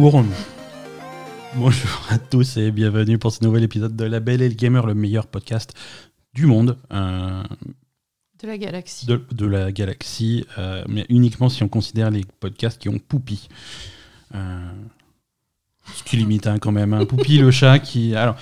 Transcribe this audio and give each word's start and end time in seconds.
Bonjour. 0.00 0.24
Bonjour 1.56 2.06
à 2.08 2.18
tous 2.18 2.56
et 2.56 2.70
bienvenue 2.70 3.18
pour 3.18 3.32
ce 3.32 3.42
nouvel 3.42 3.64
épisode 3.64 3.96
de 3.96 4.04
La 4.04 4.20
Belle 4.20 4.42
et 4.42 4.48
le 4.48 4.54
Gamer, 4.54 4.86
le 4.86 4.94
meilleur 4.94 5.26
podcast 5.26 5.74
du 6.34 6.46
monde. 6.46 6.78
euh, 6.92 7.42
De 8.40 8.46
la 8.46 8.58
galaxie. 8.58 9.06
de, 9.06 9.20
de 9.32 9.46
la 9.46 9.72
galaxie, 9.72 10.44
euh, 10.56 10.84
mais 10.88 11.04
uniquement 11.08 11.48
si 11.48 11.64
on 11.64 11.68
considère 11.68 12.10
les 12.12 12.24
podcasts 12.38 12.80
qui 12.80 12.88
ont 12.88 13.00
Poupi. 13.00 13.48
Euh, 14.36 14.70
ce 15.96 16.04
qui 16.04 16.16
limite 16.16 16.46
hein, 16.46 16.58
quand 16.60 16.70
même. 16.72 16.94
Hein. 16.94 17.04
Poupi, 17.04 17.38
le 17.38 17.50
chat 17.50 17.80
qui. 17.80 18.14
Alors, 18.14 18.36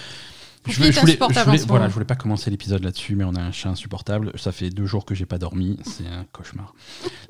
Je 0.67 1.01
voulais, 1.01 1.19
voilà, 1.67 1.89
je 1.89 1.93
voulais 1.93 2.05
pas 2.05 2.17
commencer 2.17 2.51
l'épisode 2.51 2.83
là-dessus, 2.83 3.15
mais 3.15 3.25
on 3.25 3.35
a 3.35 3.41
un 3.41 3.53
chat 3.53 3.71
insupportable. 3.71 4.33
Ça 4.37 4.53
fait 4.53 4.71
deux 4.71 4.87
jours 4.87 5.05
que 5.05 5.15
j'ai 5.15 5.27
pas 5.27 5.39
dormi. 5.39 5.79
C'est 5.85 6.07
un 6.07 6.25
cauchemar. 6.33 6.75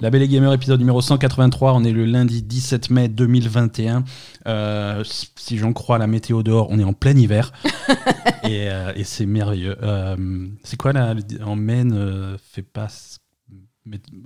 La 0.00 0.10
Belle 0.10 0.22
et 0.22 0.28
Gamer, 0.28 0.52
épisode 0.52 0.80
numéro 0.80 1.00
183. 1.00 1.74
On 1.74 1.84
est 1.84 1.92
le 1.92 2.04
lundi 2.04 2.42
17 2.42 2.90
mai 2.90 3.08
2021. 3.08 4.04
Euh, 4.46 5.04
si 5.04 5.58
j'en 5.58 5.72
crois 5.72 5.98
la 5.98 6.06
météo 6.06 6.42
dehors, 6.42 6.68
on 6.70 6.78
est 6.78 6.84
en 6.84 6.92
plein 6.92 7.16
hiver. 7.16 7.52
et 8.44 8.70
euh, 8.70 8.92
et 8.94 9.04
c'est 9.04 9.26
merveilleux. 9.26 9.76
Euh, 9.82 10.48
c'est 10.62 10.76
quoi 10.76 10.92
là 10.92 11.14
En 11.44 11.56
mai, 11.56 11.84
ne 11.84 12.36
fais 12.52 12.62
pas. 12.62 12.88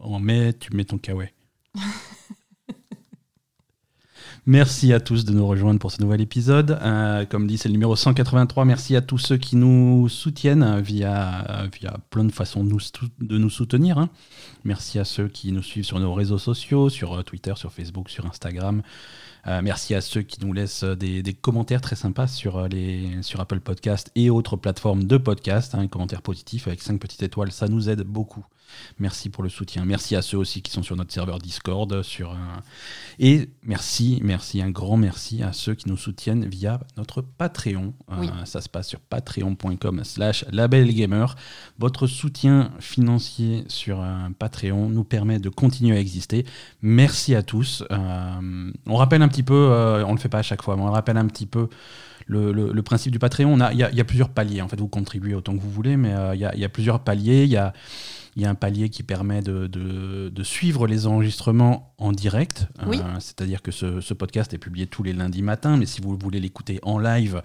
En 0.00 0.18
mai, 0.18 0.54
tu 0.58 0.74
mets 0.74 0.84
ton 0.84 0.98
kawaii. 0.98 1.30
Merci 4.50 4.92
à 4.92 4.98
tous 4.98 5.24
de 5.24 5.32
nous 5.32 5.46
rejoindre 5.46 5.78
pour 5.78 5.92
ce 5.92 6.02
nouvel 6.02 6.20
épisode. 6.20 6.76
Euh, 6.82 7.24
comme 7.24 7.46
dit, 7.46 7.56
c'est 7.56 7.68
le 7.68 7.74
numéro 7.74 7.94
183. 7.94 8.64
Merci 8.64 8.96
à 8.96 9.00
tous 9.00 9.16
ceux 9.16 9.36
qui 9.36 9.54
nous 9.54 10.08
soutiennent 10.08 10.80
via, 10.80 11.68
via 11.72 11.98
plein 12.10 12.24
de 12.24 12.32
façons 12.32 12.64
de 12.64 13.38
nous, 13.38 13.48
soutenir. 13.48 13.98
hein. 13.98 14.08
Merci 14.64 14.98
à 14.98 15.04
ceux 15.04 15.28
qui 15.28 15.52
nous 15.52 15.62
suivent 15.62 15.84
sur 15.84 16.00
nos 16.00 16.12
réseaux 16.14 16.36
sociaux, 16.36 16.88
sur 16.88 17.12
euh, 17.12 17.22
Twitter, 17.22 17.52
sur 17.54 17.72
Facebook, 17.72 18.10
sur 18.10 18.26
Instagram. 18.26 18.82
Euh, 19.46 19.60
merci 19.62 19.94
à 19.94 20.00
ceux 20.00 20.22
qui 20.22 20.44
nous 20.44 20.52
laissent 20.52 20.84
euh, 20.84 20.94
des, 20.94 21.34
commentaires 21.34 21.80
très 21.80 21.96
sympas 21.96 22.26
sur, 22.26 22.58
euh, 22.58 22.68
Apple 23.38 23.60
Podcast 23.60 24.10
et 24.14 24.28
autres 24.30 24.56
plateformes 24.56 25.04
de 25.04 25.16
podcast. 25.16 25.74
Un 25.74 25.86
commentaire 25.86 26.22
positif 26.22 26.66
avec 26.66 26.82
5 26.82 27.00
petites 27.00 27.22
étoiles, 27.22 27.52
ça 27.52 27.68
nous 27.68 27.88
aide 27.88 28.02
beaucoup. 28.02 28.44
Merci 28.98 29.28
pour 29.30 29.42
le 29.42 29.48
soutien. 29.48 29.84
Merci 29.84 30.16
à 30.16 30.22
ceux 30.22 30.36
aussi 30.38 30.62
qui 30.62 30.70
sont 30.70 30.82
sur 30.82 30.96
notre 30.96 31.12
serveur 31.12 31.38
Discord. 31.38 32.02
Sur 32.02 32.32
un... 32.32 32.62
Et 33.18 33.48
merci, 33.62 34.20
merci, 34.22 34.60
un 34.62 34.70
grand 34.70 34.96
merci 34.96 35.42
à 35.42 35.52
ceux 35.52 35.74
qui 35.74 35.88
nous 35.88 35.96
soutiennent 35.96 36.46
via 36.46 36.80
notre 36.96 37.22
Patreon. 37.22 37.94
Euh, 38.10 38.14
Oui. 38.20 38.28
ça 38.44 38.60
se 38.60 38.68
passe 38.68 38.88
sur 38.88 39.00
patreon.com 39.00 40.02
slash 40.04 40.44
labelgamer. 40.50 41.26
Votre 41.78 42.06
soutien 42.06 42.72
financier 42.80 43.64
sur 43.68 44.00
un 44.00 44.32
Patreon 44.32 44.88
nous 44.88 45.04
permet 45.04 45.38
de 45.38 45.48
continuer 45.48 45.96
à 45.96 46.00
exister. 46.00 46.44
Merci 46.82 47.34
à 47.34 47.42
tous. 47.42 47.84
Euh, 47.90 48.72
on 48.86 48.96
rappelle 48.96 49.22
un 49.22 49.28
petit 49.28 49.42
peu, 49.42 49.54
euh, 49.54 50.04
on 50.06 50.12
le 50.12 50.18
fait 50.20 50.28
pas 50.28 50.38
à 50.38 50.42
chaque 50.42 50.62
fois, 50.62 50.76
mais 50.76 50.82
on 50.82 50.90
rappelle 50.90 51.16
un 51.16 51.26
petit 51.26 51.46
peu 51.46 51.68
le, 52.26 52.52
le- 52.52 52.72
le 52.72 52.82
principe 52.82 53.10
du 53.12 53.18
Patreon. 53.18 53.58
A- 53.60 53.72
Il 53.72 53.78
y, 53.78 53.82
a, 53.82 53.90
il 53.90 53.96
y 53.96 54.00
a 54.00 54.04
plusieurs 54.04 54.28
paliers. 54.28 54.62
En 54.62 54.68
fait, 54.68 54.78
vous 54.78 54.88
contribuez 54.88 55.34
autant 55.34 55.54
que 55.56 55.60
vous 55.60 55.70
voulez, 55.70 55.96
mais 55.96 56.12
euh, 56.14 56.34
il 56.34 56.40
y, 56.40 56.44
a, 56.44 56.54
y 56.56 56.64
a 56.64 56.68
plusieurs 56.68 57.00
paliers. 57.00 57.44
Il 57.44 57.50
y 57.50 57.56
a, 57.56 57.72
il 58.36 58.42
y 58.42 58.46
a 58.46 58.50
un 58.50 58.54
palier 58.54 58.88
qui 58.90 59.02
permet 59.02 59.42
de, 59.42 59.66
de- 59.66 60.28
de 60.28 60.42
suivre 60.42 60.86
les 60.86 61.06
enregistrements 61.06 61.92
en 61.98 62.12
direct. 62.12 62.68
Oui. 62.86 62.98
Euh, 62.98 63.16
C'est-à-dire 63.20 63.60
que 63.62 63.70
ce, 63.72 64.00
ce 64.00 64.14
podcast 64.14 64.52
est 64.54 64.58
publié 64.58 64.86
tous 64.86 65.02
les 65.02 65.12
lundis 65.12 65.42
matins, 65.42 65.76
mais 65.76 65.86
si 65.86 66.00
vous 66.00 66.16
voulez 66.16 66.38
l'écouter 66.40 66.78
en 66.82 66.98
live, 66.98 67.42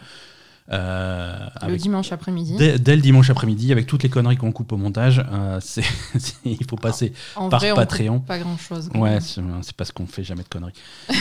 euh, 0.72 1.38
Le 1.62 1.66
avec- 1.66 1.82
dimanche 1.82 2.12
après-midi. 2.12 2.56
dès, 2.58 2.80
dès 2.80 2.96
le 2.96 3.02
dimanche 3.02 3.30
après-midi, 3.30 3.72
avec 3.72 3.86
toutes 3.88 4.04
les 4.04 4.10
conneries 4.10 4.38
qu'on 4.38 4.52
coupe 4.52 4.72
au 4.72 4.78
montage, 4.78 5.24
euh, 5.32 5.60
il 6.46 6.66
faut 6.70 6.76
passer. 6.76 7.14
En 7.36 7.50
par 7.50 7.60
vrai, 7.60 7.72
on 7.72 7.76
Patreon. 7.76 8.18
coupe 8.20 8.28
pas 8.28 8.40
grand-chose. 8.40 8.90
Ouais, 8.96 9.20
c'est 9.22 9.42
c'est 9.62 9.76
parce 9.76 9.92
qu'on 9.92 10.08
fait 10.08 10.24
jamais 10.24 10.44
de 10.44 10.48
conneries. 10.50 10.74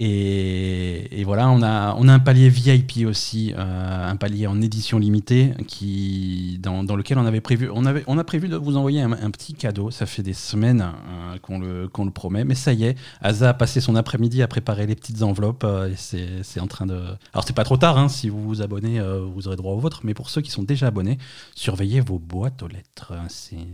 et, 0.00 1.22
voilà, 1.24 1.48
on 1.50 1.62
a, 1.62 1.94
on 1.96 2.08
a 2.08 2.12
un 2.12 2.18
palier 2.18 2.48
VIP 2.48 3.06
aussi, 3.06 3.54
euh, 3.56 4.10
un 4.10 4.16
palier 4.16 4.46
en 4.48 4.60
édition 4.60 4.98
limitée, 4.98 5.52
qui, 5.68 6.58
dans, 6.60 6.82
lequel 6.96 7.18
on 7.18 7.26
avait 7.26 7.40
prévu, 7.40 7.70
on, 7.72 7.86
avait, 7.86 8.04
a 8.06 8.24
prévu 8.24 8.48
de 8.48 8.56
vous 8.56 8.76
envoyer 8.76 9.02
un, 9.02 9.30
petit 9.30 9.54
cadeau. 9.54 9.90
Ça 9.90 10.06
fait 10.06 10.22
des 10.22 10.32
semaines 10.32 10.82
euh, 10.82 11.38
qu'on 11.38 11.60
le, 11.60 12.10
promet, 12.10 12.44
mais 12.44 12.56
ça 12.56 12.72
y 12.72 12.84
est, 12.84 12.98
Asa 13.20 13.50
a 13.50 13.54
passé 13.54 13.80
son 13.80 13.94
après-midi 13.94 14.42
à 14.42 14.48
préparer 14.48 14.86
les 14.86 14.96
petites 14.96 15.22
enveloppes 15.22 15.64
euh, 15.64 15.88
et 15.88 16.42
c'est 16.42 16.60
en 16.60 16.66
train 16.66 16.86
de. 16.86 17.00
Alors 17.32 17.44
c'est 17.46 17.54
pas 17.54 17.64
trop 17.64 17.76
tard, 17.76 17.96
hein, 17.96 18.08
si 18.08 18.28
vous 18.28 18.42
vous 18.42 18.62
abonnez, 18.62 19.00
vous 19.00 19.46
aurez 19.46 19.56
droit 19.56 19.74
au 19.74 19.78
vôtre, 19.78 20.00
mais 20.04 20.14
pour 20.14 20.28
ceux 20.28 20.40
qui 20.40 20.50
sont 20.50 20.62
déjà 20.62 20.88
abonnés, 20.88 21.18
surveillez 21.54 22.00
vos 22.00 22.18
boîtes 22.18 22.62
aux 22.62 22.68
lettres. 22.68 23.12
C'est 23.28 23.66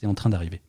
c'est 0.00 0.06
en 0.06 0.14
train 0.14 0.30
d'arriver. 0.30 0.62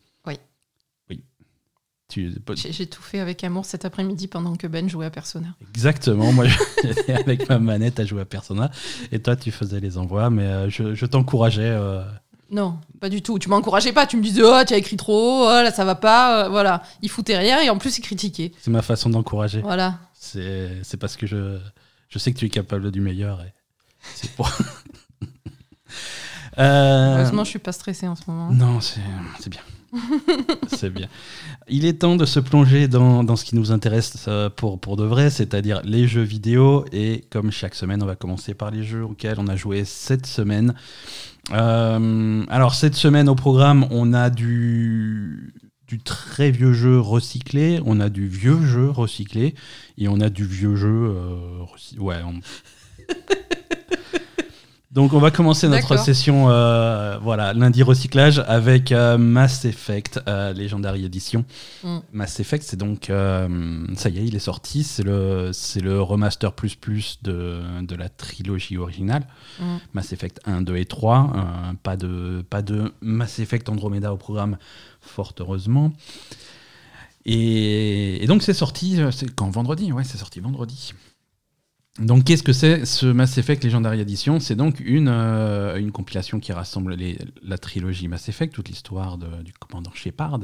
J'ai 2.55 2.87
tout 2.87 3.01
fait 3.01 3.19
avec 3.19 3.43
amour 3.43 3.65
cet 3.65 3.85
après-midi 3.85 4.27
pendant 4.27 4.55
que 4.55 4.67
Ben 4.67 4.89
jouait 4.89 5.05
à 5.05 5.09
Persona. 5.09 5.47
Exactement, 5.73 6.31
moi 6.33 6.45
j'étais 6.83 7.13
avec 7.13 7.47
ma 7.49 7.59
manette 7.59 7.99
à 7.99 8.05
jouer 8.05 8.21
à 8.21 8.25
Persona 8.25 8.69
et 9.11 9.19
toi 9.19 9.35
tu 9.35 9.51
faisais 9.51 9.79
les 9.79 9.97
envois, 9.97 10.29
mais 10.29 10.43
euh, 10.45 10.69
je, 10.69 10.93
je 10.95 11.05
t'encourageais. 11.05 11.61
euh, 11.69 12.03
Non, 12.51 12.77
pas 12.99 13.09
du 13.09 13.21
tout. 13.21 13.39
Tu 13.39 13.47
m'encourageais 13.49 13.93
pas. 13.93 14.05
Tu 14.05 14.17
me 14.17 14.23
disais, 14.23 14.41
oh, 14.43 14.61
tu 14.67 14.73
as 14.73 14.77
écrit 14.77 14.97
trop 14.97 15.43
oh, 15.45 15.49
là, 15.49 15.71
ça 15.71 15.85
va 15.85 15.95
pas. 15.95 16.45
euh, 16.45 16.49
voilà. 16.49 16.83
Il 17.01 17.09
foutait 17.09 17.37
rien 17.37 17.61
et 17.61 17.69
en 17.69 17.77
plus, 17.77 17.97
il 17.97 18.01
critiquait. 18.01 18.51
c'est 18.59 18.71
ma 18.71 18.81
façon 18.81 19.09
d'encourager. 19.09 19.61
Voilà. 19.61 19.99
C'est 20.13 20.97
parce 20.99 21.15
que 21.17 21.25
je, 21.27 21.57
je 22.09 22.19
sais 22.19 22.31
que 22.33 22.37
tu 22.37 22.45
es 22.45 22.49
capable 22.49 22.91
du 22.91 23.01
meilleur 23.01 23.41
et 23.41 23.53
c'est 24.15 24.29
pour. 24.31 24.51
Euh, 26.57 27.15
Heureusement, 27.17 27.43
je 27.45 27.49
suis 27.49 27.59
pas 27.59 27.71
stressée 27.71 28.07
en 28.07 28.15
ce 28.15 28.23
moment. 28.27 28.51
Non, 28.51 28.81
c'est 28.81 28.99
bien. 29.49 29.61
c'est 30.67 30.89
bien. 30.89 31.07
Il 31.67 31.85
est 31.85 31.99
temps 31.99 32.15
de 32.15 32.25
se 32.25 32.39
plonger 32.39 32.87
dans, 32.87 33.23
dans 33.23 33.35
ce 33.35 33.43
qui 33.45 33.55
nous 33.55 33.71
intéresse 33.71 34.25
euh, 34.27 34.49
pour, 34.49 34.79
pour 34.79 34.95
de 34.97 35.03
vrai, 35.03 35.29
c'est-à-dire 35.29 35.81
les 35.83 36.07
jeux 36.07 36.21
vidéo. 36.21 36.85
Et 36.91 37.25
comme 37.29 37.51
chaque 37.51 37.75
semaine, 37.75 38.01
on 38.01 38.05
va 38.05 38.15
commencer 38.15 38.53
par 38.53 38.71
les 38.71 38.83
jeux 38.83 39.03
auxquels 39.03 39.35
on 39.39 39.47
a 39.47 39.55
joué 39.55 39.83
cette 39.85 40.25
semaine. 40.25 40.73
Euh, 41.51 42.43
alors, 42.49 42.73
cette 42.75 42.95
semaine 42.95 43.27
au 43.27 43.35
programme, 43.35 43.85
on 43.91 44.13
a 44.13 44.29
du, 44.29 45.53
du 45.87 45.99
très 45.99 46.51
vieux 46.51 46.73
jeu 46.73 46.99
recyclé, 46.99 47.81
on 47.85 47.99
a 47.99 48.09
du 48.09 48.27
vieux 48.27 48.61
jeu 48.65 48.89
recyclé, 48.89 49.55
et 49.97 50.07
on 50.07 50.19
a 50.21 50.29
du 50.29 50.45
vieux 50.45 50.75
jeu. 50.75 50.87
euh, 51.15 51.63
Ouais, 51.99 52.17
on- 52.25 52.39
Donc 54.91 55.13
on 55.13 55.19
va 55.19 55.31
commencer 55.31 55.69
notre 55.69 55.97
session 55.97 56.49
euh, 56.49 57.17
voilà 57.21 57.53
lundi 57.53 57.81
recyclage 57.81 58.39
avec 58.45 58.91
euh, 58.91 59.17
Mass 59.17 59.63
Effect 59.63 60.19
euh, 60.27 60.51
Legendary 60.53 61.05
Edition. 61.05 61.45
Mm. 61.85 61.99
Mass 62.11 62.41
Effect 62.41 62.63
c'est 62.67 62.75
donc 62.75 63.09
euh, 63.09 63.85
ça 63.95 64.09
y 64.09 64.19
est 64.19 64.25
il 64.25 64.35
est 64.35 64.39
sorti 64.39 64.83
c'est 64.83 65.03
le 65.03 65.51
c'est 65.53 65.79
le 65.79 66.01
remaster 66.01 66.51
plus 66.51 66.75
plus 66.75 67.19
de, 67.23 67.61
de 67.81 67.95
la 67.95 68.09
trilogie 68.09 68.77
originale 68.77 69.25
Mm. 69.59 69.77
Mass 69.93 70.11
Effect 70.13 70.39
1 70.45 70.61
2 70.61 70.75
et 70.75 70.85
3 70.85 71.33
euh, 71.35 71.73
pas 71.83 71.95
de 71.95 72.43
pas 72.49 72.61
de 72.61 72.91
Mass 73.01 73.39
Effect 73.39 73.69
Andromeda 73.69 74.11
au 74.13 74.17
programme 74.17 74.57
fort 74.99 75.33
heureusement. 75.39 75.93
Et, 77.25 78.21
et 78.23 78.27
donc 78.27 78.41
c'est 78.43 78.53
sorti 78.53 78.99
c'est 79.11 79.33
quand 79.33 79.49
vendredi? 79.51 79.91
Ouais 79.93 80.03
c'est 80.03 80.17
sorti 80.17 80.39
vendredi. 80.41 80.93
Donc, 81.99 82.23
qu'est-ce 82.23 82.43
que 82.43 82.53
c'est 82.53 82.85
ce 82.85 83.05
Mass 83.05 83.37
Effect 83.37 83.63
Legendary 83.63 83.99
Edition? 83.99 84.39
C'est 84.39 84.55
donc 84.55 84.79
une, 84.79 85.09
euh, 85.09 85.75
une 85.77 85.91
compilation 85.91 86.39
qui 86.39 86.53
rassemble 86.53 86.95
les- 86.95 87.17
la 87.43 87.57
trilogie 87.57 88.07
Mass 88.07 88.29
Effect, 88.29 88.53
toute 88.53 88.69
l'histoire 88.69 89.17
du 89.17 89.51
commandant 89.53 89.91
Shepard, 89.93 90.39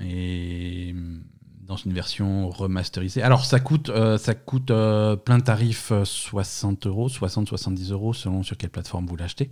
et 0.00 0.90
hum, 0.94 1.22
dans 1.62 1.76
une 1.76 1.92
version 1.92 2.48
remasterisée. 2.50 3.22
Alors, 3.22 3.44
ça 3.44 3.60
coûte, 3.60 3.88
euh, 3.90 4.18
ça 4.18 4.34
coûte 4.34 4.70
euh, 4.70 5.16
plein 5.16 5.40
tarif 5.40 5.92
euh, 5.92 6.04
60 6.04 6.86
euros, 6.86 7.08
60-70 7.08 7.92
euros 7.92 8.12
selon 8.12 8.42
sur 8.42 8.56
quelle 8.56 8.70
plateforme 8.70 9.06
vous 9.06 9.16
l'achetez. 9.16 9.50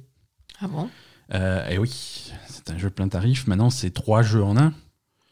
Ah 0.61 0.69
bon? 0.69 0.89
Et 1.71 1.77
oui, 1.79 2.33
c'est 2.49 2.71
un 2.71 2.79
jeu 2.79 2.89
plein 2.91 3.07
tarif. 3.09 3.47
Maintenant, 3.47 3.69
c'est 3.71 3.91
trois 3.91 4.23
jeux 4.23 4.43
en 4.43 4.57
un. 4.57 4.73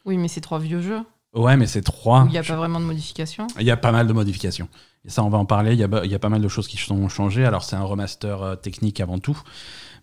Oui, 0.05 0.17
mais 0.17 0.27
c'est 0.27 0.41
trois 0.41 0.59
vieux 0.59 0.79
jeux. 0.81 1.01
Ouais, 1.33 1.57
mais 1.57 1.65
c'est 1.67 1.81
trois. 1.81 2.25
Il 2.27 2.31
n'y 2.31 2.37
a 2.37 2.43
pas 2.43 2.55
vraiment 2.55 2.79
de 2.79 2.85
modification. 2.85 3.47
Il 3.59 3.65
y 3.65 3.71
a 3.71 3.77
pas 3.77 3.91
mal 3.91 4.07
de 4.07 4.13
modifications. 4.13 4.69
Ça, 5.07 5.23
on 5.23 5.29
va 5.29 5.37
en 5.37 5.45
parler. 5.45 5.73
Il 5.73 5.79
y 5.79 5.83
a, 5.83 6.19
pas 6.19 6.29
mal 6.29 6.41
de 6.41 6.47
choses 6.47 6.67
qui 6.67 6.77
sont 6.77 7.07
changées. 7.07 7.45
Alors, 7.45 7.63
c'est 7.63 7.75
un 7.75 7.83
remaster 7.83 8.41
euh, 8.41 8.55
technique 8.55 8.99
avant 8.99 9.19
tout. 9.19 9.39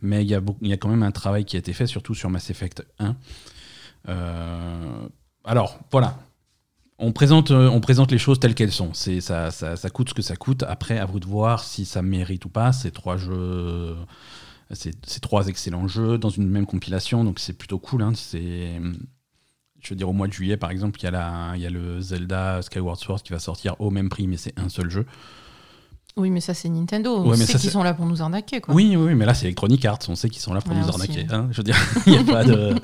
Mais 0.01 0.23
il 0.23 0.29
y, 0.29 0.35
a 0.35 0.77
quand 0.77 0.89
même 0.89 1.03
un 1.03 1.13
travail 1.13 1.45
qui 1.45 1.57
a 1.57 1.59
été 1.59 1.73
fait, 1.73 1.87
surtout 1.87 2.15
sur 2.15 2.31
Mass 2.31 2.51
Effect 2.51 2.85
1. 2.99 3.17
Euh, 4.09 5.09
alors, 5.45 5.79
voilà. 5.91 6.19
On 6.99 7.13
présente, 7.13 7.51
euh, 7.51 7.69
on 7.69 7.81
présente 7.81 8.13
les 8.13 8.19
choses 8.19 8.39
telles 8.41 8.55
qu'elles 8.55 8.73
sont. 8.73 8.93
Ça, 8.95 9.51
coûte 9.93 10.11
ce 10.11 10.15
que 10.15 10.23
ça 10.23 10.37
coûte. 10.37 10.63
Après, 10.63 10.99
à 10.99 11.05
vous 11.05 11.21
de 11.21 11.27
voir 11.27 11.65
si 11.65 11.85
ça 11.85 12.03
mérite 12.03 12.45
ou 12.47 12.49
pas. 12.49 12.73
C'est 12.73 12.91
trois 12.91 13.17
jeux. 13.17 13.97
C'est 14.71 15.21
trois 15.21 15.49
excellents 15.49 15.87
jeux 15.87 16.17
dans 16.17 16.31
une 16.31 16.49
même 16.49 16.67
compilation. 16.67 17.25
Donc, 17.25 17.39
c'est 17.39 17.53
plutôt 17.53 17.79
cool. 17.79 18.03
hein. 18.03 18.13
C'est 18.15 18.81
je 19.85 19.91
veux 19.91 19.97
dire, 19.97 20.09
au 20.09 20.13
mois 20.13 20.27
de 20.27 20.33
juillet, 20.33 20.57
par 20.57 20.71
exemple, 20.71 20.99
il 21.01 21.05
y, 21.05 21.07
a 21.07 21.11
la- 21.11 21.53
il 21.55 21.61
y 21.63 21.67
a 21.67 21.71
le 21.71 22.01
Zelda 22.01 22.61
Skyward 22.63 22.99
Sword 22.99 23.23
qui 23.23 23.33
va 23.33 23.39
sortir 23.39 23.77
au 23.81 23.91
même 23.91 24.09
prix, 24.09 24.27
mais 24.27 24.37
c'est 24.37 24.59
un 24.59 24.69
seul 24.69 24.91
jeu. 24.91 25.07
Oui, 26.17 26.31
mais 26.31 26.41
ça, 26.41 26.55
c'est 26.55 26.69
Nintendo. 26.69 27.17
On 27.17 27.29
Ouais, 27.31 27.37
mais 27.37 27.45
sait 27.45 27.59
qu'ils 27.59 27.71
sont 27.71 27.83
là 27.83 27.93
pour 27.93 28.07
nous 28.07 28.23
arnaquer. 28.23 28.61
Quoi. 28.61 28.73
Oui, 28.73 28.95
oui, 28.97 29.15
mais 29.17 29.27
là, 29.27 29.35
c'est 29.35 29.47
Electronic 29.47 29.85
Arts. 29.85 29.99
On 30.09 30.15
sait 30.15 30.29
qu'ils 30.29 30.41
sont 30.43 30.55
là 30.55 30.61
pour 30.61 30.73
Ouais, 30.73 30.79
nous 30.81 30.89
aussi. 30.89 30.95
arnaquer. 31.11 31.27
hein. 31.33 31.49
Je 31.51 31.57
veux 31.57 31.65
dire, 31.65 31.77
il 32.07 32.13
n'y 32.13 32.19
a 32.19 32.25
pas 32.25 32.45
de. 32.45 32.75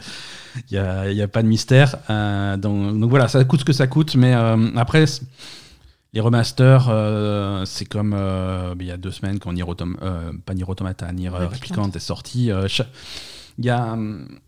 N'y 0.73 0.79
a, 0.79 1.13
y 1.13 1.23
a 1.23 1.29
pas 1.29 1.43
de 1.43 1.47
mystère. 1.47 1.95
Euh, 2.11 2.57
donc, 2.57 2.99
donc 2.99 3.09
voilà, 3.09 3.29
ça 3.29 3.45
coûte 3.45 3.61
ce 3.61 3.65
que 3.65 3.73
ça 3.73 3.87
coûte. 3.87 4.17
Mais 4.17 4.35
euh, 4.35 4.71
après, 4.75 5.05
les 6.13 6.21
remasters, 6.21 6.89
euh, 6.89 7.65
c'est 7.67 7.85
comme 7.85 8.17
il 8.81 8.85
y 8.87 8.91
a 8.91 8.97
deux 8.97 9.13
semaines 9.13 9.39
quand 9.39 9.53
Nier 9.53 9.63
Autom 9.63 9.97
pas 10.45 10.55
Nier 10.55 10.65
Automata, 10.67 11.13
Nier 11.13 11.29
Replicant. 11.29 11.89
Est 11.93 11.99
sorti. 12.01 12.51
Il 13.63 13.67
y 13.67 13.71
a, 13.71 13.95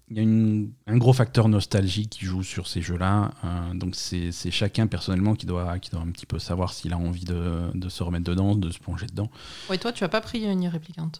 il 0.09 0.17
y 0.17 0.21
a 0.21 0.23
une- 0.23 0.73
un 0.87 0.97
gros 0.97 1.13
facteur 1.13 1.47
nostalgie 1.49 2.09
qui 2.09 2.25
joue 2.25 2.43
sur 2.43 2.67
ces 2.67 2.81
jeux-là. 2.81 3.33
euh, 3.45 3.75
donc 3.75 3.95
c'est 3.95 4.33
chacun 4.51 4.87
personnellement 4.87 5.35
qui 5.35 5.45
doit, 5.45 5.79
qui 5.79 5.91
doit 5.91 6.01
un 6.01 6.11
petit 6.11 6.25
peu 6.25 6.39
savoir 6.39 6.73
s'il 6.73 6.95
a 6.95 6.99
envie 6.99 7.25
de, 7.27 7.71
de 7.75 7.89
se 7.91 8.03
remettre 8.03 8.25
dedans, 8.25 8.55
de 8.57 8.71
se 8.71 8.79
plonger 8.79 9.07
dedans. 9.07 9.31
Ouais, 9.69 9.77
toi, 9.77 9.93
tu 9.93 10.03
as 10.03 10.09
pas 10.09 10.23
pris 10.23 10.47
euh, 10.47 10.55
Nier 10.55 10.71
Replicant? 10.71 11.13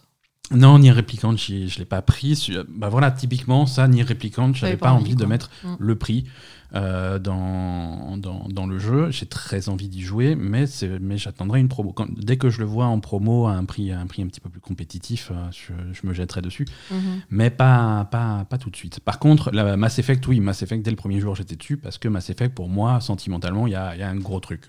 Non, 0.51 0.79
Nier 0.79 0.91
Replicant, 0.91 1.37
j'y- 1.37 1.69
je 1.69 1.75
ne 1.75 1.79
l'ai 1.79 1.85
pas 1.85 2.01
pris. 2.01 2.49
Bah 2.67 2.89
voilà, 2.89 3.11
typiquement, 3.11 3.65
ça, 3.65 3.87
Nier 3.87 4.03
Replicant, 4.03 4.53
je 4.53 4.65
n'avais 4.65 4.75
pas, 4.77 4.87
pas 4.87 4.93
envie, 4.93 5.15
de 5.15 5.25
mettre 5.25 5.49
Mm. 5.63 5.75
le 5.79 5.95
prix 5.95 6.25
euh, 6.75 7.19
dans, 7.19 8.17
dans, 8.17 8.47
dans 8.49 8.65
le 8.65 8.79
jeu. 8.79 9.11
J'ai 9.11 9.25
très 9.27 9.69
envie 9.69 9.87
d'y 9.89 10.01
jouer, 10.01 10.35
mais, 10.35 10.65
mais 10.99 11.17
j'attendrai 11.17 11.59
une 11.59 11.67
promo. 11.69 11.93
Quand- 11.93 12.07
dès 12.17 12.37
que 12.37 12.49
je 12.49 12.59
le 12.59 12.65
vois 12.65 12.85
en 12.85 12.99
promo 12.99 13.45
à 13.47 13.51
un 13.53 13.65
prix, 13.65 13.91
à 13.91 13.99
un 13.99 14.07
prix 14.07 14.21
un 14.23 14.27
petit 14.27 14.39
peu 14.41 14.49
plus 14.49 14.59
compétitif, 14.61 15.31
euh, 15.31 15.35
je, 15.51 15.73
je 15.93 16.07
me 16.07 16.13
jetterai 16.13 16.41
dessus. 16.41 16.65
Mhm. 16.91 17.21
Mais 17.29 17.49
pas, 17.49 18.05
pas, 18.11 18.45
pas 18.49 18.57
tout 18.57 18.69
de 18.69 18.75
suite. 18.75 18.99
Par 18.99 19.19
contre, 19.19 19.51
la 19.51 19.77
Mass 19.77 19.99
Effect, 19.99 20.25
oui, 20.27 20.39
Mass 20.39 20.61
Effect, 20.63 20.83
dès 20.83 20.91
le 20.91 20.97
premier 20.97 21.19
jour, 21.19 21.35
j'étais 21.35 21.55
dessus 21.55 21.77
parce 21.77 21.97
que 21.97 22.07
Mass 22.07 22.29
Effect, 22.29 22.53
pour 22.55 22.69
moi, 22.69 22.99
sentimentalement, 23.01 23.67
il 23.67 23.73
y 23.73 23.75
a, 23.75 23.95
y 23.95 24.01
a 24.01 24.09
un 24.09 24.15
gros 24.15 24.39
truc. 24.39 24.67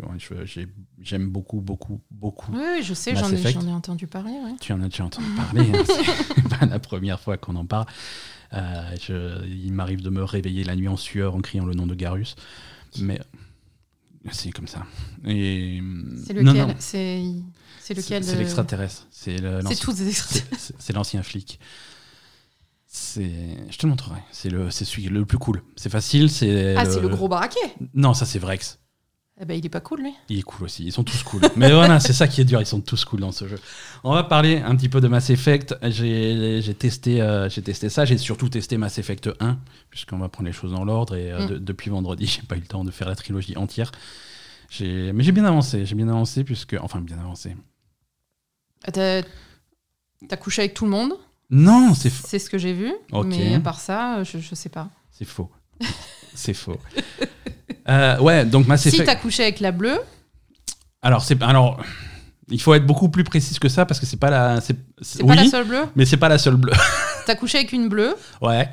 J'aime 1.01 1.29
beaucoup, 1.29 1.61
beaucoup, 1.61 2.01
beaucoup. 2.11 2.53
Oui, 2.53 2.83
je 2.83 2.95
sais, 2.95 3.15
j'en 3.17 3.31
ai, 3.31 3.41
ai 3.69 3.73
entendu 3.73 4.07
parler. 4.07 4.31
ouais. 4.31 4.55
Tu 4.61 4.73
en 4.73 4.81
as 4.81 4.89
déjà 4.89 5.05
entendu 5.05 5.27
parler, 5.37 5.71
hein, 5.75 5.83
c'est 5.87 6.49
pas 6.59 6.67
la 6.67 6.79
première 6.79 7.21
fois 7.21 7.37
qu'on 7.37 7.57
en 7.57 7.67
parle. 7.67 7.87
Euh, 8.55 8.97
je- 9.01 9.45
il 9.49 9.73
m'arrive 9.73 10.01
de 10.03 10.11
me 10.11 10.23
réveiller 10.23 10.65
la 10.65 10.77
nuit 10.77 10.89
en 10.89 10.97
sueur 10.97 11.35
en 11.35 11.41
criant 11.41 11.65
le 11.67 11.75
nom 11.75 11.87
de 11.87 11.95
Garus. 11.95 12.37
Mais 13.01 13.21
c'est 14.31 14.51
comme 14.53 14.69
ça. 14.69 14.87
Et... 15.27 15.83
C'est 16.25 16.33
lequel 16.33 16.77
C'est 16.79 17.23
c'est 17.81 17.95
lequel 17.95 18.23
C'est 18.25 18.31
c'est 18.31 18.37
euh, 18.37 18.39
l'extraterrestre. 18.39 19.07
C'est 19.11 19.37
C'est 19.39 19.43
l'ancien- 19.43 19.77
tous 19.85 19.95
des 19.97 20.09
extraterrestres. 20.09 20.57
c'est- 20.57 20.73
c'est- 20.73 20.75
c'est 20.79 20.93
l'ancien 20.93 21.23
flic. 21.23 21.59
Je 23.17 23.77
te 23.77 23.87
montrerai. 23.87 24.21
C'est 24.31 24.51
le, 24.51 24.71
celui 24.71 25.05
le 25.09 25.27
plus 25.27 25.39
cool. 25.39 25.63
C'est 25.77 25.91
facile. 25.91 26.31
C'est 26.31 26.77
Ah, 26.77 26.85
c'est 26.85 27.01
le 27.01 27.09
gros 27.09 27.29
baraquet 27.29 27.59
Non, 27.93 28.15
ça 28.15 28.25
c'est 28.25 28.39
Vrex. 28.39 28.79
Eh 29.41 29.45
ben, 29.47 29.59
il 29.59 29.67
est 29.67 29.71
pas 29.71 29.81
cool, 29.81 30.03
lui. 30.03 30.15
Il 30.29 30.39
est 30.39 30.43
cool 30.43 30.65
aussi. 30.67 30.85
Ils 30.85 30.93
sont 30.93 31.03
tous 31.03 31.23
cool. 31.25 31.41
Mais 31.57 31.73
voilà, 31.73 31.99
c'est 31.99 32.13
ça 32.13 32.29
qui 32.29 32.41
est 32.41 32.45
dur. 32.45 32.61
Ils 32.61 32.67
sont 32.67 32.81
tous 32.81 33.05
cool 33.05 33.19
dans 33.21 33.33
ce 33.33 33.49
jeu. 33.49 33.59
On 34.05 34.13
va 34.15 34.23
parler 34.23 34.59
un 34.59 34.77
petit 34.77 34.89
peu 34.89 35.01
de 35.01 35.09
Mass 35.09 35.29
Effect. 35.31 35.75
J'ai 35.83 36.63
testé, 36.79 37.21
euh, 37.21 37.49
j'ai 37.49 37.61
testé 37.63 37.89
ça. 37.89 38.05
J'ai 38.05 38.17
surtout 38.17 38.49
testé 38.49 38.77
Mass 38.77 38.99
Effect 38.99 39.31
1, 39.41 39.59
puisqu'on 39.91 40.19
va 40.19 40.29
prendre 40.29 40.47
les 40.47 40.53
choses 40.53 40.71
dans 40.71 40.85
l'ordre. 40.85 41.17
Et 41.17 41.33
euh, 41.33 41.45
Mm. 41.47 41.49
de- 41.51 41.59
depuis 41.59 41.91
vendredi, 41.91 42.27
j'ai 42.29 42.43
pas 42.43 42.57
eu 42.57 42.61
le 42.61 42.67
temps 42.67 42.85
de 42.85 42.93
faire 42.93 43.09
la 43.09 43.17
trilogie 43.17 43.57
entière. 43.57 43.91
Mais 44.81 45.23
j'ai 45.25 45.33
bien 45.33 45.45
avancé. 45.45 45.85
J'ai 45.85 45.95
bien 45.97 46.09
avancé, 46.09 46.45
puisque. 46.45 46.77
Enfin, 46.81 47.01
bien 47.01 47.19
avancé. 47.19 47.57
Ah, 48.87 48.93
T'as 48.93 50.37
couché 50.37 50.63
avec 50.63 50.75
tout 50.75 50.85
le 50.85 50.91
monde, 50.93 51.13
Non, 51.51 51.93
c'est 51.95 52.09
faux. 52.09 52.27
c'est 52.27 52.39
ce 52.39 52.49
que 52.49 52.57
j'ai 52.57 52.73
vu. 52.73 52.95
Mais 53.27 53.55
à 53.57 53.61
part 53.61 53.79
ça, 53.81 54.23
je, 54.23 54.39
je 54.39 54.55
sais 54.55 54.69
pas. 54.71 54.89
C'est 55.11 55.25
faux. 55.27 55.51
c'est 56.35 56.55
faux. 56.55 56.79
Euh, 57.89 58.19
ouais, 58.21 58.45
donc 58.45 58.67
Mass 58.67 58.83
Si 58.83 58.89
Effect. 58.89 59.05
t'as 59.07 59.17
couché 59.17 59.43
avec 59.43 59.61
la 59.61 59.73
bleue, 59.73 59.99
alors, 61.03 61.23
c'est 61.23 61.43
alors. 61.43 61.83
Il 62.51 62.61
faut 62.61 62.75
être 62.75 62.85
beaucoup 62.87 63.09
plus 63.09 63.25
précis 63.25 63.59
que 63.59 63.69
ça 63.71 63.87
parce 63.87 63.99
que 64.01 64.07
c'est 64.07 64.19
pas 64.19 64.31
la. 64.31 64.61
C'est 64.61 64.77
c'est 65.01 65.23
oui, 65.23 65.29
pas 65.29 65.43
la 65.43 65.49
seule 65.51 65.65
bleue. 65.67 65.85
mais 65.97 66.05
c'est 66.05 66.17
pas 66.19 66.29
la 66.29 66.39
seule 66.39 66.57
bleue. 66.57 66.73
T'as 67.27 67.35
couché 67.35 67.59
avec 67.59 67.73
une 67.73 67.89
bleue, 67.89 68.15
ouais. 68.43 68.69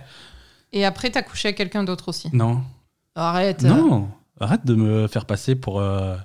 et 0.74 0.84
après 0.86 1.10
t'as 1.10 1.22
couché 1.22 1.48
avec 1.50 1.58
quelqu'un 1.58 1.84
d'autre 1.86 2.10
aussi. 2.10 2.30
Non. 2.34 2.62
Arrête. 3.16 3.64
Non. 3.64 4.10
Arrête 4.42 4.66
de 4.66 4.76
me 4.76 5.08
faire 5.08 5.26
passer 5.26 5.56
pour. 5.56 5.80
euh, 5.82 6.16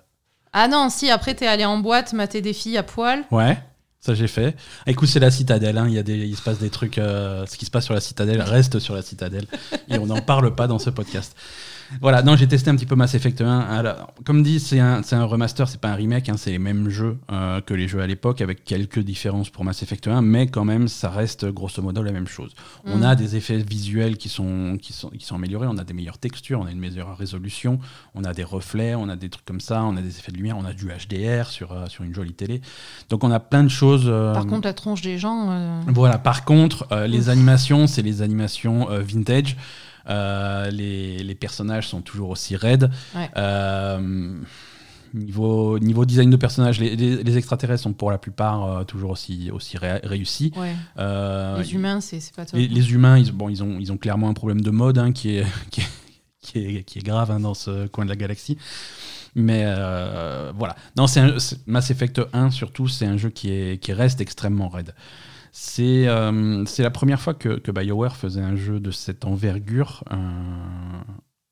Ah 0.53 0.67
non, 0.69 0.89
si, 0.91 1.09
après 1.11 1.35
t'es 1.35 1.47
allé 1.47 1.65
en 1.65 1.79
boîte, 1.79 2.13
mater 2.15 2.41
des 2.41 2.53
filles 2.53 2.79
à 2.79 2.83
poil. 2.83 3.23
Ouais. 3.31 3.57
Ça 4.01 4.15
j'ai 4.15 4.29
fait. 4.29 4.57
Écoute, 4.87 5.09
c'est 5.09 5.19
la 5.21 5.31
citadelle. 5.33 5.79
hein, 5.79 5.87
Il 5.89 5.95
y 5.95 5.99
a 5.99 6.03
des, 6.05 6.17
il 6.19 6.37
se 6.37 6.43
passe 6.43 6.59
des 6.59 6.71
trucs. 6.71 6.99
euh, 6.99 7.45
ce 7.47 7.57
qui 7.57 7.65
se 7.65 7.71
passe 7.71 7.85
sur 7.85 7.95
la 7.95 8.01
citadelle 8.01 8.41
reste 8.43 8.79
sur 8.81 8.95
la 8.95 9.03
citadelle 9.03 9.47
et 9.89 9.99
on 9.99 10.07
n'en 10.07 10.21
parle 10.21 10.55
pas 10.55 10.67
dans 10.69 10.79
ce 10.81 10.91
podcast. 10.91 11.37
Voilà. 12.01 12.23
Non, 12.23 12.37
j'ai 12.37 12.47
testé 12.49 12.71
un 12.71 12.77
petit 12.77 12.87
peu 12.87 12.95
Mass 12.97 13.15
Effect 13.15 13.41
1. 13.41 13.61
Alors, 13.61 14.13
comme 14.25 14.43
dit, 14.43 14.61
c'est 14.61 14.81
un, 14.81 15.03
c'est 15.03 15.17
un 15.17 15.25
remaster, 15.25 15.69
c'est 15.69 15.81
pas 15.81 15.89
un 15.91 15.95
remake. 15.95 16.29
hein, 16.29 16.35
c'est 16.37 16.51
les 16.51 16.59
mêmes 16.59 16.89
jeux 16.89 17.19
euh, 17.33 17.61
que 17.61 17.75
les 17.75 17.89
jeux 17.89 18.01
à 18.01 18.07
l'époque, 18.07 18.41
avec 18.41 18.65
quelques 18.65 18.99
différences 19.01 19.51
pour 19.51 19.65
Mass 19.65 19.83
Effect 19.83 20.09
1, 20.09 20.21
mais 20.23 20.47
quand 20.49 20.65
même, 20.65 20.89
ça 20.89 21.11
reste 21.11 21.47
grosso 21.47 21.81
modo 21.83 22.03
la 22.03 22.13
même 22.13 22.27
chose. 22.27 22.53
On 22.85 22.99
Mm. 22.99 23.03
a 23.05 23.15
des 23.17 23.37
effets 23.37 23.59
visuels 23.59 24.17
qui 24.17 24.29
sont, 24.29 24.79
qui, 24.81 24.93
sont, 24.93 25.11
qui 25.11 25.25
sont 25.25 25.37
améliorés, 25.37 25.67
on 25.69 25.79
a 25.79 25.85
des 25.85 25.95
meilleures 25.95 26.19
textures, 26.19 26.61
on 26.61 26.67
a 26.67 26.71
une 26.71 26.79
meilleure 26.81 27.17
résolution, 27.17 27.79
on 28.15 28.25
a 28.25 28.33
des 28.35 28.45
reflets, 28.45 28.95
on 28.95 29.09
a 29.09 29.17
des 29.17 29.29
trucs 29.29 29.45
comme 29.45 29.61
ça, 29.61 29.83
on 29.85 29.97
a 29.97 30.01
des 30.03 30.19
effets 30.19 30.33
de 30.33 30.37
lumière, 30.37 30.57
on 30.59 30.65
a 30.65 30.73
du 30.73 30.87
HDR 30.89 31.47
sur, 31.49 31.73
euh, 31.73 31.87
sur 31.87 32.05
une 32.05 32.15
jolie 32.15 32.33
télé. 32.35 32.61
Donc 33.11 33.23
on 33.25 33.31
a 33.31 33.41
plein 33.41 33.63
de 33.65 33.69
choses. 33.69 34.05
euh, 34.07 34.33
Par 34.35 34.47
contre, 34.47 34.67
la 34.67 34.75
tronche 34.75 35.03
des 35.03 35.19
gens. 35.19 35.83
voilà, 35.89 36.19
par 36.19 36.45
contre, 36.45 36.87
les 37.07 37.29
animations, 37.29 37.87
c'est 37.87 38.03
les 38.03 38.23
animations 38.23 38.87
vintage. 38.91 39.57
Euh, 40.09 40.71
les, 40.71 41.19
les 41.23 41.35
personnages 41.35 41.89
sont 41.89 42.01
toujours 42.01 42.31
aussi 42.31 42.57
raides. 42.57 42.91
Ouais. 43.15 43.31
Euh, 43.37 44.35
niveau, 45.15 45.79
niveau 45.79 46.05
design 46.05 46.31
de 46.31 46.37
personnages, 46.37 46.79
les, 46.81 46.95
les- 46.97 47.23
les 47.23 47.37
extraterrestres 47.39 47.83
sont 47.85 47.93
pour 47.93 48.11
la 48.11 48.19
plupart 48.19 48.65
euh, 48.65 48.85
toujours 48.85 49.11
aussi, 49.11 49.51
aussi 49.51 49.79
ré- 49.79 50.01
réussis. 50.05 50.53
Ouais. 50.57 50.75
Les 51.59 51.73
humains, 51.75 52.01
c'est 52.01 52.21
pas 52.35 52.45
top. 52.45 52.59
les, 52.59 52.69
les 52.69 52.93
humains, 52.93 53.19
ils, 53.19 53.33
bon, 53.33 53.49
ils, 53.49 53.63
ont, 53.63 53.79
ils 53.81 53.93
ont 53.93 53.97
clairement 53.97 54.29
un 54.29 54.35
problème 54.35 54.61
de 54.61 54.71
mode 54.71 54.99
hein, 54.99 55.13
qui, 55.13 55.37
est, 55.37 55.47
qui, 55.71 55.81
est, 55.81 55.87
qui, 56.43 56.59
est, 56.59 56.83
qui 56.85 56.99
est 56.99 57.03
grave 57.03 57.31
hein, 57.31 57.41
dans 57.41 57.55
ce 57.55 57.87
coin 57.87 58.05
de 58.05 58.11
la 58.11 58.17
galaxie. 58.17 58.59
Mais 59.35 59.65
voilà. 60.57 60.77
Non, 60.97 61.07
c'est- 61.07 61.59
Mass 61.67 61.91
Effect 61.91 62.21
1, 62.33 62.51
surtout, 62.51 62.89
c'est 62.89 63.07
un 63.07 63.17
jeu 63.17 63.29
qui, 63.31 63.51
est, 63.51 63.79
qui 63.83 63.93
reste 63.93 64.21
extrêmement 64.21 64.69
raide. 64.69 64.95
C'est 65.59 66.07
euh, 66.07 66.67
c'est 66.67 66.83
la 66.83 66.91
première 66.91 67.19
fois 67.19 67.33
que, 67.33 67.59
que 67.59 67.71
BioWare 67.71 68.15
faisait 68.15 68.43
un 68.43 68.57
jeu 68.57 68.79
de 68.79 68.91
cette 68.91 69.25
envergure. 69.25 70.05
euh, 70.13 71.01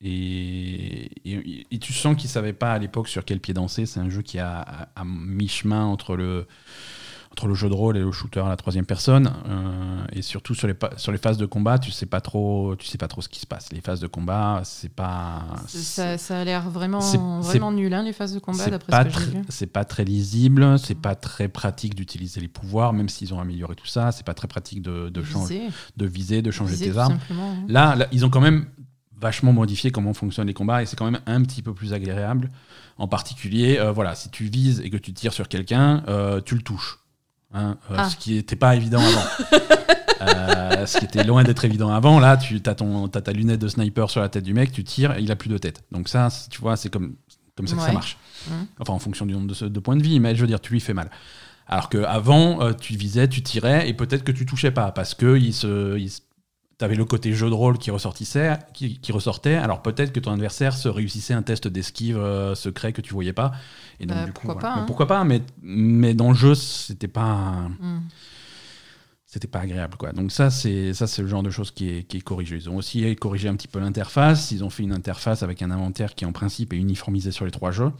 et, 0.02 1.08
tu 1.80 1.94
sens 1.94 2.14
qu'ils 2.14 2.28
ne 2.28 2.32
savaient 2.32 2.52
pas 2.52 2.74
à 2.74 2.78
l'époque 2.78 3.08
sur 3.08 3.24
quel 3.24 3.40
pied 3.40 3.54
danser. 3.54 3.86
C'est 3.86 4.00
un 4.00 4.10
jeu 4.10 4.20
qui 4.20 4.36
est 4.36 4.40
à 4.40 4.88
mi-chemin 5.06 5.86
entre 5.86 6.16
le, 6.16 6.46
entre 7.34 7.48
le 7.48 7.54
jeu 7.54 7.68
de 7.68 7.74
rôle 7.74 7.96
et 7.96 8.00
le 8.00 8.12
shooter 8.12 8.38
à 8.40 8.48
la 8.48 8.56
troisième 8.56 8.86
personne. 8.86 9.32
euh, 9.48 10.04
et 10.12 10.22
surtout 10.22 10.54
sur 10.54 10.68
les, 10.68 10.74
sur 10.96 11.10
les 11.10 11.18
phases 11.18 11.36
de 11.36 11.46
combat, 11.46 11.78
tu 11.80 11.90
sais 11.90 12.06
pas 12.06 12.20
trop, 12.20 12.76
tu 12.78 12.86
sais 12.86 12.96
pas 12.98 13.08
trop 13.08 13.20
ce 13.22 13.28
qui 13.28 13.40
se 13.40 13.46
passe. 13.46 13.72
Les 13.72 13.80
phases 13.80 13.98
de 13.98 14.06
combat, 14.06 14.60
c'est 14.62 14.88
pas. 14.92 15.42
Ça, 15.66 16.16
ça 16.16 16.38
a 16.40 16.44
l'air 16.44 16.70
vraiment, 16.70 17.00
vraiment 17.40 17.72
nul, 17.72 17.92
hein, 17.92 18.04
les 18.04 18.12
phases 18.12 18.34
de 18.34 18.38
combat, 18.38 18.62
c'est 18.64 18.70
d'après 18.70 18.92
pas, 18.92 19.10
ce 19.10 19.16
que 19.16 19.24
j'ai 19.24 19.30
vu. 19.38 19.44
c'est 19.48 19.66
pas 19.66 19.84
très 19.84 20.04
lisible, 20.04 20.78
c'est 20.78 20.94
pas 20.94 21.16
très 21.16 21.48
pratique 21.48 21.96
d'utiliser 21.96 22.40
les 22.40 22.46
pouvoirs, 22.48 22.92
même 22.92 23.08
s'ils 23.08 23.34
ont 23.34 23.40
amélioré 23.40 23.74
tout 23.74 23.86
ça. 23.86 24.12
C'est 24.12 24.24
pas 24.24 24.34
très 24.34 24.46
pratique 24.46 24.80
de, 24.80 25.08
de, 25.08 25.22
changer- 25.24 25.58
Viser, 25.58 25.72
de 25.96 26.06
viser, 26.06 26.42
de 26.42 26.50
changer 26.52 26.74
viser 26.74 26.92
tes 26.92 26.98
armes. 26.98 27.18
hein. 27.32 27.54
Là, 27.66 28.06
ils 28.12 28.24
ont 28.24 28.30
quand 28.30 28.40
même 28.40 28.66
vachement 29.20 29.52
modifié 29.52 29.90
comment 29.90 30.14
fonctionnent 30.14 30.46
les 30.46 30.54
combats 30.54 30.82
et 30.82 30.86
c'est 30.86 30.96
quand 30.96 31.10
même 31.10 31.20
un 31.26 31.42
petit 31.42 31.62
peu 31.62 31.74
plus 31.74 31.92
agréable. 31.94 32.50
En 32.96 33.08
particulier, 33.08 33.78
euh, 33.80 33.90
voilà, 33.90 34.14
si 34.14 34.30
tu 34.30 34.44
vises 34.44 34.80
et 34.84 34.90
que 34.90 34.96
tu 34.96 35.12
tires 35.12 35.32
sur 35.32 35.48
quelqu'un, 35.48 36.04
euh, 36.06 36.40
tu 36.40 36.54
le 36.54 36.62
touches. 36.62 37.00
Hein, 37.54 37.76
euh, 37.90 37.94
Ah. 37.98 38.10
Ce 38.10 38.16
qui 38.16 38.34
n'était 38.34 38.56
pas 38.56 38.74
évident 38.76 39.00
avant. 39.00 39.24
Euh, 40.22 40.86
ce 40.86 40.98
qui 40.98 41.04
était 41.04 41.22
loin 41.24 41.44
d'être 41.44 41.64
évident 41.66 41.90
avant. 41.92 42.18
Là, 42.18 42.38
tu 42.38 42.58
as, 42.64 42.74
ton, 42.74 43.08
t'as 43.08 43.20
ta 43.20 43.32
lunette 43.32 43.60
de 43.60 43.68
sniper 43.68 44.08
sur 44.08 44.22
la 44.22 44.30
tête 44.30 44.44
du 44.44 44.54
mec, 44.54 44.72
tu 44.72 44.82
tires 44.82 45.16
et 45.18 45.20
il 45.20 45.30
a 45.30 45.36
plus 45.36 45.50
de 45.50 45.58
tête. 45.58 45.82
Donc 45.92 46.08
ça, 46.08 46.28
tu 46.48 46.60
vois, 46.62 46.76
c'est 46.76 46.88
comme, 46.88 47.16
comme 47.56 47.66
ça 47.66 47.76
que 47.76 47.82
ça 47.82 47.92
marche. 47.92 48.16
Mhm. 48.48 48.66
Enfin, 48.80 48.92
en 48.94 48.98
fonction 48.98 49.26
du 49.26 49.34
nombre 49.34 49.54
de, 49.54 49.68
de 49.68 49.80
points 49.80 49.96
de 49.96 50.02
vie, 50.02 50.20
mais 50.20 50.34
je 50.34 50.40
veux 50.40 50.46
dire, 50.46 50.60
tu 50.60 50.72
lui 50.72 50.80
fais 50.80 50.94
mal. 50.94 51.10
Alors 51.66 51.90
qu'avant, 51.90 52.62
euh, 52.62 52.72
tu 52.72 52.94
visais, 52.96 53.28
tu 53.28 53.42
tirais, 53.42 53.86
et 53.88 53.92
peut-être 53.92 54.24
que 54.24 54.32
tu 54.32 54.46
touchais 54.46 54.70
pas, 54.70 54.92
parce 54.92 55.12
que 55.14 55.36
il 55.36 55.52
se, 55.52 55.98
il 55.98 56.10
se- 56.10 56.20
t'avais 56.78 56.94
le 56.96 57.04
côté 57.04 57.32
jeu 57.32 57.48
de 57.48 57.54
rôle 57.54 57.78
qui 57.78 57.90
ressortissait, 57.90 58.58
qui, 58.72 58.98
qui 58.98 59.12
ressortait. 59.12 59.54
Alors 59.54 59.80
peut-être 59.82 60.12
que 60.12 60.20
ton 60.20 60.32
adversaire 60.32 60.74
se 60.76 60.88
réussissait 60.88 61.34
un 61.34 61.42
test 61.42 61.68
d'esquive 61.68 62.16
euh, 62.18 62.54
secret 62.54 62.92
que 62.92 63.00
tu 63.00 63.12
voyais 63.14 63.32
pas. 63.32 63.52
Et 64.00 64.06
donc, 64.06 64.16
Bah, 64.16 64.24
du 64.26 64.32
coup, 64.32 64.42
pourquoi 64.46 64.60
voilà. 64.60 64.74
pas, 64.74 64.80
Mais 64.80 64.86
pourquoi 64.86 65.06
pas 65.06 65.24
mais, 65.24 65.42
mais 65.62 66.14
dans 66.14 66.30
le 66.30 66.34
jeu, 66.36 66.54
c'était 66.54 67.08
pas, 67.08 67.68
Hmm. 67.80 68.00
c'était 69.26 69.48
pas 69.48 69.60
agréable, 69.60 69.96
quoi. 69.96 70.12
Donc 70.12 70.30
ça, 70.32 70.50
c'est 70.50 70.92
ça, 70.94 71.06
c'est 71.06 71.22
le 71.22 71.28
genre 71.28 71.42
de 71.42 71.50
choses 71.50 71.70
qui 71.70 71.88
est, 71.90 72.02
qui 72.04 72.18
est 72.18 72.20
corrigé. 72.20 72.56
Ils 72.56 72.70
ont 72.70 72.76
aussi 72.76 73.14
corrigé 73.16 73.48
un 73.48 73.54
petit 73.56 73.68
peu 73.68 73.78
l'interface. 73.80 74.50
Ils 74.52 74.62
ont 74.64 74.70
fait 74.70 74.82
une 74.84 74.92
interface 74.92 75.42
avec 75.42 75.62
un 75.62 75.70
inventaire 75.70 76.14
qui, 76.14 76.24
en 76.24 76.32
principe, 76.32 76.72
est 76.72 76.76
uniformisé 76.76 77.30
sur 77.32 77.44
les 77.44 77.50
trois 77.50 77.70
jeux. 77.70 77.90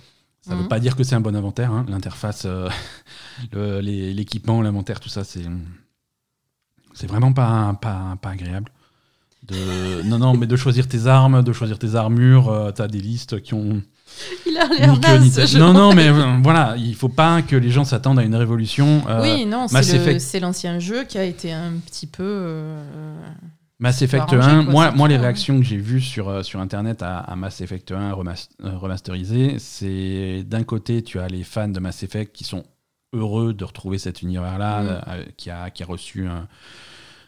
Ça 0.43 0.55
veut 0.55 0.63
Mhm. 0.63 0.69
pas 0.69 0.79
dire 0.79 0.95
que 0.95 1.05
c'est 1.05 1.15
un 1.15 1.21
bon 1.21 1.35
inventaire. 1.35 1.73
hein. 1.73 1.87
L'interface, 1.89 2.43
euh, 2.45 2.69
l'équipement, 3.83 4.61
l'inventaire, 4.63 5.01
tout 5.01 5.09
ça, 5.09 5.25
c'est 5.25 5.43
c'est 6.95 7.07
vraiment 7.07 7.33
pas, 7.33 7.77
pas, 7.81 8.17
pas 8.23 8.31
agréable. 8.31 8.71
De, 9.47 10.03
non, 10.05 10.19
non, 10.19 10.35
mais 10.35 10.47
de 10.47 10.57
choisir 10.57 10.89
tes 10.89 11.07
armes, 11.07 11.43
de 11.43 11.53
choisir 11.53 11.79
tes 11.79 11.95
armures, 11.97 12.49
euh, 12.49 12.71
t'as 12.71 12.89
des 12.89 13.01
listes 13.01 13.43
qui 13.43 13.53
ont 13.53 13.83
Il 14.47 14.57
a 14.57 14.67
l'air 14.69 14.99
naze. 14.99 15.57
Non, 15.57 15.73
non, 15.75 15.93
mais 15.93 16.09
euh, 16.09 16.39
voilà, 16.43 16.77
il 16.79 16.95
faut 16.95 17.09
pas 17.11 17.43
que 17.43 17.57
les 17.57 17.71
gens 17.71 17.85
s'attendent 17.85 18.19
à 18.19 18.23
une 18.23 18.37
révolution. 18.37 19.03
euh, 19.09 19.21
oui, 19.23 19.45
non, 19.45 19.67
Mass 19.71 19.87
c'est 19.89 19.97
le- 19.99 20.03
Effect. 20.03 20.21
c'est 20.21 20.41
l'ancien 20.41 20.79
jeu 20.79 21.05
qui 21.05 21.19
a 21.19 21.25
été 21.25 21.53
un 21.53 21.73
petit 21.85 22.07
peu. 22.07 22.65
Mass 23.81 24.01
Effect 24.03 24.33
arranger, 24.33 24.51
1, 24.51 24.65
quoi, 24.67 24.93
moi, 24.93 25.09
les 25.09 25.17
réactions 25.17 25.59
que 25.59 25.65
j'ai 25.65 25.77
vues 25.77 26.01
sur, 26.01 26.45
sur 26.45 26.61
Internet 26.61 27.03
à, 27.03 27.19
à 27.19 27.35
Mass 27.37 27.61
Effect 27.61 27.91
1 27.93 28.13
remas- 28.13 28.49
euh, 28.65 28.79
remasterisé, 28.79 29.57
c'est 29.59 30.45
d'un 30.47 30.63
côté, 30.63 31.03
tu 31.03 31.19
as 31.19 31.27
les 31.29 31.43
fans 31.43 31.69
de 31.69 31.81
Mass 31.81 32.03
Effect 32.03 32.35
qui 32.35 32.45
sont 32.45 32.65
heureux 33.13 33.53
de 33.53 33.65
retrouver 33.65 33.99
cet 33.99 34.23
univers-là, 34.23 34.83
Mm. 34.83 35.25
qui, 35.37 35.51
a, 35.51 35.71
qui 35.71 35.83
a 35.83 35.87
reçu 35.87 36.27
un, 36.27 36.47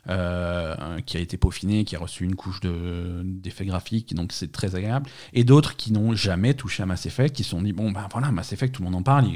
euh, 0.09 1.01
qui 1.05 1.17
a 1.17 1.21
été 1.21 1.37
peaufiné, 1.37 1.85
qui 1.85 1.97
a 1.97 1.99
reçu 1.99 2.25
une 2.25 2.35
couche 2.37 2.61
de- 2.61 3.23
d'effets 3.25 3.65
graphiques, 3.65 4.15
donc 4.15 4.33
c'est 4.33 4.53
très 4.53 4.75
agréable. 4.75 5.09
Et 5.33 5.45
d'autres 5.45 5.77
qui 5.77 5.93
n'ont 5.93 6.15
jamais 6.15 6.55
touché 6.55 6.83
à 6.83 6.87
Mass 6.87 7.07
Effect, 7.07 7.35
qui 7.35 7.43
se 7.45 7.51
sont 7.51 7.63
dit 7.63 7.73
bon 7.73 7.91
ben 7.91 8.07
voilà 8.11 8.31
Mass 8.33 8.53
Effect, 8.53 8.75
tout 8.75 8.83
le 8.83 8.87
monde 8.91 9.01
en 9.01 9.03
parle, 9.03 9.27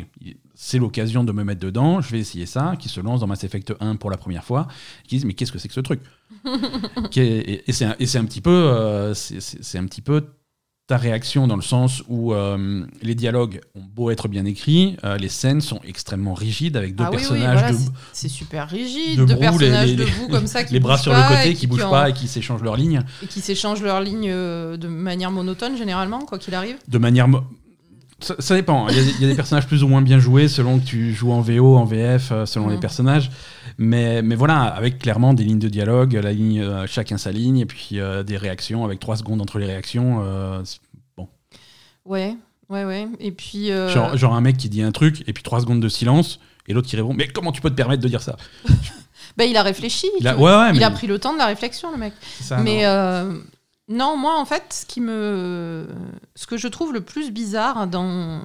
c'est 0.54 0.78
l'occasion 0.78 1.24
de 1.24 1.32
me 1.32 1.42
mettre 1.44 1.60
dedans, 1.60 2.00
je 2.00 2.10
vais 2.10 2.18
essayer 2.20 2.46
ça, 2.46 2.74
qui 2.78 2.88
se 2.88 3.00
lancent 3.00 3.20
dans 3.20 3.26
Mass 3.26 3.44
Effect 3.44 3.74
1 3.80 3.96
pour 3.96 4.10
la 4.10 4.16
première 4.16 4.44
fois, 4.44 4.68
qui 5.04 5.16
disent 5.16 5.24
mais 5.24 5.34
qu'est-ce 5.34 5.52
que 5.52 5.58
c'est 5.58 5.68
que 5.68 5.74
ce 5.74 5.80
truc? 5.80 6.00
Et, 7.16 7.68
et 7.68 7.72
c'est 7.72 7.84
un, 7.84 7.90
un 7.92 8.24
petit 8.24 8.40
peu, 8.40 8.50
euh, 8.50 9.14
c'est 9.14 9.78
un 9.78 9.84
petit 9.86 10.00
peu 10.00 10.24
ta 10.90 10.96
réaction 10.96 11.46
dans 11.46 11.54
le 11.54 11.62
sens 11.62 12.02
où 12.08 12.34
euh, 12.34 12.84
les 13.00 13.14
dialogues 13.14 13.60
ont 13.76 13.82
beau 13.94 14.10
être 14.10 14.26
bien 14.26 14.44
écrits, 14.44 14.96
euh, 15.04 15.16
les 15.18 15.28
scènes 15.28 15.60
sont 15.60 15.78
extrêmement 15.86 16.34
rigides 16.34 16.76
avec 16.76 16.96
deux 16.96 17.04
Ah 17.04 17.10
oui, 17.10 17.18
oui, 17.18 17.22
personnages 17.28 17.58
voilà, 17.60 17.72
de, 17.72 17.78
c'est- 18.12 18.28
super 18.28 18.68
rigide. 18.68 19.18
deux 19.18 19.26
les- 19.26 19.36
personnages 19.36 19.88
les- 19.90 19.94
debout 19.96 20.26
comme 20.28 20.48
ça 20.48 20.64
qui 20.64 20.72
les 20.74 20.80
bras 20.80 20.98
sur 20.98 21.12
le 21.12 21.22
côté 21.28 21.50
et 21.50 21.54
qui 21.54 21.68
bougent 21.68 21.88
pas 21.88 22.10
et 22.10 22.12
qui 22.12 22.26
s'échangent 22.26 22.64
leurs 22.64 22.76
lignes 22.76 23.02
et 23.22 23.26
qui 23.28 23.40
s'échangent 23.40 23.82
leurs 23.82 24.00
lignes 24.00 24.30
euh, 24.32 24.76
de 24.76 24.88
manière 24.88 25.30
monotone 25.30 25.76
généralement, 25.76 26.22
quoi 26.26 26.38
qu'il 26.40 26.54
arrive? 26.56 26.76
de 26.88 26.98
manière. 26.98 27.28
mo- 27.28 27.44
Ça, 28.22 28.34
ça 28.40 28.54
dépend. 28.56 28.88
Il 28.88 28.96
y, 28.96 28.98
a, 28.98 29.02
il 29.02 29.20
y 29.22 29.24
a 29.26 29.28
des 29.28 29.34
personnages 29.36 29.66
plus 29.68 29.82
ou 29.84 29.88
moins 29.88 30.02
bien 30.02 30.18
joués 30.18 30.48
selon 30.48 30.78
que 30.80 30.84
tu 30.84 31.14
joues 31.14 31.32
en 31.32 31.40
VO, 31.40 31.76
en 31.76 31.84
VF, 31.86 32.32
selon 32.46 32.66
Mhm. 32.66 32.72
les 32.72 32.78
personnages. 32.78 33.30
Mais, 33.82 34.20
mais 34.20 34.34
voilà, 34.34 34.64
avec 34.64 34.98
clairement 34.98 35.32
des 35.32 35.42
lignes 35.42 35.58
de 35.58 35.68
dialogue, 35.70 36.12
la 36.12 36.32
ligne, 36.32 36.60
euh, 36.60 36.86
chacun 36.86 37.16
sa 37.16 37.32
ligne, 37.32 37.56
et 37.56 37.64
puis 37.66 37.98
euh, 37.98 38.22
des 38.22 38.36
réactions 38.36 38.84
avec 38.84 39.00
trois 39.00 39.16
secondes 39.16 39.40
entre 39.40 39.58
les 39.58 39.64
réactions. 39.64 40.18
euh, 40.22 40.60
c'est- 40.64 40.78
Ouais, 42.04 42.36
ouais, 42.68 42.84
ouais. 42.84 43.08
Et 43.20 43.30
puis. 43.32 43.70
euh, 43.70 43.88
genre, 43.88 44.16
genre 44.16 44.34
un 44.34 44.40
mec 44.40 44.56
qui 44.58 44.68
dit 44.68 44.82
un 44.82 44.92
truc, 44.92 45.22
et 45.26 45.32
puis 45.32 45.42
trois 45.42 45.60
secondes 45.60 45.80
de 45.80 45.88
silence, 45.88 46.40
et 46.66 46.72
l'autre 46.74 46.88
qui 46.88 46.96
répond 46.96 47.14
Mais 47.14 47.28
comment 47.28 47.52
tu 47.52 47.60
peux 47.62 47.70
te 47.70 47.74
permettre 47.74 48.02
de 48.02 48.08
dire 48.08 48.22
ça? 48.22 48.36
Bah, 49.36 49.44
il 49.44 49.56
a 49.56 49.62
réfléchi. 49.62 50.08
Il 50.18 50.26
a- 50.26 50.34
tu- 50.34 50.40
ouais, 50.40 50.50
ouais, 50.54 50.70
il 50.72 50.78
mais- 50.78 50.82
a 50.84 50.90
pris 50.90 51.06
le 51.06 51.18
temps 51.18 51.32
de 51.32 51.38
la 51.38 51.46
réflexion, 51.46 51.90
le 51.92 51.96
mec. 51.98 52.12
C'est 52.38 52.42
ça, 52.44 52.58
mais 52.58 52.78
non. 52.82 52.88
euh, 52.88 53.38
non, 53.88 54.16
moi, 54.16 54.38
en 54.38 54.44
fait, 54.44 54.64
ce 54.70 54.84
qui 54.86 55.00
me, 55.00 55.86
ce 56.34 56.46
que 56.46 56.56
je 56.56 56.66
trouve 56.68 56.92
le 56.92 57.00
plus 57.00 57.30
bizarre 57.30 57.86
dans 57.86 58.42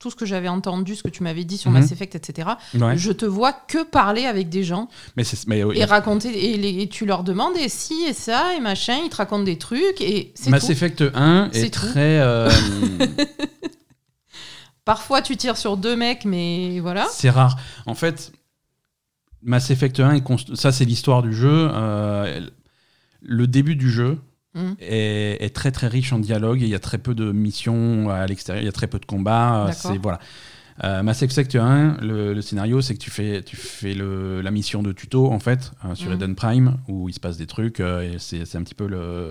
tout 0.00 0.10
ce 0.10 0.16
que 0.16 0.24
j'avais 0.26 0.48
entendu, 0.48 0.96
ce 0.96 1.02
que 1.04 1.08
tu 1.10 1.22
m'avais 1.22 1.44
dit 1.44 1.56
sur 1.58 1.70
Mhm. 1.70 1.78
Mass 1.80 1.92
Effect, 1.92 2.14
etc. 2.16 2.48
Ouais. 2.74 2.96
Je 2.96 3.12
te 3.12 3.26
vois 3.26 3.52
que 3.52 3.84
parler 3.84 4.24
avec 4.26 4.48
des 4.48 4.64
gens 4.64 4.88
Mais, 5.16 5.22
c'est- 5.24 5.46
mais, 5.46 5.62
oui. 5.62 5.78
et 5.78 5.84
raconter 5.84 6.50
et, 6.52 6.56
les- 6.56 6.82
et 6.82 6.88
tu 6.88 7.04
leur 7.06 7.22
demandes 7.22 7.56
et 7.58 7.68
si 7.68 8.02
et 8.08 8.12
ça 8.14 8.54
et 8.56 8.60
machin, 8.60 8.98
ils 9.04 9.10
te 9.10 9.16
racontent 9.16 9.44
des 9.44 9.58
trucs 9.58 10.00
et 10.00 10.32
c'est 10.34 10.50
Mass 10.50 10.64
tout. 10.66 10.72
Effect 10.72 11.04
1 11.14 11.50
est, 11.52 11.72
très. 11.72 12.18
euh, 12.20 12.48
Parfois, 14.84 15.22
tu 15.22 15.36
tires 15.36 15.56
sur 15.56 15.76
deux 15.76 15.94
mecs, 15.96 16.24
mais 16.24 16.80
voilà. 16.80 17.06
C'est 17.10 17.30
rare. 17.30 17.58
En 17.86 17.94
fait, 17.94 18.32
Mass 19.42 19.70
Effect 19.70 20.00
1, 20.00 20.12
est 20.14 20.20
const- 20.26 20.54
ça 20.56 20.72
c'est 20.72 20.84
l'histoire 20.84 21.22
du 21.22 21.32
jeu. 21.34 21.68
euh, 21.72 22.46
le 23.22 23.46
début 23.46 23.76
du 23.76 23.90
jeu 23.90 24.18
Mhm. 24.54 24.74
est, 24.80 25.36
est 25.44 25.54
très 25.54 25.70
très 25.70 25.86
riche 25.88 26.12
en 26.12 26.18
dialogue. 26.18 26.60
Il 26.62 26.68
y 26.68 26.74
a 26.74 26.78
très 26.80 26.98
peu 26.98 27.14
de 27.14 27.30
missions 27.32 28.10
à 28.10 28.26
l'extérieur, 28.26 28.62
il 28.62 28.66
y 28.66 28.68
a 28.68 28.72
très 28.72 28.88
peu 28.88 28.98
de 28.98 29.06
combats. 29.06 29.66
euh. 29.68 29.72
C'est 29.72 29.98
voilà. 29.98 30.18
Euh, 30.82 31.02
Mass 31.02 31.20
Effect 31.22 31.56
1, 31.56 31.98
le, 32.00 32.32
le 32.32 32.40
scénario, 32.40 32.80
c'est 32.80 32.94
que 32.94 32.98
tu 33.00 33.10
fais, 33.10 33.42
tu 33.42 33.54
fais 33.54 33.92
le- 33.92 34.40
la 34.40 34.50
mission 34.50 34.82
de 34.82 34.92
tuto 34.92 35.30
en 35.30 35.38
fait 35.38 35.72
euh, 35.84 35.94
sur 35.94 36.08
Mhm. 36.08 36.16
Eden 36.16 36.34
Prime 36.34 36.78
où 36.88 37.06
il 37.10 37.12
se 37.12 37.20
passe 37.20 37.36
des 37.36 37.46
trucs 37.46 37.80
euh, 37.80 38.14
et 38.14 38.18
c'est 38.18 38.56
un 38.56 38.62
petit 38.62 38.74
peu 38.74 38.86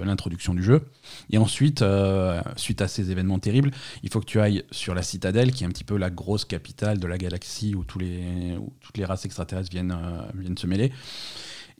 l'introduction 0.05 0.53
du 0.53 0.61
jeu. 0.61 0.83
Et 1.31 1.39
ensuite, 1.39 1.81
euh, 1.81 2.39
suite 2.55 2.83
à 2.83 2.87
ces 2.87 3.09
événements 3.09 3.39
terribles, 3.39 3.71
il 4.03 4.11
faut 4.11 4.19
que 4.19 4.25
tu 4.27 4.39
ailles 4.39 4.63
sur 4.69 4.93
la 4.93 5.01
citadelle, 5.01 5.51
qui 5.51 5.63
est 5.63 5.67
un 5.67 5.71
petit 5.71 5.83
peu 5.83 5.97
la 5.97 6.11
grosse 6.11 6.45
capitale 6.45 6.99
de 6.99 7.07
la 7.07 7.17
galaxie 7.17 7.73
où, 7.73 7.83
tous 7.83 7.97
les, 7.97 8.55
où 8.59 8.71
toutes 8.79 8.97
les 8.99 9.05
races 9.05 9.25
extraterrestres 9.25 9.71
viennent, 9.71 9.97
viennent 10.35 10.57
se 10.57 10.67
mêler. 10.67 10.91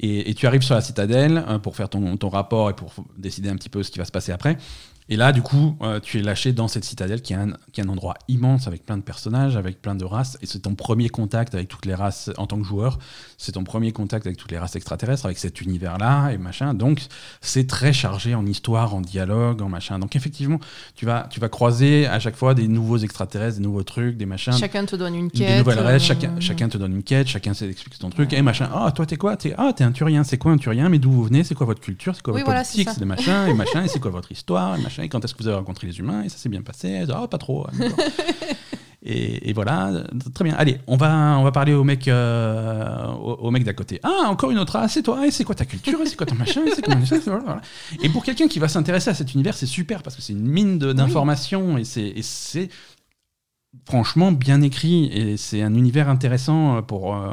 Et, 0.01 0.33
tu 0.33 0.47
arrives 0.47 0.61
sur 0.61 0.75
la 0.75 0.81
citadelle 0.81 1.43
euh, 1.47 1.59
pour 1.59 1.75
faire 1.75 1.89
ton 1.89 2.29
rapport 2.29 2.69
et 2.69 2.73
pour 2.73 2.93
décider 3.17 3.49
un 3.49 3.55
petit 3.55 3.69
peu 3.69 3.83
ce 3.83 3.91
qui 3.91 3.99
va 3.99 4.05
se 4.05 4.11
passer 4.11 4.31
après. 4.31 4.57
Et 5.11 5.15
là, 5.15 5.31
du 5.31 5.41
coup, 5.41 5.75
euh, 5.81 5.99
tu 5.99 6.19
es 6.19 6.21
lâché 6.21 6.53
dans 6.53 6.67
cette 6.67 6.83
citadelle 6.85 7.23
qui 7.23 7.33
est, 7.33 7.35
un, 7.35 7.53
qui 7.73 7.81
est 7.81 7.83
un 7.83 7.89
endroit 7.89 8.13
immense 8.27 8.67
avec 8.67 8.85
plein 8.85 8.95
de 8.95 9.01
personnages, 9.01 9.57
avec 9.57 9.81
plein 9.81 9.95
de 9.95 10.05
races. 10.05 10.37
Et 10.43 10.45
c'est 10.45 10.59
ton 10.59 10.75
premier 10.75 11.09
contact 11.09 11.55
avec 11.55 11.67
toutes 11.67 11.87
les 11.87 11.95
races 11.95 12.29
en 12.37 12.45
tant 12.45 12.57
que 12.59 12.63
joueur. 12.63 12.99
C'est 13.39 13.53
ton 13.53 13.63
premier 13.63 13.91
contact 13.91 14.27
avec 14.27 14.37
toutes 14.37 14.51
les 14.51 14.59
races 14.59 14.75
extraterrestres, 14.75 15.25
avec 15.25 15.39
cet 15.39 15.61
univers-là 15.61 16.29
et 16.29 16.37
machin. 16.37 16.75
Donc, 16.75 17.01
c'est 17.41 17.65
très 17.65 17.91
chargé 17.91 18.35
en 18.35 18.45
histoire, 18.45 18.93
en 18.93 19.01
dialogue, 19.01 19.63
en 19.63 19.69
machin. 19.69 19.97
Donc, 19.97 20.15
effectivement, 20.15 20.59
tu 20.93 21.07
vas, 21.07 21.27
tu 21.31 21.39
vas 21.39 21.49
croiser 21.49 22.05
à 22.05 22.19
chaque 22.19 22.35
fois 22.35 22.53
des 22.53 22.67
nouveaux 22.67 22.97
extraterrestres, 22.97 23.57
des 23.57 23.63
nouveaux 23.63 23.83
trucs, 23.83 24.15
des 24.15 24.27
machins. 24.27 24.53
Chacun 24.53 24.85
te 24.85 24.95
donne 24.95 25.15
une 25.15 25.31
quête. 25.31 25.47
Des 25.47 25.57
nouvelles 25.57 25.79
races, 25.79 26.03
euh, 26.03 26.05
chacun, 26.05 26.39
chacun 26.39 26.69
te 26.69 26.77
donne 26.77 26.93
une 26.93 27.03
quête, 27.03 27.27
chacun 27.27 27.55
s'explique 27.55 27.97
ton 27.97 28.11
truc, 28.11 28.31
et 28.31 28.43
machin. 28.43 28.69
Ah, 28.71 28.91
toi, 28.91 29.07
t'es 29.07 29.17
quoi? 29.17 29.37
T'es, 29.37 29.55
Ah, 29.57 29.73
t'es 29.75 29.83
un 29.83 29.91
turien, 29.91 30.23
c'est 30.23 30.37
quoi 30.37 30.51
un 30.51 30.57
turien 30.57 30.87
Mais 30.87 30.99
d'où 30.99 31.09
vous 31.09 31.23
venez? 31.23 31.43
C'est 31.43 31.55
quoi 31.55 31.65
votre 31.65 31.81
culture? 31.81 32.15
C'est 32.15 32.21
quoi 32.21 32.33
Oui, 32.35 32.41
votre 32.41 32.51
voilà, 32.51 32.63
politique? 32.63 32.89
C'est 32.93 32.99
des 32.99 33.05
machins, 33.05 33.47
et 33.47 33.53
machin, 33.55 33.83
et 33.83 33.87
c'est 33.87 33.99
quoi 33.99 34.11
votre 34.11 34.31
histoire? 34.31 34.77
Et 34.77 34.81
machin, 34.81 34.98
quand 35.07 35.23
est-ce 35.23 35.33
que 35.33 35.43
vous 35.43 35.47
avez 35.47 35.57
rencontré 35.57 35.87
les 35.87 35.99
humains 35.99 36.23
Et 36.23 36.29
ça 36.29 36.37
s'est 36.37 36.49
bien 36.49 36.61
passé 36.61 37.05
Ah, 37.13 37.27
pas 37.27 37.37
trop. 37.37 37.65
ah, 37.67 37.71
et, 39.03 39.49
et 39.49 39.53
voilà, 39.53 40.03
très 40.33 40.43
bien. 40.43 40.55
Allez, 40.57 40.79
on 40.87 40.97
va, 40.97 41.37
on 41.39 41.43
va 41.43 41.51
parler 41.51 41.73
au 41.73 41.83
mec, 41.85 42.07
euh, 42.07 43.05
au, 43.07 43.33
au 43.35 43.51
mec 43.51 43.63
d'à 43.63 43.73
côté. 43.73 43.99
Ah, 44.03 44.25
encore 44.27 44.51
une 44.51 44.59
autre 44.59 44.73
race, 44.73 44.93
c'est 44.93 45.03
toi, 45.03 45.25
et 45.25 45.31
c'est 45.31 45.43
quoi 45.45 45.55
ta 45.55 45.65
culture, 45.65 46.01
et 46.01 46.05
c'est 46.05 46.17
quoi 46.17 46.25
ton 46.25 46.35
machin, 46.35 46.61
et 46.65 46.71
c'est 46.71 46.81
comment 46.81 47.05
ça, 47.05 47.17
voilà, 47.19 47.43
voilà. 47.45 47.61
Et 48.03 48.09
pour 48.09 48.23
quelqu'un 48.25 48.47
qui 48.49 48.59
va 48.59 48.67
s'intéresser 48.67 49.09
à 49.09 49.13
cet 49.13 49.33
univers, 49.33 49.55
c'est 49.55 49.65
super, 49.65 50.03
parce 50.03 50.15
que 50.17 50.21
c'est 50.21 50.33
une 50.33 50.47
mine 50.47 50.77
d'informations, 50.79 51.77
et 51.77 51.85
c'est. 51.85 52.07
et 52.07 52.21
c'est 52.23 52.69
franchement 53.85 54.31
bien 54.31 54.61
écrit 54.63 55.05
et 55.13 55.37
c'est 55.37 55.61
un 55.61 55.75
univers 55.75 56.09
intéressant 56.09 56.81
pour, 56.81 57.15
euh, 57.15 57.29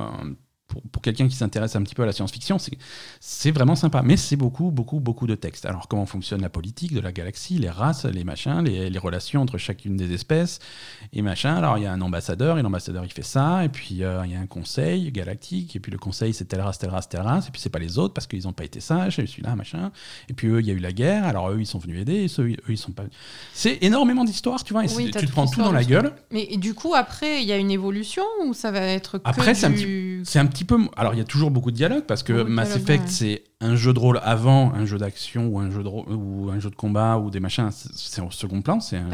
pour, 0.69 0.83
pour 0.83 1.03
quelqu'un 1.03 1.29
qui 1.29 1.37
s'intéresse 1.37 1.77
un 1.77 1.83
petit 1.83 1.95
peu 1.95 2.03
à 2.03 2.07
la 2.07 2.13
science-fiction. 2.13 2.59
C'est- 2.59 3.51
vraiment 3.57 3.77
sympa, 3.77 4.03
mais 4.03 4.17
c'est 4.17 4.37
beaucoup, 4.37 4.71
beaucoup, 4.71 4.99
beaucoup 5.01 5.27
de 5.27 5.35
texte. 5.35 5.67
Alors, 5.67 5.89
comment 5.89 6.05
fonctionne 6.05 6.43
la 6.43 6.49
politique 6.49 6.93
de 6.93 7.01
la 7.01 7.13
galaxie, 7.13 7.59
les 7.59 7.71
races, 7.71 8.05
les 8.05 8.25
machins, 8.25 8.61
les, 8.63 8.91
les 8.91 8.99
relations 8.99 9.41
entre 9.41 9.57
chacune 9.57 9.97
des 9.97 10.13
espèces 10.13 10.59
et 11.13 11.23
machin. 11.23 11.55
Alors, 11.55 11.79
il 11.79 11.85
y 11.85 11.87
a 11.87 11.93
un 11.93 12.01
ambassadeur 12.01 12.59
et 12.59 12.63
l'ambassadeur 12.63 13.05
il 13.05 13.13
fait 13.13 13.23
ça, 13.23 13.65
et 13.65 13.69
puis 13.69 14.03
euh, 14.03 14.23
il 14.27 14.33
y 14.33 14.35
a 14.35 14.41
un 14.41 14.47
conseil 14.47 15.11
galactique, 15.13 15.77
et 15.77 15.81
puis 15.81 15.93
le 15.93 15.99
conseil 15.99 16.35
c'est 16.35 16.45
telle 16.45 16.61
race, 16.61 16.79
telle 16.79 16.91
race, 16.91 17.09
telle 17.09 17.21
race, 17.21 17.49
et 17.49 17.51
puis 17.51 17.61
c'est 17.61 17.71
pas 17.71 17.79
les 17.79 17.99
autres 17.99 18.15
parce 18.15 18.27
qu'ils 18.27 18.43
n'ont 18.45 18.53
pas 18.53 18.65
été 18.65 18.81
sages, 18.81 19.19
et 19.19 19.27
celui-là, 19.27 19.55
machin. 19.55 19.93
Et 20.29 20.35
puis 20.35 20.49
eux, 20.49 20.61
il 20.61 20.67
y 20.67 20.71
a 20.71 20.75
eu 20.75 20.79
la 20.79 20.93
guerre, 20.93 21.25
alors 21.25 21.51
eux 21.51 21.61
ils 21.61 21.67
sont 21.67 21.79
venus 21.79 22.01
aider, 22.01 22.25
et 22.25 22.29
ceux, 22.29 22.49
eux 22.49 22.57
ils 22.69 22.79
sont 22.79 22.93
pas. 22.93 23.05
C'est 23.55 23.79
énormément 23.83 24.25
d'histoires, 24.25 24.63
tu 24.65 24.73
vois, 24.73 24.85
et 24.85 24.89
Oui, 24.97 25.11
tu 25.11 25.27
te 25.27 25.31
prends 25.31 25.47
tout 25.47 25.63
dans 25.63 25.73
la 25.73 25.85
gueule. 25.85 26.13
Mais 26.31 26.47
et 26.51 26.57
du 26.57 26.75
coup, 26.75 26.95
après, 26.95 27.43
il 27.43 27.49
y 27.49 27.53
a 27.53 27.57
une 27.57 27.71
évolution 27.71 28.25
ou 28.45 28.55
ça 28.55 28.71
va 28.71 28.81
être 28.81 29.19
que 29.19 29.23
Après, 29.25 29.55
du... 29.71 30.23
C'est 30.25 30.39
un 30.39 30.47
petit 30.47 30.56
peu. 30.65 30.79
Alors, 30.97 31.15
il 31.15 31.19
y 31.19 31.21
a 31.21 31.25
toujours 31.25 31.51
beaucoup 31.51 31.71
de 31.71 31.77
dialogue 31.77 32.05
parce 32.07 32.23
que 32.23 32.33
Beaucoup 32.33 32.51
Mass 32.51 32.77
Effect, 32.77 33.05
ouais. 33.05 33.11
c'est 33.11 33.45
un 33.61 33.77
jeu 33.77 33.93
de 33.93 33.99
rôle 33.99 34.21
avant 34.23 34.73
un 34.73 34.85
jeu 34.87 34.99
d'action 34.99 35.47
ou 35.49 35.59
un 35.59 35.71
jeu 35.71 35.83
de 35.83 35.89
ou 35.89 36.51
un 36.51 36.59
jeu 36.61 36.71
de 36.71 36.75
combat 36.77 37.19
ou 37.19 37.31
des 37.31 37.41
machins. 37.41 37.71
C'est 37.73 38.21
en 38.21 38.31
second 38.31 38.63
plan. 38.63 38.81
C'est 38.81 38.97
un, 38.97 39.11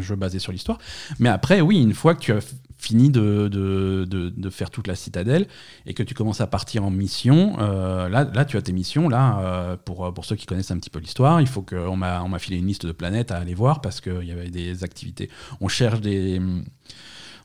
jeu 0.00 0.14
un, 0.14 0.14
un 0.14 0.16
basé 0.16 0.38
sur 0.38 0.52
l'histoire. 0.52 0.78
Mais 1.18 1.28
après, 1.28 1.60
oui, 1.60 1.80
une 1.82 1.94
fois 1.94 2.14
que 2.14 2.20
tu 2.20 2.32
as 2.32 2.40
fini 2.76 3.08
de, 3.08 3.48
de, 3.48 4.04
de- 4.08 4.28
de 4.28 4.50
faire 4.50 4.68
toute 4.68 4.88
la 4.88 4.94
citadelle 4.94 5.46
et 5.86 5.94
que 5.94 6.02
tu 6.02 6.12
commences 6.12 6.40
à 6.42 6.46
partir 6.46 6.84
en 6.84 6.90
mission, 6.90 7.56
euh, 7.60 8.08
là, 8.08 8.24
là, 8.34 8.44
tu 8.44 8.56
as 8.58 8.62
tes 8.62 8.72
missions. 8.72 9.08
Là, 9.08 9.38
euh, 9.38 9.76
pour, 9.82 10.12
pour 10.12 10.24
ceux 10.24 10.36
qui 10.36 10.44
connaissent 10.44 10.70
un 10.72 10.78
petit 10.78 10.90
peu 10.90 10.98
l'histoire, 10.98 11.40
il 11.40 11.46
faut 11.46 11.62
que 11.62 11.76
on 11.76 11.96
m'a 11.96 12.22
on 12.22 12.28
m'a 12.28 12.38
filé 12.38 12.58
une 12.58 12.66
liste 12.66 12.84
de 12.84 12.92
planètes 12.92 13.30
à 13.30 13.36
aller 13.38 13.54
voir 13.54 13.80
parce 13.80 14.00
qu'il 14.00 14.24
y 14.24 14.32
avait 14.32 14.50
des 14.50 14.84
activités. 14.84 15.30
On 15.60 15.68
cherche 15.68 16.00
des 16.00 16.40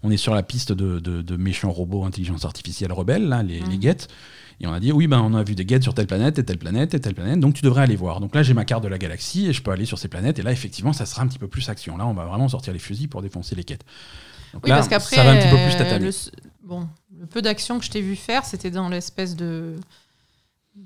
on 0.04 0.12
est 0.12 0.18
sur 0.18 0.34
la 0.34 0.44
piste 0.44 0.72
de, 0.72 1.00
de- 1.00 1.22
de 1.22 1.36
méchants 1.38 1.72
robots 1.72 2.06
intelligence 2.06 2.46
artificielle 2.46 2.92
rebelles, 2.92 3.28
là, 3.28 3.44
les, 3.44 3.60
les 3.62 3.78
guettes. 3.78 4.08
Et 4.62 4.68
on 4.68 4.74
a 4.74 4.80
dit, 4.82 4.92
oui, 4.92 5.08
ben, 5.08 5.20
on 5.22 5.34
a 5.36 5.44
vu 5.44 5.56
des 5.56 5.64
guettes 5.66 5.84
sur 5.84 5.94
telle 5.94 6.08
planète, 6.08 6.38
et 6.38 6.44
telle 6.44 6.58
planète, 6.58 6.94
et 6.94 7.00
telle 7.00 7.16
planète, 7.16 7.40
donc 7.40 7.54
tu 7.54 7.62
devrais 7.62 7.84
aller 7.84 7.96
voir. 7.96 8.20
Donc 8.20 8.36
là, 8.36 8.44
j'ai 8.44 8.54
ma 8.54 8.66
carte 8.66 8.84
de 8.84 8.90
la 8.90 8.98
galaxie, 8.98 9.48
et 9.48 9.54
je 9.54 9.62
peux 9.62 9.72
aller 9.72 9.86
sur 9.86 9.98
ces 9.98 10.10
planètes, 10.10 10.38
et 10.40 10.42
là, 10.42 10.52
effectivement, 10.52 10.92
ça 10.92 11.06
sera 11.06 11.22
un 11.22 11.28
petit 11.28 11.40
peu 11.40 11.48
plus 11.48 11.70
action. 11.70 11.96
Là, 11.98 12.06
on 12.06 12.14
va 12.14 12.26
vraiment 12.26 12.50
sortir 12.50 12.74
les 12.74 12.80
fusils 12.80 13.08
pour 13.08 13.22
défoncer 13.22 13.56
les 13.56 13.64
quêtes. 13.64 13.86
Donc 14.54 14.64
Oui, 14.64 14.70
là, 14.70 14.76
parce 14.78 14.90
qu'après, 14.90 15.16
ça 15.16 15.24
va 15.24 15.32
un 15.32 15.38
petit 15.38 15.48
peu 15.50 15.62
plus 15.64 15.78
tataner. 15.78 16.04
le, 16.04 16.10
s- 16.10 16.32
bon, 16.64 16.88
le 17.18 17.26
peu 17.26 17.42
d'action 17.42 17.80
que 17.80 17.86
je 17.86 17.90
t'ai 17.90 18.02
vu 18.02 18.16
faire, 18.18 18.44
c'était 18.46 18.72
dans 18.72 18.90
l'espèce 18.90 19.36
de, 19.38 19.76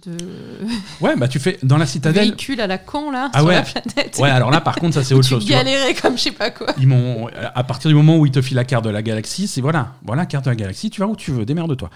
de 0.05 0.17
Ouais, 1.01 1.15
bah 1.15 1.27
tu 1.27 1.39
fais 1.39 1.59
dans 1.63 1.77
la 1.77 1.85
citadelle. 1.85 2.23
véhicule 2.25 2.59
à 2.61 2.67
la 2.67 2.77
con, 2.77 3.11
là, 3.11 3.29
Ah 3.33 3.39
sur 3.39 3.47
ouais. 3.47 3.55
la 3.55 3.61
planète. 3.61 4.17
Ouais, 4.19 4.29
alors 4.29 4.49
là, 4.51 4.59
par 4.61 4.75
contre, 4.75 4.93
ça, 4.95 5.03
c'est 5.03 5.13
autre 5.13 5.27
tu 5.27 5.33
chose. 5.33 5.45
galérais 5.45 5.93
comme 5.93 6.17
je 6.17 6.23
sais 6.23 6.31
pas 6.31 6.49
quoi. 6.51 6.67
Ils 6.77 6.87
m'ont, 6.87 7.27
à 7.27 7.63
partir 7.63 7.89
du 7.89 7.95
moment 7.95 8.17
où 8.17 8.25
ils 8.25 8.31
te 8.31 8.41
filent 8.41 8.55
la 8.57 8.65
carte 8.65 8.85
de 8.85 8.89
la 8.89 9.01
galaxie, 9.01 9.47
c'est 9.47 9.61
voilà, 9.61 9.93
voilà, 10.03 10.25
carte 10.25 10.45
de 10.45 10.49
la 10.49 10.55
galaxie, 10.55 10.89
tu 10.89 10.99
vas 11.01 11.07
où 11.07 11.15
tu 11.15 11.31
veux, 11.31 11.45
démerde-toi. 11.45 11.89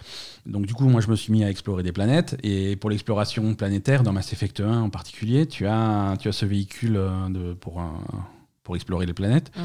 Donc 0.45 0.65
du 0.65 0.73
coup, 0.73 0.87
moi, 0.87 1.01
je 1.01 1.09
me 1.09 1.15
suis 1.15 1.31
mis 1.33 1.43
à 1.43 1.49
explorer 1.49 1.83
des 1.83 1.91
planètes, 1.91 2.37
et 2.43 2.75
pour 2.75 2.89
l'exploration 2.89 3.53
planétaire, 3.55 4.03
dans 4.03 4.13
Mass 4.13 4.31
Effect 4.33 4.59
1 4.61 4.81
en 4.81 4.89
particulier, 4.89 5.45
tu 5.47 5.65
as, 5.67 6.15
tu 6.19 6.29
as 6.29 6.31
ce 6.31 6.45
véhicule 6.45 6.95
euh, 6.97 7.09
de, 7.29 7.53
pour, 7.53 7.79
un- 7.81 8.01
pour 8.63 8.75
explorer 8.75 9.05
les 9.05 9.13
planètes, 9.13 9.51
Mm. 9.55 9.61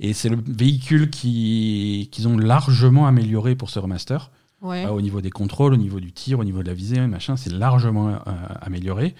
et 0.00 0.12
c'est 0.12 0.28
le 0.28 0.38
véhicule 0.46 1.08
qui, 1.10 2.08
qu'ils 2.12 2.26
ont 2.28 2.36
largement 2.36 3.06
amélioré 3.06 3.54
pour 3.54 3.70
ce 3.70 3.78
remaster. 3.78 4.30
Ouais. 4.62 4.84
Ah, 4.86 4.92
au 4.92 5.00
niveau 5.00 5.20
des 5.20 5.30
contrôles, 5.30 5.74
au 5.74 5.76
niveau 5.76 6.00
du 6.00 6.12
tir, 6.12 6.38
au 6.38 6.44
niveau 6.44 6.62
de 6.62 6.68
la 6.68 6.74
visée, 6.74 6.98
machin, 7.00 7.36
c'est 7.36 7.52
largement 7.52 8.08
euh, 8.08 8.16
amélioré. 8.62 9.14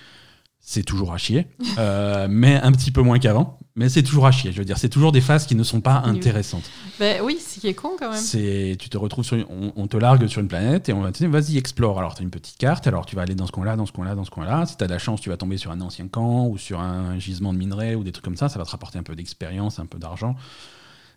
C'est 0.69 0.83
toujours 0.83 1.13
à 1.13 1.19
chier, 1.19 1.47
euh, 1.79 2.27
mais 2.29 2.57
un 2.61 2.73
petit 2.73 2.91
peu 2.91 3.01
moins 3.03 3.19
qu'avant. 3.21 3.59
Mais 3.77 3.89
c'est 3.91 4.03
toujours 4.03 4.27
à 4.27 4.33
chier. 4.33 4.51
Je 4.53 4.59
veux 4.59 4.65
dire, 4.65 4.79
c'est 4.79 4.89
toujours 4.89 5.13
des 5.13 5.21
phases 5.21 5.47
qui 5.47 5.55
ne 5.55 5.63
sont 5.63 5.81
pas 5.83 5.99
intéressantes. 6.07 6.69
Ben 6.99 7.21
oui, 7.23 7.39
ce 7.39 7.61
qui 7.61 7.69
est 7.69 7.75
con 7.75 7.91
quand 7.99 8.11
même. 8.11 8.19
C'est, 8.19 8.75
tu 8.81 8.89
te 8.89 8.97
retrouves 8.97 9.25
sur, 9.25 9.37
une- 9.37 9.45
on, 9.51 9.73
on 9.77 9.87
te 9.87 9.99
largue 9.99 10.27
sur 10.27 10.41
une 10.41 10.49
planète 10.49 10.89
et 10.89 10.95
on 10.95 11.03
va 11.03 11.13
te 11.13 11.19
dire, 11.19 11.29
vas-y, 11.31 11.59
explore. 11.59 11.99
Alors, 11.99 12.15
tu 12.15 12.23
as 12.23 12.25
une 12.25 12.31
petite 12.31 12.57
carte, 12.57 12.87
alors 12.87 13.05
tu 13.05 13.15
vas 13.15 13.23
aller 13.23 13.35
dans 13.35 13.47
ce 13.47 13.53
coin-là, 13.53 13.77
dans 13.77 13.85
ce 13.87 13.93
coin-là, 13.93 14.15
dans 14.15 14.25
ce 14.25 14.31
coin-là. 14.31 14.65
Si 14.67 14.77
tu 14.79 14.83
as 14.83 14.87
de 14.87 14.93
la 14.93 14.99
chance, 14.99 15.21
tu 15.21 15.29
vas 15.29 15.37
tomber 15.37 15.59
sur 15.59 15.71
un 15.71 15.81
ancien 15.83 16.09
camp 16.09 16.47
ou 16.47 16.57
sur 16.57 16.81
un 16.81 17.19
gisement 17.19 17.53
de 17.53 17.59
minerais 17.59 17.95
ou 17.95 18.03
des 18.03 18.11
trucs 18.13 18.25
comme 18.25 18.37
ça. 18.39 18.49
Ça 18.49 18.59
va 18.59 18.65
te 18.65 18.71
rapporter 18.71 18.99
un 18.99 19.03
peu 19.05 19.15
d'expérience, 19.15 19.79
un 19.79 19.87
peu 19.87 19.99
d'argent. 19.99 20.35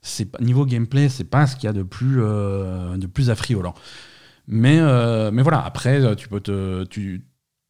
C'est 0.01 0.39
niveau 0.41 0.65
gameplay, 0.65 1.09
c'est 1.09 1.25
pas 1.25 1.47
ce 1.47 1.55
qu'il 1.55 1.65
y 1.65 1.67
a 1.67 1.73
de 1.73 1.83
plus, 1.83 2.21
euh, 2.21 2.97
de 2.97 3.07
plus 3.07 3.29
affriolant. 3.29 3.73
Mais, 4.47 4.79
euh, 4.79 5.31
mais 5.31 5.41
voilà, 5.41 5.63
après, 5.63 6.01
euh, 6.03 6.15
tu 6.15 6.27
peux 6.27 6.39
te. 6.39 6.85
Tu, 6.85 7.25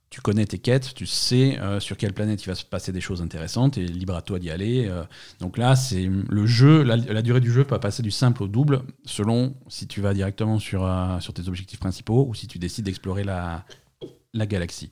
tu 0.09 0.21
connais 0.21 0.45
tes 0.45 0.57
quêtes, 0.57 0.95
tu 0.95 1.05
sais 1.05 1.59
sur 1.77 1.95
quelle 1.95 2.13
planète 2.13 2.43
il 2.43 2.47
va 2.47 2.55
se 2.55 2.65
passer 2.65 2.91
des 2.91 2.99
choses 2.99 3.21
intéressantes 3.21 3.77
et 3.77 3.85
libre 3.85 4.15
à 4.15 4.23
toi 4.23 4.39
d'y 4.39 4.49
aller. 4.49 4.91
donc 5.39 5.55
là, 5.55 5.75
c'est 5.75 6.09
le 6.27 6.47
jeu, 6.47 6.81
la, 6.81 7.21
durée 7.21 7.41
du 7.41 7.51
jeu 7.51 7.63
peut 7.63 7.79
passer 7.79 8.01
du 8.01 8.09
simple 8.09 8.41
au 8.41 8.47
double 8.47 8.81
selon 9.05 9.55
si 9.67 9.85
tu 9.85 10.01
vas 10.01 10.15
directement 10.15 10.57
sur, 10.57 10.89
sur 11.19 11.35
tes 11.35 11.47
objectifs 11.47 11.79
principaux 11.79 12.25
ou 12.27 12.33
si 12.33 12.47
tu 12.47 12.57
décides 12.57 12.85
d'explorer 12.85 13.23
la, 13.23 13.65
la 14.33 14.47
galaxie. 14.47 14.89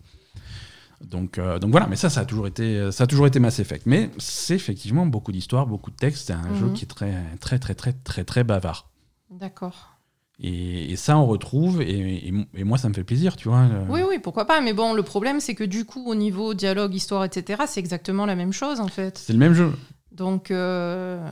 Donc, 1.02 1.38
euh, 1.38 1.60
donc 1.60 1.72
voilà, 1.72 1.86
mais 1.88 1.96
ça, 1.96 2.10
ça 2.10 2.22
a 2.22 2.26
toujours 2.26 2.48
été, 2.48 2.92
ça 2.92 3.04
a 3.04 3.08
toujours 3.08 3.28
été 3.28 3.40
Mass 3.40 3.60
Effect. 3.60 3.86
Mais 3.86 4.10
c'est 4.18 4.56
effectivement 4.56 5.06
beaucoup 5.06 5.32
d'histoire, 5.32 5.68
beaucoup 5.68 5.92
de 5.92 5.96
texte. 5.96 6.28
C'est 6.28 6.34
un 6.34 6.50
Mhm. 6.50 6.56
jeu 6.56 6.70
qui 6.70 6.84
est 6.86 6.88
très, 6.88 7.14
très, 7.40 7.60
très, 7.60 7.76
très, 7.76 7.94
très, 7.94 8.24
très 8.24 8.44
bavard. 8.44 8.90
D'accord. 9.30 9.94
Et, 10.40 10.92
et 10.92 10.96
ça, 10.96 11.18
on 11.18 11.26
retrouve, 11.26 11.82
et, 11.82 12.28
et- 12.28 12.34
et 12.56 12.64
moi, 12.64 12.78
ça 12.78 12.90
me 12.90 12.94
fait 12.94 13.04
plaisir, 13.04 13.36
tu 13.36 13.48
vois. 13.50 13.66
Oui, 13.90 14.02
oui, 14.08 14.20
pourquoi 14.20 14.46
pas. 14.46 14.62
Mais 14.62 14.74
bon, 14.74 14.94
le 14.94 15.02
problème, 15.04 15.40
c'est 15.40 15.56
que 15.56 15.64
du 15.64 15.84
coup, 15.86 16.06
au 16.08 16.16
niveau 16.16 16.54
dialogue, 16.54 16.94
histoire, 16.94 17.24
etc., 17.26 17.64
c'est 17.68 17.80
exactement 17.80 18.26
la 18.26 18.36
même 18.36 18.54
chose 18.54 18.80
en 18.80 18.88
fait. 18.88 19.18
C'est 19.18 19.34
le 19.34 19.40
même 19.40 19.54
jeu. 19.54 19.74
Donc, 20.12 20.50
euh, 20.52 21.28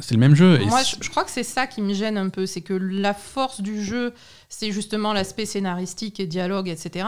C'est 0.00 0.14
le 0.14 0.20
même 0.20 0.34
jeu. 0.34 0.58
moi, 0.66 0.82
je, 0.82 0.96
je 1.00 1.08
crois 1.10 1.24
que 1.24 1.30
c'est 1.30 1.44
ça 1.44 1.66
qui 1.68 1.82
me 1.82 1.94
gêne 1.94 2.16
un 2.18 2.28
peu. 2.30 2.46
C'est 2.46 2.60
que 2.62 2.74
la 2.74 3.14
force 3.14 3.60
du 3.60 3.82
jeu, 3.82 4.12
c'est 4.48 4.72
justement 4.72 5.12
l'aspect 5.12 5.46
scénaristique 5.46 6.18
et 6.20 6.26
dialogue, 6.26 6.68
etc. 6.68 7.06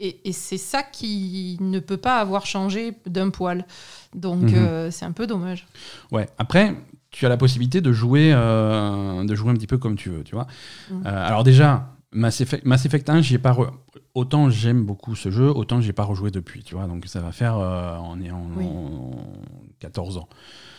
Et, 0.00 0.28
et 0.28 0.32
c'est 0.32 0.58
ça 0.58 0.82
qui 0.84 1.56
ne 1.60 1.80
peut 1.80 1.96
pas 1.96 2.20
avoir 2.20 2.46
changé 2.46 2.94
d'un 3.06 3.30
poil. 3.30 3.66
Donc, 4.14 4.42
Mhm. 4.44 4.54
euh, 4.54 4.90
c'est 4.92 5.04
un 5.04 5.12
peu 5.12 5.26
dommage. 5.26 5.66
Ouais. 6.12 6.28
Après, 6.38 6.74
tu 7.10 7.26
as 7.26 7.28
la 7.28 7.36
possibilité 7.36 7.80
de 7.80 7.92
jouer, 7.92 8.30
euh, 8.32 9.24
de 9.24 9.34
jouer 9.34 9.50
un 9.50 9.54
petit 9.54 9.66
peu 9.66 9.78
comme 9.78 9.96
tu 9.96 10.10
veux, 10.10 10.22
tu 10.22 10.34
vois. 10.36 10.46
Mhm. 10.90 11.02
Euh, 11.06 11.26
alors 11.26 11.42
déjà, 11.42 11.94
Mass 12.12 12.40
Effect, 12.40 12.64
Mass 12.64 12.86
Effect 12.86 13.10
1, 13.10 13.22
j'y 13.22 13.34
ai 13.34 13.38
pas 13.38 13.52
re- 13.52 13.70
autant 14.14 14.50
j'aime 14.50 14.84
beaucoup 14.84 15.14
ce 15.16 15.30
jeu, 15.30 15.48
autant 15.50 15.80
j'ai 15.80 15.92
pas 15.92 16.04
rejoué 16.04 16.30
depuis, 16.30 16.62
tu 16.62 16.74
vois. 16.76 16.86
Donc 16.86 17.04
ça 17.06 17.20
va 17.20 17.32
faire, 17.32 17.56
on 17.56 18.20
est 18.22 18.30
en, 18.30 18.46
Oui. 18.56 18.64
en 18.66 19.10
14 19.80 20.16
ans. 20.16 20.28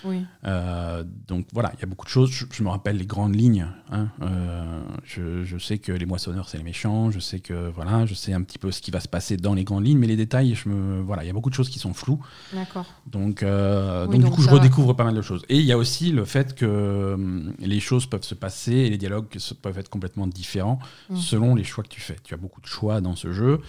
Oui. 0.04 0.24
Euh, 0.46 1.04
donc 1.28 1.48
voilà, 1.54 1.72
il 1.78 1.80
y 1.82 1.84
a 1.84 1.86
beaucoup 1.88 2.06
de 2.06 2.10
choses. 2.12 2.32
Je, 2.32 2.46
je 2.52 2.64
me 2.64 2.70
rappelle 2.70 2.98
les 2.98 3.06
grandes 3.06 3.36
lignes. 3.36 3.68
hein. 3.92 4.08
Euh, 4.22 4.82
je, 5.04 5.44
je 5.44 5.58
sais 5.58 5.78
que 5.78 5.92
les 5.92 6.06
moissonneurs 6.06 6.48
c'est 6.50 6.58
les 6.58 6.64
méchants. 6.64 7.12
Je 7.12 7.20
sais 7.20 7.40
que 7.40 7.70
voilà, 7.76 8.06
je 8.06 8.14
sais 8.14 8.34
un 8.34 8.42
petit 8.42 8.58
peu 8.60 8.72
ce 8.72 8.82
qui 8.82 8.92
va 8.92 9.00
se 9.00 9.08
passer 9.08 9.38
dans 9.38 9.54
les 9.54 9.64
grandes 9.64 9.86
lignes, 9.86 9.98
mais 10.00 10.08
les 10.08 10.16
détails, 10.16 10.56
je 10.56 10.70
me 10.70 11.02
voilà, 11.02 11.24
il 11.24 11.28
y 11.28 11.30
a 11.30 11.34
beaucoup 11.34 11.50
de 11.50 11.56
choses 11.56 11.70
qui 11.70 11.80
sont 11.80 11.94
floues. 11.94 12.20
D'accord. 12.54 12.86
Donc, 13.08 13.44
euh, 13.44 14.06
Oui, 14.08 14.14
donc, 14.14 14.22
donc 14.22 14.30
du 14.32 14.36
coup, 14.36 14.42
je 14.42 14.48
va. 14.48 14.54
redécouvre 14.54 14.96
pas 14.96 15.04
mal 15.04 15.16
de 15.16 15.22
choses. 15.22 15.44
Et 15.50 15.58
il 15.58 15.66
y 15.66 15.72
a 15.72 15.78
aussi 15.78 16.12
le 16.12 16.26
fait 16.26 16.56
que 16.56 17.14
hum, 17.16 17.54
les 17.60 17.80
choses 17.80 18.06
peuvent 18.06 18.24
se 18.24 18.36
passer 18.36 18.74
et 18.74 18.90
les 18.90 18.98
dialogues 18.98 19.28
peuvent 19.62 19.78
être 19.78 19.90
complètement 19.90 20.28
différents 20.28 20.80
Mm. 21.10 21.16
selon 21.16 21.56
les 21.56 21.64
choix 21.64 21.84
que 21.84 21.90
tu 21.90 22.02
fais. 22.02 22.16
Tu 22.24 22.34
as 22.34 22.38
beaucoup 22.38 22.62
de 22.62 22.66
choix 22.68 23.02
dans 23.02 23.16
ce 23.16 23.32
jeu 23.32 23.62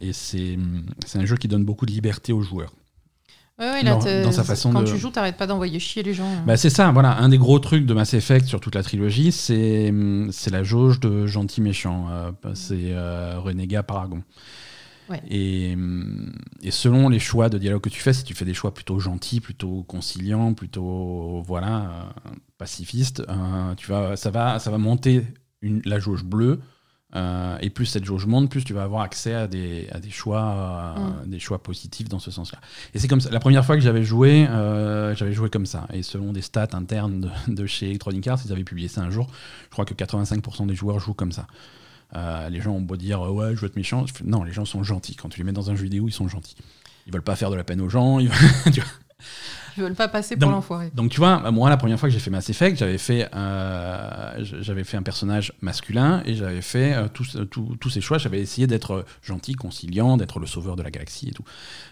et 0.00 0.12
c'est 0.12 0.54
hum, 0.56 0.84
c'est 1.06 1.18
un 1.18 1.26
jeu 1.26 1.36
qui 1.36 1.48
donne 1.48 1.64
beaucoup 1.64 1.86
de 1.86 1.92
liberté 1.92 2.32
aux 2.32 2.42
joueurs. 2.42 2.72
Ouais, 3.60 3.70
ouais, 3.70 3.82
là, 3.82 3.96
Dans- 4.24 4.32
sa 4.32 4.42
façon 4.42 4.72
quand 4.72 4.82
de- 4.82 4.90
tu 4.90 4.96
joues, 4.96 5.10
t'arrêtes 5.10 5.36
pas 5.36 5.46
d'envoyer 5.46 5.78
chier 5.78 6.02
les 6.02 6.14
gens. 6.14 6.24
hein. 6.24 6.42
Bah, 6.46 6.56
c'est 6.56 6.70
ça, 6.70 6.90
voilà. 6.92 7.18
Un 7.18 7.28
des 7.28 7.36
gros 7.38 7.58
trucs 7.58 7.84
de 7.84 7.92
Mass 7.92 8.14
Effect 8.14 8.46
sur 8.46 8.58
toute 8.58 8.74
la 8.74 8.82
trilogie, 8.82 9.32
c'est 9.32 9.90
hum, 9.90 10.30
la 10.50 10.62
jauge 10.62 10.98
de 11.00 11.26
gentil-méchant. 11.26 12.06
Euh, 12.10 12.30
c'est 12.54 12.92
euh, 12.94 13.38
Renégat 13.38 13.82
Paragon. 13.82 14.22
Ouais. 15.10 15.20
Et, 15.28 15.72
hum, 15.74 16.32
et 16.62 16.70
selon 16.70 17.08
les 17.10 17.18
choix 17.18 17.48
de 17.50 17.58
dialogue 17.58 17.82
que 17.82 17.88
tu 17.90 18.00
fais, 18.00 18.12
si 18.14 18.24
tu 18.24 18.32
fais 18.34 18.44
des 18.46 18.54
choix 18.54 18.72
plutôt 18.72 18.98
gentils, 18.98 19.40
plutôt 19.40 19.82
conciliants, 19.82 20.54
plutôt 20.54 21.42
voilà, 21.46 21.76
euh, 22.26 22.30
pacifistes, 22.58 23.20
euh, 23.28 23.74
tu 23.76 23.90
vas, 23.90 24.16
ça, 24.16 24.30
va, 24.30 24.58
ça 24.58 24.70
va 24.70 24.78
monter 24.78 25.24
une, 25.62 25.82
la 25.84 25.98
jauge 25.98 26.24
bleue. 26.24 26.60
Euh, 27.16 27.58
et 27.60 27.70
plus 27.70 27.86
cette 27.86 28.04
jauge 28.04 28.26
monte, 28.26 28.50
plus 28.50 28.62
tu 28.64 28.72
vas 28.72 28.84
avoir 28.84 29.02
accès 29.02 29.34
à 29.34 29.46
des, 29.48 29.88
à 29.90 29.98
des, 29.98 30.10
choix, 30.10 30.94
euh, 30.96 31.26
des 31.26 31.38
choix 31.40 31.60
positifs 31.62 32.08
dans 32.08 32.18
ce 32.20 32.30
sens-là. 32.30 32.58
Et 32.94 32.98
c'est 33.00 33.08
comme 33.08 33.20
ça. 33.20 33.30
La 33.30 33.40
première 33.40 33.64
fois 33.64 33.74
que 33.76 33.82
j'avais 33.82 34.04
joué, 34.04 34.46
euh, 34.46 35.14
j'avais 35.16 35.32
joué 35.32 35.50
comme 35.50 35.66
ça. 35.66 35.86
Et 35.92 36.02
selon 36.02 36.32
des 36.32 36.42
stats 36.42 36.68
internes 36.74 37.20
de, 37.20 37.30
de 37.54 37.66
chez 37.66 37.86
Electronic 37.90 38.26
Arts, 38.28 38.38
ils 38.46 38.52
avaient 38.52 38.64
publié 38.64 38.86
ça 38.88 39.00
un 39.02 39.10
jour. 39.10 39.26
Je 39.64 39.70
crois 39.70 39.84
que 39.84 39.94
85% 39.94 40.66
des 40.66 40.74
joueurs 40.76 41.00
jouent 41.00 41.14
comme 41.14 41.32
ça. 41.32 41.46
Euh, 42.16 42.48
les 42.48 42.60
gens 42.60 42.72
ont 42.72 42.80
beau 42.80 42.96
dire 42.96 43.20
euh, 43.24 43.30
ouais, 43.30 43.54
je 43.54 43.60
veux 43.60 43.66
être 43.66 43.76
méchant. 43.76 44.04
Non, 44.24 44.42
les 44.44 44.52
gens 44.52 44.64
sont 44.64 44.82
gentils. 44.82 45.16
Quand 45.16 45.28
tu 45.28 45.38
les 45.38 45.44
mets 45.44 45.52
dans 45.52 45.70
un 45.70 45.76
jeu 45.76 45.84
vidéo, 45.84 46.06
ils 46.08 46.12
sont 46.12 46.28
gentils. 46.28 46.56
Ils 47.06 47.12
veulent 47.12 47.22
pas 47.22 47.36
faire 47.36 47.50
de 47.50 47.56
la 47.56 47.64
peine 47.64 47.80
aux 47.80 47.88
gens. 47.88 48.18
ils- 48.20 48.30
tu 48.72 48.80
vois. 48.80 48.90
Ils 49.76 49.82
veulent 49.82 49.94
pas 49.94 50.08
passer 50.08 50.36
pour 50.36 50.50
l'enfoiré. 50.50 50.90
Donc 50.94 51.10
tu 51.10 51.18
vois, 51.18 51.50
moi 51.50 51.68
la 51.68 51.76
première 51.76 51.98
fois 51.98 52.08
que 52.08 52.12
j'ai 52.12 52.20
fait 52.20 52.30
Mass 52.30 52.48
Effect, 52.50 52.78
j'avais 52.78 52.98
fait, 52.98 53.28
euh, 53.34 54.44
j'avais 54.60 54.84
fait 54.84 54.96
un 54.96 55.02
personnage 55.02 55.52
masculin 55.60 56.22
et 56.24 56.34
j'avais 56.34 56.62
fait 56.62 56.94
euh, 56.94 57.08
tous, 57.08 57.90
ces 57.90 58.00
choix. 58.00 58.18
J'avais 58.18 58.40
essayé 58.40 58.66
d'être 58.66 59.04
gentil, 59.22 59.54
conciliant, 59.54 60.16
d'être 60.16 60.38
le 60.38 60.46
sauveur 60.46 60.76
de 60.76 60.82
la 60.82 60.90
galaxie 60.90 61.28
et 61.28 61.32
tout. 61.32 61.44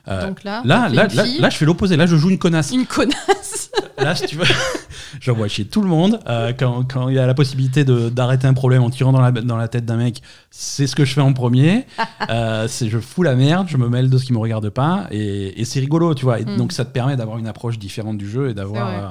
Euh, 0.09 0.29
Donc 0.29 0.45
là, 0.45 0.63
là, 0.65 0.89
là, 0.89 1.07
là, 1.07 1.51
je 1.51 1.57
fais 1.57 1.65
l'opposé. 1.65 1.97
Là, 1.97 2.07
je 2.07 2.17
joue 2.17 2.31
une 2.31 2.39
connasse. 2.39 2.71
une 2.71 2.87
connasse. 2.87 3.68
Là, 3.99 4.15
si 4.15 4.27
tu 4.27 4.37
veux, 4.37 4.45
j'envoie 5.21 5.49
chier 5.49 5.65
tout 5.67 5.81
le 5.83 5.89
monde. 5.89 6.21
Euh, 6.29 6.53
quand, 6.59 6.85
quand 6.85 7.09
il 7.09 7.17
y 7.17 7.19
a 7.19 7.27
la 7.27 7.35
possibilité 7.35 7.85
d'arrêter 7.85 8.47
un 8.47 8.55
problème 8.55 8.83
en 8.83 8.91
tirant 8.91 9.13
dans 9.13 9.21
la, 9.21 9.33
dans 9.33 9.57
la 9.57 9.69
tête 9.69 9.85
d'un 9.85 9.97
mec, 9.97 10.23
c'est 10.51 10.87
ce 10.87 10.95
que 10.95 11.05
je 11.05 11.15
fais 11.15 11.21
en 11.21 11.33
premier. 11.33 11.87
Euh, 12.31 12.69
c'est 12.69 12.91
je 12.91 12.99
fous 12.99 13.23
la 13.23 13.35
merde, 13.35 13.69
je 13.71 13.79
me 13.79 13.89
mêle 13.89 14.11
de 14.11 14.19
ce 14.19 14.25
qui 14.27 14.35
me 14.35 14.39
regarde 14.39 14.69
pas, 14.69 15.07
et, 15.11 15.59
et 15.61 15.65
c'est 15.65 15.81
rigolo, 15.81 16.15
tu 16.15 16.25
vois. 16.27 16.41
Et 16.41 16.45
Mm. 16.45 16.57
Donc 16.59 16.73
ça 16.73 16.85
te 16.85 16.91
permet 16.93 17.17
d'avoir 17.17 17.39
une 17.39 17.47
approche 17.47 17.79
différente 17.79 18.19
du 18.19 18.29
jeu 18.29 18.51
et 18.51 18.55
d'avoir. 18.55 18.89
Euh, 18.89 19.09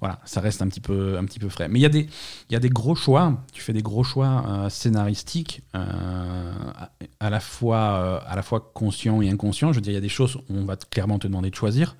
voilà, 0.00 0.18
ça 0.24 0.40
reste 0.40 0.60
un 0.62 0.68
petit 0.68 0.80
peu, 0.80 1.16
un 1.18 1.24
petit 1.26 1.38
peu 1.38 1.48
frais. 1.48 1.68
Mais 1.68 1.78
il 1.78 1.82
y, 1.82 1.86
a 1.86 1.90
des- 1.90 2.08
il 2.48 2.52
y 2.52 2.56
a 2.56 2.58
des 2.58 2.70
gros 2.70 2.94
choix. 2.96 3.34
Tu 3.52 3.60
fais 3.62 3.72
des 3.74 3.82
gros 3.82 4.02
choix 4.02 4.66
scénaristiques, 4.68 5.62
à, 5.74 6.90
à 7.20 7.30
la 7.30 7.38
fois, 7.40 8.22
à 8.26 8.34
la 8.34 8.42
fois 8.42 8.70
conscients 8.74 9.20
et 9.22 9.30
inconscients. 9.30 9.72
Je 9.72 9.76
veux 9.76 9.82
dire, 9.82 9.92
il 9.92 9.96
y 9.96 9.98
a 9.98 10.00
des 10.02 10.08
choses 10.08 10.36
où 10.48 10.56
on 10.56 10.64
va 10.64 10.76
clairement 10.76 11.18
te 11.18 11.26
demander 11.28 11.50
de 11.50 11.54
choisir. 11.54 11.96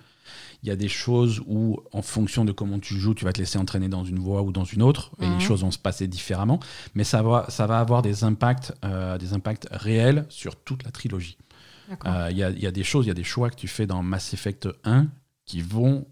Il 0.63 0.69
y 0.69 0.73
a 0.73 0.77
des 0.77 0.89
choses 0.89 1.41
où, 1.47 1.79
en 1.93 2.03
fonction 2.03 2.45
de 2.45 2.53
comment 2.53 2.79
tu 2.79 2.95
joues, 2.99 3.15
tu 3.15 3.25
vas 3.25 3.33
te 3.33 3.39
laisser 3.39 3.59
entraîner 3.59 3.89
dans 3.89 4.05
une 4.05 4.19
voie 4.19 4.43
ou 4.43 4.53
dans 4.53 4.65
une 4.65 4.83
autre, 4.83 5.11
et 5.21 5.27
Mhm. 5.27 5.39
les 5.39 5.41
choses 5.45 5.63
vont 5.63 5.71
se 5.71 5.79
passer 5.79 6.07
différemment. 6.07 6.61
Mais 6.95 7.05
ça 7.05 7.23
va, 7.23 7.47
ça 7.49 7.67
va 7.67 7.79
avoir 7.81 8.03
des 8.03 8.25
impacts, 8.25 8.73
euh, 8.85 9.17
des 9.19 9.33
impacts 9.33 9.67
réels 9.71 10.27
sur 10.29 10.57
toute 10.57 10.85
la 10.85 10.91
trilogie. 10.91 11.39
Euh, 12.07 12.29
Il 12.31 12.37
y, 12.37 12.45
a, 12.45 12.51
y 12.51 12.67
a 12.67 12.71
des 12.71 12.85
choses, 12.85 13.07
il 13.07 13.09
y 13.09 13.11
a 13.11 13.15
des 13.15 13.25
choix 13.25 13.51
que 13.51 13.57
tu 13.57 13.67
fais 13.69 13.87
dans 13.87 14.03
Mass 14.03 14.33
Effect 14.35 14.69
1 14.85 15.07
qui 15.45 15.61
vont, 15.61 16.07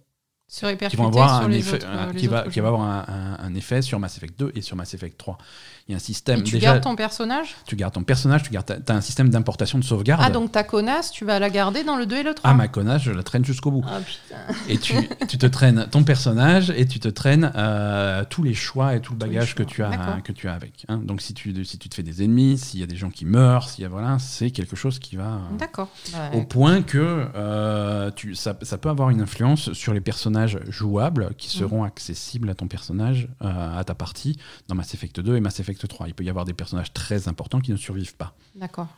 Se 0.49 0.61
qui 0.61 0.67
répercuter 0.67 1.01
vont 1.03 1.09
avoir 1.09 1.37
sur 1.37 1.45
un 1.47 1.49
les 1.51 1.59
effet, 1.59 1.77
autres, 1.77 1.87
un- 1.87 2.13
les 2.13 2.19
qui 2.19 2.27
va, 2.27 2.49
qui 2.49 2.59
avoir 2.59 2.81
un, 2.81 3.05
un- 3.07 3.39
un 3.45 3.55
effet 3.55 3.83
sur 3.83 4.01
Mass 4.01 4.17
Effect 4.17 4.37
2 4.39 4.51
et 4.57 4.63
sur 4.63 4.75
Mass 4.77 4.95
Effect 4.95 5.17
3. 5.19 5.39
Il 5.89 5.93
y 5.93 5.95
a 5.95 5.97
un 5.97 6.01
système. 6.01 6.41
Et 6.41 6.43
tu 6.43 6.57
déjà, 6.57 6.73
gardes 6.73 6.83
ton 6.83 6.97
personnage? 6.97 7.57
Tu 7.65 7.75
gardes 7.75 7.95
ton 7.95 8.03
personnage, 8.03 8.43
tu 8.43 8.51
gardes, 8.51 8.83
as 8.87 8.93
un 8.93 9.01
système 9.01 9.31
d'importation 9.31 9.79
de 9.79 9.85
sauvegarde. 9.85 10.23
Ah, 10.23 10.29
donc 10.29 10.53
ta 10.53 10.63
connasse, 10.63 11.11
tu 11.11 11.25
vas 11.25 11.39
la 11.39 11.49
garder 11.49 11.83
dans 11.83 11.97
le 11.97 12.05
2 12.05 12.17
et 12.17 12.23
le 12.25 12.35
3 12.35 12.51
Ah, 12.51 12.53
ma 12.53 12.69
connasse, 12.69 13.03
je 13.03 13.11
la 13.11 13.23
traîne 13.23 13.43
jusqu'au 13.45 13.71
bout. 13.71 13.83
Ah, 13.89 13.99
putain. 14.01 14.37
et 14.69 14.77
tu, 14.77 14.95
tu 15.29 15.39
te 15.39 15.47
traînes 15.47 15.87
ton 15.91 16.05
personnage 16.05 16.71
et 16.77 16.87
tu 16.87 17.01
te 17.01 17.09
traînes 17.09 17.51
euh, 17.57 18.23
tous 18.29 18.43
les 18.43 18.53
choix 18.53 18.95
et 18.97 19.01
tout 19.01 19.15
le 19.15 19.19
bagage 19.19 19.55
que 19.55 19.63
tu 19.63 19.83
as 19.83 20.21
que 20.23 20.33
tu 20.33 20.47
as 20.49 20.53
avec. 20.53 20.85
hein. 20.89 20.99
Donc 21.03 21.23
si 21.23 21.33
tu 21.33 21.65
si 21.65 21.79
tu 21.79 21.89
te 21.89 21.95
fais 21.95 22.03
des 22.03 22.23
ennemis, 22.23 22.59
s'il 22.59 22.81
y 22.81 22.83
a 22.83 22.87
des 22.87 22.97
gens 22.97 23.09
qui 23.11 23.25
meurent, 23.25 23.71
s'il 23.71 23.83
y 23.83 23.87
a 23.87 23.89
voilà, 23.89 24.19
c'est 24.19 24.51
quelque 24.51 24.77
chose 24.77 24.99
qui 24.99 25.17
va 25.17 25.25
euh, 25.25 25.39
D'accord. 25.59 25.89
Bah, 26.13 26.31
au 26.35 26.43
point 26.43 26.83
que 26.83 27.29
euh, 27.35 28.11
tu, 28.15 28.35
ça, 28.35 28.55
ça 28.61 28.77
peut 28.77 28.91
avoir 28.91 29.09
une 29.09 29.23
influence 29.23 29.73
sur 29.73 29.95
les 29.95 30.01
personnages 30.03 30.59
jouables 30.69 31.31
qui 31.39 31.49
Mm. 31.49 31.61
seront 31.61 31.85
accessibles 31.85 32.51
à 32.51 32.55
ton 32.55 32.69
personnage, 32.69 33.29
à 33.41 33.83
ta 33.85 33.95
partie, 33.95 34.37
dans 34.69 34.75
Mass 34.75 34.93
Effect 34.93 35.19
2 35.21 35.37
et 35.37 35.41
Mass 35.41 35.61
Effect 35.61 35.78
3. 35.87 36.09
Il 36.09 36.15
peut 36.15 36.25
y 36.25 36.31
avoir 36.31 36.45
des 36.45 36.55
personnages 36.55 36.93
très 36.93 37.29
importants 37.29 37.61
qui 37.61 37.71
ne 37.73 37.77
survivent 37.77 38.17
pas. 38.17 38.35
D'accord. 38.57 38.89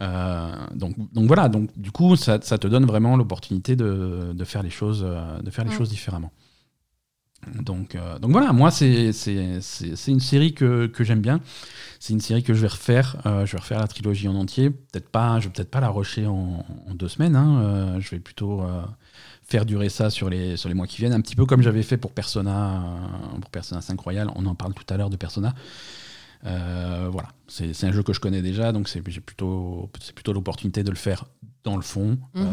Euh, 0.00 0.52
donc, 0.74 0.94
donc 1.12 1.26
voilà, 1.26 1.48
donc 1.50 1.70
du 1.78 1.90
coup, 1.92 2.16
ça, 2.16 2.38
ça 2.40 2.56
te 2.56 2.66
donne 2.66 2.86
vraiment 2.86 3.16
l'opportunité 3.16 3.76
de, 3.76 4.32
de 4.34 4.44
faire 4.44 4.62
les 4.62 4.70
choses, 4.70 5.02
euh, 5.06 5.38
de 5.42 5.50
faire 5.50 5.64
les 5.64 5.70
choses 5.72 5.90
différemment. 5.90 6.32
Donc, 7.62 7.94
euh, 7.94 8.18
donc 8.18 8.32
voilà, 8.32 8.52
moi, 8.52 8.70
c'est 8.70 9.12
une 10.08 10.20
série 10.20 10.52
que, 10.52 10.86
que 10.86 11.04
j'aime 11.04 11.20
bien. 11.22 11.40
C'est 11.98 12.12
une 12.12 12.20
série 12.20 12.42
que 12.42 12.52
je 12.52 12.60
vais 12.60 12.68
refaire. 12.68 13.16
Euh, 13.24 13.46
je 13.46 13.52
vais 13.52 13.58
refaire 13.58 13.78
la 13.80 13.88
trilogie 13.88 14.28
en 14.28 14.34
entier. 14.34 14.68
Peut-être 14.70 15.08
pas, 15.08 15.40
je 15.40 15.46
vais 15.46 15.52
peut-être 15.52 15.70
pas 15.70 15.80
la 15.80 15.88
rusher 15.88 16.26
en, 16.26 16.64
en 16.88 16.94
deux 16.94 17.08
semaines. 17.08 17.36
hein. 17.36 17.60
Euh, 17.62 18.00
je 18.00 18.10
vais 18.10 18.20
plutôt 18.20 18.62
faire 19.42 19.64
durer 19.66 19.88
ça 19.88 20.10
sur 20.10 20.28
les, 20.30 20.56
sur 20.56 20.68
les 20.68 20.74
mois 20.74 20.86
qui 20.86 20.98
viennent, 20.98 21.12
un 21.14 21.20
petit 21.20 21.34
peu 21.34 21.44
comme 21.46 21.60
j'avais 21.62 21.82
fait 21.82 21.96
pour 21.96 22.12
Persona, 22.12 22.82
pour 23.40 23.50
Persona 23.50 23.80
5 23.80 23.98
Royal. 23.98 24.30
On 24.36 24.44
en 24.46 24.54
parle 24.54 24.74
tout 24.74 24.84
à 24.92 24.96
l'heure 24.96 25.10
de 25.10 25.16
Persona. 25.16 25.54
Voilà, 26.42 27.28
c'est 27.48 27.84
un 27.84 27.92
jeu 27.92 28.02
que 28.02 28.12
je 28.12 28.20
connais 28.20 28.42
déjà, 28.42 28.72
donc 28.72 28.88
c'est 28.88 29.02
plutôt, 29.02 29.90
plutôt 30.14 30.32
l'opportunité 30.32 30.82
de 30.82 30.90
le 30.90 30.96
faire 30.96 31.26
dans 31.62 31.76
le 31.76 31.82
fond, 31.82 32.18
mhm. 32.34 32.46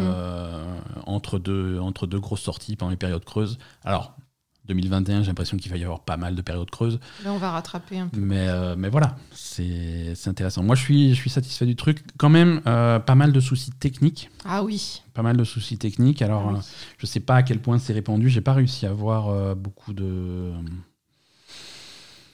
entre, 1.05 1.39
deux, 1.39 1.79
entre 1.79 2.07
deux 2.07 2.19
grosses 2.19 2.41
sorties 2.41 2.75
pendant 2.75 2.91
les 2.91 2.97
périodes 2.97 3.23
creuses. 3.23 3.57
Alors, 3.83 4.17
2021, 4.67 5.21
j'ai 5.21 5.27
l'impression 5.27 5.57
qu'il 5.57 5.71
va 5.71 5.77
y 5.77 5.83
avoir 5.83 6.01
pas 6.01 6.17
mal 6.17 6.35
de 6.35 6.41
périodes 6.41 6.69
creuses. 6.69 6.99
Là, 7.23 7.31
on 7.31 7.37
va 7.37 7.51
rattraper 7.51 7.99
un 7.99 8.07
peu. 8.07 8.19
Mais, 8.19 8.47
euh, 8.47 8.75
mais 8.77 8.89
voilà, 8.89 9.15
c'est 9.31 10.13
intéressant. 10.25 10.61
Moi, 10.63 10.75
je 10.75 10.81
suis, 10.81 11.09
je 11.15 11.19
suis 11.19 11.29
satisfait 11.29 11.65
du 11.65 11.75
truc. 11.75 12.03
Quand 12.17 12.29
même, 12.29 12.61
euh, 12.67 12.99
pas 12.99 13.15
mal 13.15 13.31
de 13.31 13.39
soucis 13.39 13.71
techniques. 13.71 14.29
Ah 14.45 14.63
oui. 14.63 15.01
Pas 15.13 15.21
mal 15.21 15.37
de 15.37 15.43
soucis 15.43 15.77
techniques. 15.77 16.21
Alors, 16.21 16.49
ah 16.49 16.57
euh, 16.57 16.61
je 16.97 17.05
sais 17.05 17.19
pas 17.19 17.35
à 17.35 17.43
quel 17.43 17.59
point 17.59 17.79
c'est 17.79 17.93
répandu. 17.93 18.29
J'ai 18.29 18.41
pas 18.41 18.53
réussi 18.53 18.85
à 18.85 18.93
voir 18.93 19.55
beaucoup 19.55 19.93
de 19.93 20.51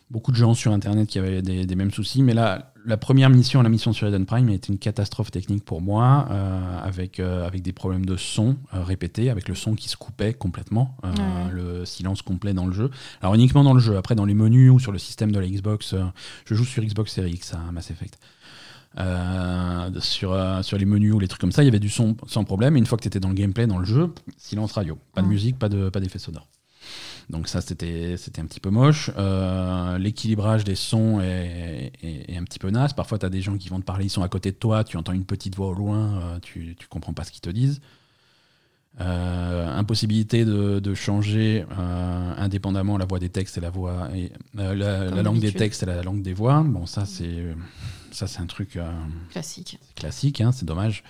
beaucoup 0.10 0.32
de 0.32 0.38
gens 0.38 0.54
sur 0.54 0.72
Internet 0.72 1.08
qui 1.10 1.20
avaient 1.20 1.42
des, 1.42 1.76
mêmes 1.76 1.92
soucis. 1.92 2.22
Mais 2.22 2.34
là, 2.34 2.74
la 2.86 2.98
première 2.98 3.30
mission, 3.30 3.62
la 3.62 3.70
mission 3.70 3.94
sur 3.94 4.08
Eden 4.08 4.26
Prime, 4.26 4.50
a 4.50 4.54
été 4.54 4.72
une 4.72 4.80
catastrophe 4.80 5.32
technique 5.32 5.64
pour 5.64 5.82
moi, 5.82 6.28
euh, 6.30 6.80
avec, 6.84 7.20
euh, 7.20 7.48
avec 7.48 7.62
des 7.62 7.74
problèmes 7.74 8.06
de 8.06 8.16
son 8.16 8.58
euh, 8.74 8.84
répétés, 8.84 9.30
avec 9.30 9.48
le 9.48 9.56
son 9.56 9.76
qui 9.76 9.90
se 9.90 9.98
coupait 9.98 10.34
complètement, 10.34 10.98
le 11.52 11.86
silence 11.86 12.22
complet 12.22 12.54
dans 12.54 12.66
le 12.66 12.74
jeu. 12.74 12.90
Alors 13.22 13.36
uniquement 13.36 13.64
dans 13.64 13.74
le 13.74 13.80
jeu, 13.80 13.98
après 13.98 14.16
dans 14.16 14.26
les 14.26 14.34
menus 14.34 14.72
ou 14.72 14.80
sur 14.80 14.92
le 14.92 15.00
système 15.00 15.32
de 15.32 15.40
la 15.40 15.48
Xbox, 15.48 15.96
je 16.46 16.56
joue 16.56 16.66
sur 16.66 16.84
Xbox 16.84 17.12
Series 17.12 17.32
X, 17.32 17.54
à 17.54 17.72
Mass 17.72 17.92
Effect. 17.92 18.20
sur, 20.00 20.64
sur 20.64 20.78
les 20.78 20.86
menus 20.86 21.14
ou 21.14 21.20
les 21.20 21.28
trucs 21.28 21.42
comme 21.42 21.52
ça, 21.52 21.64
il 21.64 21.66
y 21.66 21.70
avait 21.70 21.80
du 21.80 21.90
son 21.90 22.16
sans 22.28 22.44
problème. 22.44 22.76
Et 22.76 22.80
une 22.80 22.86
fois 22.86 22.98
que 22.98 23.04
tu 23.04 23.08
étais 23.08 23.20
dans 23.20 23.30
le 23.30 23.36
gameplay, 23.36 23.68
dans 23.68 23.80
le 23.80 23.86
jeu, 23.86 24.14
silence 24.38 24.74
radio. 24.74 24.98
Pas 25.14 25.22
de 25.22 25.28
musique, 25.28 25.58
pas 25.58 25.70
d'effet 25.70 26.10
pas 26.10 26.20
sonore. 26.20 26.48
Donc 27.30 27.48
ça, 27.48 27.62
c'était 27.62 28.16
un 28.38 28.46
petit 28.46 28.60
peu 28.60 28.70
moche. 28.70 29.12
Euh, 29.18 29.98
l'équilibrage 29.98 30.64
des 30.64 30.76
sons 30.76 31.22
est, 31.22 31.92
un 32.36 32.44
petit 32.44 32.60
peu 32.60 32.70
naze. 32.70 32.94
Parfois, 32.94 33.20
tu 33.20 33.26
as 33.26 33.30
des 33.30 33.42
gens 33.42 33.58
qui 33.58 33.70
vont 33.70 33.80
te 33.80 33.86
parler, 33.86 34.06
ils 34.06 34.10
sont 34.10 34.24
à 34.24 34.30
côté 34.30 34.52
de 34.52 34.58
toi, 34.58 34.84
tu 34.84 34.98
entends 34.98 35.14
une 35.14 35.26
petite 35.26 35.56
voix 35.56 35.68
au 35.68 35.74
loin, 35.74 36.22
euh, 36.22 36.40
tu, 36.42 36.76
tu 36.78 36.88
comprends 36.88 37.14
pas 37.14 37.24
ce 37.24 37.32
qu'ils 37.32 37.42
te 37.42 37.50
disent. 37.50 37.82
Euh, 39.02 39.76
impossibilité 39.76 40.46
de, 40.46 40.94
changer 40.94 41.66
indépendamment 42.38 42.98
la 43.00 43.06
voix 43.06 43.18
des 43.18 43.30
textes 43.30 43.58
et 43.58 43.62
la 43.62 43.72
voix 43.72 44.10
et 44.14 44.32
la, 44.54 45.10
langue 45.24 45.40
des 45.40 45.52
textes 45.52 45.82
et 45.82 45.88
la 45.88 46.04
langue 46.04 46.22
des 46.22 46.34
voix. 46.34 46.62
Bon, 46.64 46.86
ça 46.86 47.08
c'est 47.08 47.44
ça 48.12 48.28
c'est 48.28 48.42
un 48.42 48.46
truc 48.46 48.78
classique. 49.32 49.80
Classique, 49.96 50.42
hein, 50.42 50.52
c'est 50.52 50.66
dommage. 50.66 51.04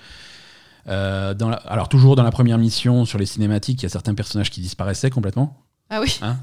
dans 0.85 1.51
alors 1.65 1.89
toujours 1.89 2.15
dans 2.15 2.23
la 2.23 2.31
première 2.31 2.57
mission 2.57 3.03
sur 3.03 3.19
les 3.19 3.25
cinématiques, 3.25 3.81
il 3.81 3.83
y 3.83 3.87
a 3.87 3.89
certains 3.89 4.15
personnages 4.15 4.49
qui 4.49 4.61
disparaissaient 4.61 5.09
complètement. 5.09 5.62
Ah 5.89 6.01
oui. 6.01 6.19
Hein 6.21 6.39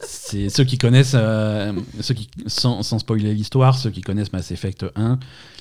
c'est 0.00 0.48
ceux 0.48 0.64
qui 0.64 0.78
connaissent, 0.78 1.14
euh, 1.14 1.72
ceux 2.00 2.14
qui, 2.14 2.28
sans, 2.46 2.82
spoiler 2.82 3.34
l'histoire, 3.34 3.78
ceux 3.78 3.90
qui 3.90 4.02
connaissent 4.02 4.32
Mass 4.32 4.50
Effect 4.50 4.86
1, 4.96 5.18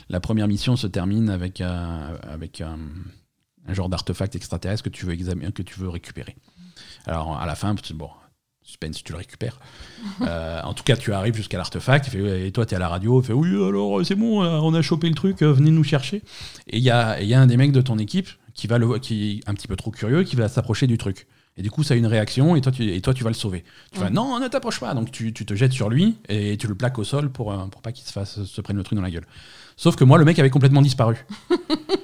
la 0.10 0.20
première 0.20 0.48
mission 0.48 0.76
se 0.76 0.88
termine 0.88 1.30
avec, 1.30 1.62
euh, 1.62 2.18
avec 2.24 2.62
euh, 2.62 2.76
un 3.68 3.74
genre 3.74 3.90
d'artefact 3.90 4.36
extraterrestre 4.36 4.84
que 4.84 4.90
tu 4.90 5.06
veux 5.06 5.14
examiner, 5.14 5.52
que 5.52 5.62
tu 5.62 5.80
veux 5.80 5.90
récupérer. 5.90 6.36
Alors 7.06 7.38
à 7.38 7.46
la 7.46 7.56
fin, 7.56 7.76
bon, 7.94 8.10
suspense, 8.62 9.04
tu 9.04 9.12
le 9.12 9.18
récupères. 9.18 9.60
en 10.22 10.74
tout 10.74 10.84
cas, 10.84 10.96
tu 10.96 11.14
arrives 11.14 11.36
jusqu'à 11.36 11.58
l'artefact, 11.58 12.14
et 12.16 12.52
toi, 12.52 12.66
tu 12.66 12.74
es 12.74 12.76
à 12.76 12.80
la 12.80 12.90
radio, 12.90 13.22
il 13.22 13.26
fait 13.26 13.34
oui, 13.34 13.50
alors 13.50 14.06
c'est 14.06 14.16
bon, 14.16 14.44
on 14.44 14.74
a 14.74 14.82
chopé 14.82 15.08
le 15.10 15.16
truc, 15.16 15.42
venez 15.42 15.72
nous 15.72 15.84
chercher. 15.84 16.24
Et 16.68 16.78
il 16.78 16.84
y 16.84 16.92
a, 16.92 17.22
y 17.22 17.34
a, 17.34 17.42
un 17.42 17.48
des 17.48 17.58
mecs 17.58 17.72
de 17.72 17.82
ton 17.82 17.98
équipe 17.98 18.30
qui 18.54 18.68
va 18.68 18.78
le, 18.78 19.00
qui 19.00 19.32
est 19.32 19.50
un 19.50 19.54
petit 19.54 19.68
peu 19.68 19.76
trop 19.76 19.92
curieux, 19.92 20.24
qui 20.24 20.36
va 20.36 20.48
s'approcher 20.48 20.88
du 20.88 20.98
truc. 20.98 21.28
Et 21.56 21.62
du 21.62 21.70
coup, 21.70 21.84
ça 21.84 21.94
a 21.94 21.98
une 21.98 22.08
réaction 22.08 22.56
et 22.56 22.62
toi, 22.62 22.72
tu, 22.72 22.92
et 22.92 23.02
toi, 23.02 23.14
tu 23.14 23.24
vas 23.24 23.30
le 23.30 23.36
sauver. 23.36 23.64
Tu 23.92 24.00
vas 24.00 24.10
non, 24.10 24.40
ne 24.40 24.48
t'approche 24.48 24.80
pas. 24.80 24.94
Donc, 24.96 25.12
tu, 25.12 25.34
tu, 25.34 25.46
te 25.46 25.54
jettes 25.54 25.72
sur 25.72 25.90
lui 25.90 26.18
et 26.28 26.58
tu 26.58 26.68
le 26.68 26.74
plaques 26.74 26.98
au 26.98 27.04
sol 27.04 27.30
pour, 27.30 27.52
euh, 27.52 27.66
pour 27.68 27.82
pas 27.82 27.92
qu'il 27.92 28.06
se 28.06 28.12
fasse 28.12 28.44
se 28.44 28.62
prenne 28.62 28.78
le 28.78 28.84
truc 28.84 28.96
dans 28.96 29.04
la 29.04 29.12
gueule. 29.12 29.26
Sauf 29.78 29.96
que 29.96 30.04
moi, 30.04 30.18
le 30.18 30.26
mec 30.26 30.40
avait 30.40 30.50
complètement 30.50 30.82
disparu. 30.82 31.26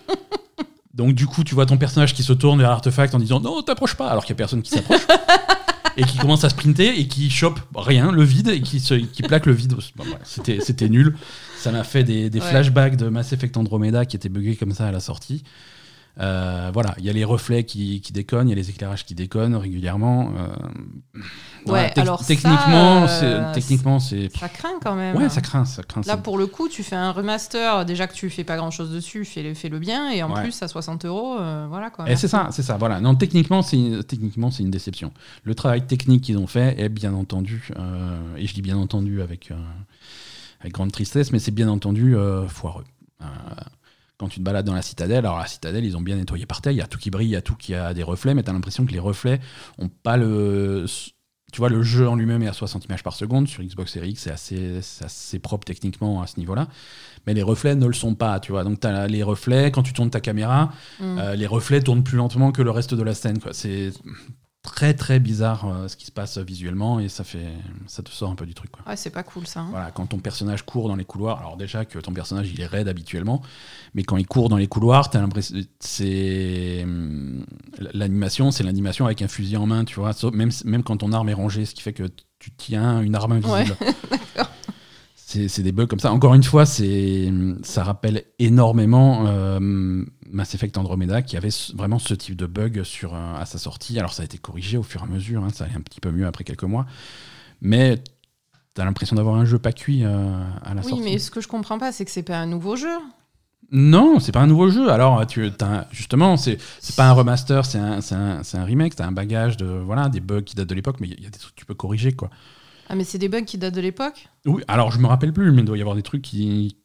Donc, 0.94 1.14
du 1.14 1.26
coup, 1.26 1.44
tu 1.44 1.56
vois 1.56 1.66
ton 1.66 1.78
personnage 1.78 2.14
qui 2.14 2.24
se 2.24 2.34
tourne 2.34 2.60
vers 2.60 2.70
l'artefact 2.70 3.16
en 3.16 3.20
disant 3.20 3.40
non, 3.40 3.62
t'approche 3.64 3.96
pas, 3.96 4.10
alors 4.10 4.24
qu'il 4.24 4.34
y 4.34 4.38
a 4.38 4.38
personne 4.38 4.62
qui 4.62 4.72
s'approche. 4.72 5.02
et 5.98 6.04
qui 6.04 6.18
commence 6.18 6.44
à 6.44 6.50
sprinter 6.50 7.00
et 7.00 7.08
qui 7.08 7.30
chope 7.30 7.60
rien, 7.76 8.12
le 8.12 8.24
vide, 8.24 8.50
et 8.50 8.62
qui, 8.62 8.80
se, 8.80 8.94
qui 8.94 9.24
plaque 9.24 9.46
le 9.48 9.54
vide. 9.54 9.76
C'était 10.24 10.90
nul. 10.90 11.16
Ça 11.58 11.72
m'a 11.72 11.84
fait 11.84 12.04
des, 12.04 12.30
des 12.30 12.40
flashbacks 12.40 12.98
de 12.98 13.10
Mass 13.10 13.34
Effect 13.34 13.58
Andromeda 13.58 14.06
qui 14.06 14.16
étaient 14.16 14.30
buggés 14.30 14.56
comme 14.56 14.74
ça 14.74 14.88
à 14.88 14.92
la 14.92 15.00
sortie. 15.00 15.44
Euh, 16.20 16.70
voilà, 16.74 16.96
il 16.98 17.06
y 17.06 17.10
a 17.10 17.14
les 17.14 17.24
reflets 17.24 17.64
qui, 17.64 18.02
déconnent, 18.12 18.48
il 18.48 18.52
y 18.52 18.54
a 18.54 18.56
les 18.56 18.70
éclairages 18.70 19.06
qui 19.06 19.16
déconnent 19.16 19.56
régulièrement. 19.56 20.34
Euh, 20.38 21.22
ouais, 21.72 21.98
alors 21.98 22.26
techniquement, 22.26 23.08
ça, 23.08 23.24
euh, 23.24 23.54
techniquement, 23.54 24.00
c'est 24.00 24.30
ça 24.36 24.50
craint 24.50 24.80
quand 24.84 24.96
même. 24.96 25.16
Ouais, 25.16 25.30
ça 25.30 25.40
craint, 25.40 25.64
ça 25.64 25.82
craint. 25.84 26.02
Là, 26.06 26.18
pour 26.18 26.38
le 26.38 26.48
coup, 26.48 26.68
tu 26.68 26.84
fais 26.84 26.98
un 26.98 27.12
remaster. 27.12 27.86
Déjà 27.86 28.08
que 28.08 28.14
tu 28.14 28.30
fais 28.30 28.44
pas 28.44 28.58
grand 28.58 28.72
chose 28.72 28.92
dessus, 28.92 29.24
fais-le, 29.24 29.54
fais 29.54 29.70
le 29.70 29.80
bien, 29.80 30.10
et 30.12 30.22
en 30.22 30.34
plus 30.34 30.62
à 30.62 30.68
60 30.68 31.06
euros, 31.06 31.38
voilà 31.70 31.90
quoi. 31.90 32.10
Et 32.10 32.16
c'est 32.16 32.28
ça, 32.28 32.50
c'est 32.52 32.64
ça. 32.64 32.78
Voilà. 32.78 33.00
Non, 33.00 33.16
techniquement, 33.16 33.62
c'est 33.62 34.04
techniquement 34.08 34.52
c'est 34.52 34.64
une 34.64 34.72
déception. 34.72 35.14
Le 35.44 35.56
travail 35.56 35.86
technique 35.88 36.24
qu'ils 36.24 36.38
ont 36.38 36.48
fait 36.48 36.80
est 36.80 36.90
bien 36.90 37.14
entendu, 37.14 37.70
et 38.38 38.46
je 38.46 38.54
dis 38.54 38.62
bien 38.62 38.78
entendu 38.78 39.22
avec 39.22 39.52
avec 40.60 40.74
grande 40.74 40.92
tristesse, 40.92 41.32
mais 41.32 41.40
c'est 41.40 41.52
bien 41.52 41.70
entendu 41.70 42.16
foireux 42.50 42.84
quand 44.20 44.28
tu 44.28 44.40
te 44.40 44.44
balades 44.44 44.66
dans 44.66 44.74
la 44.74 44.82
citadelle, 44.82 45.20
alors 45.26 45.40
la 45.40 45.48
citadelle, 45.48 45.86
ils 45.86 45.96
ont 45.96 46.02
bien 46.02 46.18
nettoyé 46.18 46.46
par 46.46 46.62
terre, 46.62 46.74
il 46.74 46.78
y 46.78 46.82
a 46.82 46.88
tout 46.88 47.00
qui 47.00 47.10
brille, 47.10 47.30
il 47.30 47.32
y 47.32 47.38
a 47.38 47.42
tout 47.42 47.56
qui 47.56 47.74
a 47.74 47.94
des 47.94 48.04
reflets, 48.04 48.34
mais 48.34 48.44
tu 48.44 48.50
as 48.50 48.54
l'impression 48.54 48.86
que 48.86 48.92
les 48.92 49.00
reflets 49.00 49.40
ont 49.78 49.88
pas 49.88 50.18
le. 50.18 50.86
Tu 51.52 51.58
vois, 51.58 51.70
le 51.70 51.82
jeu 51.82 52.08
en 52.08 52.16
lui-même 52.16 52.44
est 52.44 52.48
à 52.48 52.54
60 52.54 52.86
images 52.86 53.02
par 53.02 53.16
seconde. 53.16 53.48
Sur 53.48 53.64
Xbox 53.64 53.94
Series 53.94 54.12
X, 54.12 54.22
c'est 54.22 54.32
assez, 54.32 54.78
assez, 55.02 55.40
propre 55.40 55.66
techniquement 55.66 56.22
à 56.22 56.28
ce 56.28 56.38
niveau-là. 56.38 56.68
Mais 57.26 57.34
les 57.34 57.42
reflets 57.42 57.74
ne 57.74 57.88
le 57.88 57.94
sont 57.94 58.14
pas, 58.14 58.40
tu 58.40 58.52
vois. 58.52 58.64
Donc, 58.64 58.82
tu 58.82 58.86
as 58.86 59.08
les 59.08 59.24
reflets, 59.24 59.72
quand 59.72 59.82
tu 59.82 59.92
tournes 59.92 60.12
ta 60.12 60.20
caméra, 60.20 60.72
mm. 61.00 61.18
euh, 61.18 61.36
les 61.36 61.48
reflets 61.48 61.82
tournent 61.82 62.04
plus 62.04 62.18
lentement 62.18 62.52
que 62.52 62.62
le 62.62 62.70
reste 62.70 62.94
de 62.94 63.02
la 63.02 63.16
scène. 63.16 63.40
C'est 63.52 63.92
très 64.62 64.94
très 64.94 65.20
bizarre 65.20 65.68
euh, 65.68 65.88
ce 65.88 65.96
qui 65.96 66.06
se 66.06 66.12
passe 66.12 66.38
visuellement 66.38 67.00
et 67.00 67.08
ça 67.08 67.24
fait 67.24 67.48
ça 67.88 68.04
te 68.04 68.10
sort 68.10 68.30
un 68.30 68.36
peu 68.36 68.46
du 68.46 68.54
truc 68.54 68.72
quoi. 68.72 68.84
Ouais, 68.88 68.98
c'est 68.98 69.10
pas 69.10 69.24
cool 69.24 69.48
ça. 69.48 69.62
Hein. 69.62 69.68
Voilà, 69.72 69.92
quand 69.92 70.08
ton 70.08 70.20
personnage 70.20 70.64
court 70.66 70.90
dans 70.90 70.96
les 70.96 71.06
couloirs, 71.06 71.40
alors 71.40 71.56
déjà 71.56 71.86
que 71.86 71.98
ton 72.00 72.12
personnage 72.12 72.52
il 72.52 72.60
est 72.60 72.66
raide 72.66 72.88
habituellement, 72.88 73.42
mais 73.94 74.04
quand 74.04 74.18
il 74.18 74.28
court 74.28 74.50
dans 74.50 74.58
les 74.58 74.68
couloirs, 74.68 75.10
t'as 75.10 75.22
l'impression 75.22 75.58
c'est 75.80 76.82
hum, 76.84 77.46
l'animation, 77.94 78.52
c'est 78.52 78.64
l'animation 78.64 79.06
avec 79.06 79.22
un 79.22 79.28
fusil 79.28 79.56
en 79.58 79.66
main, 79.66 79.86
tu 79.86 80.00
vois, 80.00 80.12
même 80.34 80.52
même 80.66 80.84
quand 80.84 80.98
ton 80.98 81.14
arme 81.14 81.30
est 81.30 81.34
rangée, 81.34 81.66
ce 81.66 81.74
qui 81.74 81.82
fait 81.82 81.94
que 81.94 82.10
tu 82.40 82.52
tiens 82.52 83.02
une 83.02 83.16
arme 83.16 83.34
invisible. 83.34 83.78
Ouais. 83.82 83.94
c'est 85.48 85.62
des 85.62 85.72
bugs 85.72 85.86
comme 85.86 86.00
ça. 86.00 86.12
Encore 86.12 86.34
une 86.34 86.44
fois, 86.44 86.66
ça 86.66 87.84
rappelle 87.84 88.24
énormément 88.40 89.26
euh, 89.28 90.04
Mass 90.32 90.56
Effect 90.56 90.78
Andromeda 90.78 91.22
qui 91.22 91.38
avait 91.38 91.50
vraiment 91.74 92.00
ce 92.00 92.14
type 92.14 92.36
de 92.36 92.46
bug 92.46 92.84
sur, 92.84 93.14
euh, 93.14 93.36
à 93.36 93.46
sa 93.46 93.58
sortie. 93.58 93.98
Alors 94.00 94.14
ça 94.14 94.22
a 94.22 94.26
été 94.26 94.38
corrigé 94.38 94.78
au 94.78 94.84
fur 94.84 95.02
et 95.02 95.04
à 95.04 95.08
mesure, 95.08 95.44
hein, 95.44 95.50
ça 95.54 95.66
allait 95.66 95.76
un 95.76 95.82
petit 95.82 96.00
peu 96.00 96.12
mieux 96.12 96.28
après 96.28 96.44
quelques 96.44 96.64
mois. 96.64 96.86
Mais 97.62 98.02
tu 98.76 98.82
as 98.82 98.86
l'impression 98.86 99.16
d'avoir 99.16 99.36
un 99.36 99.46
jeu 99.46 99.60
pas 99.60 99.72
cuit 99.72 100.04
euh, 100.04 100.44
à 100.64 100.74
la 100.74 100.84
sortie. 100.84 101.02
Oui, 101.02 101.12
mais 101.12 101.20
ce 101.20 101.32
que 101.32 101.42
je 101.42 101.48
comprends 101.48 101.80
pas, 101.80 101.92
c'est 101.92 102.06
que 102.06 102.12
c'est 102.12 102.24
pas 102.24 102.38
un 102.38 102.46
nouveau 102.46 102.76
jeu. 102.76 102.98
Non, 103.72 104.20
c'est 104.20 104.32
pas 104.32 104.40
un 104.40 104.48
nouveau 104.48 104.70
jeu. 104.70 104.90
Alors, 104.90 105.26
tu, 105.28 105.52
justement, 105.92 106.38
c'est 106.38 106.58
pas 106.96 107.08
un 107.08 107.12
remaster, 107.12 107.66
c'est 107.66 107.78
un, 107.78 108.00
un, 108.00 108.42
un, 108.42 108.64
remake. 108.64 108.96
Tu 108.96 109.04
as 109.04 109.06
un 109.06 109.12
bagage 109.12 109.58
de 109.58 109.66
voilà, 109.66 110.10
des 110.10 110.22
bugs 110.22 110.42
qui 110.42 110.56
datent 110.56 110.70
de 110.70 110.74
l'époque, 110.74 110.98
mais 111.00 111.08
il 111.08 111.24
y 111.24 111.28
a 111.28 111.30
des 111.30 111.38
trucs 111.38 111.54
que 111.54 111.60
tu 111.60 111.66
peux 111.66 111.76
corriger. 111.76 112.14
quoi. 112.14 112.32
Ah, 112.90 112.96
mais 112.96 113.04
c'est 113.04 113.20
des 113.20 113.30
bugs 113.30 113.44
qui 113.44 113.60
datent 113.60 113.76
de 113.76 113.82
l'époque? 113.82 114.28
Oui, 114.46 114.64
alors 114.68 114.92
je 114.92 114.98
me 114.98 115.06
rappelle 115.06 115.32
plus, 115.32 115.52
mais 115.52 115.62
il 115.62 115.66
doit 115.66 115.78
y 115.78 115.82
avoir 115.82 115.96
des 115.96 116.02
trucs 116.02 116.24
qui, 116.24 116.79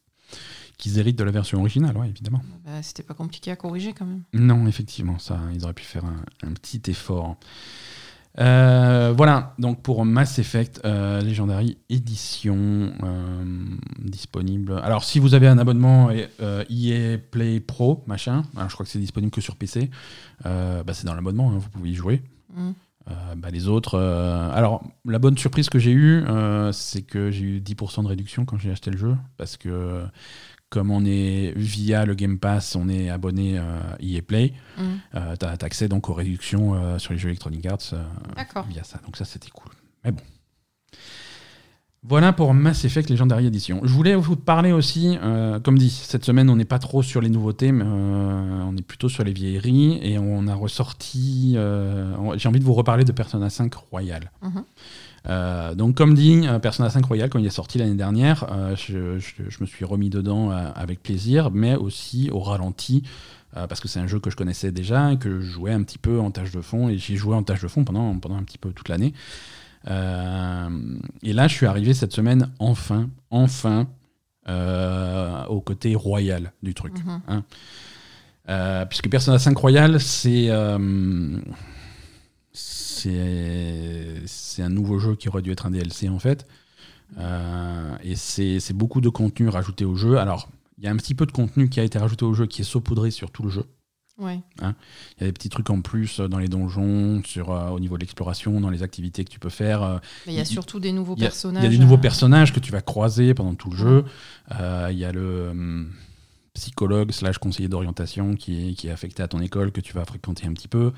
qui 0.77 0.99
héritent 0.99 1.17
de 1.17 1.23
la 1.23 1.31
version 1.31 1.59
originale, 1.59 1.97
ouais, 1.97 2.09
évidemment. 2.09 2.41
Bah, 2.65 2.81
C'était 2.81 3.03
pas 3.03 3.13
compliqué 3.13 3.51
à 3.51 3.55
corriger 3.55 3.93
quand 3.93 4.05
même. 4.05 4.23
Non, 4.33 4.67
effectivement, 4.67 5.19
ça, 5.19 5.39
ils 5.53 5.63
auraient 5.63 5.73
pu 5.73 5.83
faire 5.83 6.03
un, 6.05 6.53
petit 6.53 6.81
effort. 6.87 7.37
Euh, 8.37 9.13
voilà, 9.15 9.53
donc 9.59 9.81
pour 9.81 10.03
Mass 10.03 10.39
Effect 10.39 10.81
euh, 10.83 11.21
Legendary 11.21 11.77
Edition 11.89 12.91
euh, 13.01 13.65
disponible. 13.99 14.81
Alors, 14.83 15.05
si 15.05 15.19
vous 15.19 15.33
avez 15.33 15.47
un 15.47 15.57
abonnement 15.57 16.11
EA 16.11 16.27
e 16.39 17.17
Play 17.17 17.61
Pro, 17.61 18.03
machin, 18.07 18.43
alors 18.57 18.69
je 18.69 18.73
crois 18.73 18.85
que 18.85 18.91
c'est 18.91 18.99
disponible 18.99 19.31
que 19.31 19.41
sur 19.41 19.55
PC, 19.55 19.89
bah, 20.43 20.83
c'est 20.91 21.05
dans 21.05 21.15
l'abonnement, 21.15 21.51
hein, 21.51 21.57
vous 21.57 21.69
pouvez 21.69 21.89
y 21.91 21.95
jouer. 21.95 22.21
Euh, 23.07 23.35
bah, 23.35 23.49
les 23.51 23.67
autres. 23.67 23.99
Euh, 23.99 24.49
alors, 24.51 24.83
la 25.05 25.19
bonne 25.19 25.37
surprise 25.37 25.69
que 25.69 25.77
j'ai 25.77 25.91
eue, 25.91 26.23
euh, 26.27 26.71
c'est 26.71 27.03
que 27.03 27.29
j'ai 27.29 27.43
eu 27.45 27.59
10% 27.59 28.01
de 28.01 28.07
réduction 28.07 28.45
quand 28.45 28.57
j'ai 28.57 28.71
acheté 28.71 28.89
le 28.89 28.97
jeu. 28.97 29.15
Parce 29.37 29.57
que, 29.57 30.05
comme 30.69 30.91
on 30.91 31.05
est 31.05 31.53
via 31.55 32.05
le 32.05 32.15
Game 32.15 32.39
Pass, 32.39 32.75
on 32.75 32.89
est 32.89 33.09
abonné 33.09 33.57
à 33.57 33.97
EA 33.99 34.21
Play, 34.21 34.53
mm. 34.77 34.83
tu 35.39 35.45
as, 35.45 35.57
accès 35.61 35.87
donc 35.87 36.09
aux 36.09 36.13
réductions 36.13 36.99
sur 36.99 37.13
les 37.13 37.19
jeux 37.19 37.29
Electronic 37.29 37.65
Arts 37.65 37.93
via 38.69 38.83
ça. 38.83 38.99
Donc, 39.05 39.15
ça, 39.17 39.25
c'était 39.25 39.51
cool. 39.51 39.71
Mais 40.03 40.11
bon. 40.11 40.21
Voilà 42.07 42.33
pour 42.33 42.53
Mass 42.53 42.85
Effect 42.85 43.09
Legendary 43.09 43.47
Edition. 43.47 43.81
Je 43.83 43.91
voulais 43.91 44.13
vous 44.13 44.35
parler 44.35 44.71
aussi, 44.71 45.17
euh, 45.23 45.59
comme 45.59 45.75
dit, 45.75 45.89
cette 45.89 46.23
semaine 46.23 46.51
on 46.51 46.55
n'est 46.55 46.63
pas 46.63 46.77
trop 46.77 47.01
sur 47.01 47.19
les 47.19 47.29
nouveautés, 47.29 47.71
mais 47.71 47.83
euh, 47.83 48.61
on 48.63 48.77
est 48.77 48.83
plutôt 48.83 49.09
sur 49.09 49.23
les 49.23 49.33
vieilleries 49.33 49.99
et 50.03 50.19
on 50.19 50.45
a 50.45 50.53
ressorti. 50.53 51.53
Euh, 51.55 52.15
j'ai 52.37 52.47
envie 52.47 52.59
de 52.59 52.63
vous 52.63 52.75
reparler 52.75 53.05
de 53.05 53.11
Persona 53.11 53.49
5 53.49 53.73
Royal. 53.73 54.31
Mhm. 54.43 54.51
Euh, 54.57 54.61
donc, 55.27 55.95
comme 55.95 56.13
dit, 56.13 56.45
Persona 56.61 56.89
5 56.89 57.05
Royal, 57.05 57.29
quand 57.29 57.39
il 57.39 57.45
est 57.45 57.49
sorti 57.49 57.77
l'année 57.77 57.95
dernière, 57.95 58.45
je, 58.75 59.19
je, 59.19 59.57
me 59.59 59.65
suis 59.65 59.85
remis 59.85 60.09
dedans 60.09 60.51
avec 60.51 61.01
plaisir, 61.01 61.51
mais 61.51 61.75
aussi 61.75 62.29
au 62.31 62.39
ralenti. 62.39 63.03
parce 63.53 63.79
que 63.79 63.87
c'est 63.87 63.99
un 63.99 64.07
jeu 64.07 64.19
que 64.19 64.29
je 64.29 64.35
connaissais 64.35 64.71
déjà 64.71 65.15
que 65.15 65.39
je 65.39 65.45
jouais 65.45 65.71
un 65.71 65.83
petit 65.83 65.97
peu 65.97 66.19
en 66.19 66.31
tâche 66.31 66.51
de 66.51 66.61
fond 66.61 66.89
et 66.89 66.97
j'ai 66.97 67.15
joué 67.15 67.35
en 67.35 67.43
tâche 67.43 67.61
de 67.61 67.67
fond 67.67 67.83
pendant, 67.83 68.17
pendant 68.19 68.37
un 68.37 68.43
petit 68.43 68.57
peu 68.57 68.71
toute 68.71 68.89
l'année. 68.89 69.13
et 69.87 71.33
là, 71.33 71.47
je 71.47 71.53
suis 71.53 71.65
arrivé 71.65 71.93
cette 71.93 72.13
semaine 72.13 72.51
enfin, 72.59 73.09
enfin, 73.31 73.87
au 74.47 75.61
côté 75.61 75.95
royal 75.95 76.51
du 76.61 76.73
truc. 76.73 76.93
Mhm. 77.03 77.21
Hein. 77.27 77.43
Euh, 78.49 78.85
puisque 78.85 79.09
Persona 79.09 79.39
5 79.39 79.57
Royal, 79.57 79.95
euh, 79.95 79.99
c'est 79.99 80.49
c'est 84.25 84.61
un 84.61 84.69
nouveau 84.69 84.99
jeu 84.99 85.15
qui 85.15 85.29
aurait 85.29 85.41
dû 85.41 85.51
être 85.51 85.65
un 85.65 85.71
DLC 85.71 86.09
en 86.09 86.19
fait. 86.19 86.45
Euh, 87.17 87.95
et 88.03 88.15
c'est 88.15 88.73
beaucoup 88.73 89.01
de 89.01 89.09
contenu 89.09 89.49
rajouté 89.49 89.85
au 89.85 89.95
jeu. 89.95 90.17
Alors, 90.17 90.49
il 90.77 90.83
y 90.83 90.87
a 90.87 90.91
un 90.91 90.97
petit 90.97 91.15
peu 91.15 91.25
de 91.25 91.31
contenu 91.31 91.69
qui 91.69 91.79
a 91.79 91.83
été 91.83 91.97
rajouté 91.97 92.25
au 92.25 92.33
jeu 92.33 92.45
qui 92.45 92.61
est 92.61 92.65
saupoudré 92.65 93.11
sur 93.11 93.31
tout 93.31 93.43
le 93.43 93.49
jeu. 93.49 93.65
Ouais. 94.17 94.39
Hein. 94.61 94.75
Il 95.17 95.21
y 95.21 95.23
a 95.23 95.27
des 95.27 95.33
petits 95.33 95.49
trucs 95.49 95.69
en 95.69 95.81
plus 95.81 96.21
dans 96.21 96.37
les 96.37 96.47
donjons, 96.47 97.21
sur, 97.25 97.49
au 97.49 97.79
niveau 97.79 97.95
de 97.95 98.01
l'exploration, 98.01 98.61
dans 98.61 98.69
les 98.69 98.81
activités 98.81 99.25
que 99.25 99.29
tu 99.29 99.39
peux 99.39 99.49
faire. 99.49 100.01
Mais 100.25 100.33
il 100.33 100.37
y 100.37 100.41
a 100.41 100.45
surtout 100.45 100.79
des 100.79 100.93
nouveaux 100.93 101.15
personnages. 101.15 101.63
Il 101.63 101.65
y 101.65 101.75
a 101.75 101.77
des 101.77 101.83
nouveaux 101.83 101.97
personnages 101.97 102.53
que 102.53 102.59
tu 102.59 102.71
vas 102.71 102.81
croiser 102.81 103.33
pendant 103.33 103.55
tout 103.55 103.69
le 103.69 103.77
jeu. 103.77 104.05
Il 104.49 104.97
y 104.97 105.05
a 105.05 105.11
le 105.11 105.49
hum, 105.49 105.91
psychologue 106.53 107.11
slash 107.11 107.37
conseiller 107.37 107.67
d'orientation 107.67 108.35
qui 108.35 108.69
est, 108.69 108.73
qui 108.73 108.87
est 108.87 108.91
affecté 108.91 109.21
à 109.21 109.27
ton 109.27 109.41
école 109.41 109.71
que 109.71 109.81
tu 109.81 109.93
vas 109.93 110.05
fréquenter 110.05 110.47
un 110.47 110.53
petit 110.53 110.69
peu. 110.69 110.93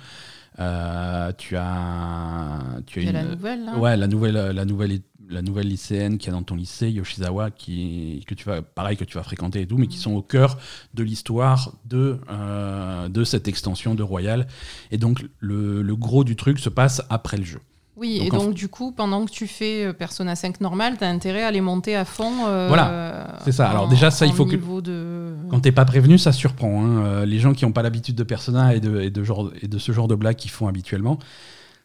Euh, 0.59 1.31
tu 1.37 1.55
as, 1.55 2.59
tu 2.87 2.99
as 2.99 3.03
une, 3.03 3.11
la 3.11 3.23
nouvelle, 3.23 3.65
là. 3.65 3.77
ouais, 3.77 3.95
la 3.95 4.07
nouvelle, 4.07 4.33
la 4.33 4.65
nouvelle, 4.65 5.01
la 5.29 5.41
nouvelle 5.41 5.67
lycéenne 5.67 6.17
qui 6.17 6.29
est 6.29 6.31
dans 6.31 6.41
ton 6.41 6.55
lycée, 6.55 6.89
Yoshizawa, 6.89 7.51
qui 7.51 8.23
que 8.27 8.33
tu 8.33 8.45
vas, 8.45 8.61
pareil 8.61 8.97
que 8.97 9.03
tu 9.03 9.17
vas 9.17 9.23
fréquenter 9.23 9.61
et 9.61 9.67
tout, 9.67 9.77
mais 9.77 9.87
qui 9.87 9.97
mm. 9.97 10.01
sont 10.01 10.13
au 10.13 10.21
cœur 10.21 10.57
de 10.93 11.03
l'histoire 11.03 11.73
de 11.85 12.19
euh, 12.29 13.07
de 13.07 13.23
cette 13.23 13.47
extension 13.47 13.93
de 13.93 14.03
Royal. 14.03 14.47
Et 14.89 14.97
donc 14.97 15.25
le, 15.39 15.81
le 15.81 15.95
gros 15.95 16.23
du 16.23 16.35
truc 16.35 16.59
se 16.59 16.69
passe 16.69 17.03
après 17.09 17.37
le 17.37 17.43
jeu. 17.43 17.59
Oui, 17.97 18.21
et 18.23 18.29
donc 18.29 18.53
du 18.53 18.67
coup, 18.67 18.91
pendant 18.91 19.25
que 19.25 19.31
tu 19.31 19.47
fais 19.47 19.85
euh, 19.85 19.93
Persona 19.93 20.35
5 20.35 20.61
normal, 20.61 20.97
tu 20.99 21.03
as 21.03 21.09
intérêt 21.09 21.43
à 21.43 21.49
les 21.49 21.61
monter 21.61 21.95
à 21.95 22.05
fond. 22.05 22.45
Euh, 22.47 22.67
voilà, 22.67 23.39
c'est 23.43 23.51
ça. 23.51 23.67
Alors 23.67 23.87
déjà, 23.87 24.11
ça, 24.11 24.27
il 24.27 24.33
faut 24.33 24.45
que... 24.45 24.55
De... 24.81 25.33
Quand 25.49 25.61
t'es 25.61 25.71
pas 25.71 25.85
prévenu, 25.85 26.19
ça 26.19 26.31
surprend. 26.31 26.83
Hein. 26.83 27.05
Euh, 27.05 27.25
les 27.25 27.39
gens 27.39 27.53
qui 27.53 27.65
n'ont 27.65 27.71
pas 27.71 27.81
l'habitude 27.81 28.15
de 28.15 28.23
Persona 28.23 28.75
et 28.75 28.79
de, 28.79 29.01
et, 29.01 29.09
de 29.09 29.23
genre, 29.23 29.51
et 29.61 29.67
de 29.67 29.79
ce 29.79 29.91
genre 29.91 30.07
de 30.07 30.13
blagues 30.13 30.35
qu'ils 30.35 30.51
font 30.51 30.67
habituellement, 30.67 31.17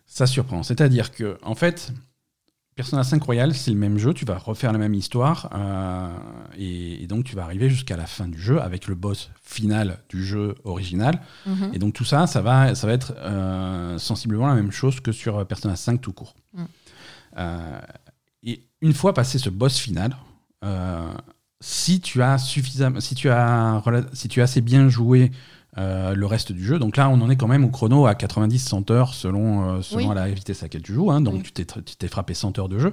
ça 0.07 0.27
surprend. 0.27 0.63
C'est-à-dire 0.63 1.13
que, 1.13 1.39
en 1.43 1.55
fait, 1.55 1.95
Persona 2.75 3.05
5 3.05 3.23
Royal, 3.23 3.55
c'est 3.55 3.71
le 3.71 3.77
même 3.77 3.99
jeu, 3.99 4.15
tu 4.15 4.25
vas 4.25 4.39
refaire 4.39 4.73
la 4.73 4.79
même 4.79 4.95
histoire, 4.95 5.51
euh, 5.55 6.09
et, 6.57 7.07
donc 7.07 7.25
tu 7.25 7.37
vas 7.37 7.43
arriver 7.43 7.69
jusqu'à 7.69 7.99
la 7.99 8.07
fin 8.07 8.27
du 8.29 8.41
jeu 8.41 8.63
avec 8.63 8.89
le 8.89 8.95
boss 8.95 9.31
final 9.43 9.99
du 10.09 10.25
jeu 10.25 10.55
original. 10.65 11.21
Mhm. 11.45 11.71
Et 11.75 11.79
donc 11.79 11.93
tout 11.93 12.05
ça, 12.05 12.27
ça 12.27 12.41
va, 12.41 12.75
ça 12.75 12.87
va 12.87 12.95
être 12.95 13.13
euh, 13.19 13.99
sensiblement 13.99 14.47
la 14.47 14.55
même 14.55 14.73
chose 14.73 15.01
que 15.01 15.13
sur 15.13 15.47
Persona 15.47 15.77
5 15.77 16.01
tout 16.01 16.15
court. 16.15 16.35
Euh, 17.37 17.81
et 18.43 18.67
une 18.81 18.95
fois 18.95 19.13
passé 19.13 19.39
ce 19.39 19.51
boss 19.51 19.79
final, 19.79 20.17
si 21.61 22.01
tu 22.01 22.23
as 22.23 22.39
suffisamment, 22.39 23.01
si 23.01 23.15
tu 23.15 23.29
as, 23.29 23.83
si 24.15 24.29
tu 24.29 24.41
as 24.41 24.45
assez 24.45 24.63
bien 24.63 24.89
joué 24.89 25.31
euh, 25.79 26.15
le 26.15 26.27
reste 26.27 26.53
du 26.53 26.63
jeu. 26.63 26.79
Donc 26.79 26.99
là, 26.99 27.09
on 27.09 27.21
en 27.23 27.31
est 27.31 27.37
quand 27.37 27.49
même 27.49 27.65
au 27.65 27.71
chrono 27.71 28.05
à 28.07 28.13
90-100 28.13 28.93
heures 28.93 29.15
selon, 29.15 29.77
euh, 29.77 29.83
selon 29.83 30.13
la 30.13 30.29
vitesse 30.29 30.63
à 30.63 30.67
laquelle 30.67 30.83
tu 30.83 30.93
joues. 30.93 31.11
Hein. 31.11 31.23
donc 31.23 31.45
tu 31.45 31.65
t'es 31.65 32.09
frappé 32.09 32.35
100 32.35 32.59
heures 32.59 32.69
de 32.69 32.79
jeu. 32.79 32.93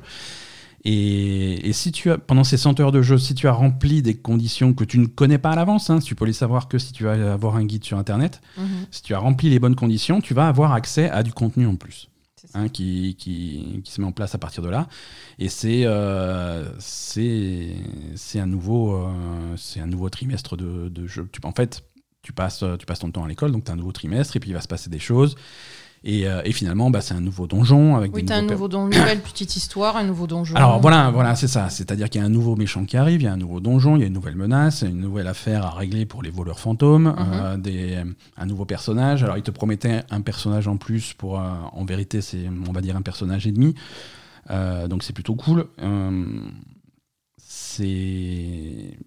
Et, 0.85 1.73
si 1.73 1.91
tu 1.91 2.09
as, 2.09 2.17
pendant 2.17 2.45
ces 2.45 2.55
100 2.55 2.79
heures 2.79 2.93
de 2.93 3.01
jeu, 3.01 3.17
si 3.17 3.35
tu 3.35 3.49
as 3.49 3.51
rempli 3.51 4.01
des 4.01 4.15
conditions 4.15 4.73
que 4.73 4.85
tu 4.85 4.97
ne 4.97 5.07
connais 5.07 5.37
pas 5.37 5.51
à 5.51 5.55
l'avance, 5.57 5.89
hein, 5.89 5.99
tu 5.99 6.15
peux 6.15 6.23
les 6.23 6.31
savoir 6.31 6.69
que 6.69 6.77
si 6.77 6.93
tu 6.93 7.03
vas 7.03 7.33
avoir 7.33 7.57
un 7.57 7.65
guide 7.65 7.83
sur 7.83 7.97
Internet, 7.97 8.39
mhm. 8.57 8.85
si 8.91 9.03
tu 9.03 9.13
as 9.13 9.19
rempli 9.19 9.49
les 9.49 9.59
bonnes 9.59 9.75
conditions, 9.75 10.21
tu 10.21 10.33
vas 10.33 10.47
avoir 10.47 10.71
accès 10.71 11.09
à 11.09 11.21
du 11.21 11.33
contenu 11.33 11.67
en 11.67 11.75
plus. 11.75 12.09
Hein, 12.53 12.69
qui, 12.69 13.15
qui, 13.19 13.81
qui, 13.83 13.91
se 13.91 13.99
met 13.99 14.07
en 14.07 14.13
place 14.13 14.33
à 14.33 14.37
partir 14.37 14.63
de 14.63 14.69
là. 14.69 14.87
Et 15.37 15.49
c'est 15.49 15.81
euh, 15.83 16.65
c'est 16.79 17.75
un, 18.35 18.45
nouveau, 18.45 19.07
c'est 19.57 19.81
un 19.81 19.85
nouveau 19.85 20.09
trimestre 20.09 20.55
de, 20.55 20.87
de 20.87 21.05
jeu. 21.05 21.27
Tu, 21.31 21.41
en 21.43 21.51
fait, 21.51 21.83
tu 22.21 22.33
passes, 22.33 22.63
tu 22.77 22.85
passes 22.85 22.99
ton 22.99 23.11
temps 23.11 23.23
à 23.23 23.27
l'école, 23.27 23.51
donc 23.51 23.63
tu 23.63 23.71
as 23.71 23.73
un 23.73 23.77
nouveau 23.77 23.91
trimestre, 23.91 24.35
et 24.35 24.39
puis 24.39 24.49
il 24.49 24.53
va 24.53 24.61
se 24.61 24.67
passer 24.67 24.89
des 24.89 24.99
choses. 24.99 25.35
Et, 26.03 26.27
euh, 26.27 26.41
et 26.45 26.53
finalement, 26.53 26.89
bah, 26.89 27.01
c'est 27.01 27.13
un 27.13 27.19
nouveau 27.19 27.45
donjon. 27.45 27.97
Avec 27.97 28.15
oui, 28.15 28.25
tu 28.25 28.31
as 28.31 28.37
un 28.37 28.41
nouveau 28.41 28.67
donjon, 28.67 28.91
une 28.91 28.99
nouvelle 28.99 29.21
petite 29.21 29.55
histoire, 29.55 29.97
un 29.97 30.03
nouveau 30.03 30.27
donjon. 30.27 30.55
Alors 30.55 30.79
voilà, 30.79 31.11
voilà 31.11 31.35
c'est 31.35 31.47
ça. 31.47 31.69
C'est-à-dire 31.69 32.09
qu'il 32.09 32.21
y 32.21 32.23
a 32.23 32.27
un 32.27 32.31
nouveau 32.31 32.55
méchant 32.55 32.85
qui 32.85 32.95
arrive, 32.95 33.21
il 33.21 33.25
y 33.25 33.27
a 33.27 33.33
un 33.33 33.37
nouveau 33.37 33.59
donjon, 33.59 33.95
il 33.97 34.01
y 34.01 34.03
a 34.03 34.07
une 34.07 34.13
nouvelle 34.13 34.35
menace, 34.35 34.83
une 34.83 34.99
nouvelle 34.99 35.27
affaire 35.27 35.65
à 35.65 35.71
régler 35.71 36.05
pour 36.05 36.23
les 36.23 36.29
voleurs 36.29 36.59
fantômes, 36.59 37.09
mhm. 37.09 37.15
euh, 37.33 37.57
des, 37.57 38.03
un 38.37 38.45
nouveau 38.45 38.65
personnage. 38.65 39.23
Alors 39.23 39.37
il 39.37 39.43
te 39.43 39.51
promettait 39.51 40.01
un 40.09 40.21
personnage 40.21 40.67
en 40.67 40.77
plus 40.77 41.13
pour, 41.13 41.39
euh, 41.39 41.43
en 41.73 41.83
vérité, 41.83 42.21
c'est, 42.21 42.47
on 42.67 42.71
va 42.71 42.81
dire, 42.81 42.95
un 42.95 43.01
personnage 43.01 43.45
et 43.47 43.51
demi. 43.51 43.75
donc 44.49 45.03
c'est 45.03 45.13
plutôt 45.13 45.35
cool. 45.35 45.65
c'est 47.37 48.97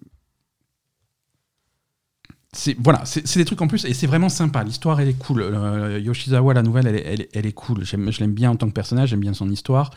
c'est 2.53 2.77
voilà, 2.79 3.01
c'est 3.05 3.37
des 3.37 3.45
trucs 3.45 3.61
en 3.61 3.67
plus 3.67 3.83
et 3.85 3.93
c'est 3.93 4.05
vraiment 4.05 4.29
sympa. 4.29 4.63
L'histoire 4.63 5.01
elle 5.01 5.09
est 5.09 5.17
cool. 5.17 5.41
Euh, 5.41 5.99
Yoshizawa 5.99 6.53
la 6.53 6.61
nouvelle 6.61 6.87
elle 6.87 6.95
est, 7.21 7.29
elle, 7.33 7.45
est 7.47 7.51
cool. 7.51 7.83
Je 7.83 8.19
l'aime 8.19 8.33
bien 8.33 8.51
en 8.51 8.55
tant 8.55 8.67
que 8.67 8.73
personnage, 8.73 9.09
j'aime 9.09 9.19
bien 9.19 9.33
son 9.33 9.49
histoire. 9.49 9.89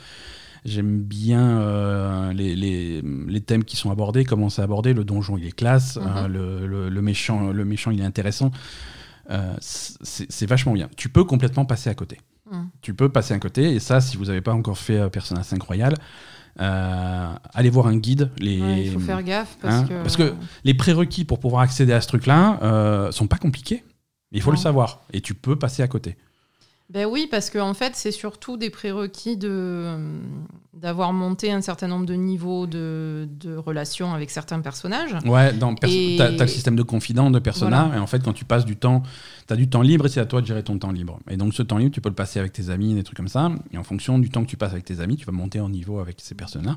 J'aime 0.64 0.98
bien 0.98 1.60
euh, 1.60 2.32
les, 2.32 2.56
les, 2.56 3.02
les, 3.02 3.40
thèmes 3.40 3.62
qui 3.62 3.76
sont 3.76 3.92
abordés, 3.92 4.24
comment 4.24 4.48
c'est 4.48 4.62
abordé. 4.62 4.94
Le 4.94 5.04
donjon 5.04 5.36
il 5.36 5.46
est 5.46 5.52
classe, 5.52 5.98
euh, 5.98 6.26
mhm. 6.26 6.32
le, 6.32 6.88
le, 6.88 7.02
méchant 7.02 7.52
le 7.52 7.64
méchant 7.64 7.90
il 7.90 8.00
est 8.00 8.04
intéressant. 8.04 8.50
c'est 9.60 10.46
vachement 10.46 10.72
bien. 10.72 10.88
Tu 10.96 11.10
peux 11.10 11.24
complètement 11.24 11.66
passer 11.66 11.90
à 11.90 11.94
côté. 11.94 12.18
Mhm. 12.50 12.68
Tu 12.80 12.94
peux 12.94 13.10
passer 13.10 13.34
à 13.34 13.38
côté 13.38 13.74
et 13.74 13.80
ça 13.80 14.00
si 14.00 14.16
vous 14.16 14.24
n'avez 14.24 14.40
pas 14.40 14.54
encore 14.54 14.78
fait 14.78 15.10
Persona 15.10 15.42
5 15.42 15.62
Royal, 15.62 15.94
euh, 16.60 17.34
allez 17.54 17.70
voir 17.70 17.86
un 17.86 17.96
guide. 17.96 18.30
Les... 18.38 18.84
il 18.86 18.92
faut 18.92 18.98
faire 18.98 19.22
gaffe 19.22 19.56
parce, 19.60 19.74
hein, 19.74 19.86
que... 19.88 20.02
parce 20.02 20.16
que 20.16 20.34
les 20.64 20.74
prérequis 20.74 21.24
pour 21.24 21.38
pouvoir 21.38 21.62
accéder 21.62 21.92
à 21.92 22.00
ce 22.00 22.08
truc-là 22.08 22.58
euh, 22.62 23.12
sont 23.12 23.26
pas 23.26 23.38
compliqués. 23.38 23.84
Il 24.32 24.42
faut 24.42 24.50
le 24.50 24.56
savoir 24.56 25.02
et 25.12 25.20
tu 25.20 25.34
peux 25.34 25.56
passer 25.56 25.82
à 25.82 25.88
côté. 25.88 26.16
Ben 26.88 27.04
oui, 27.04 27.26
parce 27.28 27.50
qu'en 27.50 27.70
en 27.70 27.74
fait, 27.74 27.96
c'est 27.96 28.12
surtout 28.12 28.56
des 28.56 28.70
prérequis 28.70 29.36
de, 29.36 29.96
d'avoir 30.72 31.12
monté 31.12 31.50
un 31.50 31.60
certain 31.60 31.88
nombre 31.88 32.06
de 32.06 32.14
niveaux 32.14 32.68
de, 32.68 33.28
de 33.28 33.56
relations 33.56 34.14
avec 34.14 34.30
certains 34.30 34.60
personnages. 34.60 35.16
Ouais, 35.24 35.52
tu 35.52 36.22
as, 36.22 36.30
le 36.30 36.46
système 36.46 36.76
de 36.76 36.84
confident 36.84 37.30
de 37.30 37.40
persona, 37.40 37.90
et 37.96 37.98
en 37.98 38.06
fait, 38.06 38.22
quand 38.22 38.32
tu 38.32 38.44
passes 38.44 38.64
du 38.64 38.76
temps, 38.76 39.02
tu 39.48 39.52
as 39.52 39.56
du 39.56 39.68
temps 39.68 39.82
libre 39.82 40.06
et 40.06 40.08
c'est 40.08 40.20
à 40.20 40.26
toi 40.26 40.40
de 40.40 40.46
gérer 40.46 40.62
ton 40.62 40.78
temps 40.78 40.92
libre. 40.92 41.18
Et 41.28 41.36
donc, 41.36 41.54
ce 41.54 41.62
temps 41.62 41.78
libre, 41.78 41.92
tu 41.92 42.00
peux 42.00 42.08
le 42.08 42.14
passer 42.14 42.38
avec 42.38 42.52
tes 42.52 42.70
amis, 42.70 42.94
des 42.94 43.02
trucs 43.02 43.16
comme 43.16 43.28
ça, 43.28 43.50
et 43.72 43.78
en 43.78 43.84
fonction 43.84 44.20
du 44.20 44.30
temps 44.30 44.44
que 44.44 44.50
tu 44.50 44.56
passes 44.56 44.72
avec 44.72 44.84
tes 44.84 45.00
amis, 45.00 45.16
tu 45.16 45.26
vas 45.26 45.32
monter 45.32 45.58
en 45.58 45.68
niveau 45.68 45.98
avec 45.98 46.18
ces 46.20 46.36
personnages. 46.36 46.76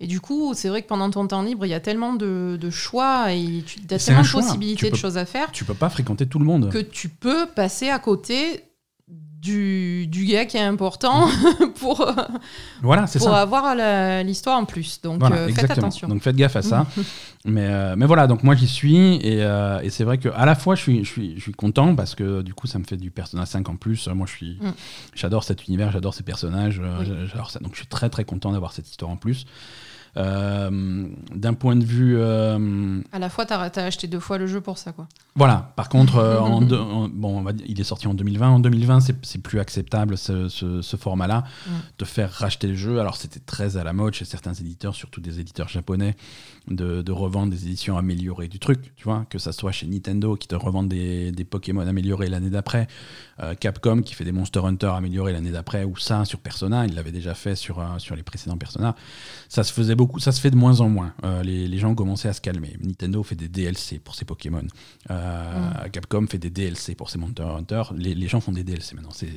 Et 0.00 0.06
du 0.06 0.20
coup, 0.20 0.52
c'est 0.54 0.68
vrai 0.68 0.82
que 0.82 0.88
pendant 0.88 1.10
ton 1.10 1.26
temps 1.26 1.42
libre, 1.42 1.64
il 1.64 1.68
y 1.68 1.74
a 1.74 1.80
tellement 1.80 2.14
de, 2.14 2.58
de 2.60 2.70
choix 2.70 3.32
et 3.32 3.62
tu 3.64 3.80
as 3.90 3.98
tellement 3.98 4.22
de 4.22 4.30
possibilités 4.30 4.90
de 4.90 4.96
choses 4.96 5.16
à 5.16 5.24
faire. 5.24 5.52
Tu 5.52 5.64
peux 5.64 5.74
pas 5.74 5.88
fréquenter 5.88 6.26
tout 6.26 6.38
le 6.38 6.44
monde. 6.44 6.70
Que 6.70 6.78
tu 6.78 7.08
peux 7.08 7.46
passer 7.46 7.88
à 7.88 7.98
côté 7.98 8.64
du, 9.44 10.06
du 10.06 10.24
gars 10.24 10.46
qui 10.46 10.56
est 10.56 10.62
important 10.62 11.28
pour, 11.80 12.00
euh, 12.00 12.12
voilà, 12.82 13.04
pour 13.18 13.34
avoir 13.34 13.74
l'histoire 14.24 14.58
en 14.58 14.64
plus. 14.64 15.00
Donc 15.02 15.22
euh, 15.22 15.48
faites 15.48 15.70
attention. 15.70 16.08
Donc 16.08 16.22
faites 16.22 16.34
gaffe 16.34 16.56
à 16.56 16.62
ça. 16.62 16.86
mais, 17.44 17.66
euh, 17.66 17.94
mais 17.96 18.06
voilà, 18.06 18.26
donc 18.26 18.42
moi 18.42 18.54
j'y 18.54 18.66
suis 18.66 19.16
et, 19.16 19.40
et 19.82 19.90
c'est 19.90 20.04
vrai 20.04 20.16
que 20.16 20.30
à 20.30 20.46
la 20.46 20.54
fois 20.54 20.74
je 20.74 20.80
suis, 20.80 21.04
je, 21.04 21.10
suis, 21.10 21.34
je 21.36 21.42
suis 21.42 21.52
content 21.52 21.94
parce 21.94 22.14
que 22.14 22.40
du 22.40 22.54
coup 22.54 22.66
ça 22.66 22.78
me 22.78 22.84
fait 22.84 22.96
du 22.96 23.10
Persona 23.10 23.44
5 23.44 23.68
en 23.68 23.76
plus. 23.76 24.08
Moi 24.08 24.26
je 24.26 24.32
suis, 24.32 24.58
mm. 24.60 24.72
j'adore 25.14 25.44
cet 25.44 25.68
univers, 25.68 25.92
j'adore 25.92 26.14
ces 26.14 26.22
personnages, 26.22 26.80
j'adore 27.26 27.50
ça. 27.50 27.60
Donc 27.60 27.72
je 27.72 27.80
suis 27.80 27.88
très 27.88 28.08
très 28.08 28.24
content 28.24 28.50
d'avoir 28.52 28.72
cette 28.72 28.88
histoire 28.88 29.10
en 29.10 29.16
plus. 29.16 29.44
Euh, 30.16 31.08
d'un 31.34 31.54
point 31.54 31.74
de 31.74 31.84
vue. 31.84 32.16
Euh, 32.18 33.00
à 33.10 33.18
la 33.18 33.28
fois, 33.28 33.46
tu 33.46 33.52
as, 33.52 33.60
acheté 33.60 34.06
deux 34.06 34.20
fois 34.20 34.38
le 34.38 34.46
jeu 34.46 34.60
pour 34.60 34.78
ça, 34.78 34.92
quoi. 34.92 35.08
Voilà. 35.34 35.72
Par 35.74 35.88
contre, 35.88 36.18
euh, 36.18 36.38
en 36.40 36.60
bon, 37.08 37.44
il 37.66 37.80
est 37.80 37.84
sorti 37.84 38.06
en 38.06 38.14
2020. 38.14 38.48
En 38.48 38.60
2020, 38.60 39.00
c'est 39.00 39.38
plus 39.38 39.58
acceptable 39.58 40.16
ce, 40.16 40.96
format-là, 40.96 41.44
de 41.98 42.04
faire 42.04 42.30
racheter 42.30 42.68
le 42.68 42.76
jeu. 42.76 43.00
Alors, 43.00 43.16
c'était 43.16 43.40
très 43.40 43.76
à 43.76 43.82
la 43.82 43.92
mode 43.92 44.14
chez 44.14 44.24
certains 44.24 44.54
éditeurs, 44.54 44.94
surtout 44.94 45.20
des 45.20 45.40
éditeurs 45.40 45.68
japonais, 45.68 46.16
de, 46.68 47.12
revendre 47.12 47.52
des 47.52 47.66
éditions 47.66 47.96
améliorées 47.96 48.48
du 48.48 48.58
truc. 48.58 48.92
Tu 48.96 49.04
vois, 49.04 49.26
que 49.30 49.38
ça 49.38 49.52
soit 49.52 49.72
chez 49.72 49.86
Nintendo 49.86 50.36
qui 50.36 50.48
te 50.48 50.54
revendent 50.54 50.88
des, 50.88 51.30
des 51.30 51.44
Pokémon 51.44 51.86
améliorés 51.86 52.28
l'année 52.28 52.50
d'après, 52.50 52.88
Capcom 53.60 54.02
qui 54.02 54.14
fait 54.14 54.24
des 54.24 54.32
Monster 54.32 54.60
Hunter 54.64 54.92
améliorés 54.96 55.32
l'année 55.32 55.50
d'après, 55.50 55.84
ou 55.84 55.96
ça 55.96 56.24
sur 56.24 56.40
Persona, 56.40 56.86
il 56.86 56.94
l'avait 56.94 57.12
déjà 57.12 57.34
fait 57.34 57.54
sur, 57.54 57.82
sur 57.98 58.16
les 58.16 58.22
précédents 58.22 58.56
Persona. 58.56 58.96
Ça 59.48 59.64
se 59.64 59.72
faisait 59.72 59.94
beaucoup 59.94 60.14
ça 60.18 60.32
se 60.32 60.40
fait 60.40 60.50
de 60.50 60.56
moins 60.56 60.80
en 60.80 60.88
moins. 60.88 61.12
Euh, 61.24 61.42
les, 61.42 61.68
les, 61.68 61.78
gens 61.78 61.94
commencé 61.94 62.28
à 62.28 62.32
se 62.32 62.40
calmer. 62.40 62.76
Nintendo 62.80 63.22
fait 63.22 63.34
des 63.34 63.48
DLC 63.48 63.98
pour 63.98 64.14
ses 64.14 64.24
Pokémon. 64.24 64.66
Euh, 65.10 65.70
mm. 65.86 65.90
Capcom 65.90 66.26
fait 66.26 66.38
des 66.38 66.50
DLC 66.50 66.94
pour 66.94 67.10
ses 67.10 67.18
Monster 67.18 67.42
Hunter. 67.42 67.82
Les, 67.94 68.14
les, 68.14 68.28
gens 68.28 68.40
font 68.40 68.52
des 68.52 68.64
DLC 68.64 68.94
maintenant. 68.94 69.10
C'est 69.12 69.28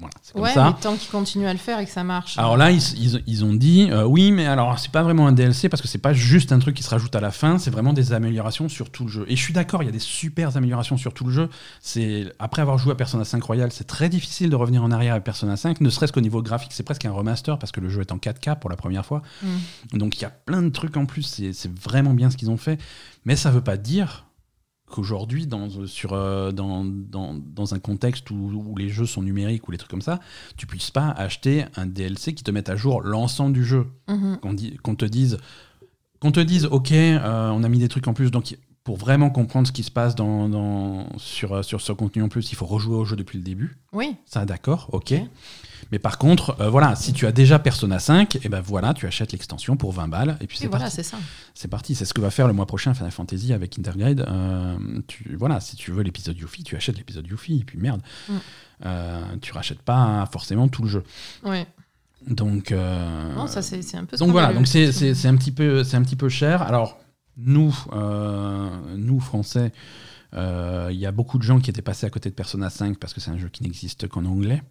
Voilà, 0.00 0.14
c'est 0.22 0.32
comme 0.32 0.42
Ouais, 0.42 0.52
ça. 0.54 0.64
mais 0.64 0.80
tant 0.80 0.96
qu'ils 0.96 1.10
continuent 1.10 1.46
à 1.46 1.52
le 1.52 1.58
faire 1.58 1.78
et 1.78 1.84
que 1.84 1.90
ça 1.90 2.02
marche. 2.04 2.38
Alors 2.38 2.56
là, 2.56 2.70
ils, 2.70 2.80
ils- 2.98 3.22
ils 3.26 3.44
ont 3.44 3.52
dit 3.54 3.88
euh, 3.90 4.04
oui, 4.04 4.32
mais 4.32 4.46
alors 4.46 4.78
c'est 4.78 4.90
pas 4.90 5.02
vraiment 5.02 5.26
un 5.26 5.32
DLC 5.32 5.68
parce 5.68 5.82
que 5.82 5.88
c'est 5.88 5.98
pas 5.98 6.12
juste 6.14 6.52
un 6.52 6.58
truc 6.58 6.74
qui 6.74 6.82
se 6.82 6.88
rajoute 6.90 7.14
à 7.14 7.20
la 7.20 7.30
fin, 7.30 7.58
c'est 7.58 7.70
vraiment 7.70 7.92
des 7.92 8.12
améliorations 8.14 8.68
sur 8.70 8.90
tout 8.90 9.04
le 9.04 9.10
jeu. 9.10 9.24
Et 9.28 9.36
je 9.36 9.42
suis 9.42 9.52
d'accord, 9.52 9.82
il 9.82 9.86
y 9.86 9.88
a 9.90 9.92
des 9.92 9.98
super 9.98 10.56
améliorations 10.56 10.96
sur 10.96 11.12
tout 11.12 11.24
le 11.24 11.32
jeu. 11.32 11.50
C'est 11.82 12.32
après 12.38 12.62
avoir 12.62 12.78
joué 12.78 12.92
à 12.92 12.94
Persona 12.94 13.24
5 13.24 13.42
Royal, 13.42 13.70
c'est 13.72 13.86
très 13.86 14.08
difficile 14.08 14.48
de 14.50 14.56
revenir 14.56 14.82
en 14.82 14.90
arrière 14.90 15.14
à 15.14 15.20
Persona 15.20 15.56
5, 15.56 15.80
ne 15.80 15.90
serait-ce 15.90 16.12
qu'au 16.12 16.20
niveau 16.22 16.42
graphique, 16.42 16.72
c'est 16.72 16.82
presque 16.82 17.04
un 17.04 17.12
remaster 17.12 17.58
parce 17.58 17.70
que 17.70 17.80
le 17.80 17.90
jeu 17.90 18.00
est 18.00 18.12
en 18.12 18.18
4K 18.18 18.58
pour 18.58 18.70
la 18.70 18.76
première 18.76 19.04
fois. 19.04 19.22
Mm. 19.42 19.98
Donc 19.98 20.18
il 20.18 20.22
y 20.22 20.24
a 20.24 20.30
plein 20.30 20.62
de 20.62 20.70
trucs 20.70 20.96
en 20.96 21.04
plus, 21.06 21.22
c'est 21.22 21.52
c'est 21.52 21.70
vraiment 21.78 22.14
bien 22.14 22.30
ce 22.30 22.36
qu'ils 22.38 22.50
ont 22.50 22.56
fait, 22.56 22.80
mais 23.26 23.36
ça 23.36 23.50
veut 23.50 23.60
pas 23.60 23.76
dire 23.76 24.24
qu'aujourd'hui, 24.90 25.46
dans, 25.46 25.68
sur, 25.86 26.12
euh, 26.12 26.52
dans, 26.52 26.84
dans, 26.84 27.34
dans 27.34 27.74
un 27.74 27.78
contexte 27.78 28.30
où, 28.30 28.34
où 28.66 28.76
les 28.76 28.88
jeux 28.90 29.06
sont 29.06 29.22
numériques 29.22 29.66
ou 29.68 29.72
les 29.72 29.78
trucs 29.78 29.90
comme 29.90 30.02
ça, 30.02 30.20
tu 30.56 30.66
puisses 30.66 30.90
pas 30.90 31.08
acheter 31.10 31.64
un 31.76 31.86
DLC 31.86 32.34
qui 32.34 32.44
te 32.44 32.50
mette 32.50 32.68
à 32.68 32.76
jour 32.76 33.00
l'ensemble 33.00 33.54
du 33.54 33.64
jeu. 33.64 33.86
Mhm. 34.08 34.38
Qu'on 34.42 34.52
di- 34.52 34.76
qu'on 34.82 34.94
te 34.96 35.04
dise, 35.06 35.38
qu'on 36.20 36.32
te 36.32 36.40
dise, 36.40 36.66
ok, 36.66 36.92
euh, 36.92 37.48
on 37.50 37.62
a 37.64 37.68
mis 37.68 37.78
des 37.78 37.88
trucs 37.88 38.06
en 38.08 38.12
plus, 38.14 38.30
donc 38.30 38.56
pour 38.82 38.96
vraiment 38.96 39.28
comprendre 39.30 39.66
ce 39.66 39.72
qui 39.72 39.82
se 39.82 39.90
passe 39.90 40.14
dans, 40.14 40.48
dans- 40.48 41.06
sur, 41.18 41.52
euh, 41.52 41.62
sur 41.62 41.80
ce 41.82 41.92
contenu 41.92 42.22
en 42.22 42.28
plus, 42.28 42.50
il 42.50 42.54
faut 42.54 42.64
rejouer 42.66 42.96
au 42.96 43.04
jeu 43.04 43.14
depuis 43.14 43.36
le 43.38 43.44
début. 43.44 43.76
Oui, 43.92 44.16
Ça, 44.24 44.44
d'accord, 44.46 44.88
ok. 44.92 45.12
Mais 45.92 45.98
par 45.98 46.18
contre, 46.18 46.56
euh, 46.60 46.70
voilà, 46.70 46.94
si 46.96 47.12
tu 47.12 47.26
as 47.26 47.32
déjà 47.32 47.58
Persona 47.58 47.98
5, 47.98 48.38
et 48.44 48.48
ben 48.48 48.60
voilà, 48.60 48.94
tu 48.94 49.06
achètes 49.06 49.32
l'extension 49.32 49.76
pour 49.76 49.92
20 49.92 50.08
balles, 50.08 50.36
et 50.40 50.46
puis 50.46 50.56
c'est 50.56 50.66
voilà, 50.66 50.84
parti. 50.84 50.96
c'est 50.96 51.02
ça. 51.02 51.18
C'est 51.54 51.68
parti, 51.68 51.94
c'est 51.94 52.04
ce 52.06 52.14
que 52.14 52.20
va 52.20 52.30
faire 52.30 52.46
le 52.46 52.52
mois 52.54 52.66
prochain 52.66 52.94
Final 52.94 53.10
Fantasy 53.10 53.52
avec 53.52 53.78
Intergrade. 53.78 54.20
Euh, 54.20 54.76
tu, 55.08 55.36
voilà, 55.36 55.60
si 55.60 55.76
tu 55.76 55.90
veux 55.90 56.02
l'épisode 56.02 56.38
Yuffie, 56.38 56.62
tu 56.64 56.74
achètes 56.76 56.96
l'épisode 56.96 57.26
Yuffie, 57.26 57.58
et 57.60 57.64
puis 57.64 57.78
merde, 57.78 58.00
Mm. 58.28 58.32
Euh, 58.86 59.20
tu 59.42 59.52
rachètes 59.52 59.82
pas 59.82 60.26
forcément 60.32 60.66
tout 60.68 60.82
le 60.82 60.88
jeu. 60.88 61.04
Ouais. 61.44 61.66
Donc, 62.26 62.70
Non, 62.70 63.46
ça, 63.46 63.60
c'est 63.60 63.94
un 63.96 64.04
peu 64.06 64.16
donc 64.16 64.30
voilà, 64.30 64.54
donc 64.54 64.66
c'est 64.66 64.86
un 65.26 65.36
petit 65.36 65.52
peu, 65.52 65.84
c'est 65.84 65.96
un 65.98 66.02
petit 66.02 66.16
peu 66.16 66.28
cher. 66.30 66.62
Alors 66.62 66.98
nous, 67.36 67.74
euh, 67.92 68.68
nous 68.96 69.20
Français, 69.20 69.72
euh, 70.34 70.88
il 70.92 70.98
y 70.98 71.06
a 71.06 71.12
beaucoup 71.12 71.38
de 71.38 71.42
gens 71.42 71.58
qui 71.60 71.70
étaient 71.70 71.82
passés 71.82 72.06
à 72.06 72.10
côté 72.10 72.28
de 72.30 72.34
Persona 72.34 72.70
5 72.70 72.98
parce 72.98 73.14
que 73.14 73.20
c'est 73.20 73.30
un 73.30 73.38
jeu 73.38 73.48
qui 73.48 73.62
n'existe 73.62 74.06
qu'en 74.08 74.24
anglais. 74.24 74.62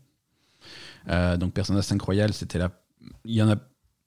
Euh, 1.10 1.38
donc 1.38 1.54
Persona 1.54 1.82
5 1.82 2.02
Royal, 2.02 2.34
c'était 2.34 2.60
la, 2.60 2.72
il 3.26 3.34
y 3.36 3.42
en 3.42 3.50
a, 3.50 3.56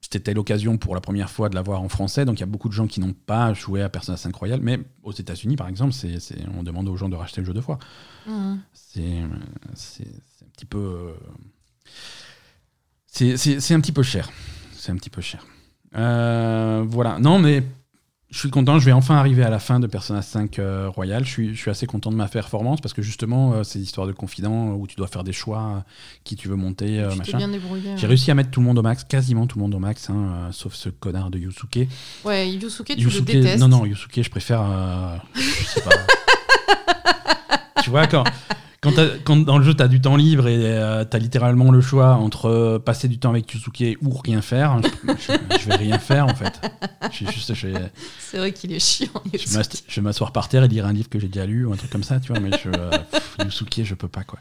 c'était 0.01 0.33
l'occasion 0.33 0.77
pour 0.77 0.95
la 0.95 1.01
première 1.01 1.29
fois 1.29 1.49
de 1.49 1.55
l'avoir 1.55 1.81
en 1.81 1.89
français. 1.89 2.25
Donc 2.25 2.37
il 2.37 2.41
y 2.41 2.43
a 2.43 2.47
beaucoup 2.47 2.69
de 2.69 2.73
gens 2.73 2.87
qui 2.87 2.99
n'ont 2.99 3.13
pas 3.13 3.53
joué 3.53 3.81
à 3.81 3.89
Persona 3.89 4.17
5 4.17 4.33
Royal, 4.35 4.59
mais 4.61 4.79
aux 5.03 5.11
États-Unis 5.13 5.55
par 5.55 5.67
exemple, 5.67 5.93
c'est, 5.93 6.17
on 6.57 6.63
demande 6.63 6.87
aux 6.89 6.95
gens 6.97 7.09
de 7.09 7.15
racheter 7.15 7.41
le 7.41 7.47
jeu 7.47 7.53
deux 7.53 7.61
fois. 7.61 7.79
Mhm. 8.27 8.59
C'est, 8.73 9.21
c'est, 9.73 10.07
c'est 10.37 10.45
un 10.45 10.49
petit 10.53 10.65
peu, 10.65 11.13
c'est, 13.07 13.37
c'est- 13.37 13.59
c'est 13.59 13.73
un 13.73 13.79
petit 13.81 13.91
peu 13.91 14.03
cher. 14.03 14.29
C'est 14.73 14.91
un 14.91 14.95
petit 14.95 15.09
peu 15.09 15.21
cher. 15.21 15.45
Euh, 15.95 16.83
voilà. 16.87 17.19
Non, 17.19 17.39
mais 17.39 17.63
je 18.33 18.39
suis 18.39 18.49
content. 18.49 18.79
Je 18.79 18.85
vais 18.85 18.91
enfin 18.91 19.15
arriver 19.15 19.43
à 19.43 19.51
la 19.51 19.59
fin 19.59 19.79
de 19.79 19.85
Persona 19.85 20.23
5 20.23 20.57
euh, 20.57 20.89
Royal. 20.89 21.23
Je 21.23 21.29
suis, 21.29 21.55
je 21.55 21.59
suis 21.61 21.69
assez 21.69 21.85
content 21.85 22.09
de 22.09 22.15
ma 22.15 22.27
performance 22.27 22.81
parce 22.81 22.91
que 22.93 23.03
justement, 23.03 23.53
euh, 23.53 23.63
ces 23.63 23.79
histoires 23.79 24.07
de 24.07 24.11
confident 24.11 24.69
euh, 24.71 24.73
où 24.73 24.87
tu 24.87 24.95
dois 24.95 25.05
faire 25.07 25.23
des 25.23 25.33
choix, 25.33 25.59
euh, 25.61 25.79
qui 26.23 26.35
tu 26.35 26.47
veux 26.47 26.55
monter, 26.55 26.99
euh, 26.99 27.13
machin. 27.15 27.47
débrouillé. 27.47 27.95
J'ai 27.95 28.07
réussi 28.07 28.31
à 28.31 28.33
mettre 28.33 28.49
tout 28.49 28.59
le 28.59 28.65
monde 28.65 28.79
au 28.79 28.81
max, 28.81 29.03
quasiment 29.03 29.45
tout 29.45 29.59
le 29.59 29.63
monde 29.63 29.75
au 29.75 29.79
max, 29.79 30.09
hein, 30.09 30.49
sauf 30.51 30.73
ce 30.73 30.89
connard 30.89 31.29
de 31.29 31.37
Yusuke. 31.37 31.87
Ouais, 32.25 32.49
Yusuke, 32.49 32.95
tu 32.97 33.07
Yusuke- 33.07 33.19
le 33.19 33.21
détestes. 33.41 33.59
non, 33.59 33.67
non, 33.67 33.85
Yusuke, 33.85 34.23
je 34.23 34.29
préfère. 34.31 34.63
je 35.35 35.41
sais 35.67 35.81
pas. 35.81 35.91
tu 37.83 37.91
vois, 37.91 38.07
quand, 38.07 38.23
quand, 39.23 39.35
dans 39.37 39.57
le 39.57 39.63
jeu, 39.63 39.73
tu 39.73 39.81
as 39.83 39.87
du 39.87 40.01
temps 40.01 40.15
libre 40.15 40.47
et 40.47 40.59
tu 41.09 41.15
as 41.15 41.19
littéralement 41.19 41.71
le 41.71 41.81
choix 41.81 42.15
entre 42.15 42.47
euh, 42.49 42.79
passer 42.79 43.07
du 43.07 43.19
temps 43.19 43.29
avec 43.29 43.51
Yusuke 43.53 43.97
ou 44.01 44.09
rien 44.23 44.41
faire, 44.41 44.79
je, 44.81 44.87
je- 45.07 45.57
je 45.61 45.67
vais 45.69 45.75
rien 45.75 45.99
faire 45.99 46.25
en 46.25 46.35
fait. 46.35 46.59
Je, 47.11 47.25
vais 47.25 47.31
juste, 47.31 47.53
je, 47.53 47.67
vais- 47.67 47.91
C'est 48.19 48.37
vrai 48.37 48.51
qu'il 48.51 48.71
est 48.73 48.79
chiant. 48.79 49.09
je 49.25 49.31
vais 49.31 49.37
Yusuke. 49.37 49.55
m'ast- 49.57 49.83
je 49.87 49.95
vais 49.95 50.01
m'asseoir 50.01 50.31
par 50.31 50.49
terre 50.49 50.63
et 50.63 50.67
lire 50.67 50.85
un 50.85 50.93
livre 50.93 51.09
que 51.09 51.19
j'ai 51.19 51.27
déjà 51.27 51.45
lu 51.45 51.65
ou 51.65 51.73
un 51.73 51.75
truc 51.77 51.89
comme 51.91 52.03
ça, 52.03 52.19
tu 52.19 52.31
vois, 52.31 52.39
mais 52.41 52.51
je, 52.63 52.69
euh, 52.69 52.89
pff, 53.11 53.37
Yusuke, 53.45 53.81
je 53.83 53.95
peux 53.95 54.07
pas 54.07 54.23
quoi. 54.23 54.39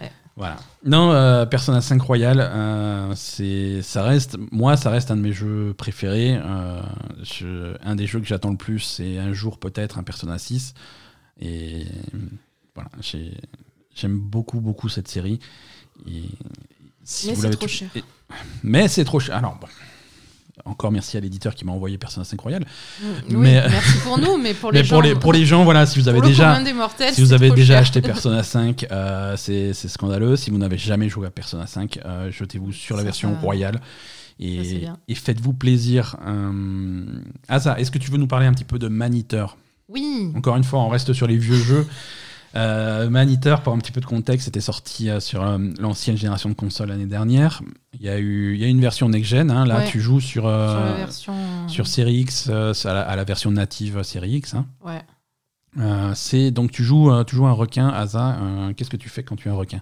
Ouais. 0.00 0.10
Voilà. 0.36 0.56
Non, 0.84 1.12
euh, 1.12 1.46
Persona 1.46 1.80
5 1.80 2.02
Royal, 2.02 2.40
euh, 2.40 3.12
c'est, 3.14 3.80
ça 3.82 4.02
reste, 4.02 4.36
moi, 4.50 4.76
ça 4.76 4.90
reste 4.90 5.10
un 5.12 5.16
de 5.16 5.20
mes 5.22 5.32
jeux 5.32 5.72
préférés. 5.78 6.36
Euh, 6.44 6.80
je- 7.22 7.76
un 7.84 7.94
des 7.94 8.06
jeux 8.06 8.18
que 8.20 8.26
j'attends 8.26 8.50
le 8.50 8.56
plus, 8.56 8.80
c'est 8.80 9.18
un 9.18 9.32
jour 9.32 9.58
peut-être 9.58 9.96
un 9.98 10.02
Persona 10.02 10.36
6. 10.38 10.74
Et 11.40 11.84
voilà, 12.74 12.90
j'ai- 13.00 13.36
j'aime 13.94 14.18
beaucoup, 14.18 14.60
beaucoup 14.60 14.88
cette 14.88 15.08
série. 15.08 15.38
Et 16.08 16.22
si 17.04 17.28
Mais 17.28 17.34
c'est 17.36 17.50
trop 17.50 17.66
tout- 17.66 17.68
cher. 17.68 17.88
et- 17.94 18.02
mais 18.62 18.88
c'est 18.88 19.04
trop 19.04 19.20
cher. 19.20 19.36
Alors, 19.36 19.56
bon. 19.60 19.66
Encore 20.66 20.92
merci 20.92 21.16
à 21.16 21.20
l'éditeur 21.20 21.54
qui 21.54 21.64
m'a 21.64 21.72
envoyé 21.72 21.98
Persona 21.98 22.24
5 22.24 22.40
Royal. 22.40 22.64
Mais- 23.28 23.60
merci 23.68 23.98
pour 24.04 24.18
nous, 24.18 24.38
mais 24.38 24.54
pour 24.54 24.70
les 24.72 24.78
Mais 24.78 24.84
gens. 24.84 24.94
pour 24.96 25.02
les, 25.02 25.14
pour 25.14 25.32
les 25.32 25.44
gens, 25.44 25.64
voilà, 25.64 25.84
si 25.84 25.98
vous 25.98 26.08
avez 26.08 26.20
déjà, 26.20 26.58
mortels, 26.72 27.12
si 27.12 27.20
vous 27.22 27.32
avez 27.32 27.50
déjà 27.50 27.74
cher. 27.74 27.82
acheté 27.82 28.00
Persona 28.00 28.42
5, 28.44 28.86
euh, 28.90 29.36
c'est 29.36 29.74
scandaleux. 29.74 30.36
Si 30.36 30.50
vous 30.50 30.58
n'avez 30.58 30.78
jamais 30.78 31.08
joué 31.08 31.26
à 31.26 31.30
Persona 31.30 31.66
5, 31.66 31.98
euh, 32.04 32.30
jetez-vous 32.30 32.72
sur 32.72 32.94
la 32.96 33.00
Ça, 33.02 33.04
version 33.04 33.34
royale 33.34 33.80
et, 34.38 34.86
et 35.08 35.14
faites-vous 35.16 35.52
plaisir. 35.54 36.16
Euh... 36.24 37.04
Asa, 37.48 37.78
est-ce 37.78 37.90
que 37.90 37.98
tu 37.98 38.10
veux 38.12 38.18
nous 38.18 38.28
parler 38.28 38.46
un 38.46 38.52
petit 38.52 38.64
peu 38.64 38.78
de 38.78 38.88
Maniteur? 38.88 39.58
Oui. 39.88 40.30
Encore 40.36 40.56
une 40.56 40.64
fois, 40.64 40.80
on 40.80 40.88
reste 40.88 41.12
sur 41.12 41.26
les 41.26 41.36
vieux 41.36 41.56
jeux. 41.56 41.86
Euh, 42.56 43.10
Maniteur, 43.10 43.62
pour 43.62 43.72
un 43.72 43.78
petit 43.78 43.90
peu 43.92 44.00
de 44.00 44.06
contexte, 44.06 44.46
était 44.48 44.60
sorti 44.60 45.10
euh, 45.10 45.18
sur 45.20 45.42
euh, 45.42 45.58
l'ancienne 45.80 46.16
génération 46.16 46.48
de 46.48 46.54
consoles 46.54 46.88
l'année 46.88 47.06
dernière. 47.06 47.62
Il 47.94 48.02
y 48.02 48.08
a 48.08 48.18
eu 48.18 48.54
il 48.54 48.60
y 48.60 48.64
a 48.64 48.68
une 48.68 48.80
version 48.80 49.08
next-gen. 49.08 49.50
hein. 49.50 49.64
Là, 49.66 49.78
Ouais. 49.78 49.86
tu 49.88 50.00
joues 50.00 50.20
sur, 50.20 50.46
euh, 50.46 50.68
Sur 50.76 50.84
la 50.84 50.92
version. 50.94 51.68
sur 51.68 51.86
Series 51.86 52.20
X, 52.20 52.48
à, 52.50 52.72
la, 52.92 53.00
à 53.02 53.16
la 53.16 53.24
version 53.24 53.50
native 53.50 54.02
Series 54.04 54.36
X. 54.36 54.54
hein. 54.54 54.66
Ouais. 54.84 55.02
C'est 56.14 56.52
donc 56.52 56.70
tu 56.70 56.84
joues, 56.84 57.10
tu 57.24 57.34
joues 57.34 57.46
un 57.46 57.52
requin, 57.52 57.88
Asa. 57.88 58.38
Qu'est-ce 58.76 58.90
que 58.90 58.96
tu 58.96 59.08
fais 59.08 59.24
quand 59.24 59.34
tu 59.34 59.48
es 59.48 59.50
un 59.50 59.54
requin? 59.56 59.80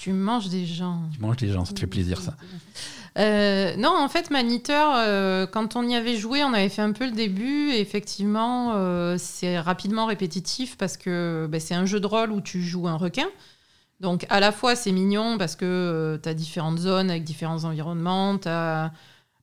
Tu 0.00 0.14
manges 0.14 0.48
des 0.48 0.64
gens. 0.64 1.02
Tu 1.12 1.20
manges 1.20 1.36
les 1.42 1.52
gens, 1.52 1.66
ça 1.66 1.74
te 1.74 1.80
fait 1.80 1.86
plaisir 1.86 2.22
ça. 2.22 2.34
Euh, 3.18 3.76
non, 3.76 3.94
en 3.94 4.08
fait, 4.08 4.30
Maniteur, 4.30 4.94
euh, 4.96 5.46
quand 5.46 5.76
on 5.76 5.86
y 5.86 5.94
avait 5.94 6.16
joué, 6.16 6.42
on 6.42 6.54
avait 6.54 6.70
fait 6.70 6.80
un 6.80 6.92
peu 6.92 7.04
le 7.04 7.12
début. 7.12 7.70
Et 7.72 7.80
effectivement, 7.80 8.72
euh, 8.76 9.16
c'est 9.18 9.60
rapidement 9.60 10.06
répétitif 10.06 10.78
parce 10.78 10.96
que 10.96 11.46
ben, 11.50 11.60
c'est 11.60 11.74
un 11.74 11.84
jeu 11.84 12.00
de 12.00 12.06
rôle 12.06 12.32
où 12.32 12.40
tu 12.40 12.62
joues 12.62 12.88
un 12.88 12.96
requin. 12.96 13.26
Donc, 14.00 14.24
à 14.30 14.40
la 14.40 14.52
fois, 14.52 14.74
c'est 14.74 14.92
mignon 14.92 15.36
parce 15.36 15.54
que 15.54 16.18
tu 16.22 16.28
as 16.30 16.32
différentes 16.32 16.78
zones 16.78 17.10
avec 17.10 17.24
différents 17.24 17.64
environnements. 17.64 18.38
Tu 18.38 18.48
as 18.48 18.92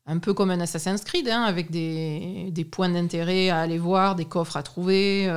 un 0.07 0.17
peu 0.17 0.33
comme 0.33 0.49
un 0.49 0.59
Assassin's 0.59 1.03
Creed, 1.03 1.29
hein, 1.29 1.43
avec 1.43 1.69
des, 1.69 2.47
des 2.49 2.65
points 2.65 2.89
d'intérêt 2.89 3.49
à 3.49 3.59
aller 3.59 3.77
voir, 3.77 4.15
des 4.15 4.25
coffres 4.25 4.57
à 4.57 4.63
trouver. 4.63 5.29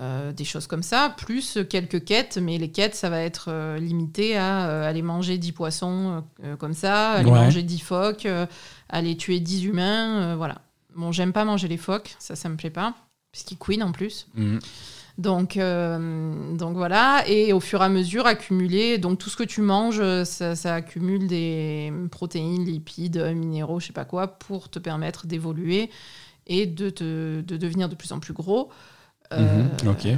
Euh, 0.00 0.32
des 0.32 0.44
choses 0.44 0.66
comme 0.66 0.82
ça, 0.82 1.14
plus 1.16 1.58
quelques 1.68 2.04
quêtes, 2.04 2.38
mais 2.40 2.56
les 2.56 2.70
quêtes, 2.70 2.94
ça 2.94 3.10
va 3.10 3.20
être 3.20 3.46
euh, 3.48 3.78
limité 3.78 4.36
à 4.36 4.68
euh, 4.68 4.88
aller 4.88 5.02
manger 5.02 5.36
10 5.36 5.52
poissons 5.52 6.24
comme 6.58 6.72
ça, 6.72 7.12
aller 7.12 7.30
Ouais. 7.30 7.38
manger 7.38 7.62
10 7.62 7.78
phoques, 7.80 8.26
aller 8.88 9.16
tuer 9.16 9.40
10 9.40 9.64
humains, 9.66 10.36
voilà. 10.36 10.62
Bon, 10.96 11.12
j'aime 11.12 11.32
pas 11.32 11.44
manger 11.44 11.68
les 11.68 11.76
phoques, 11.76 12.16
ça, 12.18 12.34
ça 12.34 12.48
me 12.48 12.56
plaît 12.56 12.70
pas, 12.70 12.94
puisqu'ils 13.30 13.58
couinent 13.58 13.82
en 13.82 13.92
plus. 13.92 14.26
Mhm. 14.34 14.58
Donc, 15.18 15.58
donc 15.58 16.76
voilà, 16.76 17.24
et 17.28 17.52
au 17.52 17.60
fur 17.60 17.82
et 17.82 17.84
à 17.84 17.88
mesure, 17.90 18.26
accumuler, 18.26 18.96
donc 18.96 19.18
tout 19.18 19.28
ce 19.28 19.36
que 19.36 19.42
tu 19.42 19.60
manges, 19.60 20.02
ça, 20.24 20.56
ça 20.56 20.74
accumule 20.76 21.26
des 21.26 21.92
protéines, 22.10 22.64
lipides, 22.64 23.18
minéraux, 23.34 23.80
je 23.80 23.88
sais 23.88 23.92
pas 23.92 24.06
quoi, 24.06 24.28
pour 24.28 24.70
te 24.70 24.78
permettre 24.78 25.26
d'évoluer 25.26 25.90
et 26.46 26.66
de, 26.66 26.88
te, 26.90 27.42
de 27.42 27.56
devenir 27.58 27.88
de 27.90 27.94
plus 27.94 28.12
en 28.12 28.18
plus 28.18 28.32
gros. 28.32 28.70
Euh, 29.32 29.64
Mhm, 29.82 29.88
ok. 29.90 30.08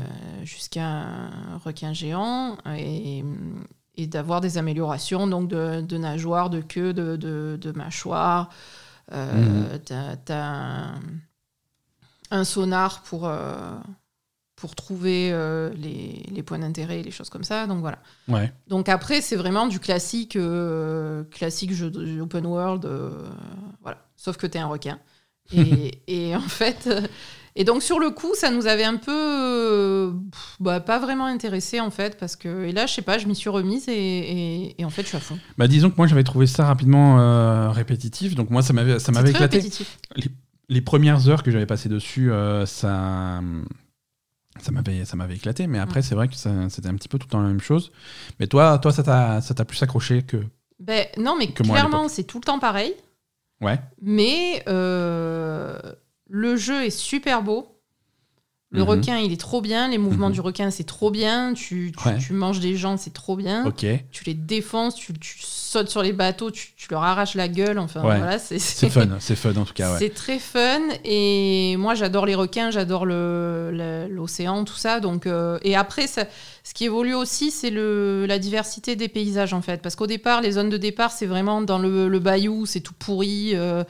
Jusqu'à 0.44 0.86
un 0.86 1.58
requin 1.58 1.92
géant 1.92 2.56
et, 2.76 3.22
et 3.96 4.06
d'avoir 4.06 4.40
des 4.40 4.58
améliorations 4.58 5.26
donc 5.26 5.48
de, 5.48 5.80
de 5.82 5.98
nageoires, 5.98 6.50
de 6.50 6.60
queue, 6.60 6.92
de, 6.92 7.16
de, 7.16 7.58
de 7.60 7.72
mâchoires. 7.72 8.48
Euh, 9.12 9.78
T'as 9.84 10.16
t'as 10.16 10.42
un, 10.44 11.00
un 12.30 12.44
sonar 12.44 13.02
pour, 13.02 13.26
euh, 13.28 13.74
pour 14.56 14.74
trouver 14.74 15.30
euh, 15.32 15.70
les, 15.74 16.24
les 16.30 16.42
points 16.42 16.58
d'intérêt, 16.58 17.02
les 17.02 17.10
choses 17.10 17.28
comme 17.30 17.44
ça. 17.44 17.66
Donc 17.66 17.80
voilà. 17.80 17.98
Ouais. 18.28 18.52
Donc 18.68 18.88
après, 18.88 19.20
c'est 19.20 19.36
vraiment 19.36 19.66
du 19.66 19.78
classique, 19.80 20.36
euh, 20.36 21.24
classique 21.24 21.72
jeu 21.74 21.90
de- 21.90 22.20
open 22.20 22.46
world. 22.46 22.84
euh, 22.86 23.28
voilà. 23.82 23.98
Sauf 24.16 24.36
que 24.36 24.46
tu 24.46 24.56
es 24.58 24.60
un 24.60 24.66
requin. 24.68 24.98
Et, 25.52 26.02
et 26.30 26.36
en 26.36 26.40
fait. 26.40 26.88
Et 27.56 27.64
donc 27.64 27.82
sur 27.82 27.98
le 27.98 28.10
coup, 28.10 28.34
ça 28.34 28.50
nous 28.50 28.66
avait 28.66 28.84
un 28.84 28.96
peu. 28.96 29.12
euh, 29.12 30.12
bah, 30.60 30.80
pas 30.80 30.98
vraiment 30.98 31.26
intéressé 31.26 31.80
en 31.80 31.90
fait. 31.90 32.18
Parce 32.18 32.36
que. 32.36 32.64
Et 32.64 32.72
là, 32.72 32.86
je 32.86 32.94
sais 32.94 33.02
pas, 33.02 33.18
je 33.18 33.26
m'y 33.26 33.34
suis 33.34 33.50
remise 33.50 33.88
et, 33.88 33.92
et, 33.92 34.80
et 34.80 34.84
en 34.84 34.90
fait, 34.90 35.02
je 35.02 35.08
suis 35.08 35.16
à 35.16 35.20
fond. 35.20 35.38
Bah 35.58 35.68
disons 35.68 35.90
que 35.90 35.96
moi 35.96 36.06
j'avais 36.06 36.24
trouvé 36.24 36.46
ça 36.46 36.64
rapidement 36.64 37.20
euh, 37.20 37.70
répétitif, 37.70 38.34
donc 38.34 38.50
moi 38.50 38.62
ça 38.62 38.72
m'avait 38.72 38.98
ça 38.98 39.12
m'avait 39.12 39.30
éclaté. 39.30 39.56
répétitif. 39.58 39.98
Les 40.68 40.80
premières 40.80 41.28
heures 41.28 41.42
que 41.42 41.50
j'avais 41.50 41.66
passées 41.66 41.88
dessus, 41.90 42.32
euh, 42.32 42.64
ça 42.66 43.40
Ça 44.60 44.70
m'avait, 44.70 45.04
ça 45.04 45.16
m'avait 45.16 45.34
éclaté, 45.36 45.66
mais 45.66 45.78
après, 45.78 46.02
c'est 46.02 46.14
vrai 46.14 46.28
que 46.28 46.34
c'était 46.34 46.88
un 46.88 46.94
petit 46.94 47.08
peu 47.08 47.18
tout 47.18 47.26
le 47.26 47.30
temps 47.32 47.40
la 47.40 47.48
même 47.48 47.60
chose. 47.60 47.90
Mais 48.38 48.46
toi, 48.46 48.78
toi 48.78 48.92
ça 48.92 49.02
t'a, 49.02 49.40
ça 49.40 49.54
t'a 49.54 49.64
plus 49.64 49.82
accroché 49.82 50.22
que. 50.22 50.38
Ben, 50.78 51.06
non, 51.18 51.36
mais 51.38 51.48
Que 51.48 51.62
clairement, 51.62 52.08
c'est 52.08 52.24
tout 52.24 52.38
le 52.38 52.44
temps 52.44 52.58
pareil. 52.58 52.94
Ouais. 53.60 53.78
Mais 54.00 54.62
euh, 54.68 55.78
le 56.34 56.56
jeu 56.56 56.84
est 56.84 56.90
super 56.90 57.42
beau. 57.42 57.68
Le 58.74 58.80
Mhm. 58.84 58.88
requin, 58.88 59.18
il 59.18 59.32
est 59.34 59.40
trop 59.40 59.60
bien. 59.60 59.88
Les 59.88 59.98
mouvements 59.98 60.28
Mhm. 60.28 60.32
du 60.32 60.40
requin, 60.40 60.70
c'est 60.70 60.84
trop 60.84 61.10
bien. 61.10 61.52
Tu, 61.52 61.92
tu, 61.94 62.08
Ouais. 62.08 62.16
tu 62.16 62.32
manges 62.32 62.58
des 62.58 62.74
gens, 62.74 62.96
c'est 62.96 63.12
trop 63.12 63.36
bien. 63.36 63.70
Tu 63.76 64.24
les 64.24 64.32
défonces, 64.32 64.94
tu, 64.94 65.12
tu 65.12 65.40
sautes 65.42 65.90
sur 65.90 66.02
les 66.02 66.14
bateaux, 66.14 66.50
tu, 66.50 66.70
leur 66.90 67.02
arraches 67.02 67.34
la 67.34 67.48
gueule. 67.48 67.78
Enfin, 67.78 68.00
Ouais. 68.00 68.16
voilà, 68.16 68.38
c'est 68.38 68.58
fun, 68.58 69.08
c'est 69.20 69.36
fun 69.36 69.54
en 69.56 69.66
tout 69.66 69.74
cas, 69.74 69.92
ouais. 69.92 69.98
C'est 69.98 70.14
très 70.14 70.38
fun 70.38 70.80
et 71.04 71.76
moi 71.78 71.94
j'adore 71.94 72.24
les 72.24 72.34
requins, 72.34 72.70
j'adore 72.70 73.04
l'océan, 73.04 74.64
tout 74.64 74.76
ça. 74.76 75.00
Donc 75.00 75.26
euh, 75.26 75.58
et 75.62 75.76
après, 75.76 76.06
ça- 76.06 76.26
ce 76.64 76.72
qui 76.74 76.84
évolue 76.86 77.14
aussi, 77.14 77.50
c'est 77.50 77.70
la 77.70 78.38
diversité 78.38 78.96
des 78.96 79.08
paysages 79.08 79.52
en 79.52 79.60
fait, 79.62 79.82
parce 79.82 79.96
qu'au 79.96 80.06
départ, 80.06 80.40
les 80.40 80.52
zones 80.52 80.70
de 80.70 80.76
départ, 80.78 81.12
c'est 81.12 81.26
vraiment 81.26 81.60
dans 81.60 81.78
le, 81.78 82.08
le 82.08 82.18
bayou, 82.20 82.64
c'est 82.66 82.80
tout 82.80 82.94
pourri. 82.98 83.50
euh. 83.54 83.84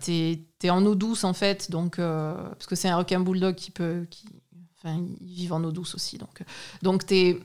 T'es 0.00 0.40
en 0.70 0.84
eau 0.86 0.94
douce 0.94 1.24
en 1.24 1.32
fait, 1.32 1.70
donc 1.70 1.98
euh, 1.98 2.34
parce 2.50 2.66
que 2.66 2.74
c'est 2.76 2.88
un 2.88 2.96
requin 2.96 3.20
bulldog 3.20 3.54
qui 3.54 3.70
peut, 3.70 4.06
qui, 4.10 4.24
enfin, 4.78 4.98
ils 5.20 5.34
vivent 5.34 5.52
en 5.52 5.62
eau 5.64 5.72
douce 5.72 5.94
aussi, 5.94 6.18
donc 6.18 6.42
donc 6.82 7.06
t'es 7.06 7.38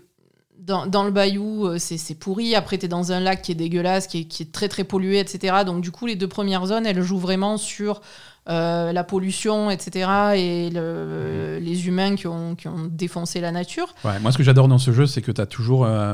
dans, 0.59 0.85
dans 0.85 1.03
le 1.03 1.09
bayou, 1.11 1.65
euh, 1.65 1.79
c'est 1.79 1.97
c'est 1.97 2.13
pourri. 2.13 2.53
Après, 2.53 2.77
tu 2.77 2.85
es 2.85 2.87
dans 2.87 3.11
un 3.11 3.19
lac 3.19 3.41
qui 3.41 3.51
est 3.51 3.55
dégueulasse, 3.55 4.05
qui 4.05 4.19
est, 4.19 4.23
qui 4.25 4.43
est 4.43 4.51
très 4.51 4.67
très 4.69 4.83
pollué, 4.83 5.17
etc. 5.17 5.63
Donc, 5.65 5.81
du 5.81 5.89
coup, 5.89 6.05
les 6.05 6.15
deux 6.15 6.27
premières 6.27 6.67
zones, 6.67 6.85
elles 6.85 7.01
jouent 7.01 7.17
vraiment 7.17 7.57
sur 7.57 7.99
euh, 8.47 8.91
la 8.91 9.03
pollution, 9.03 9.71
etc. 9.71 10.07
et 10.35 10.69
le- 10.69 11.57
les 11.59 11.87
humains 11.87 12.15
qui 12.15 12.27
ont, 12.27 12.53
qui 12.55 12.67
ont 12.67 12.85
défoncé 12.91 13.41
la 13.41 13.51
nature. 13.51 13.95
Ouais, 14.05 14.19
Moi, 14.19 14.31
ce 14.31 14.37
que 14.37 14.43
j'adore 14.43 14.67
dans 14.67 14.77
ce 14.77 14.91
jeu, 14.91 15.07
c'est 15.07 15.23
que 15.23 15.31
tu 15.31 15.41
as 15.41 15.47
toujours. 15.47 15.83
euh, 15.83 16.13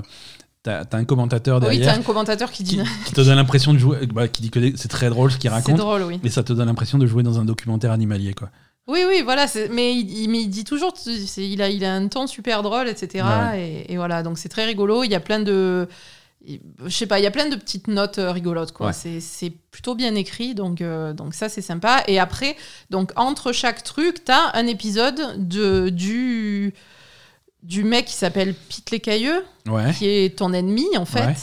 T'as 0.68 0.84
t'as 0.86 0.98
un 0.98 1.06
commentateur 1.06 1.58
Oui, 1.64 1.78
derrière 1.78 1.94
as 1.94 1.98
un 1.98 2.02
commentateur 2.02 2.52
qui 2.52 2.64
dit. 2.64 2.78
qui, 2.78 3.04
qui 3.06 3.14
te 3.14 3.22
donne 3.22 3.36
l'impression 3.38 3.74
de 3.74 3.78
jouer. 3.78 4.06
bah, 4.08 4.28
qui 4.28 4.42
dit 4.42 4.50
que 4.52 4.60
c'est 4.76 4.90
très 4.90 5.10
drôle 5.10 5.32
ce 5.32 5.38
qu'il 5.38 5.50
C'est 5.50 5.56
raconte. 5.56 5.78
drôle, 5.78 6.04
oui. 6.04 6.20
Mais 6.24 6.30
ça 6.30 6.44
te 6.44 6.52
donne 6.52 6.68
l'impression 6.68 6.98
de 6.98 7.08
jouer 7.08 7.24
dans 7.24 7.40
un 7.40 7.46
documentaire 7.46 7.92
animalier, 7.92 8.34
quoi. 8.34 8.50
Oui, 8.88 9.00
oui, 9.08 9.22
voilà. 9.24 9.48
c'est- 9.48 9.70
Mais 9.70 9.96
il, 9.96 10.30
mais 10.30 10.42
il 10.42 10.50
dit 10.50 10.64
toujours, 10.66 10.94
c'est- 10.98 11.48
il 11.50 11.62
a, 11.62 11.70
il 11.70 11.86
a 11.86 11.94
un 11.96 12.08
ton 12.10 12.28
super 12.28 12.64
drôle, 12.64 12.88
etc. 12.90 13.24
Ouais. 13.52 13.86
Et, 13.88 13.94
et 13.94 13.98
voilà, 13.98 14.24
donc 14.24 14.38
c'est 14.38 14.50
très 14.50 14.66
rigolo. 14.66 15.04
Il 15.06 15.12
y 15.12 15.16
a 15.16 15.20
plein 15.22 15.40
de, 15.40 15.88
je 16.46 16.90
sais 16.90 17.08
pas, 17.08 17.20
il 17.20 17.24
y 17.24 17.28
a 17.28 17.32
plein 17.32 17.50
de 17.50 17.56
petites 17.56 17.88
notes 17.88 18.18
euh, 18.20 18.32
rigolotes, 18.32 18.72
quoi. 18.72 18.88
Ouais. 18.88 18.94
C'est- 18.94 19.20
C'est 19.22 19.50
plutôt 19.72 19.96
bien 19.96 20.16
écrit, 20.16 20.54
donc 20.56 20.82
euh, 20.82 21.14
donc 21.14 21.34
ça 21.34 21.50
c'est 21.50 21.62
sympa. 21.62 22.04
Et 22.08 22.20
après, 22.20 22.56
donc 22.90 23.12
entre 23.16 23.52
chaque 23.52 23.84
truc, 23.84 24.24
t'as 24.26 24.52
un 24.54 24.68
épisode 24.68 25.22
de 25.38 25.90
du 25.90 26.74
du 27.64 27.84
mec 27.84 28.06
qui 28.06 28.14
s'appelle 28.14 28.54
Pete 28.54 28.92
l'écailleux, 28.92 29.44
Ouais. 29.68 29.92
qui 29.98 30.08
est 30.08 30.38
ton 30.38 30.54
ennemi 30.54 30.86
en 30.98 31.06
fait, 31.06 31.26
Ouais. 31.26 31.36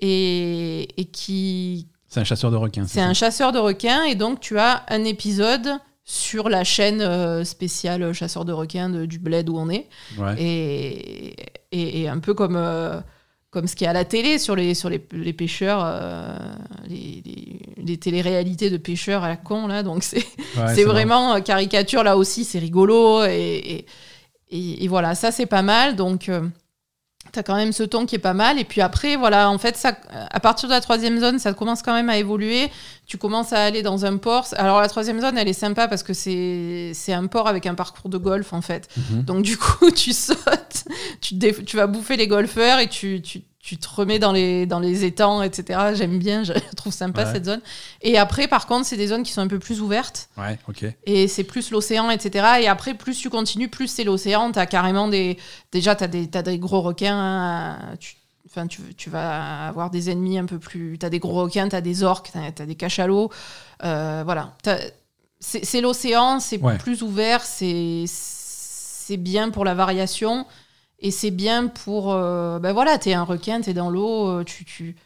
et, 0.00 0.88
et 1.00 1.04
qui 1.06 1.86
C'est 2.08 2.20
un 2.20 2.24
chasseur 2.24 2.50
de 2.50 2.56
requins. 2.56 2.86
c'est 2.86 3.00
un 3.00 3.14
chasseur 3.14 3.52
de 3.52 3.58
requins 3.58 4.04
et 4.04 4.14
donc 4.14 4.40
tu 4.40 4.58
as 4.58 4.84
un 4.88 5.04
épisode 5.04 5.78
sur 6.04 6.48
la 6.48 6.64
chaîne 6.64 7.00
euh, 7.00 7.44
spéciale 7.44 8.12
chasseur 8.12 8.44
de 8.44 8.52
requins 8.52 8.90
de- 8.90 9.06
du 9.06 9.18
bled 9.18 9.48
où 9.48 9.56
on 9.56 9.68
est. 9.70 9.88
Ouais. 10.18 10.34
Et, 10.38 11.36
et, 11.70 12.02
et 12.02 12.08
un 12.08 12.18
peu 12.18 12.34
comme, 12.34 12.56
euh, 12.56 13.00
comme 13.50 13.68
ce 13.68 13.76
qu'il 13.76 13.84
y 13.84 13.88
a 13.88 13.90
à 13.90 13.94
la 13.94 14.04
télé 14.04 14.38
sur 14.38 14.56
les, 14.56 14.74
sur 14.74 14.90
les, 14.90 15.00
les 15.12 15.32
pêcheurs, 15.32 15.80
euh, 15.84 16.36
les, 16.88 17.22
les, 17.24 17.60
les 17.76 17.96
téléréalités 17.98 18.68
de 18.68 18.78
pêcheurs 18.78 19.22
à 19.22 19.28
la 19.28 19.36
con, 19.36 19.68
là. 19.68 19.82
Donc 19.84 20.02
c'est 20.02 20.24
Ouais, 20.56 20.84
vraiment 20.84 21.34
euh, 21.36 21.40
caricature 21.40 22.02
là 22.02 22.16
aussi, 22.16 22.44
c'est 22.44 22.58
rigolo. 22.58 23.22
Et, 23.24 23.30
et, 23.64 23.86
et- 24.52 24.84
et 24.84 24.88
voilà, 24.88 25.14
ça 25.14 25.30
c'est 25.32 25.46
pas 25.46 25.62
mal. 25.62 25.96
Donc. 25.96 26.28
euh, 26.28 26.42
T'as 27.30 27.44
quand 27.44 27.54
même 27.54 27.72
ce 27.72 27.84
ton 27.84 28.04
qui 28.04 28.16
est 28.16 28.18
pas 28.18 28.34
mal. 28.34 28.58
Et 28.58 28.64
puis 28.64 28.80
après, 28.80 29.14
voilà, 29.14 29.48
en 29.48 29.56
fait, 29.56 29.76
ça, 29.76 29.96
à 30.10 30.40
partir 30.40 30.68
de 30.68 30.74
la 30.74 30.80
troisième 30.80 31.20
zone, 31.20 31.38
ça 31.38 31.52
commence 31.54 31.80
quand 31.80 31.94
même 31.94 32.10
à 32.10 32.18
évoluer. 32.18 32.68
Tu 33.06 33.16
commences 33.16 33.52
à 33.52 33.62
aller 33.64 33.80
dans 33.82 34.04
un 34.04 34.16
port. 34.16 34.48
Alors 34.56 34.80
la 34.80 34.88
troisième 34.88 35.20
zone, 35.20 35.38
elle 35.38 35.46
est 35.48 35.52
sympa 35.52 35.86
parce 35.86 36.02
que 36.02 36.14
c'est 36.14 36.90
c'est 36.94 37.12
un 37.12 37.28
port 37.28 37.46
avec 37.46 37.64
un 37.66 37.74
parcours 37.76 38.10
de 38.10 38.18
golf, 38.18 38.52
en 38.52 38.60
fait. 38.60 38.88
Mhm. 38.96 39.22
Donc 39.22 39.42
du 39.44 39.56
coup, 39.56 39.90
tu 39.94 40.12
sautes, 40.12 40.84
tu, 41.20 41.38
tu 41.38 41.76
vas 41.76 41.86
bouffer 41.86 42.16
les 42.16 42.26
golfeurs 42.26 42.80
et 42.80 42.88
tu, 42.88 43.22
tu, 43.22 43.42
tu 43.62 43.76
te 43.78 43.88
remets 43.88 44.18
dans 44.18 44.32
les, 44.32 44.66
dans 44.66 44.80
les 44.80 45.04
étangs, 45.04 45.40
etc. 45.40 45.78
J'aime 45.94 46.18
bien, 46.18 46.42
je 46.42 46.52
trouve 46.76 46.92
sympa 46.92 47.24
Ouais. 47.24 47.32
cette 47.32 47.44
zone. 47.46 47.60
Et 48.02 48.18
après, 48.18 48.48
par 48.48 48.66
contre, 48.66 48.86
c'est 48.86 48.96
des 48.96 49.06
zones 49.06 49.22
qui 49.22 49.30
sont 49.32 49.40
un 49.40 49.46
peu 49.46 49.60
plus 49.60 49.80
ouvertes 49.80 50.28
Ouais, 50.36 50.58
ok. 50.68 50.84
et 51.06 51.28
c'est 51.28 51.44
plus 51.44 51.70
l'océan, 51.70 52.10
etc. 52.10 52.44
Et 52.60 52.66
après, 52.68 52.94
plus 52.94 53.16
tu 53.16 53.30
continues, 53.30 53.68
plus 53.68 53.86
c'est 53.86 54.02
l'océan. 54.04 54.50
T'as 54.52 54.66
carrément 54.66 55.06
des... 55.08 55.38
Déjà, 55.70 55.94
t'as 55.94 56.08
des, 56.08 56.26
t'as 56.28 56.42
des 56.42 56.58
gros 56.58 56.80
requins. 56.82 57.16
hein. 57.16 57.78
Tu... 58.00 58.16
Enfin, 58.50 58.66
tu, 58.66 58.82
tu 58.96 59.08
vas 59.08 59.68
avoir 59.68 59.88
des 59.90 60.10
ennemis 60.10 60.38
un 60.38 60.44
peu 60.44 60.58
plus... 60.58 60.98
T'as 60.98 61.08
des 61.08 61.20
gros 61.20 61.40
requins, 61.42 61.68
t'as 61.68 61.80
des 61.80 62.02
orques, 62.02 62.30
t'as 62.32 62.62
as 62.62 62.66
des 62.66 62.74
cachalots. 62.74 63.30
Euh, 63.84 64.22
voilà. 64.24 64.56
C'est 65.40 65.80
l'océan, 65.80 66.38
c'est 66.40 66.58
Ouais. 66.58 66.78
plus 66.78 67.02
ouvert, 67.02 67.42
c'est 67.44 68.04
c'est 68.06 69.16
bien 69.16 69.50
pour 69.50 69.64
la 69.64 69.74
variation. 69.74 70.46
Et 71.02 71.10
c'est 71.10 71.30
bien 71.32 71.66
pour... 71.66 72.12
euh, 72.12 72.58
ben 72.58 72.72
voilà, 72.72 72.96
t'es 72.96 73.12
un 73.12 73.24
requin, 73.24 73.60
t'es 73.60 73.74
dans 73.74 73.90
l'eau, 73.90 74.28
euh, 74.28 74.44
tu... 74.44 74.64
tu 74.64 74.96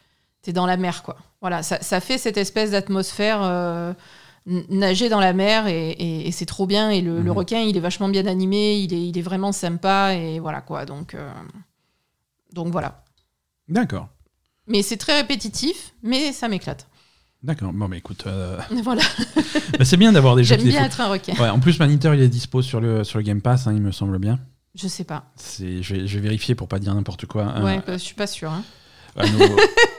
t'es 0.43 0.53
dans 0.53 0.65
la 0.65 0.77
mer, 0.77 1.03
quoi. 1.03 1.17
Voilà, 1.41 1.61
ça, 1.63 1.81
ça 1.81 1.99
fait 1.99 2.17
cette 2.17 2.37
espèce 2.37 2.71
d'atmosphère... 2.71 3.39
euh, 3.41 3.93
nager 4.69 5.09
dans 5.09 5.19
la 5.19 5.33
mer 5.33 5.67
et, 5.67 5.89
et- 5.91 6.27
et 6.29 6.31
c'est 6.31 6.45
trop 6.45 6.65
bien 6.67 6.89
et 6.89 7.01
le, 7.01 7.17
le 7.21 7.31
Mhm. 7.31 7.37
requin 7.37 7.59
il 7.59 7.75
est 7.75 7.81
vachement 7.81 8.07
bien 8.07 8.25
animé 8.27 8.77
il 8.79 8.93
est, 8.93 9.07
il 9.09 9.17
est 9.17 9.21
vraiment 9.21 9.51
sympa 9.51 10.13
et 10.13 10.39
voilà 10.39 10.61
quoi 10.61 10.85
donc 10.85 11.15
euh, 11.15 11.29
donc 12.53 12.67
voilà 12.69 13.03
D'accord. 13.67 14.07
mais 14.67 14.81
c'est 14.83 14.95
très 14.95 15.19
répétitif 15.19 15.93
mais 16.01 16.31
ça 16.31 16.47
m'éclate 16.47 16.87
D'accord. 17.43 17.71
Bon, 17.73 17.87
bah 17.89 17.97
écoute, 17.97 18.23
euh, 18.25 18.57
voilà 18.83 19.03
bah, 19.77 19.83
c'est 19.83 19.97
bien 19.97 20.13
d'avoir 20.13 20.37
des 20.37 20.43
jeux 20.45 20.55
j'aime 20.57 20.67
bien 20.69 20.85
être 20.85 21.01
un 21.01 21.09
requin 21.09 21.33
Ouais, 21.33 21.49
en 21.49 21.59
plus, 21.59 21.77
Maniteur, 21.79 22.15
il 22.15 22.21
est 22.21 22.29
dispo 22.29 22.61
sur 22.61 22.79
le, 22.79 23.03
sur 23.03 23.19
le 23.19 23.23
Game 23.25 23.41
Pass, 23.41 23.67
hein, 23.67 23.73
il 23.73 23.81
me 23.81 23.91
semble 23.91 24.17
bien. 24.17 24.39
Je 24.77 24.87
sais 24.87 25.03
pas 25.03 25.25
Je 25.59 25.93
vais, 25.93 26.07
je 26.07 26.15
vais 26.15 26.21
vérifier 26.21 26.55
pour 26.55 26.67
pas 26.67 26.79
dire 26.79 26.93
n'importe 26.93 27.25
quoi 27.25 27.53
euh, 27.57 27.63
ouais 27.63 27.77
bah, 27.85 27.93
je 27.93 27.97
suis 27.97 28.15
pas 28.15 28.27
sûre 28.27 28.51
hein. 28.51 28.63
à, 29.15 29.27
nos, 29.27 29.57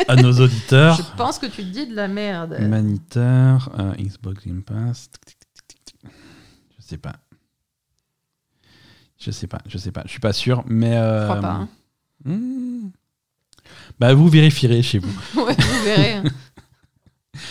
à 0.09 0.17
nos 0.17 0.33
auditeurs. 0.41 0.97
je 0.97 1.17
pense 1.17 1.39
que 1.39 1.47
tu 1.47 1.65
te 1.65 1.69
dis 1.69 1.87
de 1.87 1.95
la 1.95 2.09
merde 2.09 2.57
Maniteur, 2.61 3.71
euh, 3.79 3.93
Xbox 3.95 4.47
Game 4.47 4.63
Pass. 4.63 5.11
Tic, 5.11 5.39
tic, 5.39 5.39
tic, 5.53 5.85
tic, 5.85 5.85
tic. 5.85 6.13
Je 6.79 6.85
sais 6.85 6.99
pas. 6.99 7.17
Je 9.19 9.33
sais 9.33 9.49
pas, 9.49 9.59
je 9.67 9.79
sais 9.79 9.91
pas. 9.91 10.03
Je 10.05 10.11
suis 10.11 10.21
pas 10.21 10.33
sûr, 10.33 10.63
mais. 10.67 10.93
je 10.93 10.99
euh, 10.99 11.25
crois 11.25 11.41
pas 11.41 11.53
hein. 11.53 11.69
hmm. 12.25 12.91
Bah, 13.99 14.15
vous 14.15 14.29
vérifierez 14.29 14.83
chez 14.83 14.99
vous. 15.01 15.13
ouais 15.43 15.57
vous 15.59 15.85
verrez 15.85 16.13
hein. 16.15 16.25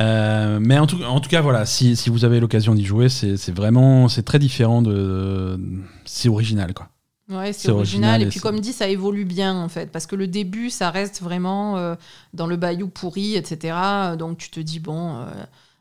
Euh, 0.00 0.58
mais 0.60 0.78
en 0.78 0.86
tout, 0.86 1.02
en 1.02 1.20
tout 1.20 1.28
cas, 1.28 1.40
voilà, 1.40 1.66
si, 1.66 1.96
si 1.96 2.10
vous 2.10 2.24
avez 2.24 2.40
l'occasion 2.40 2.74
d'y 2.74 2.84
jouer, 2.84 3.08
c'est 3.08 3.50
vraiment, 3.50 4.08
c'est 4.08 4.22
très 4.22 4.38
différent 4.38 4.80
de, 4.82 5.58
c'est 6.04 6.28
original 6.28 6.72
quoi. 6.74 6.88
Ouais, 7.28 7.52
C'est 7.52 7.70
original. 7.70 8.22
original 8.22 8.22
et 8.22 8.24
Et 8.24 8.28
puis, 8.28 8.40
comme 8.40 8.58
dit, 8.60 8.72
ça 8.72 8.88
évolue 8.88 9.26
bien, 9.26 9.54
en 9.54 9.68
fait. 9.68 9.92
Parce 9.92 10.06
que 10.06 10.16
le 10.16 10.26
début, 10.26 10.70
ça 10.70 10.90
reste 10.90 11.20
vraiment 11.20 11.76
euh, 11.76 11.94
dans 12.32 12.46
le 12.46 12.56
bayou 12.56 12.88
pourri, 12.88 13.34
etc. 13.36 14.16
Donc, 14.18 14.38
tu 14.38 14.48
te 14.50 14.60
dis, 14.60 14.80
bon, 14.80 15.16
euh, 15.18 15.26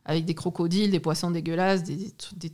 avec 0.04 0.26
des 0.26 0.36
crocodiles, 0.36 0.92
des 0.92 1.00
poissons 1.00 1.32
dégueulasses, 1.32 1.84
des, 1.84 1.96
des 1.96 2.10
tru- 2.18 2.36
des 2.38 2.52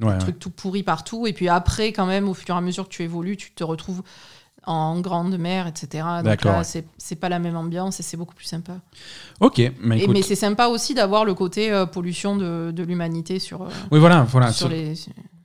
Ouais, 0.00 0.18
ouais. 0.18 0.18
trucs 0.18 0.38
tout 0.38 0.50
pourris 0.50 0.84
partout. 0.84 1.26
Et 1.26 1.32
puis 1.32 1.48
après, 1.48 1.92
quand 1.92 2.06
même, 2.06 2.28
au 2.28 2.34
fur 2.34 2.54
et 2.54 2.58
à 2.58 2.60
mesure 2.60 2.84
que 2.88 2.94
tu 2.94 3.02
évolues, 3.02 3.36
tu 3.36 3.52
te 3.52 3.64
retrouves 3.64 4.02
en 4.68 5.00
grande 5.00 5.36
mer, 5.38 5.66
etc. 5.66 6.04
Donc 6.18 6.24
D'accord, 6.24 6.52
là, 6.52 6.58
ouais. 6.62 6.84
c'est 6.98 7.16
pas 7.16 7.28
la 7.28 7.38
même 7.38 7.56
ambiance 7.56 7.98
et 8.00 8.02
c'est 8.02 8.16
beaucoup 8.16 8.34
plus 8.34 8.44
sympa. 8.44 8.74
Ok, 9.40 9.60
mais 9.80 10.02
Et- 10.02 10.06
mais 10.08 10.22
c'est 10.22 10.34
sympa 10.36 10.66
aussi 10.68 10.94
d'avoir 10.94 11.24
le 11.24 11.34
côté 11.34 11.72
euh, 11.72 11.86
pollution 11.86 12.36
de, 12.36 12.70
de 12.70 12.82
l'humanité 12.82 13.38
sur, 13.38 13.62
euh, 13.62 13.68
oui, 13.90 13.98
voilà, 13.98 14.22
voilà. 14.24 14.52
sur 14.52 14.68
les. 14.68 14.94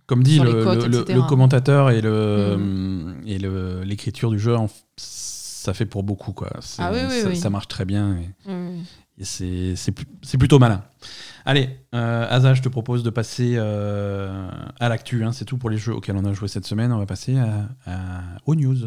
Comme 0.06 0.22
dit 0.22 0.36
sur 0.36 0.44
le, 0.44 0.60
les 0.60 0.64
côtes, 0.66 0.86
le- 0.86 1.28
commentateur 1.28 1.90
et 1.90 2.02
le 2.02 2.58
Mhm. 2.58 3.22
et 3.26 3.40
le- 3.40 3.84
l'écriture 3.84 4.30
du 4.30 4.38
jeu, 4.38 4.56
ça 4.98 5.74
fait 5.74 5.86
pour 5.86 6.04
beaucoup 6.04 6.34
quoi. 6.34 6.50
Ah 6.78 6.92
oui, 6.94 7.00
oui, 7.10 7.22
ça, 7.22 7.28
oui. 7.30 7.36
ça 7.38 7.50
marche 7.50 7.70
très 7.70 7.86
bien 7.86 8.18
et, 8.18 8.30
c'est 9.24 10.38
plutôt 10.38 10.60
malin. 10.60 10.84
Allez, 11.46 11.70
euh, 11.96 12.26
Asa, 12.30 12.54
je 12.54 12.62
te 12.62 12.70
propose 12.70 13.04
de 13.04 13.10
passer 13.10 13.54
euh, 13.58 14.50
à 14.80 14.90
l'actu. 14.90 15.24
hein. 15.24 15.32
C'est 15.32 15.46
tout 15.46 15.58
pour 15.58 15.70
les 15.70 15.78
jeux 15.78 15.94
auxquels 15.94 16.16
on 16.18 16.26
a 16.26 16.34
joué 16.34 16.48
cette 16.48 16.66
semaine. 16.66 16.92
On 16.92 16.98
va 17.00 17.06
passer 17.06 17.38
à, 17.38 17.70
à- 17.86 18.22
aux 18.46 18.56
news. 18.56 18.78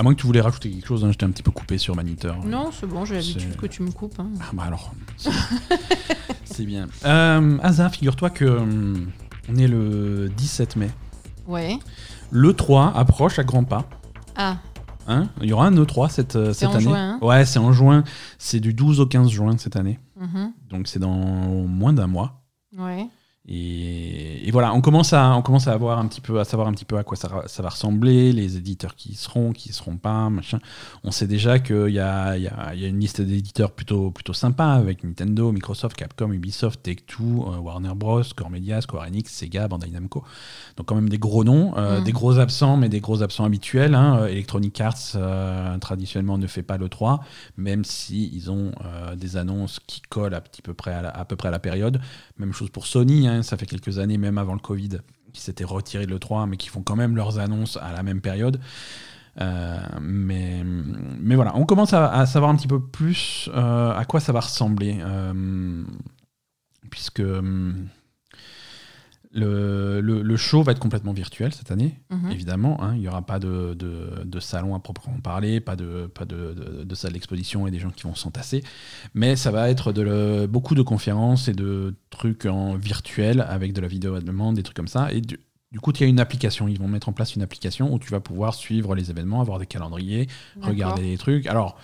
À 0.00 0.02
moins 0.02 0.14
que 0.14 0.20
tu 0.20 0.26
voulais 0.26 0.40
rajouter 0.40 0.70
quelque 0.70 0.86
chose, 0.86 1.04
hein, 1.04 1.08
j'étais 1.10 1.24
un 1.26 1.30
petit 1.30 1.42
peu 1.42 1.50
coupé 1.50 1.76
sur 1.76 1.94
Maniteur. 1.94 2.42
Non, 2.42 2.70
c'est 2.72 2.86
bon, 2.86 3.04
j'ai 3.04 3.16
l'habitude 3.16 3.54
que 3.56 3.66
tu 3.66 3.82
me 3.82 3.90
coupes. 3.90 4.18
hein. 4.18 4.30
Ah 4.40 4.46
bah 4.54 4.62
alors, 4.66 4.94
c'est- 5.18 6.64
bien. 6.64 6.86
Euh, 7.04 7.58
Asa, 7.62 7.90
figure-toi 7.90 8.30
que 8.30 8.46
hum, 8.46 9.10
on 9.50 9.56
est 9.56 9.68
le 9.68 10.30
17 10.34 10.76
mai. 10.76 10.90
Ouais. 11.46 11.78
Le 12.30 12.54
3 12.54 12.94
approche 12.96 13.38
à 13.38 13.44
grands 13.44 13.64
pas. 13.64 13.90
Ah, 14.36 14.56
hein, 15.06 15.28
il 15.42 15.50
y 15.50 15.52
aura 15.52 15.66
un 15.66 15.74
E3 15.74 16.08
cette, 16.08 16.36
euh, 16.36 16.54
C'est 16.54 16.60
cette 16.60 16.68
en 16.70 16.74
année. 16.76 16.82
juin, 16.84 16.96
hein 16.96 17.18
ouais, 17.20 17.44
c'est 17.44 17.58
en 17.58 17.72
juin. 17.74 18.02
C'est 18.38 18.60
du 18.60 18.72
12 18.72 19.00
au 19.00 19.06
15 19.06 19.28
juin 19.28 19.58
cette 19.58 19.76
année. 19.76 19.98
Mhm. 20.18 20.52
Donc 20.70 20.88
c'est 20.88 20.98
dans 20.98 21.12
moins 21.14 21.92
d'un 21.92 22.06
mois. 22.06 22.42
Ouais. 22.78 23.06
Et, 23.48 24.46
et 24.46 24.50
voilà, 24.50 24.72
on 24.74 24.80
commence 24.80 25.12
à 25.12 25.34
on 25.34 25.42
commence 25.42 25.66
à 25.66 25.72
avoir 25.72 25.98
un 25.98 26.06
petit 26.06 26.20
peu 26.20 26.38
à 26.38 26.44
savoir 26.44 26.68
un 26.68 26.72
petit 26.72 26.84
peu 26.84 26.98
à 26.98 27.04
quoi 27.04 27.16
ça, 27.16 27.28
va 27.28 27.68
ressembler, 27.68 28.32
les 28.32 28.56
éditeurs 28.58 28.94
qui 28.94 29.12
y 29.12 29.14
seront, 29.14 29.52
qui 29.52 29.70
y 29.70 29.72
seront 29.72 29.96
pas, 29.96 30.28
machin. 30.30 30.58
On 31.04 31.10
sait 31.10 31.26
déjà 31.26 31.58
qu'il 31.58 31.88
y 31.88 31.94
y, 31.94 31.98
a, 32.00 32.36
il 32.36 32.42
y 32.80 32.84
a 32.84 32.88
une 32.88 33.00
liste 33.00 33.20
d'éditeurs 33.22 33.72
plutôt 33.72 34.10
plutôt 34.10 34.34
sympa 34.34 34.66
avec 34.66 35.02
Nintendo, 35.04 35.52
Microsoft, 35.52 35.96
Capcom, 35.96 36.32
Ubisoft, 36.32 36.82
Take-Two, 36.82 37.46
euh, 37.52 37.56
Warner 37.58 37.94
Bros, 37.96 38.22
Core 38.36 38.50
Media, 38.50 38.80
Square 38.82 39.04
Enix, 39.08 39.32
Sega, 39.32 39.68
Bandai 39.68 39.88
Namco. 39.90 40.22
Donc 40.76 40.86
quand 40.86 40.94
même 40.94 41.08
des 41.08 41.18
gros 41.18 41.42
noms, 41.42 41.72
euh, 41.76 42.00
Mm. 42.00 42.04
des 42.04 42.12
gros 42.12 42.38
absents, 42.38 42.76
mais 42.76 42.88
des 42.88 43.00
gros 43.00 43.22
absents 43.22 43.44
habituels. 43.44 43.94
Hein. 43.94 44.18
Euh, 44.20 44.26
Electronic 44.28 44.80
Arts 44.80 44.94
euh, 45.16 45.76
traditionnellement 45.78 46.38
ne 46.38 46.46
fait 46.46 46.62
pas 46.62 46.76
le 46.76 46.88
3, 46.88 47.20
même 47.56 47.84
si 47.84 48.30
ils 48.34 48.50
ont 48.50 48.72
des 49.16 49.36
annonces 49.36 49.80
qui 49.86 50.02
collent 50.02 50.34
à, 50.34 50.40
petit 50.40 50.62
peu 50.62 50.74
près 50.74 50.92
à, 50.92 51.02
la- 51.02 51.10
à 51.10 51.24
peu 51.24 51.36
près 51.36 51.48
à 51.48 51.50
la 51.50 51.58
période. 51.58 52.00
Même 52.40 52.54
chose 52.54 52.70
pour 52.70 52.86
Sony, 52.86 53.28
hein, 53.28 53.42
ça 53.42 53.58
fait 53.58 53.66
quelques 53.66 53.98
années, 53.98 54.16
même 54.16 54.38
avant 54.38 54.54
le 54.54 54.60
Covid, 54.60 55.00
qui 55.34 55.42
s'étaient 55.42 55.64
retirés 55.64 56.06
de 56.06 56.14
l'E3, 56.14 56.48
mais 56.48 56.56
qui 56.56 56.70
font 56.70 56.82
quand 56.82 56.96
même 56.96 57.14
leurs 57.14 57.38
annonces 57.38 57.76
à 57.76 57.92
la 57.92 58.02
même 58.02 58.22
période. 58.22 58.58
Euh, 59.42 59.78
mais, 60.00 60.62
mais 60.64 61.34
voilà, 61.34 61.54
on 61.54 61.66
commence 61.66 61.92
à, 61.92 62.24
savoir 62.24 62.50
un 62.50 62.56
petit 62.56 62.66
peu 62.66 62.80
plus 62.80 63.50
euh, 63.54 63.92
à 63.94 64.06
quoi 64.06 64.20
ça 64.20 64.32
va 64.32 64.40
ressembler. 64.40 64.98
euh, 65.02 65.84
puisque 66.90 67.20
hum, 67.20 67.88
le, 69.32 70.00
le, 70.00 70.22
le 70.22 70.36
show 70.36 70.62
va 70.62 70.72
être 70.72 70.80
complètement 70.80 71.12
virtuel 71.12 71.52
cette 71.54 71.70
année, 71.70 72.00
Mhm. 72.10 72.30
évidemment. 72.32 72.82
hein. 72.82 72.94
il 72.96 73.00
n'y 73.00 73.08
aura 73.08 73.22
pas 73.22 73.38
de, 73.38 73.74
de, 73.74 74.24
de 74.24 74.40
salon 74.40 74.74
à 74.74 74.80
proprement 74.80 75.20
parler, 75.20 75.60
pas 75.60 75.76
de, 75.76 76.06
pas 76.12 76.24
de, 76.24 76.52
de, 76.52 76.84
de 76.84 76.94
salle 76.96 77.12
d'exposition 77.12 77.66
et 77.66 77.70
des 77.70 77.78
gens 77.78 77.90
qui 77.90 78.02
vont 78.02 78.14
s'entasser. 78.16 78.64
Mais 79.14 79.36
ça 79.36 79.50
va 79.52 79.70
être 79.70 79.92
de 79.92 80.02
le- 80.02 80.46
beaucoup 80.48 80.74
de 80.74 80.82
conférences 80.82 81.46
et 81.46 81.52
de 81.52 81.94
trucs 82.10 82.46
en 82.46 82.74
virtuel 82.74 83.40
avec 83.48 83.72
de 83.72 83.80
la 83.80 83.86
vidéo 83.88 84.14
à 84.16 84.20
demande, 84.20 84.56
des 84.56 84.62
trucs 84.64 84.76
comme 84.76 84.88
ça. 84.88 85.12
Et 85.12 85.20
du, 85.20 85.38
du 85.70 85.78
coup, 85.78 85.92
il 85.92 86.00
y 86.00 86.04
a 86.04 86.08
une 86.08 86.18
application. 86.18 86.66
Ils 86.66 86.80
vont 86.80 86.88
mettre 86.88 87.08
en 87.08 87.12
place 87.12 87.36
une 87.36 87.42
application 87.42 87.94
où 87.94 88.00
tu 88.00 88.10
vas 88.10 88.18
pouvoir 88.18 88.54
suivre 88.54 88.96
les 88.96 89.10
événements, 89.10 89.40
avoir 89.40 89.60
des 89.60 89.66
calendriers, 89.66 90.26
regarder 90.60 91.02
les 91.02 91.18
trucs. 91.18 91.46
Alors, 91.46 91.78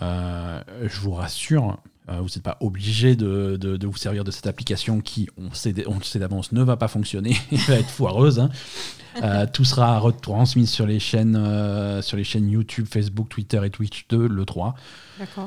euh, 0.00 0.62
je 0.86 1.00
vous 1.00 1.12
rassure, 1.12 1.76
vous 2.20 2.24
n'êtes 2.28 2.42
pas 2.42 2.56
obligé 2.60 3.16
de, 3.16 3.56
de- 3.56 3.86
vous 3.86 3.96
servir 3.96 4.24
de 4.24 4.30
cette 4.30 4.46
application 4.46 5.00
qui, 5.00 5.28
on, 5.36 5.52
sait, 5.54 5.74
on 5.86 5.98
le 5.98 6.02
sait 6.04 6.18
d'avance, 6.18 6.52
ne 6.52 6.62
va 6.62 6.76
pas 6.76 6.88
fonctionner 6.88 7.36
va 7.68 7.74
être 7.74 7.90
foireuse. 7.90 8.38
hein. 8.40 8.50
Euh, 9.22 9.46
tout 9.52 9.64
sera 9.64 9.98
retransmis 9.98 10.66
sur 10.66 10.86
les 10.86 11.00
chaînes, 11.00 11.36
euh, 11.36 12.02
sur 12.02 12.16
les 12.16 12.24
chaînes 12.24 12.48
YouTube, 12.48 12.86
Facebook, 12.90 13.28
Twitter 13.28 13.60
et 13.64 13.70
Twitch 13.70 14.06
de 14.08 14.18
l'E3. 14.18 14.74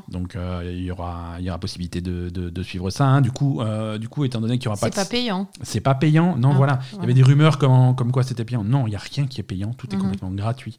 Donc 0.09 0.35
euh, 0.35 0.61
il 0.65 0.83
y 0.83 0.91
aura, 0.91 1.35
il 1.39 1.45
y 1.45 1.49
aura 1.49 1.59
possibilité 1.59 2.01
de, 2.01 2.29
de- 2.29 2.49
de 2.49 2.63
suivre 2.63 2.89
ça. 2.89 3.05
hein. 3.05 3.21
Du 3.21 3.31
coup, 3.31 3.61
euh, 3.61 3.97
du 3.97 4.09
coup, 4.09 4.25
étant 4.25 4.41
donné 4.41 4.57
qu'il 4.57 4.65
y 4.65 4.67
aura 4.67 4.77
pas, 4.77 4.87
C'est 4.87 4.95
pas 4.95 5.05
payant. 5.05 5.47
c'est 5.61 5.81
pas 5.81 5.95
payant. 5.95 6.35
Non, 6.37 6.51
Ah, 6.51 6.57
voilà. 6.57 6.79
Il 6.93 6.99
y 6.99 7.03
avait 7.03 7.13
des 7.13 7.23
rumeurs 7.23 7.57
comme, 7.57 7.95
comme 7.95 8.11
quoi 8.11 8.23
c'était 8.23 8.45
payant. 8.45 8.63
Non, 8.63 8.87
il 8.87 8.93
y 8.93 8.95
a 8.95 8.99
rien 8.99 9.27
qui 9.27 9.39
est 9.39 9.43
payant. 9.43 9.73
Tout 9.73 9.87
est 9.91 9.95
Mhm. 9.95 10.01
complètement 10.01 10.31
gratuit. 10.31 10.77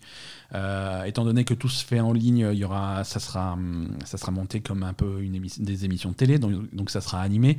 Euh, 0.55 1.05
étant 1.05 1.25
donné 1.25 1.45
que 1.45 1.55
tout 1.55 1.69
se 1.69 1.83
fait 1.85 2.01
en 2.01 2.13
ligne, 2.13 2.47
il 2.53 2.59
y 2.59 2.65
aura, 2.65 3.05
ça 3.05 3.21
sera, 3.21 3.57
ça 4.05 4.19
sera 4.19 4.33
monté 4.33 4.61
comme 4.61 4.83
un 4.83 4.93
peu 4.93 5.23
une 5.23 5.41
des 5.59 5.85
émissions 5.87 6.11
de 6.11 6.15
télé. 6.15 6.39
Donc, 6.39 6.53
donc 6.75 6.91
ça 6.91 7.01
sera 7.01 7.21
animé. 7.23 7.59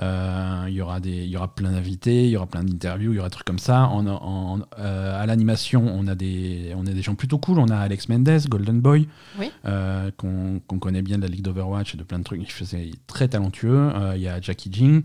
Euh, 0.00 0.64
il 0.68 0.74
y 0.74 0.80
aura 0.80 1.00
des, 1.00 1.10
il 1.24 1.28
y 1.28 1.36
aura 1.36 1.54
plein 1.54 1.72
d'invités, 1.72 2.24
il 2.24 2.30
y 2.30 2.36
aura 2.36 2.46
plein 2.46 2.64
d'interviews, 2.64 3.12
il 3.12 3.16
y 3.16 3.18
aura 3.18 3.28
des 3.28 3.32
trucs 3.34 3.46
comme 3.46 3.58
ça. 3.58 3.88
En, 3.88 4.06
en- 4.06 4.60
euh, 4.78 5.22
à 5.22 5.26
l'animation, 5.26 5.84
on 5.86 6.06
a 6.06 6.14
des, 6.14 6.72
on 6.76 6.86
a 6.86 6.92
des 6.92 7.02
gens 7.02 7.14
plutôt 7.14 7.38
cool. 7.38 7.58
On 7.58 7.68
a 7.68 7.76
Alex 7.76 8.08
Mendez, 8.08 8.38
Golden 8.48 8.80
Boy, 8.80 9.06
Oui. 9.38 9.50
euh, 9.66 10.10
qu'on 10.16 10.60
connaît 10.78 11.02
bien 11.02 11.18
de 11.18 11.22
la 11.22 11.28
Ligue 11.28 11.42
d'Overwatch 11.42 11.94
et 11.94 11.98
de 11.98 12.04
plein 12.04 12.18
de 12.18 12.24
trucs. 12.24 12.40
Il 12.42 12.50
faisait 12.50 12.90
très 13.06 13.28
talentueux. 13.28 13.90
Il 14.16 14.22
y 14.22 14.28
a 14.28 14.40
Jackie 14.40 14.70
Jing. 14.72 15.02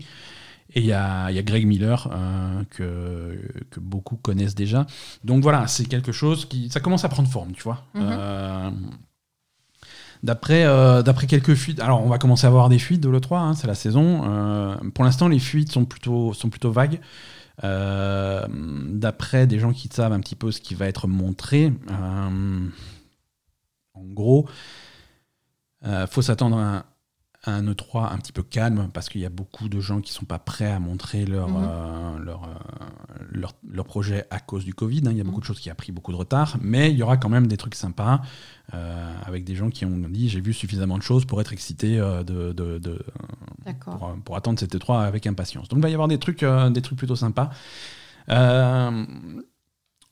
Et 0.74 0.80
il 0.80 0.84
y 0.84 0.88
y 0.88 0.92
a 0.92 1.42
Greg 1.42 1.66
Miller, 1.66 2.08
euh, 2.12 2.62
que, 2.68 3.40
que 3.70 3.80
beaucoup 3.80 4.16
connaissent 4.16 4.54
déjà. 4.54 4.86
Donc 5.24 5.42
voilà, 5.42 5.66
c'est 5.66 5.86
quelque 5.86 6.12
chose 6.12 6.44
qui. 6.44 6.68
Ça 6.68 6.80
commence 6.80 7.06
à 7.06 7.08
prendre 7.08 7.28
forme, 7.28 7.52
tu 7.52 7.62
vois. 7.62 7.84
Mhm. 7.94 8.02
Euh, 8.04 8.70
D'après 10.22 10.64
euh, 10.64 11.02
d'après 11.02 11.26
quelques 11.26 11.54
fuites, 11.54 11.80
alors 11.80 12.02
on 12.04 12.08
va 12.08 12.18
commencer 12.18 12.44
à 12.44 12.48
avoir 12.48 12.68
des 12.68 12.78
fuites 12.78 13.00
de 13.00 13.08
l'E3, 13.08 13.36
hein, 13.36 13.54
c'est 13.54 13.66
la 13.66 13.74
saison. 13.74 14.22
Euh, 14.24 14.74
pour 14.94 15.04
l'instant, 15.04 15.28
les 15.28 15.38
fuites 15.38 15.70
sont 15.70 15.84
plutôt, 15.84 16.32
vagues. 16.64 17.00
Euh, 17.64 18.46
D'après 18.48 19.46
des 19.46 19.58
gens 19.58 19.72
qui 19.72 19.88
savent 19.88 20.12
un 20.12 20.20
petit 20.20 20.36
peu 20.36 20.50
ce 20.50 20.60
qui 20.60 20.74
va 20.74 20.86
être 20.86 21.06
montré, 21.06 21.72
en 23.94 24.04
gros, 24.04 24.48
euh, 25.84 26.06
faut 26.06 26.22
s'attendre 26.22 26.58
à 26.58 26.84
un, 27.46 27.52
à 27.52 27.56
un 27.56 27.72
E3 27.72 28.12
un 28.12 28.18
petit 28.18 28.32
peu 28.32 28.42
calme 28.42 28.90
parce 28.92 29.08
qu'il 29.08 29.20
y 29.20 29.26
a 29.26 29.30
beaucoup 29.30 29.68
de 29.68 29.80
gens 29.80 30.00
qui 30.00 30.12
sont 30.12 30.24
pas 30.24 30.38
prêts 30.38 30.70
à 30.72 30.78
montrer 30.80 31.24
leur, 31.24 31.48
Mhm. 31.48 31.56
euh, 31.68 32.18
leur, 32.18 32.44
euh, 32.44 32.48
leur, 33.30 33.54
leur 33.70 33.84
projet 33.84 34.26
à 34.30 34.40
cause 34.40 34.64
du 34.64 34.74
Covid. 34.74 35.02
hein. 35.06 35.10
Il 35.12 35.16
y 35.18 35.20
a 35.20 35.24
beaucoup 35.24 35.36
Mhm. 35.36 35.40
de 35.42 35.46
choses 35.46 35.60
qui 35.60 35.70
a 35.70 35.74
pris 35.74 35.92
beaucoup 35.92 36.10
de 36.12 36.16
retard, 36.16 36.56
mais 36.60 36.90
il 36.90 36.96
y 36.98 37.02
aura 37.02 37.16
quand 37.16 37.28
même 37.28 37.46
des 37.46 37.56
trucs 37.56 37.74
sympas 37.74 38.20
euh, 38.74 39.14
avec 39.24 39.44
des 39.44 39.54
gens 39.54 39.70
qui 39.70 39.84
ont 39.86 39.96
dit 40.08 40.28
j'ai 40.28 40.40
vu 40.40 40.52
suffisamment 40.52 40.98
de 40.98 41.02
choses 41.02 41.24
pour 41.24 41.40
être 41.40 41.52
excité 41.52 41.96
de, 41.96 42.22
de- 42.52 42.78
de- 42.78 43.02
pour, 43.98 44.14
pour 44.24 44.36
attendre 44.36 44.58
cette 44.58 44.74
E3 44.74 45.04
avec 45.06 45.26
impatience. 45.26 45.68
Donc 45.68 45.78
il 45.78 45.82
va 45.82 45.88
y 45.90 45.94
avoir 45.94 46.08
des 46.08 46.18
trucs, 46.18 46.44
des 46.44 46.82
trucs 46.82 46.98
plutôt 46.98 47.16
sympas. 47.16 47.50
Euh, 48.30 49.06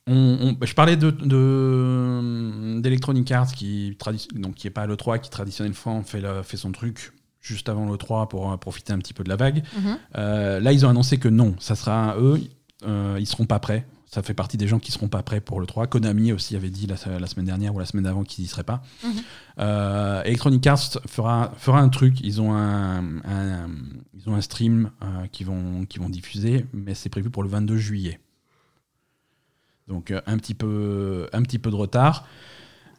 on- 0.09 0.57
on- 0.61 0.67
je 0.67 0.75
parlais 0.75 0.97
de, 0.97 1.11
de- 1.11 2.81
d'Electronic 2.81 3.31
Arts 3.33 3.53
qui 3.53 3.97
donc 4.35 4.55
qui 4.55 4.67
est 4.67 4.71
pas 4.71 4.87
l'E3 4.87 5.21
qui 5.21 5.31
traditionnellement 5.31 6.03
fait, 6.03 6.57
son 6.57 6.73
truc 6.73 7.13
juste 7.41 7.69
avant 7.69 7.87
l'E3 7.91 8.29
pour 8.29 8.51
euh, 8.53 8.57
profiter 8.57 8.93
un 8.93 8.99
petit 8.99 9.15
peu 9.15 9.25
de 9.25 9.29
la 9.29 9.37
vague. 9.37 9.63
Mhm. 9.77 9.99
Euh, 10.17 10.61
là, 10.61 10.73
ils 10.73 10.85
ont 10.87 10.89
annoncé 10.89 11.19
que 11.19 11.29
non, 11.29 11.55
ça 11.59 11.75
sera 11.77 12.17
eux, 12.19 12.41
euh, 12.85 13.17
ils 13.21 13.27
seront 13.27 13.47
pas 13.47 13.59
prêts. 13.61 13.87
Ça 14.09 14.23
fait 14.23 14.35
partie 14.35 14.57
des 14.57 14.67
gens 14.69 14.79
qui 14.79 14.93
seront 14.93 15.09
pas 15.09 15.23
prêts 15.23 15.41
pour 15.41 15.61
le 15.61 15.67
3. 15.67 15.89
Konami 15.89 16.33
aussi 16.33 16.57
avait 16.57 16.71
dit 16.71 16.87
la, 16.87 17.19
la 17.19 17.27
semaine 17.27 17.45
dernière 17.45 17.75
ou 17.75 17.79
la 17.81 17.85
semaine 17.87 18.05
d'avant 18.05 18.23
qu'ils 18.25 18.45
y 18.45 18.47
seraient 18.47 18.63
pas. 18.65 18.83
Mhm. 19.05 19.11
Euh, 19.59 20.23
Electronic 20.23 20.67
Arts 20.67 20.99
fera, 21.07 21.53
fera 21.59 21.81
un 21.81 21.89
truc. 21.89 22.21
Ils 22.23 22.41
ont 22.41 22.53
un, 22.55 23.19
un- 23.25 23.69
ils 24.15 24.29
ont 24.29 24.35
un 24.35 24.41
stream 24.41 24.91
qui 25.33 25.45
vont 25.45 25.85
qui 25.87 25.99
vont 25.99 26.09
diffuser, 26.09 26.67
mais 26.73 26.95
c'est 26.95 27.09
prévu 27.11 27.31
pour 27.31 27.43
le 27.43 27.49
22 27.49 27.77
juillet. 27.77 28.19
Donc 29.89 30.11
euh, 30.11 30.21
un 30.27 30.37
petit 30.39 30.55
peu 30.55 31.29
un 31.33 31.43
petit 31.43 31.59
peu 31.59 31.71
de 31.71 31.77
retard. 31.77 32.27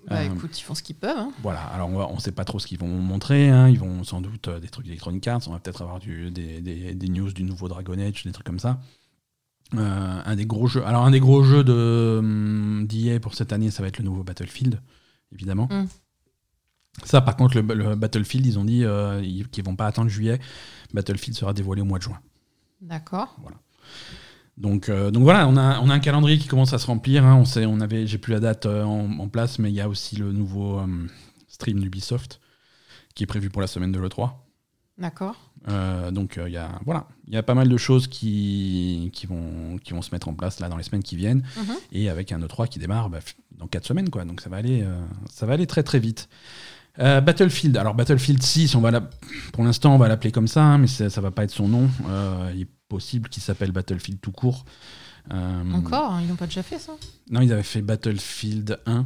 Bah 0.08 0.18
Euh, 0.22 0.34
écoute, 0.34 0.58
ils 0.58 0.64
font 0.64 0.74
ce 0.74 0.82
qu'ils 0.84 0.96
peuvent. 0.96 1.18
hein. 1.18 1.32
voilà, 1.44 1.60
alors 1.62 1.90
on 1.90 2.16
ne 2.16 2.20
sait 2.22 2.32
pas 2.32 2.46
trop 2.46 2.60
ce 2.60 2.68
qu'ils 2.68 2.80
vont 2.80 2.88
montrer. 2.88 3.50
hein. 3.50 3.68
Ils 3.68 3.78
vont 3.80 4.06
sans 4.06 4.22
doute 4.22 4.48
euh, 4.48 4.60
des 4.60 4.70
trucs 4.70 4.86
d'Electronic 4.86 5.28
Arts. 5.28 5.42
On 5.48 5.52
va 5.52 5.60
peut-être 5.60 5.82
avoir 5.82 6.00
du- 6.00 6.32
des, 6.32 6.62
des- 6.62 6.94
des 6.96 7.10
news 7.10 7.32
du 7.34 7.44
nouveau 7.44 7.68
Dragon 7.68 8.00
Age, 8.00 8.24
des 8.24 8.32
trucs 8.32 8.46
comme 8.46 8.60
ça. 8.60 8.80
Euh, 9.74 10.22
un 10.26 10.36
des 10.38 10.46
gros 10.46 10.68
jeux. 10.68 10.86
Alors 10.86 11.04
un 11.06 11.12
des 11.12 11.20
gros 11.20 11.44
jeux 11.44 11.66
de 11.66 12.18
hum, 12.20 12.88
d'EA 12.88 13.20
pour 13.20 13.34
cette 13.36 13.52
année, 13.52 13.70
ça 13.70 13.84
va 13.84 13.90
être 13.90 13.98
le 13.98 14.06
nouveau 14.06 14.24
Battlefield, 14.24 14.80
évidemment. 15.34 15.68
Mm. 15.70 15.88
Ça, 17.04 17.20
par 17.20 17.36
contre, 17.36 17.60
le, 17.60 17.74
le 17.76 17.96
Battlefield, 17.96 18.46
ils 18.46 18.58
ont 18.58 18.64
dit 18.64 18.84
ils- 19.24 19.50
qu'ils 19.50 19.66
vont 19.66 19.76
pas 19.76 19.88
attendre 19.88 20.10
juillet. 20.10 20.40
Battlefield 20.94 21.36
sera 21.38 21.52
dévoilé 21.54 21.82
au 21.82 21.86
mois 21.86 21.98
de 21.98 22.04
juin. 22.04 22.20
D'accord. 22.80 23.36
Donc, 24.58 24.90
euh, 24.90 25.12
donc 25.12 25.24
voilà, 25.24 25.48
on 25.48 25.56
a, 25.56 25.80
on 25.82 25.90
a 25.90 25.94
un 25.94 26.00
calendrier 26.00 26.38
qui 26.40 26.48
commence 26.48 26.74
à 26.74 26.80
se 26.80 26.88
remplir. 26.88 27.24
hein. 27.26 27.36
On 27.36 27.46
sait, 27.46 27.66
on 27.66 27.80
avait, 27.80 28.08
j'ai 28.08 28.18
plus 28.18 28.34
la 28.34 28.40
date 28.40 28.66
euh, 28.66 28.84
en, 28.84 29.20
en 29.20 29.28
place, 29.28 29.60
mais 29.60 29.70
il 29.70 29.76
y 29.76 29.82
a 29.82 29.88
aussi 29.88 30.16
le 30.16 30.32
nouveau 30.32 30.80
euh, 30.80 30.86
stream 31.48 31.80
d'Ubisoft 31.80 32.40
qui 33.14 33.24
est 33.24 33.28
prévu 33.28 33.50
pour 33.50 33.62
la 33.62 33.68
semaine 33.68 33.92
de 33.92 34.00
l'E3. 34.00 34.32
D'accord. 34.98 35.36
Donc 36.12 36.40
il 36.44 36.52
y 36.54 36.58
a 36.58 36.80
voilà, 36.86 37.08
il 37.28 37.34
y 37.34 37.38
a 37.38 37.44
pas 37.44 37.54
mal 37.54 37.68
de 37.68 37.78
choses 37.78 38.08
qui, 38.08 39.10
qui 39.14 39.28
vont 39.28 39.78
qui 39.84 39.92
vont 39.94 40.02
se 40.02 40.10
mettre 40.12 40.28
en 40.30 40.34
place 40.34 40.60
là 40.62 40.70
dans 40.70 40.78
les 40.78 40.84
semaines 40.84 41.04
qui 41.04 41.16
viennent 41.18 41.44
Mhm. 41.58 41.76
et 41.92 42.10
avec 42.10 42.32
un 42.32 42.40
E3 42.40 42.68
qui 42.70 42.80
démarre 42.80 43.10
bah, 43.10 43.20
dans 43.58 43.68
4 43.68 43.86
semaines 43.86 44.10
quoi. 44.10 44.24
Donc 44.24 44.40
ça 44.42 44.50
va 44.50 44.58
aller 44.58 44.86
ça 45.30 45.46
va 45.46 45.54
aller 45.54 45.68
très 45.68 45.84
très 45.84 46.00
vite. 46.00 46.30
Euh, 47.00 47.20
Battlefield. 47.22 47.76
Alors 47.78 47.94
Battlefield 47.96 48.42
6, 48.42 48.76
on 48.76 48.82
va 48.82 48.92
la- 48.92 49.10
pour 49.52 49.64
l'instant 49.64 49.94
on 49.94 49.98
va 49.98 50.08
l'appeler 50.08 50.32
comme 50.32 50.48
ça, 50.48 50.64
hein, 50.64 50.78
mais 50.78 50.88
ça, 50.88 51.10
ça 51.10 51.22
va 51.22 51.32
pas 51.32 51.44
être 51.44 51.52
son 51.52 51.68
nom. 51.68 51.90
Euh, 52.10 52.52
il 52.56 52.66
possible 52.90 53.30
qu'il 53.30 53.44
s'appelle 53.44 53.72
Battlefield 53.72 54.20
tout 54.22 54.32
court. 54.32 54.66
Euh, 55.34 55.72
Encore 55.74 56.14
hein, 56.14 56.22
Ils 56.22 56.28
n'ont 56.30 56.36
pas 56.36 56.46
déjà 56.48 56.64
fait 56.64 56.80
ça? 56.80 56.94
Non, 57.30 57.42
ils 57.42 57.52
avaient 57.52 57.64
fait 57.64 57.82
Battlefield 57.82 58.80
1 58.86 59.06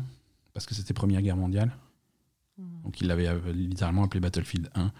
parce 0.54 0.66
que 0.66 0.76
c'était 0.76 0.94
Première 0.94 1.22
Guerre 1.22 1.38
mondiale. 1.38 1.72
Hmm. 2.58 2.84
Donc 2.84 3.02
ils 3.02 3.08
l'avaient 3.08 3.28
euh, 3.28 3.40
littéralement 3.54 4.04
appelé 4.04 4.20
Battlefield 4.20 4.70
1. 4.76 4.92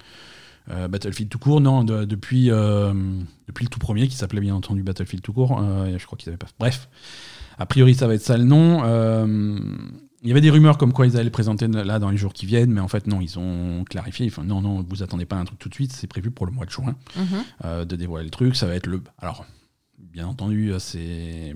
Euh, 0.70 0.88
Battlefield 0.88 1.30
tout 1.30 1.40
court, 1.40 1.60
non, 1.62 1.84
de- 1.84 2.06
depuis, 2.06 2.50
euh, 2.52 2.94
depuis 3.48 3.66
le 3.66 3.70
tout 3.70 3.80
premier 3.80 4.08
qui 4.08 4.16
s'appelait 4.16 4.42
bien 4.42 4.56
entendu 4.56 4.84
Battlefield 4.84 5.24
tout 5.24 5.34
court. 5.34 5.60
je 5.60 6.06
crois 6.06 6.18
qu'ils 6.18 6.30
avaient 6.30 6.38
pas. 6.38 6.48
Bref, 6.60 6.88
a 7.58 7.66
priori 7.66 7.94
ça 7.96 8.08
va 8.08 8.16
être 8.16 8.22
ça 8.24 8.38
le 8.38 8.44
nom. 8.46 8.82
Il 10.24 10.28
y 10.28 10.32
avait 10.32 10.42
des 10.42 10.52
rumeurs 10.52 10.78
comme 10.78 10.94
quoi 10.94 11.08
ils 11.08 11.16
allaient 11.16 11.24
le 11.26 11.32
présenter 11.32 11.68
là 11.68 11.98
dans 11.98 12.10
les 12.12 12.18
jours 12.18 12.32
qui 12.34 12.46
viennent, 12.46 12.72
mais 12.72 12.80
en 12.82 12.88
fait 12.88 13.08
non, 13.08 13.22
ils 13.22 13.40
ont 13.40 13.84
clarifié. 13.90 14.28
Enfin, 14.28 14.44
non, 14.44 14.62
non, 14.62 14.86
vous 14.88 15.02
attendez 15.02 15.26
pas 15.26 15.36
un 15.38 15.46
truc 15.46 15.58
tout 15.58 15.70
de 15.70 15.74
suite, 15.74 15.92
c'est 15.94 16.06
prévu 16.08 16.30
pour 16.30 16.46
le 16.46 16.52
mois 16.52 16.66
de 16.66 16.72
juin 16.72 16.96
Mhm. 17.16 17.26
euh, 17.66 17.86
de 17.86 17.96
dévoiler 17.96 18.26
le 18.26 18.30
truc. 18.32 18.56
Ça 18.56 18.68
va 18.68 18.76
être 18.76 18.86
le. 18.88 19.02
Alors, 19.20 19.46
bien 20.12 20.28
entendu, 20.28 20.74
c'est 20.80 21.56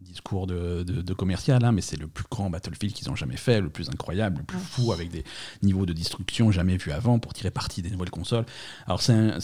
discours 0.00 0.46
de, 0.46 0.82
de, 0.82 1.14
commercial, 1.14 1.64
hein, 1.64 1.72
mais 1.72 1.82
c'est 1.82 1.98
le 1.98 2.08
plus 2.08 2.24
grand 2.28 2.50
Battlefield 2.50 2.94
qu'ils 2.94 3.10
ont 3.10 3.14
jamais 3.14 3.36
fait, 3.36 3.60
le 3.60 3.68
plus 3.68 3.88
incroyable, 3.88 4.38
le 4.38 4.44
plus 4.44 4.58
fou, 4.58 4.92
avec 4.92 5.10
des 5.10 5.24
niveaux 5.62 5.86
de 5.86 5.92
destruction 5.92 6.50
jamais 6.50 6.76
vus 6.76 6.90
avant 6.90 7.18
pour 7.18 7.32
tirer 7.32 7.50
parti 7.50 7.82
des 7.82 7.90
nouvelles 7.90 8.10
consoles. 8.10 8.44
Alors 8.86 9.02
c'est 9.02 9.12
un, 9.12 9.38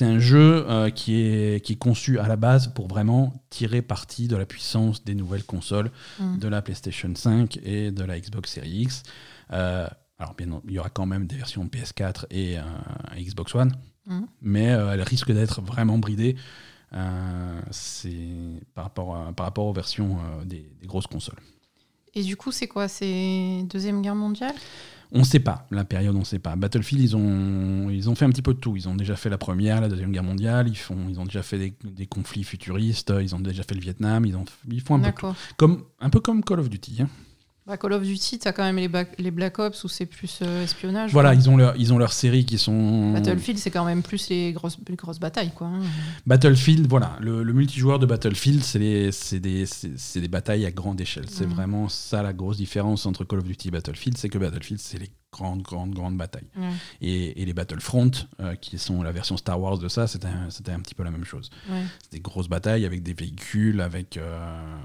un, 0.00 0.18
jeu 0.18 0.66
qui, 0.94 1.20
est, 1.20 1.64
qui 1.64 1.74
est 1.74 1.78
conçu 1.78 2.18
à 2.18 2.26
la 2.26 2.36
base 2.36 2.68
pour 2.68 2.88
vraiment 2.88 3.44
tirer 3.50 3.82
parti 3.82 4.26
de 4.26 4.36
la 4.36 4.46
puissance 4.46 5.04
des 5.04 5.14
nouvelles 5.14 5.44
consoles, 5.44 5.90
mm. 6.18 6.38
de 6.38 6.48
la 6.48 6.62
PlayStation 6.62 7.12
5 7.14 7.60
et 7.62 7.92
de 7.92 8.04
la 8.04 8.18
Xbox 8.18 8.52
Series 8.52 8.82
X. 8.82 9.02
alors 9.50 10.34
bien, 10.36 10.60
il 10.66 10.72
y 10.72 10.78
aura 10.78 10.90
quand 10.90 11.06
même 11.06 11.26
des 11.26 11.36
versions 11.36 11.64
PS4 11.66 12.24
et 12.30 12.56
Xbox 13.16 13.54
One. 13.54 13.72
Mmh. 14.08 14.22
mais 14.40 14.70
euh, 14.70 14.92
elle 14.92 15.02
risque 15.02 15.30
d'être 15.32 15.60
vraiment 15.60 15.98
bridée. 15.98 16.36
Euh, 16.94 17.60
c'est 17.70 18.16
par 18.74 18.84
rapport, 18.84 19.32
par 19.34 19.46
rapport 19.46 19.66
aux 19.66 19.72
versions 19.72 20.18
euh, 20.18 20.44
des, 20.44 20.66
grosses 20.84 21.06
consoles. 21.06 21.40
Et 22.14 22.22
du 22.22 22.36
coup, 22.36 22.50
c'est 22.50 22.66
quoi? 22.66 22.88
C'est 22.88 23.64
Deuxième 23.68 24.00
Guerre 24.02 24.14
mondiale? 24.14 24.54
On 25.12 25.20
ne 25.20 25.24
sait 25.24 25.40
pas, 25.40 25.66
la 25.70 25.84
période, 25.84 26.14
on 26.14 26.20
ne 26.20 26.24
sait 26.24 26.38
pas. 26.38 26.54
Battlefield, 26.54 27.02
ils 27.02 27.16
ont, 27.16 27.88
ils 27.88 28.10
ont 28.10 28.14
fait 28.14 28.26
un 28.26 28.30
petit 28.30 28.42
peu 28.42 28.52
de 28.52 28.58
tout. 28.58 28.76
Ils 28.76 28.88
ont 28.88 28.94
déjà 28.94 29.16
fait 29.16 29.30
la 29.30 29.38
première, 29.38 29.80
la 29.80 29.88
deuxième 29.88 30.12
guerre 30.12 30.22
mondiale, 30.22 30.68
ils, 30.68 30.76
font, 30.76 31.08
ils 31.08 31.18
ont 31.18 31.24
déjà 31.24 31.42
fait 31.42 31.58
des, 31.58 31.74
des 31.82 32.06
conflits 32.06 32.44
futuristes, 32.44 33.12
ils 33.18 33.34
ont 33.34 33.40
déjà 33.40 33.62
fait 33.62 33.74
le 33.74 33.80
Vietnam, 33.80 34.26
ils, 34.26 34.36
ont, 34.36 34.44
ils 34.70 34.82
font 34.82 34.96
un 34.96 35.10
peu, 35.10 35.12
tout. 35.12 35.34
Comme, 35.56 35.84
un 36.00 36.10
peu 36.10 36.20
comme 36.20 36.44
Call 36.44 36.60
of 36.60 36.68
Duty. 36.68 37.02
Hein. 37.02 37.08
Bah, 37.68 37.76
Call 37.76 37.92
of 37.92 38.02
Duty, 38.02 38.38
t'as 38.38 38.52
quand 38.52 38.64
même 38.64 38.76
les, 38.76 38.88
les, 39.18 39.30
Black 39.30 39.58
Ops 39.58 39.84
où 39.84 39.88
c'est 39.88 40.06
plus 40.06 40.38
euh, 40.40 40.64
espionnage. 40.64 41.12
Voilà, 41.12 41.34
ils 41.34 41.50
ont, 41.50 41.56
leur, 41.58 41.76
ils 41.76 41.92
ont 41.92 41.98
leurs 41.98 42.14
séries 42.14 42.46
qui 42.46 42.56
sont. 42.56 43.12
Battlefield, 43.12 43.58
c'est 43.58 43.70
quand 43.70 43.84
même 43.84 44.02
plus 44.02 44.30
les 44.30 44.52
grosses, 44.54 44.78
les 44.88 44.96
grosses 44.96 45.20
batailles. 45.20 45.52
Quoi. 45.54 45.66
Hein. 45.66 45.82
Battlefield, 46.26 46.86
voilà, 46.88 47.18
le, 47.20 47.44
multijoueur 47.52 47.98
de 47.98 48.06
Battlefield, 48.06 48.62
c'est 48.62 48.78
des, 48.78 49.10
des, 49.38 50.28
batailles 50.28 50.64
à 50.64 50.70
grande 50.70 50.98
échelle. 50.98 51.26
C'est 51.28 51.46
mm. 51.46 51.50
vraiment 51.50 51.90
ça 51.90 52.22
la 52.22 52.32
grosse 52.32 52.56
différence 52.56 53.04
entre 53.04 53.24
Call 53.24 53.40
of 53.40 53.44
Duty 53.44 53.68
et 53.68 53.70
Battlefield, 53.70 54.16
c'est 54.16 54.30
que 54.30 54.38
Battlefield, 54.38 54.80
c'est 54.80 54.98
les 54.98 55.10
grande, 55.32 55.62
grande, 55.62 55.94
grande 55.94 56.16
bataille. 56.16 56.48
Et, 57.00 57.44
les 57.44 57.52
Battlefront, 57.52 58.10
euh, 58.40 58.54
qui 58.56 58.78
sont 58.78 59.02
la 59.02 59.12
version 59.12 59.36
Star 59.36 59.60
Wars 59.60 59.78
de 59.78 59.88
ça, 59.88 60.06
c'était 60.06 60.26
un, 60.26 60.48
un 60.74 60.80
petit 60.80 60.94
peu 60.94 61.02
la 61.02 61.10
même 61.10 61.24
chose. 61.24 61.50
C'était 62.02 62.16
des 62.16 62.20
grosses 62.20 62.48
batailles 62.48 62.84
avec 62.84 63.02
des 63.02 63.14
véhicules, 63.14 63.80
avec. 63.80 64.16
Euh, 64.16 64.76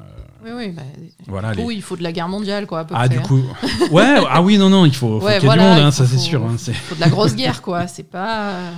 oui, 0.43 0.51
oui. 0.55 0.71
Bah, 0.71 0.83
voilà, 1.27 1.53
il 1.53 1.81
faut 1.81 1.97
de 1.97 2.03
la 2.03 2.11
guerre 2.11 2.29
mondiale, 2.29 2.67
quoi. 2.67 2.79
À 2.79 2.85
peu 2.85 2.95
ah, 2.97 3.07
du 3.07 3.19
coup. 3.21 3.41
ouais, 3.91 4.15
ah 4.29 4.41
oui, 4.41 4.57
non, 4.57 4.69
non, 4.69 4.85
il 4.85 4.95
faut, 4.95 5.19
faut 5.19 5.27
qu'il 5.27 5.33
y 5.33 5.37
ait 5.37 5.39
du 5.39 5.47
monde, 5.47 5.79
hein, 5.79 5.91
ça 5.91 6.05
c'est 6.05 6.17
sûr. 6.17 6.43
Hein, 6.43 6.55
il 6.67 6.73
faut 6.73 6.95
de 6.95 7.01
la 7.01 7.09
grosse 7.09 7.35
guerre, 7.35 7.61
quoi. 7.61 7.87
C'est 7.87 8.03
pas. 8.03 8.71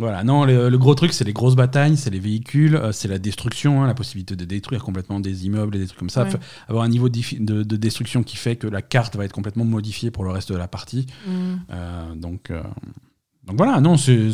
Voilà, 0.00 0.24
non, 0.24 0.46
le, 0.46 0.78
gros 0.78 0.94
truc, 0.94 1.12
c'est 1.12 1.24
les 1.24 1.34
grosses 1.34 1.56
batailles, 1.56 1.98
c'est 1.98 2.08
les 2.08 2.18
véhicules, 2.18 2.74
euh, 2.74 2.90
c'est 2.90 3.06
la 3.06 3.18
destruction, 3.18 3.82
hein, 3.82 3.86
la 3.86 3.92
possibilité 3.92 4.34
de 4.34 4.46
détruire 4.46 4.82
complètement 4.82 5.20
des 5.20 5.44
immeubles 5.44 5.76
et 5.76 5.78
des 5.78 5.86
trucs 5.86 5.98
comme 5.98 6.08
ça. 6.08 6.26
Avoir 6.68 6.84
un 6.84 6.88
niveau 6.88 7.10
de, 7.10 7.76
destruction 7.76 8.22
qui 8.22 8.36
fait 8.36 8.56
que 8.56 8.66
la 8.66 8.80
carte 8.80 9.16
va 9.16 9.26
être 9.26 9.32
complètement 9.32 9.66
modifiée 9.66 10.10
pour 10.10 10.24
le 10.24 10.30
reste 10.30 10.50
de 10.50 10.56
la 10.56 10.68
partie. 10.68 11.04
Mm. 11.26 11.54
Euh, 11.70 12.14
donc, 12.14 12.50
euh, 12.50 12.62
donc 13.44 13.58
voilà, 13.58 13.80
non, 13.82 13.98
c'est 13.98 14.32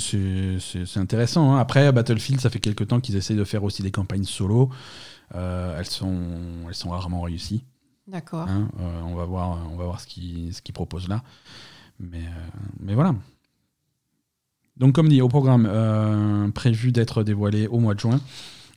intéressant. 0.94 1.52
Hein. 1.52 1.58
Après, 1.58 1.90
Battlefield, 1.90 2.40
ça 2.40 2.48
fait 2.48 2.60
quelques 2.60 2.86
temps 2.86 3.00
qu'ils 3.00 3.16
essayent 3.16 3.36
de 3.36 3.44
faire 3.44 3.64
aussi 3.64 3.82
des 3.82 3.90
campagnes 3.90 4.24
solo. 4.24 4.70
elles, 5.34 5.86
sont, 5.86 6.16
elles 6.68 6.74
sont 6.74 6.90
rarement 6.90 7.22
réussies. 7.22 7.64
D'accord. 8.06 8.46
Hein. 8.48 8.68
on 9.04 9.16
va 9.16 9.24
voir, 9.24 9.58
on 9.72 9.76
va 9.76 9.84
voir 9.84 10.00
ce 10.00 10.06
qu'ils 10.06 10.54
ce 10.54 10.60
proposent 10.72 11.08
là. 11.08 11.24
Mais, 11.98 12.22
mais 12.78 12.94
voilà. 12.94 13.16
Donc, 14.76 14.94
comme 14.94 15.08
dit, 15.08 15.22
au 15.22 15.28
programme 15.28 15.66
euh, 15.68 16.50
prévu 16.50 16.92
d'être 16.92 17.22
dévoilé 17.22 17.66
au 17.66 17.78
mois 17.78 17.94
de 17.94 18.00
juin. 18.00 18.20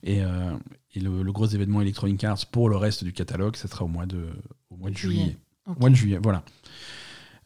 Et, 0.04 0.22
euh, 0.24 0.52
le, 0.96 1.32
gros 1.32 1.46
événement 1.46 1.82
Electronic 1.82 2.24
Arts 2.24 2.46
pour 2.52 2.70
le 2.70 2.78
reste 2.78 3.04
du 3.04 3.14
catalogue, 3.14 3.56
ce 3.56 3.68
sera 3.68 3.86
au 3.86 3.88
mois 3.88 4.06
de, 4.06 4.28
au 4.70 4.78
mois 4.78 4.90
de 4.90 4.98
juillet. 4.98 5.38
Au 5.66 5.80
mois 5.80 5.90
de 5.90 5.96
juillet, 5.96 6.20
voilà. 6.22 6.44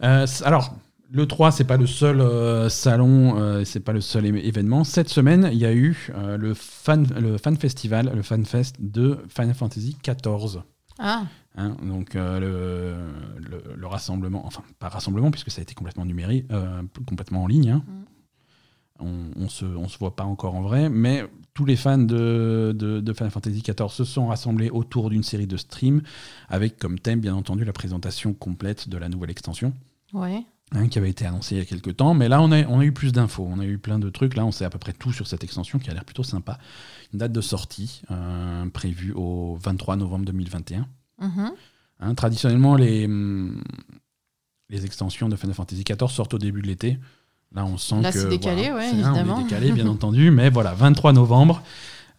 Euh, 0.04 0.26
alors, 0.44 0.76
le 1.12 1.28
3, 1.28 1.52
c'est 1.52 1.64
pas 1.64 1.78
le 1.78 1.86
seul 1.86 2.70
salon, 2.72 3.64
c'est 3.66 3.82
pas 3.82 3.94
le 3.94 4.02
seul 4.02 4.26
événement. 4.26 4.84
Cette 4.84 5.10
semaine, 5.10 5.50
il 5.52 5.60
y 5.60 5.66
a 5.66 5.74
eu 5.74 6.10
le, 6.16 6.54
fan, 6.56 7.06
le 7.20 7.38
fan 7.38 7.58
festival, 7.58 8.12
le 8.16 8.24
fan 8.24 8.46
fest 8.46 8.78
de 8.80 9.20
Final 9.30 9.54
Fantasy 9.54 9.98
XIV. 10.04 10.62
Ah. 10.98 11.24
Hein, 11.56 11.76
donc 11.84 12.16
le, 12.16 12.96
le, 13.76 13.88
rassemblement, 13.88 14.44
enfin 14.48 14.64
pas 14.80 14.90
rassemblement 14.90 15.30
puisque 15.30 15.52
ça 15.52 15.60
a 15.60 15.64
été 15.64 15.76
complètement 15.76 16.06
numérique, 16.06 16.48
complètement 17.06 17.44
en 17.44 17.48
ligne. 17.48 17.72
Hein. 17.72 17.84
On, 19.00 19.32
on, 19.36 19.50
se, 19.50 19.66
on 19.66 19.88
se 19.88 19.98
voit 19.98 20.16
pas 20.16 20.24
encore 20.24 20.56
en 20.56 20.62
vrai, 20.62 20.90
mais 20.90 21.26
tous 21.54 21.66
les 21.66 21.76
fans 21.76 21.98
de, 21.98 22.74
de, 22.76 23.14
Final 23.14 23.32
Fantasy 23.32 23.62
XIV 23.62 23.90
se 23.90 24.04
sont 24.04 24.28
rassemblés 24.28 24.70
autour 24.70 25.10
d'une 25.10 25.24
série 25.24 25.48
de 25.48 25.58
streams 25.58 26.02
avec 26.50 26.78
comme 26.78 27.00
thème, 27.00 27.20
bien 27.20 27.36
entendu, 27.36 27.66
la 27.66 27.74
présentation 27.74 28.34
complète 28.34 28.90
de 28.90 28.98
la 28.98 29.10
nouvelle 29.10 29.32
extension. 29.32 29.74
Ouais. 30.14 30.44
Hein, 30.76 30.88
qui 30.88 30.98
avait 30.98 31.10
été 31.10 31.26
annoncée 31.26 31.56
il 31.56 31.58
y 31.60 31.62
a 31.62 31.66
quelques 31.66 31.98
temps. 31.98 32.16
Mais 32.16 32.28
là, 32.28 32.42
on 32.42 32.52
a, 32.52 32.64
on 32.66 32.80
a 32.80 32.84
eu 32.84 32.92
plus 32.92 33.12
d'infos. 33.12 33.48
On 33.48 33.60
a 33.60 33.66
eu 33.66 33.78
plein 33.78 34.00
de 34.00 34.10
trucs. 34.10 34.36
Là, 34.36 34.44
on 34.46 34.52
sait 34.52 34.66
à 34.66 34.72
peu 34.72 34.80
près 34.80 34.94
tout 34.94 35.12
sur 35.12 35.28
cette 35.28 35.44
extension 35.44 35.78
qui 35.78 35.90
a 35.92 35.94
l'air 35.94 36.06
plutôt 36.06 36.24
sympa. 36.24 36.58
Une 37.14 37.20
date 37.20 37.32
de 37.32 37.42
sortie 37.42 38.02
euh, 38.10 38.68
prévue 38.70 39.14
au 39.14 39.56
23 39.62 39.98
novembre 39.98 40.26
2021. 40.26 40.88
Mm-hmm. 41.22 41.52
Hein, 42.00 42.16
traditionnellement, 42.16 42.76
les, 42.76 43.08
les 44.70 44.86
extensions 44.86 45.30
de 45.30 45.36
Final 45.36 45.54
Fantasy 45.54 45.84
XIV 45.84 46.10
sortent 46.10 46.34
au 46.34 46.40
début 46.40 46.64
de 46.64 46.68
l'été. 46.68 46.98
Là, 47.56 47.66
on 47.66 47.78
sent 47.78 48.02
Là, 48.02 48.12
que. 48.12 48.20
c'est 48.20 48.30
décalé, 48.30 48.72
ouais, 48.72 48.90
évidemment. 48.90 49.42
Décalé, 49.42 49.72
bien 49.72 49.88
entendu, 49.88 50.32
mais 50.32 50.50
voilà, 50.50 50.74
23 50.74 51.14
novembre. 51.14 51.62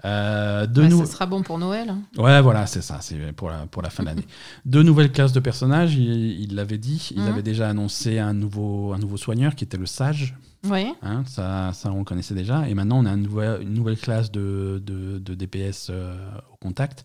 Euh, 0.05 0.66
de 0.66 0.89
Ça 0.91 1.07
sera 1.07 1.26
bon 1.26 1.43
pour 1.43 1.59
Noël. 1.59 1.89
Hein. 1.89 2.01
Ouais, 2.18 2.43
voilà, 2.43 2.66
c'est 2.66 2.82
ça, 2.82 2.99
c'est 3.01 3.32
pour 3.32 3.49
la, 3.49 3.66
pour 3.66 3.80
la 3.80 3.89
fin 3.89 4.03
de 4.05 4.09
l'année. 4.09 4.26
Deux 4.66 4.82
nouvelles 4.82 5.11
classes 5.11 5.32
de 5.32 5.41
personnages, 5.41 5.95
il 5.95 6.55
l'avait 6.55 6.78
dit. 6.78 7.09
Il 7.16 7.22
mmh. 7.22 7.26
avait 7.26 7.43
déjà 7.43 7.68
annoncé 7.68 8.18
un 8.18 8.35
nouveau, 8.35 8.93
un 8.93 8.99
nouveau 8.99 9.16
soigneur 9.16 9.55
qui 9.55 9.64
était 9.64 9.78
le 9.78 9.87
sage. 9.87 10.37
Oui. 10.64 10.93
Hein, 11.03 11.24
ça, 11.26 11.72
ça, 11.72 11.91
on 11.93 11.99
le 11.99 12.05
connaissait 12.05 12.35
déjà. 12.35 12.68
Et 12.68 12.74
maintenant, 12.74 12.99
on 12.99 13.07
a 13.07 13.11
une 13.11 13.22
nouvelle, 13.22 13.62
une 13.62 13.74
nouvelle 13.74 13.99
classe 13.99 14.30
de, 14.30 14.82
de, 14.85 15.18
de 15.18 15.35
DPS 15.35 15.89
euh, 15.91 16.16
au 16.53 16.57
contact. 16.57 17.05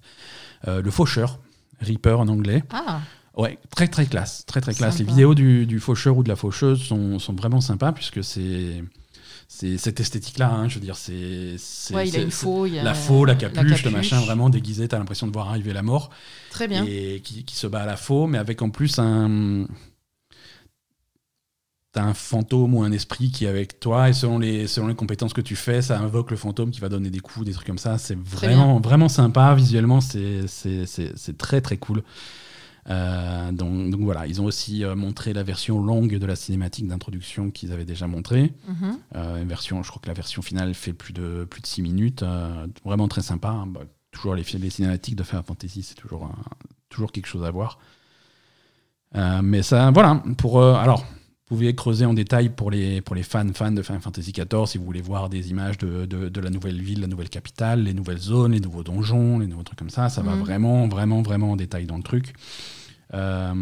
Euh, 0.68 0.82
le 0.82 0.92
faucheur, 0.92 1.40
Reaper 1.82 2.20
en 2.20 2.28
anglais. 2.28 2.64
Ah. 2.72 3.00
Ouais, 3.38 3.58
très 3.70 3.88
très 3.88 4.06
classe, 4.06 4.46
très 4.46 4.62
très 4.62 4.74
classe. 4.74 5.00
Les 5.00 5.06
vidéos 5.06 5.36
du, 5.36 5.66
du, 5.66 5.80
faucheur 5.80 6.18
ou 6.18 6.24
de 6.24 6.30
la 6.30 6.36
faucheuse 6.36 6.82
sont, 6.82 7.20
sont 7.20 7.34
vraiment 7.34 7.62
sympas 7.62 7.92
puisque 7.92 8.24
c'est 8.24 8.84
c'est 9.48 9.78
cette 9.78 10.00
esthétique-là. 10.00 10.52
Hein, 10.52 10.70
je 10.70 10.76
veux 10.76 10.82
dire, 10.82 10.96
c'est 10.96 11.56
ouais, 11.94 12.08
il 12.08 12.16
a 12.16 12.20
une 12.20 12.32
faux, 12.32 12.66
la 12.66 12.94
faux, 12.94 13.26
la 13.26 13.36
capuche, 13.36 13.84
le 13.84 13.92
machin, 13.92 14.20
vraiment 14.22 14.50
déguisé. 14.50 14.88
T'as 14.88 15.00
l'impression 15.00 15.28
de 15.28 15.32
voir 15.32 15.50
arriver 15.50 15.74
la 15.74 15.82
mort. 15.82 16.12
Très 16.52 16.68
bien. 16.68 16.86
Et 16.88 17.22
qui, 17.24 17.44
qui, 17.44 17.56
se 17.56 17.66
bat 17.66 17.82
à 17.82 17.86
la 17.86 17.98
faux, 17.98 18.28
mais 18.28 18.38
avec 18.38 18.62
en 18.62 18.70
plus 18.70 19.00
un 19.00 19.66
t'as 21.92 22.04
un 22.04 22.14
fantôme 22.14 22.76
ou 22.76 22.84
un 22.84 22.92
esprit 22.92 23.32
qui 23.32 23.46
est 23.46 23.48
avec 23.48 23.80
toi 23.80 24.10
et 24.10 24.14
selon 24.14 24.38
les, 24.38 24.68
selon 24.68 24.88
les 24.88 24.96
compétences 24.96 25.34
que 25.34 25.42
tu 25.42 25.56
fais, 25.56 25.82
ça 25.82 26.00
invoque 26.00 26.30
le 26.30 26.38
fantôme 26.38 26.70
qui 26.70 26.80
va 26.80 26.90
donner 26.90 27.10
des 27.10 27.20
coups, 27.20 27.48
des 27.48 27.54
trucs 27.54 27.66
comme 27.66 27.80
ça. 27.80 27.98
C'est 27.98 28.18
vraiment, 28.18 28.80
vraiment 28.80 29.10
sympa. 29.10 29.56
Visuellement, 29.56 30.00
c'est 30.02 30.46
très 31.38 31.62
très 31.62 31.78
cool. 31.78 32.04
Euh, 32.90 33.52
donc, 33.52 33.90
donc, 33.90 34.02
voilà, 34.02 34.28
ils 34.28 34.42
ont 34.42 34.46
aussi 34.46 34.84
euh, 34.84 34.96
montré 34.96 35.34
la 35.34 35.44
version 35.44 35.82
longue 35.82 36.18
de 36.18 36.26
la 36.26 36.36
cinématique 36.36 36.88
d'introduction 36.88 37.52
qu'ils 37.52 37.72
avaient 37.72 37.86
déjà 37.86 38.08
montré. 38.08 38.54
Mhm. 38.68 39.00
Euh, 39.16 39.42
une 39.42 39.48
version, 39.48 39.84
je 39.84 39.90
crois 39.90 40.02
que 40.02 40.08
la 40.08 40.14
version 40.14 40.42
finale 40.42 40.74
fait 40.74 40.94
plus 40.94 41.14
de 41.14 41.46
plus 41.50 41.62
de 41.62 41.68
6 41.68 41.82
minutes. 41.82 42.24
vraiment 42.84 43.08
très 43.08 43.22
sympa. 43.22 43.50
Hein. 43.50 43.68
Bah, 43.68 43.82
toujours 44.12 44.36
les, 44.36 44.44
les, 44.44 44.70
cinématiques 44.70 45.16
de 45.16 45.24
Final 45.24 45.44
Fantasy, 45.44 45.84
c'est 45.84 45.96
toujours 45.96 46.32
toujours 46.90 47.12
quelque 47.12 47.28
chose 47.28 47.44
à 47.44 47.52
voir. 47.52 47.80
mais 49.44 49.62
ça, 49.62 49.92
voilà. 49.92 50.24
Pour 50.38 50.64
alors, 50.64 51.06
pouvez 51.56 51.74
creuser 51.74 52.06
en 52.06 52.14
détail 52.14 52.50
pour 52.50 52.70
les, 52.70 53.02
pour 53.02 53.16
les 53.16 53.24
fans, 53.24 53.48
fans 53.54 53.72
de 53.72 53.82
Final 53.82 54.02
Fantasy 54.02 54.32
XIV 54.32 54.68
si 54.68 54.78
vous 54.78 54.86
voulez 54.86 55.02
voir 55.02 55.30
des 55.30 55.50
images 55.50 55.78
de, 55.80 56.06
de, 56.06 56.42
la 56.42 56.50
nouvelle 56.50 56.80
ville, 56.80 57.02
la 57.02 57.08
nouvelle 57.08 57.30
capitale, 57.30 57.84
les 57.84 57.94
nouvelles 57.94 58.20
zones, 58.20 58.52
les 58.52 58.60
nouveaux 58.60 58.84
donjons, 58.84 59.40
les 59.40 59.48
nouveaux 59.48 59.64
trucs 59.64 59.80
comme 59.80 59.90
ça. 59.90 60.10
Ça 60.10 60.22
va 60.22 60.36
mhm. 60.36 60.42
vraiment, 60.42 60.88
vraiment, 60.88 61.22
vraiment 61.22 61.52
en 61.52 61.56
détail 61.56 61.86
dans 61.86 61.98
le 61.98 62.04
truc. 62.04 62.34
Euh, 63.16 63.54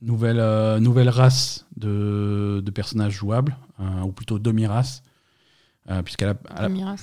nouvelle, 0.00 0.38
euh, 0.38 0.78
nouvelle 0.78 1.08
race 1.08 1.66
de, 1.76 2.62
de 2.64 2.70
personnages 2.70 3.14
jouables, 3.14 3.56
euh, 3.80 4.02
ou 4.02 4.12
plutôt 4.12 4.38
demi-race. 4.38 5.02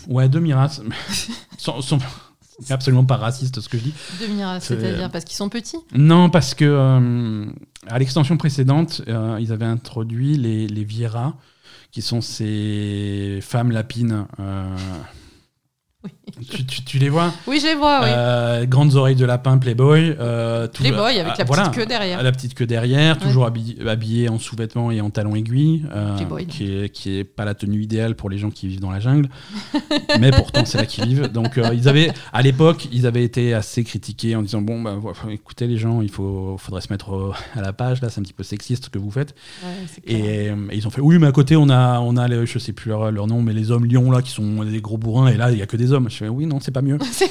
Ouais, 0.08 0.30
demi-race. 0.30 0.82
C'est 1.58 1.98
absolument 2.70 3.06
pas 3.06 3.18
raciste 3.18 3.62
ce 3.62 3.70
que 3.70 3.78
je 3.78 3.84
dis. 3.84 3.94
Demi-race, 4.22 4.66
c'est-à-dire 4.66 5.10
parce 5.10 5.26
qu'ils 5.26 5.36
sont 5.38 5.50
petits 5.50 5.78
Non, 5.94 6.30
parce 6.30 6.54
que 6.54 7.48
à 7.88 8.00
l'extension 8.00 8.38
précédente, 8.38 9.02
ils 9.40 9.52
avaient 9.52 9.66
introduit 9.66 10.38
les, 10.38 10.68
les 10.68 10.84
Viera, 10.84 11.36
qui 11.92 12.02
sont 12.02 12.22
ces 12.22 13.40
femmes 13.42 13.72
lapines 13.72 14.26
Tu, 16.50 16.66
tu- 16.66 16.84
tu 16.84 16.98
les 16.98 17.10
vois 17.10 17.32
Oui, 17.46 17.60
je 17.62 17.68
les 17.68 17.76
vois, 17.76 18.00
oui. 18.02 18.08
Euh, 18.10 18.66
Grandes 18.66 18.96
oreilles 18.96 19.16
de 19.16 19.26
lapin, 19.26 19.58
Playboy. 19.60 20.16
euh, 20.20 20.66
tout- 20.68 20.82
Playboy 20.82 21.20
avec 21.20 21.38
la 21.38 21.42
ah, 21.42 21.44
voilà, 21.46 21.64
petite 21.64 21.76
queue 21.76 21.86
derrière. 21.86 22.24
La 22.24 22.32
petite 22.32 22.54
queue 22.56 22.66
derrière, 22.66 23.18
Ouais. 23.18 23.22
toujours 23.22 23.46
habillé, 23.46 23.78
habillé 23.88 24.30
en 24.30 24.40
sous-vêtements 24.40 24.90
et 24.90 25.02
en 25.02 25.12
talons 25.12 25.36
aiguilles, 25.36 25.86
euh, 25.94 26.16
Playboy, 26.16 26.48
qui, 26.48 26.74
est, 26.74 26.90
qui 26.90 27.18
est 27.20 27.24
pas 27.24 27.46
la 27.46 27.54
tenue 27.54 27.82
idéale 27.82 28.16
pour 28.16 28.30
les 28.30 28.40
gens 28.40 28.50
qui 28.50 28.68
vivent 28.68 28.80
dans 28.80 28.90
la 28.90 29.00
jungle, 29.00 29.30
mais 30.20 30.32
pourtant 30.32 30.66
c'est 30.66 30.78
là 30.80 30.86
qu'ils 30.88 31.06
vivent. 31.06 31.28
Donc 31.32 31.58
euh, 31.58 31.70
ils 31.74 31.88
avaient, 31.88 32.12
à 32.34 32.42
l'époque, 32.42 32.88
ils 32.92 33.06
avaient 33.06 33.24
été 33.24 33.54
assez 33.54 33.84
critiqués 33.84 34.36
en 34.36 34.42
disant 34.42 34.62
bon, 34.62 34.82
bah, 34.82 34.98
écoutez 35.30 35.68
les 35.68 35.78
gens, 35.78 36.02
il 36.02 36.10
faut, 36.10 36.56
faudrait 36.58 36.82
se 36.82 36.92
mettre 36.92 37.34
à 37.56 37.62
la 37.62 37.74
page 37.74 38.02
là, 38.02 38.10
c'est 38.10 38.20
un 38.20 38.24
petit 38.24 38.34
peu 38.34 38.44
sexiste 38.44 38.86
ce 38.86 38.90
que 38.90 38.98
vous 39.00 39.12
faites. 39.12 39.36
Ouais. 39.64 39.70
Et, 40.08 40.50
euh, 40.50 40.56
et 40.72 40.78
ils 40.78 40.88
ont 40.88 40.92
fait 40.92 41.02
oui, 41.02 41.20
mais 41.20 41.28
à 41.28 41.32
côté 41.32 41.56
on 41.56 41.70
a, 41.70 42.00
on 42.00 42.18
a, 42.18 42.28
les- 42.28 42.46
je 42.48 42.58
sais 42.58 42.74
plus 42.74 42.90
leur, 42.90 43.12
leur 43.12 43.28
nom, 43.28 43.42
mais 43.44 43.54
les 43.54 43.70
hommes 43.70 43.86
lions 43.86 44.10
là 44.10 44.22
qui 44.24 44.32
sont 44.32 44.64
des 44.64 44.82
gros 44.82 44.98
bourrins 44.98 45.28
et 45.28 45.38
là 45.38 45.52
il 45.52 45.58
y 45.58 45.62
a 45.62 45.68
que 45.68 45.78
des 45.78 45.91
hommes. 45.94 46.10
Je 46.10 46.18
fais 46.18 46.28
oui, 46.30 46.46
non, 46.46 46.60
c'est 46.60 46.72
pas 46.72 46.82
mieux. 46.82 46.98
C'est 47.12 47.30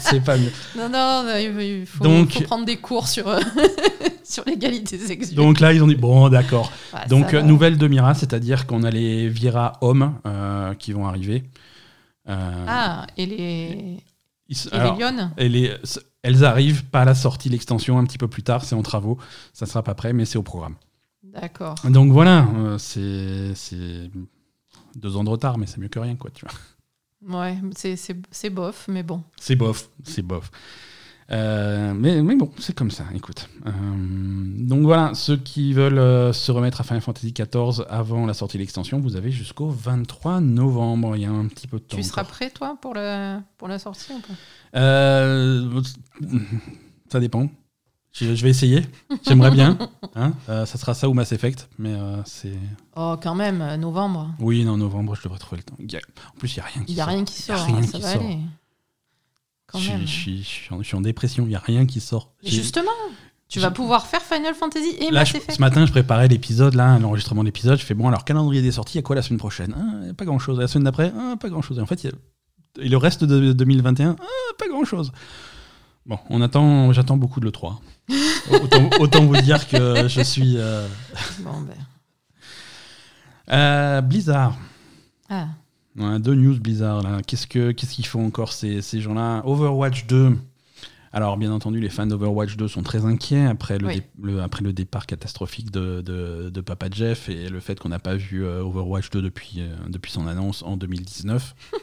c'est 0.00 0.20
pas 0.20 0.36
mieux. 0.36 0.52
Non, 0.76 0.88
non, 0.88 1.24
il 1.36 1.84
faut, 1.84 2.04
Donc- 2.04 2.30
faut 2.32 2.40
prendre 2.42 2.64
des 2.64 2.76
cours 2.76 3.08
sur, 3.08 3.36
sur 4.22 4.44
l'égalité 4.46 4.96
sexuelle. 4.96 5.34
Donc 5.36 5.58
là 5.58 5.72
ils 5.72 5.82
ont 5.82 5.88
dit 5.88 5.96
bon, 5.96 6.28
d'accord. 6.28 6.70
Donc, 7.08 7.34
euh, 7.34 7.42
nouvelle 7.42 7.78
de 7.78 7.88
Mira, 7.88 8.14
c'est-à-dire 8.14 8.66
qu'on 8.68 8.84
a 8.84 8.90
les 8.90 9.28
Vira 9.28 9.72
hommes 9.80 10.14
euh, 10.24 10.74
qui 10.74 10.92
vont 10.92 11.06
arriver. 11.08 11.42
Euh, 12.28 12.64
Ah, 12.68 13.06
et 13.16 13.26
les, 13.26 13.96
ils 14.48 14.56
et 14.56 14.74
alors, 14.74 14.94
les 14.94 15.00
lionnes? 15.02 15.32
et 15.36 15.48
les- 15.48 15.74
elles 16.22 16.44
arrivent 16.44 16.84
pas 16.84 17.00
à 17.00 17.04
la 17.04 17.14
sortie, 17.16 17.48
l'extension, 17.48 17.98
un 17.98 18.04
petit 18.04 18.18
peu 18.18 18.28
plus 18.28 18.42
tard, 18.44 18.64
c'est 18.64 18.76
en 18.76 18.82
travaux. 18.82 19.18
Ça 19.52 19.66
sera 19.66 19.82
pas 19.82 19.94
prêt, 19.94 20.12
mais 20.12 20.26
c'est 20.26 20.38
au 20.38 20.42
programme. 20.44 20.76
D'accord. 21.24 21.74
Donc 21.84 22.12
voilà, 22.12 22.46
euh, 22.56 22.78
c'est 22.78 23.52
c'est 23.56 24.10
deux 24.94 25.16
ans 25.16 25.24
de 25.24 25.30
retard, 25.30 25.58
mais 25.58 25.66
c'est 25.66 25.78
mieux 25.78 25.88
que 25.88 25.98
rien, 25.98 26.14
quoi, 26.14 26.30
tu 26.32 26.44
vois. 26.44 26.54
Ouais, 27.26 27.58
c'est- 27.76 28.50
bof, 28.50 28.86
mais 28.88 29.02
bon. 29.02 29.22
C'est 29.40 29.56
bof, 29.56 29.88
c'est 30.04 30.22
bof. 30.22 30.50
Euh, 31.30 31.92
mais, 31.94 32.22
mais 32.22 32.36
bon, 32.36 32.50
c'est 32.58 32.74
comme 32.74 32.90
ça, 32.90 33.04
écoute. 33.14 33.50
Euh, 33.66 33.70
donc 34.66 34.84
voilà, 34.84 35.12
ceux 35.14 35.36
qui 35.36 35.74
veulent 35.74 35.98
euh, 35.98 36.32
se 36.32 36.50
remettre 36.50 36.80
à 36.80 36.84
Final 36.84 37.02
Fantasy 37.02 37.32
XIV 37.34 37.84
avant 37.90 38.24
la 38.24 38.32
sortie 38.32 38.56
de 38.56 38.62
l'extension, 38.62 38.98
vous 38.98 39.14
avez 39.14 39.30
jusqu'au 39.30 39.68
23 39.68 40.40
novembre. 40.40 41.16
Il 41.16 41.22
y 41.22 41.26
a 41.26 41.30
un 41.30 41.46
petit 41.48 41.66
peu 41.66 41.78
de 41.78 41.82
temps. 41.84 41.96
Tu 41.98 42.02
seras 42.02 42.22
encore. 42.22 42.32
prêt, 42.32 42.50
toi, 42.50 42.78
pour 42.80 42.94
la, 42.94 43.42
pour 43.58 43.68
la 43.68 43.78
sortie 43.78 44.10
ça 47.12 47.20
dépend. 47.20 47.50
Je, 48.12 48.34
je 48.34 48.42
vais 48.42 48.50
essayer. 48.50 48.82
J'aimerais 49.26 49.50
bien. 49.50 49.78
Hein 50.16 50.32
Euh, 50.48 50.66
ça 50.66 50.78
sera 50.78 50.94
ça 50.94 51.08
ou 51.08 51.14
Mass 51.14 51.30
Effect, 51.32 51.68
mais 51.78 51.92
euh, 51.94 52.16
c'est. 52.24 52.56
Oh, 52.96 53.16
quand 53.22 53.34
même, 53.34 53.60
euh, 53.60 53.76
novembre. 53.76 54.30
Oui, 54.40 54.64
non, 54.64 54.76
novembre, 54.76 55.14
je 55.14 55.22
devrais 55.22 55.38
trouver 55.38 55.58
le 55.58 55.62
temps. 55.64 55.76
Il 55.78 55.92
y 55.92 55.96
a- 55.96 56.00
En 56.34 56.38
plus, 56.38 56.56
il 56.56 56.58
n'y 56.58 56.62
a 56.62 56.66
rien 56.66 56.84
qui 56.84 56.92
Il 56.92 56.94
n'y 56.94 57.00
a 57.00 57.04
sort. 57.04 57.14
rien 57.14 57.24
qui 57.24 57.34
Il 57.42 57.48
y 57.48 57.52
a 57.52 57.56
sort, 57.56 57.66
rien 57.66 57.76
hein, 57.76 57.82
ça 57.82 57.92
qui 57.92 58.00
va 58.02 58.12
sort. 58.14 58.22
aller. 58.22 58.38
Quand 59.66 59.78
je, 59.78 59.90
même. 59.90 60.06
suis- 60.06 60.38
je 60.42 60.42
suis, 60.42 60.42
je 60.42 60.48
suis 60.48 60.74
en, 60.74 60.78
je 60.78 60.86
suis 60.86 60.96
en 60.96 61.00
dépression. 61.02 61.44
Il 61.44 61.48
n'y 61.50 61.54
a 61.54 61.60
rien 61.60 61.84
qui 61.86 62.00
sort. 62.00 62.32
Mais 62.42 62.48
J'ai- 62.50 62.56
justement, 62.56 62.90
tu 63.48 63.58
j'ai- 63.58 63.60
vas 63.60 63.70
pouvoir 63.70 64.06
faire 64.06 64.22
Final 64.22 64.54
Fantasy 64.54 64.96
et 64.98 65.10
Là, 65.10 65.20
Mass 65.20 65.28
je- 65.28 65.36
Effect. 65.36 65.56
ce 65.56 65.60
matin, 65.60 65.84
je 65.86 65.92
préparais 65.92 66.26
l'épisode, 66.28 66.74
là, 66.74 66.98
l'enregistrement 66.98 67.42
de 67.42 67.48
l'épisode. 67.48 67.78
Je 67.78 67.84
fais 67.84 67.94
bon, 67.94 68.08
alors 68.08 68.24
calendrier 68.24 68.62
des 68.62 68.72
sorties, 68.72 68.94
il 68.94 68.96
y 68.96 69.00
a 69.00 69.02
quoi 69.02 69.14
la 69.16 69.22
semaine 69.22 69.38
prochaine? 69.38 69.74
Ah, 69.78 70.14
Pas 70.14 70.24
grand 70.24 70.38
chose. 70.38 70.58
La 70.58 70.66
semaine 70.68 70.84
d'après, 70.84 71.12
ah, 71.16 71.36
pas 71.38 71.50
grand 71.50 71.62
chose. 71.62 71.78
Et 71.78 71.82
en 71.82 71.86
fait, 71.86 72.02
il 72.02 72.06
y 72.06 72.10
a- 72.10 72.84
et 72.84 72.88
le 72.88 72.96
reste 72.96 73.24
de 73.24 73.52
2021, 73.52 74.16
ah, 74.18 74.24
pas 74.58 74.68
grand 74.68 74.84
chose. 74.84 75.12
Bon, 76.08 76.18
on 76.30 76.40
attend, 76.40 76.92
j'attends 76.92 77.16
beaucoup 77.18 77.38
de 77.40 77.46
l'E3. 77.46 77.74
autant, 78.62 78.90
autant 78.98 79.24
vous 79.26 79.36
dire 79.42 79.68
que 79.68 80.08
je 80.08 80.22
suis. 80.22 80.54
euh, 80.56 80.86
Bon, 81.40 81.60
ben. 81.60 81.74
euh, 83.50 84.00
Blizzard. 84.00 84.56
Ah, 85.28 85.48
a 86.00 86.18
deux 86.18 86.34
news 86.34 86.58
Blizzard 86.58 87.02
là. 87.02 87.18
Qu'est-ce 87.26 87.46
que 87.46 87.72
qu'est-ce 87.72 87.94
qu'ils 87.94 88.06
font 88.06 88.24
encore 88.26 88.52
ces, 88.52 88.80
ces 88.82 89.00
gens-là? 89.00 89.42
Overwatch 89.44 90.06
2. 90.06 90.36
Alors 91.12 91.36
bien 91.38 91.50
entendu, 91.52 91.80
les 91.80 91.88
fans 91.88 92.06
d'Overwatch 92.06 92.56
2 92.56 92.68
sont 92.68 92.82
très 92.82 93.04
inquiets 93.06 93.46
après 93.46 93.78
le, 93.78 93.86
Oui. 93.88 93.94
dé- 93.96 94.02
le- 94.22 94.42
après 94.42 94.62
le 94.62 94.72
départ 94.74 95.06
catastrophique 95.06 95.70
de, 95.70 96.00
de- 96.02 96.50
de 96.50 96.60
Papa 96.60 96.86
Jeff 96.92 97.28
et 97.30 97.48
le 97.48 97.60
fait 97.60 97.78
qu'on 97.80 97.88
n'a 97.88 97.98
pas 97.98 98.14
vu 98.14 98.44
euh, 98.44 98.62
Overwatch 98.62 99.08
2 99.10 99.22
depuis, 99.22 99.62
depuis 99.88 100.12
son 100.12 100.26
annonce 100.26 100.62
en 100.62 100.76
2019. 100.76 101.54
Les 101.72 101.78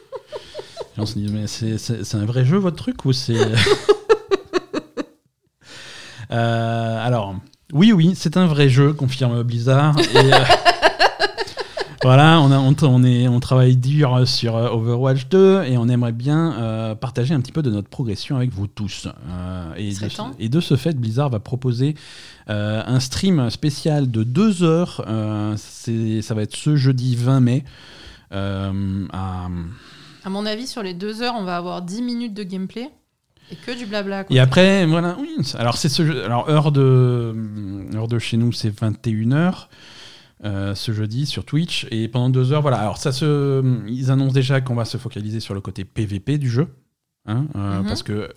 gens 0.96 1.06
se 1.06 1.14
disent 1.18 1.32
mais 1.32 1.46
c'est- 1.46 2.14
un 2.14 2.24
vrai 2.24 2.44
jeu 2.44 2.56
votre 2.56 2.76
truc 2.76 3.04
ou 3.04 3.12
c'est 3.12 3.34
alors 6.30 7.34
oui 7.72 7.92
oui 7.92 8.12
c'est 8.14 8.36
un 8.36 8.46
vrai 8.46 8.68
jeu 8.68 8.92
confirme 8.92 9.42
Blizzard 9.42 9.96
et, 9.98 10.32
euh, 10.32 10.38
voilà, 12.02 12.40
on, 12.40 12.52
a, 12.52 12.58
on, 12.58 12.74
on 12.82 13.02
est, 13.04 13.26
on 13.26 13.40
travaille 13.40 13.76
dur 13.76 14.28
sur 14.28 14.54
euh, 14.56 14.68
Overwatch 14.70 15.28
2 15.28 15.64
et 15.64 15.76
on 15.76 15.88
aimerait 15.88 16.12
bien 16.12 16.52
euh, 16.54 16.94
partager 16.94 17.34
un 17.34 17.40
petit 17.40 17.50
peu 17.52 17.62
de 17.62 17.70
notre 17.70 17.88
progression 17.88 18.36
avec 18.36 18.52
vous 18.52 18.66
tous. 18.68 19.08
Euh, 19.28 19.74
et, 19.76 19.88
de, 19.90 19.94
ce- 20.08 20.16
temps. 20.16 20.30
et 20.38 20.48
de 20.48 20.60
ce 20.60 20.76
fait, 20.76 20.92
Blizzard 20.96 21.30
va 21.30 21.40
proposer 21.40 21.96
euh, 22.48 22.82
un 22.86 23.00
stream 23.00 23.50
spécial 23.50 24.08
de 24.10 24.22
deux 24.22 24.62
heures. 24.62 25.04
euh, 25.08 25.54
c'est- 25.56 26.22
ça 26.22 26.34
va 26.34 26.42
être 26.42 26.54
ce 26.54 26.76
jeudi 26.76 27.16
20 27.16 27.40
mai. 27.40 27.64
euh, 28.32 29.06
à- 29.12 29.48
à 30.24 30.28
mon 30.30 30.44
avis, 30.46 30.66
sur 30.66 30.82
les 30.82 30.94
deux 30.94 31.22
heures, 31.22 31.34
on 31.38 31.44
va 31.44 31.56
avoir 31.56 31.82
10 31.82 32.02
minutes 32.02 32.34
de 32.34 32.42
gameplay 32.42 32.90
et 33.52 33.56
que 33.56 33.76
du 33.78 33.86
blabla. 33.86 34.24
quoi. 34.24 34.34
Et 34.34 34.38
après, 34.40 34.86
voilà, 34.86 35.16
oui. 35.20 35.30
Alors, 35.58 35.76
c'est 35.76 35.88
ce 35.88 36.04
jeu- 36.06 36.24
Alors, 36.24 36.48
heure 36.48 36.72
de, 36.72 37.34
heure 37.94 38.08
de 38.08 38.18
chez 38.18 38.36
nous, 38.36 38.52
c'est 38.52 38.70
21h. 38.70 39.68
ce 40.44 40.92
jeudi 40.92 41.26
sur 41.26 41.44
Twitch 41.44 41.86
et 41.90 42.08
pendant 42.08 42.28
deux 42.30 42.52
heures 42.52 42.60
voilà 42.60 42.76
alors 42.78 42.98
ça 42.98 43.10
se 43.10 43.62
ils 43.88 44.10
annoncent 44.10 44.34
déjà 44.34 44.60
qu'on 44.60 44.74
va 44.74 44.84
se 44.84 44.98
focaliser 44.98 45.40
sur 45.40 45.54
le 45.54 45.60
côté 45.62 45.84
PVP 45.84 46.36
du 46.38 46.50
jeu 46.50 46.68
hein, 47.24 47.46
euh, 47.56 47.80
Mhm. 47.80 47.86
parce 47.86 48.02
que 48.02 48.28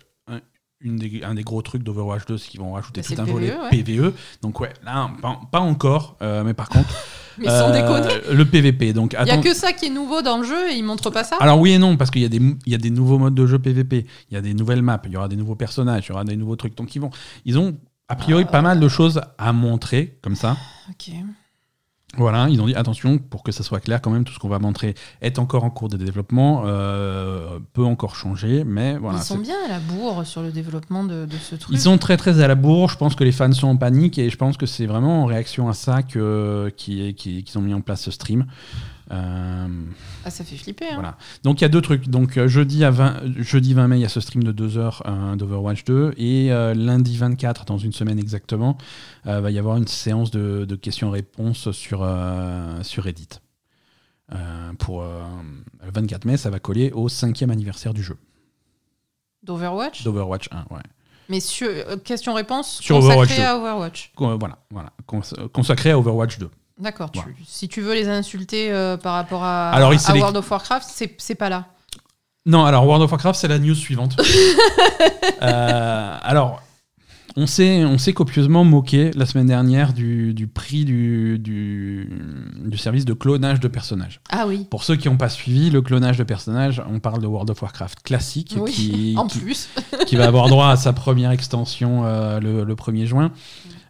une 0.81 0.95
des, 0.95 1.21
un 1.23 1.33
des 1.35 1.43
gros 1.43 1.61
trucs 1.61 1.83
d'Overwatch 1.83 2.25
2 2.25 2.37
c'est 2.37 2.49
qu'ils 2.49 2.59
vont 2.61 2.73
rajouter 2.73 3.01
Bah, 3.01 3.07
tout 3.07 3.13
c'est 3.15 3.19
un 3.21 3.25
le 3.25 3.31
volet 3.31 3.53
PVE, 3.69 4.11
PVE 4.11 4.13
donc 4.41 4.59
ouais 4.61 4.71
là 4.83 5.09
pas, 5.21 5.39
pas 5.51 5.59
encore 5.59 6.15
euh, 6.21 6.43
mais 6.43 6.53
par 6.53 6.69
contre 6.69 6.89
Mais 7.37 7.47
sans 7.47 7.71
euh, 7.71 8.33
le 8.33 8.45
PVP 8.45 8.91
donc 8.93 9.15
Il 9.17 9.23
n'y 9.23 9.31
a 9.31 9.37
que 9.37 9.53
ça 9.53 9.71
qui 9.71 9.85
est 9.85 9.89
nouveau 9.89 10.21
dans 10.21 10.37
le 10.39 10.43
jeu 10.43 10.71
et 10.71 10.75
ils 10.75 10.83
montrent 10.83 11.09
pas 11.09 11.23
ça. 11.23 11.37
Alors 11.39 11.57
oui 11.59 11.71
et 11.71 11.77
non, 11.77 11.95
parce 11.95 12.11
qu'il 12.11 12.21
y, 12.21 12.25
a 12.25 12.29
des 12.29 12.39
mou- 12.41 12.57
il 12.65 12.73
y 12.73 12.75
a 12.75 12.77
des 12.77 12.89
nouveaux 12.89 13.17
modes 13.17 13.33
de 13.35 13.45
jeu 13.45 13.57
PVP, 13.59 14.05
il 14.29 14.33
y 14.33 14.37
a 14.37 14.41
des 14.41 14.53
nouvelles 14.53 14.81
maps, 14.81 15.01
il 15.05 15.11
y 15.11 15.15
aura 15.15 15.29
des 15.29 15.37
nouveaux 15.37 15.55
personnages, 15.55 16.07
il 16.07 16.09
y 16.09 16.11
aura 16.11 16.25
des 16.25 16.35
nouveaux 16.35 16.57
trucs. 16.57 16.75
Donc 16.75 16.93
ils 16.95 16.99
vont, 16.99 17.11
ils 17.45 17.57
ont 17.57 17.77
a 18.09 18.15
priori 18.17 18.43
pas 18.43 18.61
mal 18.61 18.81
de 18.81 18.87
choses 18.89 19.21
à 19.37 19.53
montrer 19.53 20.17
comme 20.21 20.35
ça. 20.35 20.57
Ok. 20.89 21.13
Voilà, 22.17 22.47
ils 22.49 22.59
ont 22.59 22.65
dit 22.65 22.73
attention 22.73 23.19
pour 23.19 23.43
que 23.43 23.51
ça 23.51 23.61
soit 23.63 23.79
clair 23.79 24.01
quand 24.01 24.09
même, 24.09 24.23
tout 24.23 24.33
ce 24.33 24.39
qu'on 24.39 24.49
va 24.49 24.57
montrer 24.57 24.95
est 25.21 25.37
encore 25.37 25.63
en 25.63 25.69
cours 25.69 25.89
de 25.89 25.95
développement, 25.97 26.63
euh, 26.65 27.59
peut 27.73 27.85
encore 27.85 28.15
changer, 28.15 28.63
mais 28.65 28.97
voilà. 28.97 29.19
ils 29.19 29.23
sont 29.23 29.37
bien 29.37 29.55
à 29.65 29.69
la 29.69 29.79
bourre 29.79 30.25
sur 30.25 30.41
le 30.41 30.51
développement 30.51 31.03
de, 31.03 31.25
de 31.25 31.35
ce 31.39 31.55
truc. 31.55 31.75
Ils 31.75 31.79
sont 31.79 31.99
très 31.99 32.17
très 32.17 32.41
à 32.41 32.47
la 32.47 32.55
bourre, 32.55 32.89
je 32.89 32.97
pense 32.97 33.13
que 33.13 33.23
les 33.23 33.31
fans 33.31 33.51
sont 33.51 33.67
en 33.67 33.77
panique 33.77 34.17
et 34.17 34.29
je 34.31 34.37
pense 34.37 34.57
que 34.57 34.65
c'est 34.65 34.87
vraiment 34.87 35.21
en 35.21 35.25
réaction 35.25 35.69
à 35.69 35.73
ça 35.73 36.01
que- 36.01 36.73
qu'ils 36.75 37.13
qui, 37.13 37.43
qu'ils 37.43 37.57
ont 37.59 37.61
mis 37.61 37.75
en 37.75 37.81
place 37.81 38.01
ce 38.01 38.11
stream. 38.11 38.47
Euh, 39.11 39.67
Ah, 40.23 40.29
ça 40.29 40.43
fait 40.43 40.55
flipper. 40.55 40.85
Hein. 40.89 40.93
Voilà. 40.95 41.17
Donc 41.43 41.61
il 41.61 41.63
y 41.63 41.65
a 41.65 41.69
deux 41.69 41.81
trucs. 41.81 42.07
Donc 42.09 42.37
euh, 42.37 42.47
jeudi, 42.47 42.83
à 42.83 42.91
20, 42.91 43.41
jeudi 43.41 43.73
20 43.73 43.87
mai, 43.87 43.97
il 43.97 44.01
y 44.01 44.05
a 44.05 44.09
ce 44.09 44.19
stream 44.19 44.43
de 44.43 44.51
2 44.51 44.77
heures 44.77 45.01
euh, 45.07 45.35
d'Overwatch 45.35 45.83
2. 45.85 46.13
Et 46.17 46.51
euh, 46.51 46.73
lundi 46.73 47.17
24, 47.17 47.65
dans 47.65 47.77
une 47.77 47.93
semaine 47.93 48.19
exactement, 48.19 48.77
euh, 49.27 49.41
va 49.41 49.49
y 49.51 49.57
avoir 49.57 49.77
une 49.77 49.87
séance 49.87 50.29
de, 50.31 50.65
de 50.65 50.75
questions-réponses 50.75 51.71
sur, 51.71 52.07
sur 52.83 53.03
Reddit. 53.03 53.29
Pour 54.77 55.01
le 55.01 55.91
24 55.91 56.25
mai, 56.25 56.37
ça 56.37 56.51
va 56.51 56.59
coller 56.59 56.91
au 56.91 57.09
cinquième 57.09 57.49
anniversaire 57.49 57.95
du 57.95 58.03
jeu, 58.03 58.15
D'Overwatch? 59.43 60.03
d'Overwatch 60.03 60.49
1. 60.51 60.65
Ouais. 60.75 60.81
Mais 61.29 61.39
sur, 61.39 61.67
question-réponse 62.03 62.81
consacrée 62.87 63.07
Overwatch 63.07 63.37
2. 63.37 63.43
à 63.43 63.57
Overwatch. 63.57 64.11
Con- 64.15 64.37
Voilà, 64.37 64.59
voilà. 64.71 64.93
Cons- 65.07 65.21
consacré 65.53 65.91
à 65.91 65.97
Overwatch 65.99 66.37
2. 66.39 66.49
D'accord. 66.79 67.11
tu-. 67.11 67.19
Si 67.45 67.67
tu 67.67 67.81
veux 67.81 67.93
les 67.93 68.07
insulter 68.07 68.71
euh, 68.71 68.97
par 68.97 69.13
rapport 69.13 69.43
à, 69.43 69.69
Alors, 69.71 69.91
World 70.15 70.37
of 70.37 70.49
Warcraft, 70.49 70.87
c'est 71.17 71.35
pas 71.35 71.49
là. 71.49 71.67
Non, 72.45 72.63
alors 72.65 72.85
World 72.85 73.03
of 73.03 73.11
Warcraft, 73.11 73.39
c'est 73.39 73.47
la 73.49 73.59
news 73.59 73.75
suivante. 73.75 74.15
Euh, 75.41 76.17
alors, 76.21 76.61
on 77.37 77.45
s'est, 77.47 77.85
on 77.85 77.97
s'est 77.97 78.11
copieusement 78.11 78.65
moqué 78.65 79.11
la 79.15 79.25
semaine 79.25 79.45
dernière 79.45 79.93
du, 79.93 80.33
du 80.33 80.47
prix 80.47 80.83
du, 80.83 81.39
du, 81.39 82.09
du 82.65 82.77
service 82.77 83.05
de 83.05 83.13
clonage 83.13 83.59
de 83.61 83.67
personnages. 83.69 84.19
Ah 84.29 84.45
oui. 84.47 84.67
Pour 84.69 84.83
ceux 84.83 84.97
qui 84.97 85.07
n'ont 85.07 85.15
pas 85.15 85.29
suivi, 85.29 85.69
le 85.69 85.81
clonage 85.81 86.17
de 86.17 86.23
personnages, 86.23 86.81
on 86.89 86.99
parle 86.99 87.21
de 87.21 87.27
World 87.27 87.49
of 87.49 87.61
Warcraft 87.61 88.01
classique 88.03 88.55
Oui, 88.59 88.71
qui, 88.71 89.13
En 89.17 89.27
qui- 89.27 89.39
plus. 89.39 89.69
qui 90.07 90.17
va 90.17 90.25
avoir 90.25 90.49
droit 90.49 90.69
à 90.69 90.75
sa 90.75 90.91
première 90.91 91.31
extension 91.31 92.03
euh, 92.05 92.39
le, 92.41 92.65
le 92.65 92.75
1er 92.75 93.05
juin, 93.05 93.31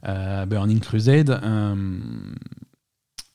euh, 0.07 0.45
Burning 0.45 0.79
Crusade. 0.79 1.41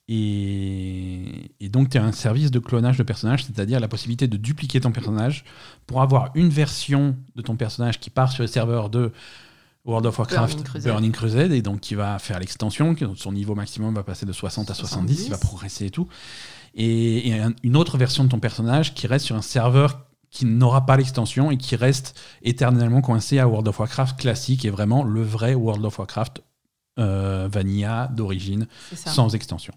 Et, 0.09 1.51
et 1.61 1.69
donc, 1.69 1.89
tu 1.91 1.99
as 1.99 2.05
un 2.05 2.13
service 2.13 2.51
de 2.51 2.59
clonage 2.59 2.99
de 2.99 3.03
personnages, 3.03 3.45
c'est-à-dire 3.45 3.81
la 3.81 3.89
possibilité 3.89 4.29
de 4.29 4.37
dupliquer 4.37 4.81
ton 4.81 4.93
personnage 4.93 5.45
pour 5.87 6.03
avoir 6.03 6.31
une 6.35 6.49
version 6.49 7.17
de 7.37 7.43
ton 7.43 7.57
personnage 7.57 8.01
qui 8.01 8.11
part 8.11 8.31
sur 8.33 8.43
les 8.43 8.49
serveurs 8.49 8.91
de 8.91 9.13
World 9.85 10.07
of 10.07 10.19
Warcraft 10.19 10.53
Burning 10.57 10.65
Crusade. 10.65 10.93
Burning 10.93 11.13
Crusade, 11.13 11.53
et 11.53 11.63
donc 11.63 11.81
qui 11.81 11.95
va 11.95 12.19
faire 12.19 12.39
l'extension, 12.39 12.95
son 13.17 13.33
niveau 13.33 13.55
maximum 13.55 13.95
va 13.95 14.03
passer 14.03 14.25
de 14.27 14.33
60 14.33 14.71
à 14.71 14.75
70, 14.75 15.13
il 15.27 15.31
va 15.31 15.37
70. 15.37 15.47
progresser 15.47 15.87
et 15.87 15.91
tout. 15.91 16.09
Et, 16.75 17.29
et 17.29 17.39
un- 17.39 17.53
une 17.63 17.77
autre 17.77 17.99
version 17.99 18.25
de 18.25 18.29
ton 18.31 18.41
personnage 18.41 18.95
qui 18.95 19.07
reste 19.07 19.27
sur 19.27 19.37
un 19.37 19.43
serveur 19.43 20.07
qui 20.31 20.47
n'aura 20.47 20.85
pas 20.87 20.97
l'extension 20.97 21.51
et 21.53 21.57
qui 21.59 21.77
reste 21.77 22.19
éternellement 22.43 23.01
coincé 23.03 23.39
à 23.39 23.47
World 23.47 23.69
of 23.69 23.79
Warcraft 23.79 24.19
classique 24.19 24.65
et 24.65 24.71
vraiment 24.71 25.05
le 25.05 25.23
vrai 25.23 25.55
World 25.55 25.85
of 25.85 25.99
Warcraft 25.99 26.43
euh, 26.99 27.49
vanilla 27.51 28.09
d'origine 28.13 28.67
sans 28.95 29.35
extension. 29.35 29.75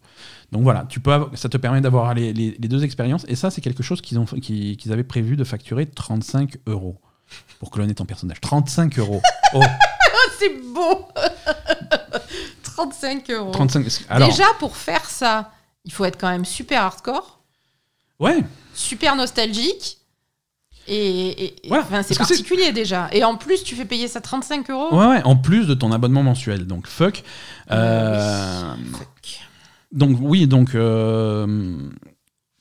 Donc 0.52 0.64
voilà, 0.64 0.86
tu 0.88 1.00
peux 1.00 1.12
avoir- 1.14 1.38
ça 1.38 1.50
te 1.50 1.58
permet 1.58 1.82
d'avoir 1.82 2.14
les, 2.14 2.32
les- 2.34 2.56
les 2.60 2.68
deux 2.68 2.84
expériences. 2.84 3.26
Et 3.28 3.36
ça, 3.36 3.50
c'est 3.50 3.62
quelque 3.62 3.82
chose 3.84 4.02
qu'ils 4.02 4.92
avaient 4.92 5.04
prévu 5.04 5.36
de 5.36 5.44
facturer 5.44 5.86
35 5.88 6.58
euros 6.68 7.02
pour 7.60 7.72
cloner 7.72 7.96
ton 7.96 8.06
personnage. 8.06 8.40
35 8.42 9.00
euros. 9.00 9.22
Oh, 9.54 9.62
Ah, 9.64 10.30
c'est 10.40 10.62
beau 10.74 11.08
35 12.64 13.30
euros. 13.32 13.52
35. 13.52 13.86
Alors, 14.10 14.30
Déjà, 14.30 14.46
pour 14.60 14.76
faire 14.76 15.06
ça, 15.06 15.52
il 15.86 15.92
faut 15.92 16.06
être 16.06 16.20
quand 16.20 16.30
même 16.30 16.46
super 16.46 16.82
hardcore, 16.84 17.40
ouais, 18.20 18.40
super 18.74 19.16
nostalgique. 19.16 19.98
Et, 20.90 21.56
Voilà, 21.68 22.04
c'est 22.04 22.18
particulier 22.18 22.72
déjà. 22.72 23.10
Et 23.12 23.24
en 23.24 23.36
plus, 23.36 23.64
tu 23.64 23.76
fais 23.76 23.86
payer 23.86 24.08
ça 24.08 24.22
35 24.22 24.70
euros. 24.70 24.96
ouais, 24.96 25.08
ouais, 25.08 25.24
en 25.24 25.36
plus 25.36 25.68
de 25.68 25.74
ton 25.74 25.92
abonnement 25.92 26.24
mensuel. 26.24 26.66
Donc 26.66 26.88
fuck. 26.88 27.24
Euh, 27.72 28.74
Fuck. 28.94 29.40
Donc 29.92 30.18
oui, 30.22 30.48
donc 30.48 30.76
euh, 30.76 31.78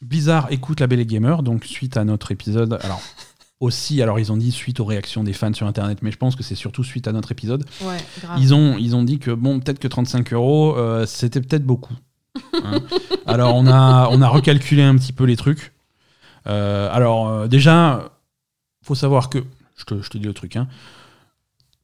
Blizzard 0.03 0.49
écoute 0.51 0.81
la 0.81 0.87
Belle 0.87 1.01
et 1.01 1.07
Gamer, 1.07 1.43
donc 1.43 1.65
suite 1.65 1.97
à 1.97 2.05
notre 2.05 2.33
épisode. 2.33 2.79
Alors 2.83 3.01
aussi, 3.61 4.03
alors 4.03 4.19
ils 4.19 4.33
ont 4.33 4.37
dit 4.37 4.53
suite 4.53 4.81
aux 4.81 4.85
réactions 4.85 5.25
des 5.25 5.33
fans 5.33 5.53
sur 5.53 5.67
Internet, 5.67 5.99
mais 6.03 6.11
je 6.11 6.19
pense 6.19 6.37
que 6.37 6.43
c'est 6.43 6.55
surtout 6.55 6.85
suite 6.85 7.09
à 7.09 7.13
notre 7.13 7.33
épisode. 7.33 7.65
Ouais, 7.83 7.97
grave. 8.23 8.39
Ils 8.41 8.55
ont, 8.55 8.77
ils 8.79 8.95
ont 8.97 9.03
dit 9.03 9.19
que 9.19 9.31
bon, 9.31 9.61
peut-être 9.61 9.79
que 9.79 9.89
35 9.89 10.33
euros, 10.33 10.77
euh, 10.77 11.07
c'était 11.07 11.41
peut-être 11.41 11.65
beaucoup. 11.65 11.95
hein. 12.55 12.81
alors 13.27 13.55
on 13.55 13.67
a, 13.67 14.09
on 14.11 14.21
a 14.23 14.29
recalculé 14.29 14.83
un 14.83 14.97
petit 14.97 15.13
peu 15.13 15.25
les 15.25 15.37
trucs. 15.37 15.73
Alors 16.45 17.49
déjà, 17.49 18.16
faut 18.87 18.95
savoir 18.95 19.29
que, 19.31 19.45
je 19.77 19.85
te, 19.85 20.01
je 20.03 20.09
te 20.11 20.17
dis 20.19 20.25
le 20.27 20.33
truc, 20.35 20.57
hein. 20.57 20.69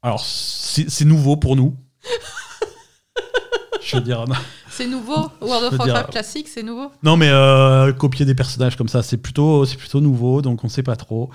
alors 0.02 0.20
c'est 0.24 0.88
c'est 0.88 1.04
nouveau 1.04 1.36
pour 1.36 1.56
nous. 1.56 1.76
je 3.82 3.96
veux 3.96 4.02
dire. 4.02 4.24
C'est 4.70 4.86
nouveau? 4.86 5.30
World 5.40 5.64
of 5.64 5.70
dire- 5.72 5.78
Warcraft 5.80 6.10
classique, 6.10 6.48
c'est 6.48 6.62
nouveau? 6.62 6.90
Non, 7.02 7.16
mais 7.16 7.28
euh, 7.28 7.92
copier 7.92 8.24
des 8.24 8.34
personnages 8.34 8.76
comme 8.76 8.88
ça, 8.88 9.02
c'est 9.02 9.18
plutôt, 9.18 9.66
c'est 9.66 9.76
plutôt 9.76 10.00
nouveau, 10.00 10.40
donc 10.42 10.64
on 10.64 10.68
sait 10.68 10.82
pas 10.82 10.96
trop. 10.96 11.30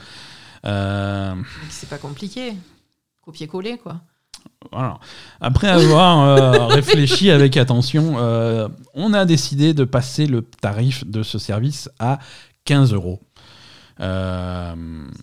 Euh, 0.65 1.35
C'est 1.69 1.89
pas 1.89 1.97
compliqué. 1.97 2.53
Copier-coller, 3.23 3.77
quoi. 3.77 4.01
voilà. 4.71 4.99
Après 5.41 5.67
avoir 5.67 6.21
euh, 6.23 6.65
réfléchi 6.73 7.29
avec 7.29 7.57
attention, 7.57 8.15
euh, 8.17 8.67
on 8.93 9.13
a 9.13 9.25
décidé 9.25 9.73
de 9.73 9.83
passer 9.83 10.25
le 10.25 10.41
tarif 10.41 11.05
de 11.05 11.21
ce 11.23 11.37
service 11.37 11.89
à 11.99 12.19
15 12.65 12.93
euros. 12.93 13.21
Euh, 13.99 14.73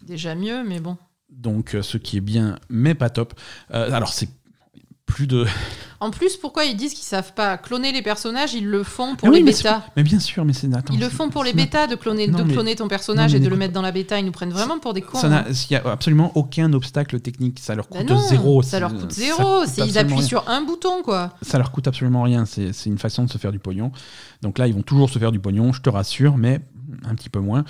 C'est 0.00 0.06
déjà 0.06 0.34
mieux, 0.34 0.64
mais 0.64 0.80
bon. 0.80 0.96
donc, 1.30 1.74
euh, 1.74 1.82
ce 1.82 1.96
qui 1.98 2.16
est 2.16 2.20
bien, 2.22 2.56
mais 2.68 2.94
pas 2.94 3.10
top. 3.10 3.34
Euh, 3.72 3.90
alors, 3.92 4.12
c'est 4.12 4.28
plus 5.06 5.26
de. 5.26 5.46
En 6.00 6.10
plus, 6.10 6.36
pourquoi 6.36 6.66
ils 6.66 6.76
disent 6.76 6.92
qu'ils 6.92 7.04
savent 7.06 7.32
pas 7.32 7.56
cloner 7.56 7.90
les 7.90 8.02
personnages 8.02 8.52
Ils 8.52 8.66
le 8.66 8.82
font 8.82 9.16
pour 9.16 9.28
Ah 9.28 9.30
oui, 9.30 9.38
les 9.38 9.42
mais 9.42 9.52
bêtas. 9.52 9.82
Mais 9.96 10.02
bien 10.02 10.18
sûr, 10.20 10.44
mais 10.44 10.52
c'est. 10.52 10.68
Ils 10.92 11.00
le 11.00 11.08
font 11.08 11.30
pour 11.30 11.44
les 11.44 11.54
bêtas 11.54 11.86
de 11.86 11.94
cloner, 11.94 12.26
Non, 12.26 12.40
de 12.40 12.42
mais- 12.44 12.52
cloner 12.52 12.74
ton 12.76 12.88
personnage 12.88 13.30
non, 13.32 13.38
et 13.38 13.40
de 13.40 13.48
le 13.48 13.56
mettre 13.56 13.72
dans 13.72 13.80
la 13.80 13.90
bêta. 13.92 14.18
Ils 14.18 14.26
nous 14.26 14.32
prennent 14.32 14.50
vraiment 14.50 14.78
pour 14.78 14.92
des 14.92 15.00
cons. 15.00 15.18
Hein. 15.24 15.44
Il 15.48 15.54
n'y 15.70 15.76
a 15.76 15.90
absolument 15.90 16.30
aucun 16.34 16.70
obstacle 16.74 17.20
technique. 17.20 17.58
Ça 17.58 17.74
leur 17.74 17.86
Bah 17.90 18.00
coûte 18.00 18.10
non, 18.10 18.18
zéro. 18.18 18.60
ça 18.62 18.80
leur 18.80 18.92
coûte 18.94 19.12
zéro. 19.12 19.60
coûte 19.64 19.70
Ils 19.78 19.96
appuient 19.96 20.14
rien. 20.16 20.22
sur 20.26 20.46
un 20.50 20.60
bouton, 20.60 21.02
quoi. 21.02 21.32
ça 21.40 21.56
leur 21.56 21.70
coûte 21.70 21.88
absolument 21.88 22.22
rien. 22.22 22.44
C'est 22.44 22.74
c'est 22.74 22.90
une 22.90 22.98
façon 22.98 23.24
de 23.24 23.30
se 23.30 23.38
faire 23.38 23.52
du 23.52 23.60
pognon. 23.60 23.90
Donc 24.42 24.58
là, 24.58 24.66
ils 24.66 24.74
vont 24.74 24.82
toujours 24.82 25.08
se 25.08 25.18
faire 25.18 25.32
du 25.32 25.40
pognon, 25.40 25.72
je 25.72 25.80
te 25.80 25.88
rassure, 25.88 26.36
mais 26.36 26.60
un 27.06 27.14
petit 27.14 27.30
peu 27.30 27.40
moins. 27.40 27.64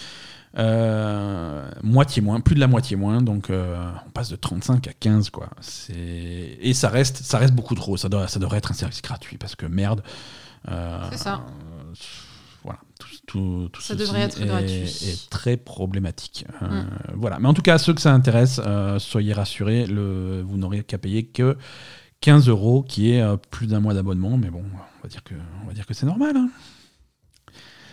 Euh, 0.56 1.68
moitié 1.82 2.22
moins, 2.22 2.40
plus 2.40 2.54
de 2.54 2.60
la 2.60 2.68
moitié 2.68 2.96
moins. 2.96 3.20
Donc 3.20 3.50
euh, 3.50 3.90
on 4.06 4.10
passe 4.10 4.30
de 4.30 4.36
35 4.36 4.86
à 4.88 4.92
15, 4.92 5.30
quoi. 5.30 5.50
Et 5.88 6.72
ça 6.74 6.88
reste, 6.88 7.18
ça 7.18 7.38
reste 7.38 7.54
beaucoup 7.54 7.74
trop. 7.74 7.96
Ça, 7.96 8.08
doit, 8.08 8.28
ça 8.28 8.38
devrait 8.38 8.58
être 8.58 8.70
un 8.70 8.74
service 8.74 9.02
gratuit 9.02 9.36
parce 9.36 9.56
que 9.56 9.66
merde. 9.66 10.02
euh, 10.70 10.98
C'est 11.10 11.18
ça. 11.18 11.44
voilà, 12.62 12.78
tout, 13.00 13.08
tout, 13.26 13.68
tout 13.72 13.80
Ça 13.80 13.94
devrait 13.96 14.20
être 14.20 14.40
est, 14.40 14.46
gratuit. 14.46 14.82
est 14.84 15.28
très 15.28 15.56
problématique. 15.56 16.46
Mm. 16.60 16.82
Voilà, 17.16 17.38
mais 17.40 17.48
en 17.48 17.54
tout 17.54 17.62
cas, 17.62 17.78
ceux 17.78 17.92
que 17.94 18.00
ça 18.00 18.12
intéresse, 18.14 18.60
soyez 18.98 19.32
rassurés, 19.32 19.86
le, 19.86 20.42
vous 20.42 20.56
n'aurez 20.56 20.84
qu'à 20.84 20.98
payer 20.98 21.24
que 21.26 21.56
15 22.20 22.48
euros, 22.48 22.82
qui 22.82 23.10
est 23.10 23.22
plus 23.50 23.66
d'un 23.66 23.80
mois 23.80 23.92
d'abonnement, 23.92 24.36
mais 24.38 24.50
bon, 24.50 24.62
on 24.72 25.02
va 25.02 25.08
dire 25.08 25.22
que, 25.24 25.34
on 25.62 25.66
va 25.66 25.72
dire 25.74 25.84
que 25.84 25.94
c'est 25.94 26.06
normal. 26.06 26.36
hein. 26.36 26.48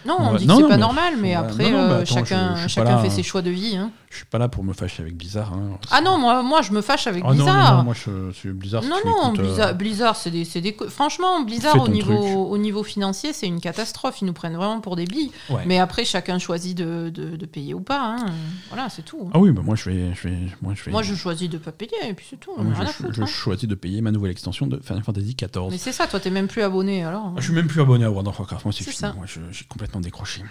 Non, 0.06 0.18
on 0.20 0.36
dit 0.36 0.47
que 0.47 0.54
c'est 0.56 0.68
pas 0.68 0.78
normal, 0.78 1.14
mais 1.20 1.34
après, 1.36 1.70
non, 1.72 1.82
non, 1.82 1.88
mais 1.88 1.93
euh, 1.93 2.02
attends, 2.02 2.16
chacun, 2.16 2.52
je- 2.56 2.56
je 2.56 2.68
suis 2.68 2.70
chacun 2.70 2.95
là, 2.95 2.97
fait 2.99 3.08
hein. 3.08 3.12
ses 3.12 3.24
choix 3.24 3.41
de 3.41 3.52
vie. 3.52 3.76
hein. 3.78 3.91
Je 4.10 4.18
suis 4.18 4.26
pas 4.26 4.38
là 4.39 4.49
pour 4.49 4.64
me 4.66 4.74
fâcher 4.74 5.04
avec 5.04 5.16
Blizzard. 5.16 5.54
hein. 5.54 5.78
Ah 5.89 6.02
non, 6.02 6.18
moi, 6.18 6.43
moi, 6.43 6.62
je 6.62 6.74
me 6.74 6.82
fâche 6.82 7.08
avec 7.08 7.24
Ah 7.26 7.30
non, 7.30 7.34
non, 7.34 7.43
Blizzard. 7.45 7.78
non, 7.78 7.84
moi 7.84 7.93
je 7.93 8.32
suis 8.34 8.49
Blizzard. 8.52 8.84
si 8.84 8.89
Non, 8.89 8.95
euh, 9.06 9.32
Blizzard, 9.38 9.76
Blizzard, 9.76 10.16
c'est 10.18 10.32
des, 10.32 10.76
Franchement, 10.89 11.41
Blizzard, 11.43 11.82
au 11.82 11.88
niveau, 11.88 12.18
truc. 12.18 12.36
au 12.36 12.58
niveau 12.58 12.84
financier, 12.84 13.32
c'est 13.32 13.47
une 13.47 13.62
catastrophe. 13.62 14.20
Ils 14.22 14.26
nous 14.26 14.34
prennent 14.34 14.56
vraiment 14.58 14.82
pour 14.82 14.97
des 14.97 15.06
billes. 15.06 15.32
ouais. 15.49 15.64
Mais 15.66 15.80
après, 15.80 16.04
chacun 16.04 16.39
choisit 16.39 16.78
de, 16.78 17.10
de- 17.10 17.38
de 17.38 17.45
payer 17.45 17.74
ou 17.74 17.80
pas. 17.80 18.02
hein. 18.20 18.26
Voilà, 18.70 18.89
c'est 18.89 19.04
tout. 19.04 19.30
Ah 19.34 19.39
oui, 19.39 19.52
bah 19.52 19.62
moi 19.64 19.76
je 19.76 19.89
vais, 19.89 20.14
je 20.14 20.28
vais, 20.28 20.38
moi 20.62 20.74
je 20.76 20.84
vais. 20.84 20.91
Moi, 20.91 21.04
je 21.04 21.16
choisis 21.16 21.49
de 21.49 21.58
pas 21.58 21.72
payer, 21.72 21.91
et 22.10 22.14
puis 22.14 22.26
c'est 22.30 22.39
tout. 22.39 22.52
ah, 22.58 22.64
moi, 22.64 22.74
à 22.82 22.86
je, 22.86 22.91
foutre, 22.91 23.14
je 23.14 23.22
hein. 23.22 23.26
choisis 23.26 23.68
de 23.70 23.76
payer 23.76 24.02
ma 24.02 24.12
nouvelle 24.12 24.32
extension 24.32 24.68
de 24.68 24.78
Final 24.84 25.04
Fantasy 25.04 25.36
XIV. 25.39 25.68
Mais 25.70 25.78
c'est 25.78 25.93
ça, 25.93 26.08
toi, 26.08 26.20
t'es 26.20 26.32
même 26.32 26.47
plus 26.47 26.64
abonné, 26.64 27.06
alors. 27.06 27.28
Ah, 27.30 27.34
Je 27.39 27.43
suis 27.45 27.54
même 27.54 27.68
plus 27.68 27.80
abonné 27.82 28.04
à 28.04 28.10
World 28.12 28.28
of 28.28 28.38
Warcraft, 28.39 28.66
moi 28.66 28.74
c'est 28.78 28.84
fini. 28.84 29.12
Moi, 29.16 29.26
je- 29.26 29.39
j'ai 29.52 29.64
complètement 29.66 29.90
décroché. 29.99 30.43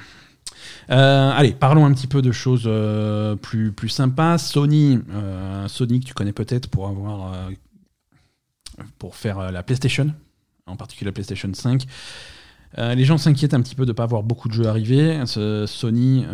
Euh, 0.91 1.31
allez, 1.31 1.53
parlons 1.53 1.87
un 1.87 1.93
petit 1.93 2.07
peu 2.07 2.21
de 2.23 2.33
choses 2.33 2.65
euh, 2.67 3.37
plus, 3.37 3.73
plus 3.73 3.89
sympas. 3.89 4.39
Sony, 4.39 4.99
euh, 5.13 5.69
Sony 5.69 6.01
que 6.01 6.07
tu 6.07 6.15
connais 6.15 6.33
peut-être 6.33 6.69
pour 6.69 6.89
avoir 6.89 7.33
euh, 7.33 7.51
pour 8.99 9.17
faire 9.17 9.53
la 9.53 9.63
PlayStation, 9.63 10.13
en 10.67 10.77
particulier 10.77 11.09
la 11.09 11.13
PlayStation 11.13 11.51
5. 11.53 11.85
Euh, 12.79 12.95
les 12.95 13.05
gens 13.05 13.19
s'inquiètent 13.19 13.55
un 13.55 13.61
petit 13.63 13.75
peu 13.75 13.85
de 13.85 13.91
ne 13.91 13.95
pas 13.95 14.05
avoir 14.05 14.23
beaucoup 14.23 14.49
de 14.49 14.53
jeux 14.55 14.67
arrivés. 14.67 15.21
Ce- 15.27 15.67
Sony 15.67 16.25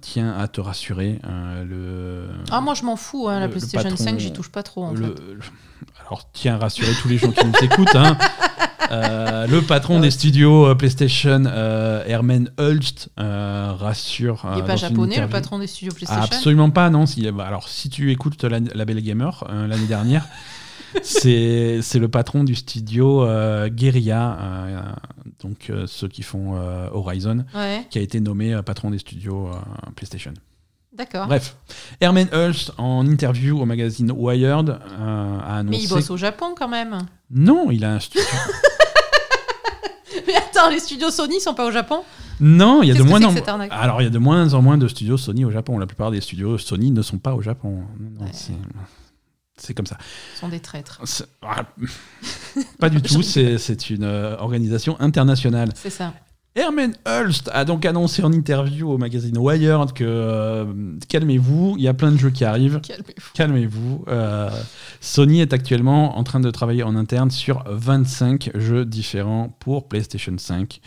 tient 0.00 0.32
à 0.36 0.48
te 0.48 0.60
rassurer. 0.60 1.20
le, 1.24 2.28
Ah, 2.50 2.60
moi, 2.60 2.74
je 2.74 2.82
m'en 2.84 2.96
fous. 2.96 3.28
hein, 3.28 3.34
la 3.34 3.40
le- 3.40 3.46
le 3.46 3.50
PlayStation 3.58 3.90
patron- 3.90 4.04
5, 4.04 4.18
j'y 4.18 4.32
touche 4.32 4.50
pas 4.50 4.62
trop, 4.62 4.84
en 4.84 4.92
le- 4.94 5.14
fait. 5.14 5.22
Alors, 6.06 6.28
tiens 6.32 6.58
rassurer 6.58 6.92
tous 7.00 7.08
les 7.08 7.18
gens 7.18 7.30
qui 7.30 7.44
nous 7.46 7.52
écoutent. 7.62 7.94
hein. 7.94 8.16
Euh, 8.90 9.46
le 9.46 9.62
patron 9.62 9.96
ouais. 9.96 10.02
des 10.02 10.10
studios 10.10 10.66
euh, 10.66 10.74
PlayStation, 10.74 11.44
euh, 11.46 12.04
Herman 12.06 12.50
Hulst, 12.58 13.08
rassure. 13.16 14.44
Il 14.52 14.56
n'est 14.60 14.66
pas 14.66 14.76
japonais, 14.76 15.20
le 15.20 15.28
patron 15.28 15.58
des 15.58 15.66
studios 15.66 15.92
PlayStation 15.94 16.22
Absolument 16.24 16.70
pas, 16.70 16.90
non. 16.90 17.06
Si, 17.06 17.30
bah, 17.30 17.46
alors, 17.46 17.68
si 17.68 17.88
tu 17.88 18.12
écoutes 18.12 18.42
la, 18.44 18.60
la 18.60 18.84
Belle 18.84 19.00
Gamer 19.00 19.44
l'année 19.50 19.86
dernière, 19.86 20.26
c'est 21.02 21.80
le 21.94 22.08
patron 22.08 22.44
du 22.44 22.54
studio 22.54 23.26
Guerrilla, 23.68 24.38
euh, 24.40 24.80
donc 25.42 25.72
ceux 25.86 26.08
qui 26.08 26.22
font 26.22 26.54
Horizon, 26.92 27.44
Ouais, 27.54 27.86
qui 27.90 27.98
a 27.98 28.02
été 28.02 28.20
nommé 28.20 28.60
patron 28.64 28.90
des 28.90 28.98
studios 28.98 29.50
PlayStation. 29.96 30.34
D'accord. 30.94 31.26
Bref, 31.26 31.56
Herman 32.00 32.28
Hulst, 32.32 32.72
en 32.78 33.06
interview 33.06 33.60
au 33.60 33.64
magazine 33.66 34.10
Wired, 34.12 34.70
euh, 34.70 35.38
a 35.40 35.56
annoncé. 35.58 35.78
Mais 35.78 35.82
il 35.84 35.88
bosse 35.88 36.10
au 36.10 36.16
Japon, 36.16 36.54
quand 36.56 36.68
même. 36.68 36.98
Non, 37.30 37.70
il 37.70 37.84
a 37.84 37.92
un 37.94 38.00
studio. 38.00 38.24
Mais 40.26 40.34
attends, 40.36 40.70
les 40.70 40.78
studios 40.78 41.10
Sony 41.10 41.40
sont 41.40 41.54
pas 41.54 41.66
au 41.66 41.70
Japon? 41.72 42.02
Non, 42.40 42.82
il 42.82 42.88
y 42.88 42.92
a 42.92 42.94
de 42.94 43.02
moins 43.02 43.22
en 43.22 43.34
arnaque? 43.46 43.70
Alors, 43.72 44.00
il 44.00 44.04
y 44.04 44.06
a 44.06 44.10
de 44.10 44.18
moins 44.18 44.54
en 44.54 44.62
moins 44.62 44.78
de 44.78 44.88
studios 44.88 45.16
Sony 45.16 45.44
au 45.44 45.50
Japon. 45.50 45.78
La 45.78 45.86
plupart 45.86 46.10
des 46.10 46.20
studios 46.20 46.58
Sony 46.58 46.90
ne 46.90 47.02
sont 47.02 47.18
pas 47.18 47.34
au 47.34 47.42
Japon. 47.42 47.82
Non, 47.98 48.24
Ouais. 48.24 48.30
c'est- 48.32 49.74
comme 49.74 49.86
ça. 49.86 49.96
Ils 50.36 50.38
sont 50.40 50.48
des 50.48 50.60
traîtres. 50.60 51.00
Ah, 51.42 51.64
pas 52.78 52.88
du 52.90 53.00
tout, 53.02 53.22
c'est 53.22 53.58
c'est 53.58 53.90
une 53.90 54.02
euh, 54.04 54.36
organisation 54.38 54.96
internationale. 55.00 55.70
C'est 55.74 55.90
ça. 55.90 56.12
Herman 56.56 56.92
Hulst 57.04 57.50
a 57.52 57.64
donc 57.64 57.84
annoncé 57.84 58.22
en 58.22 58.32
interview 58.32 58.88
au 58.92 58.96
magazine 58.96 59.36
Wired 59.36 59.92
que 59.92 60.04
euh, 60.06 60.64
calmez-vous, 61.08 61.74
il 61.76 61.82
y 61.82 61.88
a 61.88 61.94
plein 61.94 62.12
de 62.12 62.16
jeux 62.16 62.30
qui 62.30 62.44
arrivent. 62.44 62.80
Calmez-vous. 62.80 63.30
Calmez-vous. 63.34 64.04
euh, 64.06 64.50
Sony 65.00 65.40
est 65.40 65.52
actuellement 65.52 66.16
en 66.16 66.22
train 66.22 66.38
de 66.38 66.50
travailler 66.52 66.84
en 66.84 66.94
interne 66.94 67.32
sur 67.32 67.64
25 67.66 68.52
jeux 68.54 68.84
différents 68.84 69.48
pour 69.58 69.88
PlayStation 69.88 70.34
5. 70.38 70.80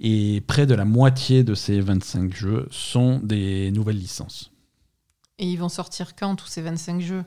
Et 0.00 0.42
près 0.46 0.66
de 0.66 0.74
la 0.74 0.84
moitié 0.84 1.44
de 1.44 1.54
ces 1.54 1.80
25 1.80 2.34
jeux 2.34 2.66
sont 2.72 3.20
des 3.22 3.70
nouvelles 3.70 3.98
licences. 3.98 4.50
Et 5.38 5.46
ils 5.46 5.56
vont 5.56 5.68
sortir 5.68 6.16
quand, 6.16 6.34
tous 6.34 6.48
ces 6.48 6.62
25 6.62 7.00
jeux? 7.00 7.22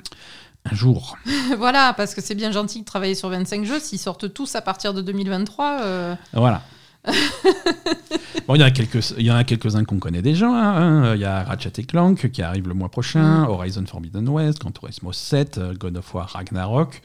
Un 0.70 0.76
jour. 0.76 1.18
Voilà, 1.58 1.94
parce 1.96 2.14
que 2.14 2.20
c'est 2.22 2.36
bien 2.36 2.52
gentil 2.52 2.82
de 2.82 2.86
travailler 2.86 3.16
sur 3.16 3.30
25 3.30 3.64
jeux. 3.64 3.80
S'ils 3.80 4.00
sortent 4.00 4.34
tous 4.34 4.56
à 4.56 4.62
partir 4.62 4.94
de 4.94 5.02
2023, 5.02 5.80
euh, 5.82 6.16
Voilà. 6.34 6.62
bon, 8.48 8.56
il 8.56 8.62
y 8.62 8.64
en 8.64 8.68
a 8.68 8.72
quelques, 8.72 9.12
il 9.18 9.26
y 9.26 9.32
en 9.32 9.36
a 9.36 9.44
quelques-uns 9.44 9.84
qu'on 9.86 10.00
connaît 10.00 10.22
déjà. 10.22 10.48
hein. 10.50 11.16
Il 11.16 11.22
y 11.22 11.26
a 11.26 11.44
Ratchet 11.44 11.72
et 11.78 11.84
Clank 11.84 12.30
qui 12.32 12.42
arrive 12.42 12.68
le 12.68 12.74
mois 12.74 12.90
prochain, 12.90 13.44
Mm. 13.46 13.50
Horizon 13.50 13.84
Forbidden 13.86 14.28
West, 14.30 14.60
Gran 14.60 14.72
Turismo 14.72 15.12
7, 15.14 15.58
euh, 15.58 15.74
God 15.78 15.98
of 15.98 16.14
War 16.14 16.28
Ragnarok. 16.30 17.02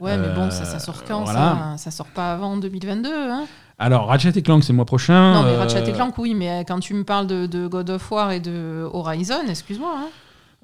Ouais, 0.00 0.16
mais 0.16 0.28
bon, 0.34 0.50
ça, 0.50 0.62
Euh, 0.62 0.64
ça 0.64 0.78
sort 0.78 1.02
quand 1.06 1.24
voilà. 1.24 1.74
ça, 1.76 1.84
ça 1.84 1.90
sort 1.90 2.06
pas 2.06 2.32
avant 2.32 2.56
2022. 2.56 3.08
Hein? 3.12 3.46
Alors, 3.80 4.06
Ratchet 4.08 4.30
et 4.36 4.42
Clank, 4.42 4.62
c'est 4.64 4.72
le 4.72 4.76
mois 4.76 4.84
prochain. 4.86 5.34
non, 5.34 5.42
mais 5.42 5.50
Euh, 5.50 5.58
Ratchet 5.58 5.88
et 5.88 5.92
Clank, 5.92 6.16
oui, 6.18 6.34
mais 6.34 6.64
quand 6.66 6.80
tu 6.80 6.94
me 6.94 7.04
parles 7.04 7.26
de, 7.26 7.46
de 7.46 7.66
God 7.66 7.90
of 7.90 8.10
War 8.10 8.30
et 8.32 8.40
de 8.40 8.88
Horizon, 8.92 9.42
excuse-moi. 9.48 9.92
Hein. 9.96 10.08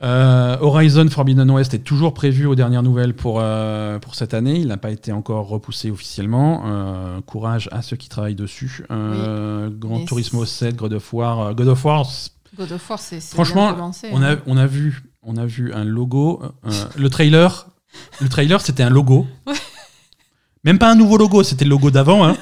Euh, 0.03 0.57
Horizon 0.61 1.09
Forbidden 1.09 1.49
West 1.51 1.73
est 1.73 1.79
toujours 1.79 2.15
prévu 2.15 2.47
aux 2.47 2.55
dernières 2.57 2.83
nouvelles 2.83 3.15
pour, 3.15 3.39
euh, 3.41 3.99
pour 4.01 4.15
cette 4.17 4.35
année. 4.35 4.59
Il 4.59 4.67
n'a 4.69 4.77
pas 4.77 4.91
été 4.91 5.13
encore 5.13 5.47
repoussé 5.49 5.91
officiellement. 5.91 6.63
Euh, 6.67 7.21
courage 7.23 7.69
à 7.73 7.81
ceux 7.81 7.97
qui 7.97 8.09
travaillent 8.09 8.35
dessus. 8.35 8.85
Gran 8.91 9.99
Mais 10.01 10.05
Turismo 10.05 10.45
c'est- 10.45 10.67
7, 10.71 10.77
God 10.77 10.93
of 10.95 11.13
War. 11.13 11.55
God 11.55 11.69
of 11.69 11.85
War, 11.85 12.07
God 12.59 12.73
of 12.73 12.91
War, 12.91 12.99
c'est 12.99 13.21
Franchement, 13.23 13.73
commencé, 13.73 14.09
on 14.13 14.23
a, 14.23 14.33
hein. 14.33 14.39
on, 14.47 14.57
a 14.57 14.67
vu, 14.67 15.03
on 15.23 15.37
a 15.37 15.47
vu 15.47 15.73
un 15.73 15.85
logo. 15.85 16.43
le 16.97 17.09
trailer, 17.09 17.67
le 18.21 18.29
trailer 18.29 18.61
c'était 18.61 18.83
un 18.83 18.91
logo. 18.91 19.27
Ouais. 19.47 19.55
Même 20.65 20.79
pas 20.79 20.91
un 20.91 20.97
nouveau 20.97 21.17
logo, 21.19 21.43
c'était 21.43 21.65
le 21.65 21.71
logo 21.71 21.91
d'avant. 21.91 22.25
hein. 22.27 22.37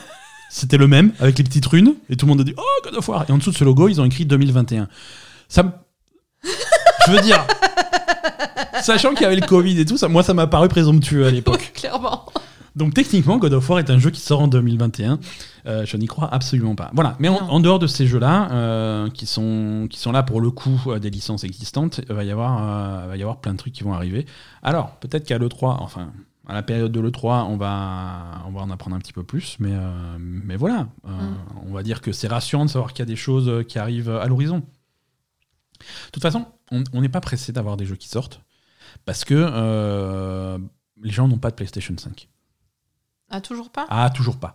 C'était 0.50 0.76
le 0.78 0.86
même, 0.86 1.12
avec 1.18 1.38
les 1.38 1.44
petites 1.44 1.66
runes. 1.66 1.94
Et 2.10 2.16
tout 2.16 2.26
le 2.26 2.30
monde 2.30 2.40
a 2.40 2.44
dit 2.44 2.54
Oh, 2.56 2.62
God 2.84 2.94
of 2.96 3.08
War 3.08 3.24
Et 3.28 3.32
en 3.32 3.38
dessous 3.38 3.50
de 3.52 3.56
ce 3.56 3.64
logo, 3.64 3.88
ils 3.88 4.00
ont 4.00 4.04
écrit 4.04 4.24
2021. 4.26 4.86
Ça 5.48 5.62
me- 5.62 5.70
Je 7.06 7.12
veux 7.12 7.20
dire, 7.20 7.44
sachant 8.82 9.12
qu'il 9.12 9.22
y 9.22 9.26
avait 9.26 9.36
le 9.36 9.46
Covid 9.46 9.78
et 9.80 9.84
tout, 9.84 9.96
ça, 9.96 10.08
moi 10.08 10.22
ça 10.22 10.34
m'a 10.34 10.46
paru 10.46 10.68
présomptueux 10.68 11.26
à 11.26 11.30
l'époque. 11.30 11.72
Clairement. 11.74 12.26
Donc 12.74 12.94
techniquement, 12.94 13.36
God 13.36 13.52
of 13.52 13.68
War 13.68 13.80
est 13.80 13.90
un 13.90 13.98
jeu 13.98 14.10
qui 14.10 14.20
sort 14.20 14.40
en 14.40 14.48
2021. 14.48 15.18
Euh, 15.66 15.84
je 15.84 15.96
n'y 15.98 16.06
crois 16.06 16.32
absolument 16.32 16.74
pas. 16.74 16.90
Voilà. 16.94 17.16
Mais 17.18 17.28
en, 17.28 17.60
dehors 17.60 17.78
de 17.78 17.86
ces 17.86 18.06
jeux-là, 18.06 18.50
euh, 18.50 19.10
qui, 19.10 19.26
sont, 19.26 19.86
qui 19.90 19.98
sont 19.98 20.10
là 20.10 20.22
pour 20.22 20.40
le 20.40 20.50
coup 20.50 20.80
euh, 20.86 20.98
des 20.98 21.10
licences 21.10 21.44
existantes, 21.44 22.00
il 22.08 22.14
va 22.14 22.24
y 22.24 22.30
avoir, 22.30 23.06
va 23.06 23.16
y 23.16 23.20
avoir 23.20 23.40
plein 23.40 23.52
de 23.52 23.58
trucs 23.58 23.74
qui 23.74 23.84
vont 23.84 23.92
arriver. 23.92 24.24
Alors, 24.62 24.96
peut-être 24.96 25.24
qu'à 25.26 25.36
l'E3, 25.36 25.76
enfin, 25.80 26.12
à 26.48 26.54
la 26.54 26.62
période 26.62 26.90
de 26.90 27.00
l'E3, 27.00 27.46
on 27.48 27.56
va, 27.56 28.42
on 28.46 28.50
va 28.50 28.62
en 28.62 28.70
apprendre 28.70 28.96
un 28.96 28.98
petit 28.98 29.12
peu 29.12 29.22
plus. 29.22 29.56
Mais, 29.60 29.72
euh, 29.72 30.16
mais 30.18 30.56
voilà. 30.56 30.88
Euh, 31.06 31.10
Mm. 31.10 31.36
On 31.68 31.72
va 31.72 31.82
dire 31.82 32.00
que 32.00 32.12
c'est 32.12 32.28
rassurant 32.28 32.64
de 32.64 32.70
savoir 32.70 32.92
qu'il 32.92 33.00
y 33.00 33.02
a 33.02 33.06
des 33.06 33.16
choses 33.16 33.64
qui 33.66 33.78
arrivent 33.78 34.10
à 34.10 34.26
l'horizon. 34.26 34.58
De 34.58 36.10
toute 36.12 36.22
façon, 36.22 36.46
on 36.92 37.00
n'est 37.00 37.08
pas 37.08 37.20
pressé 37.20 37.52
d'avoir 37.52 37.76
des 37.76 37.86
jeux 37.86 37.96
qui 37.96 38.08
sortent. 38.08 38.40
Parce 39.04 39.24
que 39.24 39.34
euh, 39.36 40.58
les 41.02 41.10
gens 41.10 41.28
n'ont 41.28 41.38
pas 41.38 41.50
de 41.50 41.56
PlayStation 41.56 41.94
5. 41.96 42.28
Ah, 43.30 43.40
toujours 43.40 43.70
pas? 43.70 43.86
Ah, 43.88 44.10
toujours 44.10 44.38
pas. 44.38 44.54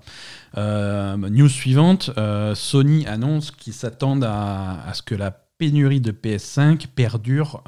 Euh, 0.58 1.18
news 1.18 1.50
suivante, 1.50 2.12
euh, 2.18 2.54
Sony 2.54 3.08
annonce 3.08 3.52
qu'ils 3.52 3.74
s'attendent 3.74 4.24
à, 4.24 4.84
à 4.88 4.94
ce 4.94 5.02
que 5.02 5.16
la 5.16 5.32
pénurie 5.32 6.02
de 6.02 6.12
PS5 6.12 6.88
perdure 6.88 7.64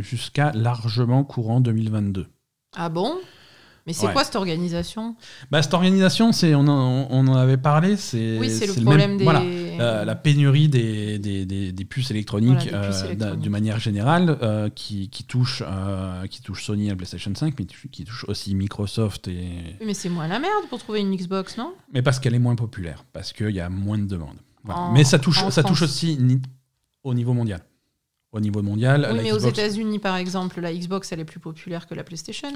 jusqu'à 0.00 0.52
largement 0.52 1.22
courant 1.22 1.60
2022. 1.60 2.26
Ah 2.74 2.88
bon? 2.88 3.18
Mais 3.86 3.92
c'est 3.92 4.06
Ouais. 4.06 4.12
quoi 4.14 4.24
cette 4.24 4.36
organisation? 4.36 5.14
Bah, 5.50 5.60
cette 5.62 5.74
organisation, 5.74 6.32
c'est, 6.32 6.54
on, 6.54 6.66
en, 6.68 7.06
on 7.10 7.26
en 7.28 7.34
avait 7.36 7.58
parlé, 7.58 7.98
c'est, 7.98 8.38
Oui, 8.38 8.48
le 8.48 8.72
même- 8.76 8.84
problème 8.84 9.16
des. 9.18 9.24
voilà, 9.24 9.42
euh, 9.42 10.04
la 10.06 10.14
pénurie 10.14 10.68
des, 10.70 11.18
des, 11.18 11.44
des- 11.44 11.70
des 11.70 11.84
puces 11.84 12.10
électroniques, 12.10 12.68
Voilà, 12.70 12.86
euh, 12.86 12.90
manière 13.50 13.78
générale 13.78 14.38
euh, 14.40 14.70
qui, 14.70 15.10
qui, 15.10 15.24
touche, 15.24 15.62
qui 16.28 16.40
touche 16.40 16.64
Sony 16.64 16.86
et 16.86 16.90
la 16.90 16.96
PlayStation 16.96 17.34
5, 17.34 17.54
mais 17.58 17.66
qui 17.66 18.04
touche 18.04 18.24
aussi 18.26 18.54
Microsoft 18.54 19.28
et, 19.28 19.48
Oui, 19.80 19.86
mais 19.86 19.94
c'est 19.94 20.08
moins 20.08 20.28
la 20.28 20.38
merde 20.38 20.64
pour 20.70 20.78
trouver 20.78 21.00
une 21.00 21.14
Xbox, 21.14 21.58
non? 21.58 21.74
Mais 21.92 22.00
parce 22.00 22.18
qu'elle 22.20 22.34
est 22.34 22.38
moins 22.38 22.56
populaire, 22.56 23.04
parce 23.12 23.34
qu'il 23.34 23.50
y 23.50 23.60
a 23.60 23.68
moins 23.68 23.98
de 23.98 24.06
demandes. 24.06 24.38
Voilà. 24.64 24.80
En- 24.80 24.92
mais 24.92 25.04
ça 25.04 25.18
touche, 25.18 25.46
ça 25.50 25.62
touche 25.62 25.82
aussi 25.82 26.16
ni- 26.18 26.40
au 27.02 27.12
niveau 27.12 27.34
mondial. 27.34 27.60
Au 28.32 28.40
niveau 28.40 28.62
mondial, 28.62 29.06
Oui, 29.10 29.16
la 29.18 29.22
mais 29.22 29.32
aux 29.32 29.38
États-Unis, 29.38 29.98
par 29.98 30.16
exemple, 30.16 30.60
la 30.60 30.72
Xbox, 30.72 31.12
elle 31.12 31.20
est 31.20 31.24
plus 31.26 31.38
populaire 31.38 31.86
que 31.86 31.94
la 31.94 32.02
PlayStation. 32.02 32.48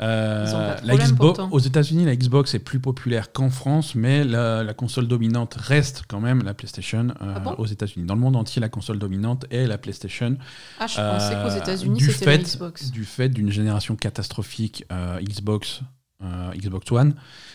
Euh, 0.00 0.76
la 0.82 0.94
Xbox- 0.96 1.40
aux 1.50 1.58
États-Unis, 1.58 2.04
la 2.06 2.16
Xbox 2.16 2.54
est 2.54 2.58
plus 2.58 2.80
populaire 2.80 3.30
qu'en 3.32 3.50
France, 3.50 3.94
mais 3.94 4.24
la, 4.24 4.64
la 4.64 4.74
console 4.74 5.06
dominante 5.06 5.54
reste 5.54 6.04
quand 6.08 6.20
même 6.20 6.42
la 6.42 6.54
PlayStation 6.54 7.08
euh, 7.20 7.34
Ah 7.36 7.40
bon 7.40 7.52
aux 7.58 7.66
États-Unis. 7.66 8.06
Dans 8.06 8.14
le 8.14 8.20
monde 8.20 8.36
entier, 8.36 8.60
la 8.60 8.68
console 8.70 8.98
dominante 8.98 9.44
est 9.50 9.66
la 9.66 9.78
PlayStation. 9.78 10.36
Ah, 10.80 10.86
je 10.86 10.94
pensais 10.96 11.34
Euh, 11.34 11.44
qu'aux 11.48 11.56
États-Unis, 11.56 11.98
du 11.98 12.10
c'était 12.10 12.26
la 12.38 12.38
Xbox. 12.38 12.90
Du 12.90 13.04
fait 13.04 13.28
d'une 13.28 13.50
génération 13.50 13.94
catastrophique 13.96 14.84
euh, 14.90 15.20
Xbox, 15.20 15.82
euh, 16.24 16.52
Xbox 16.54 16.90
One, 16.92 17.14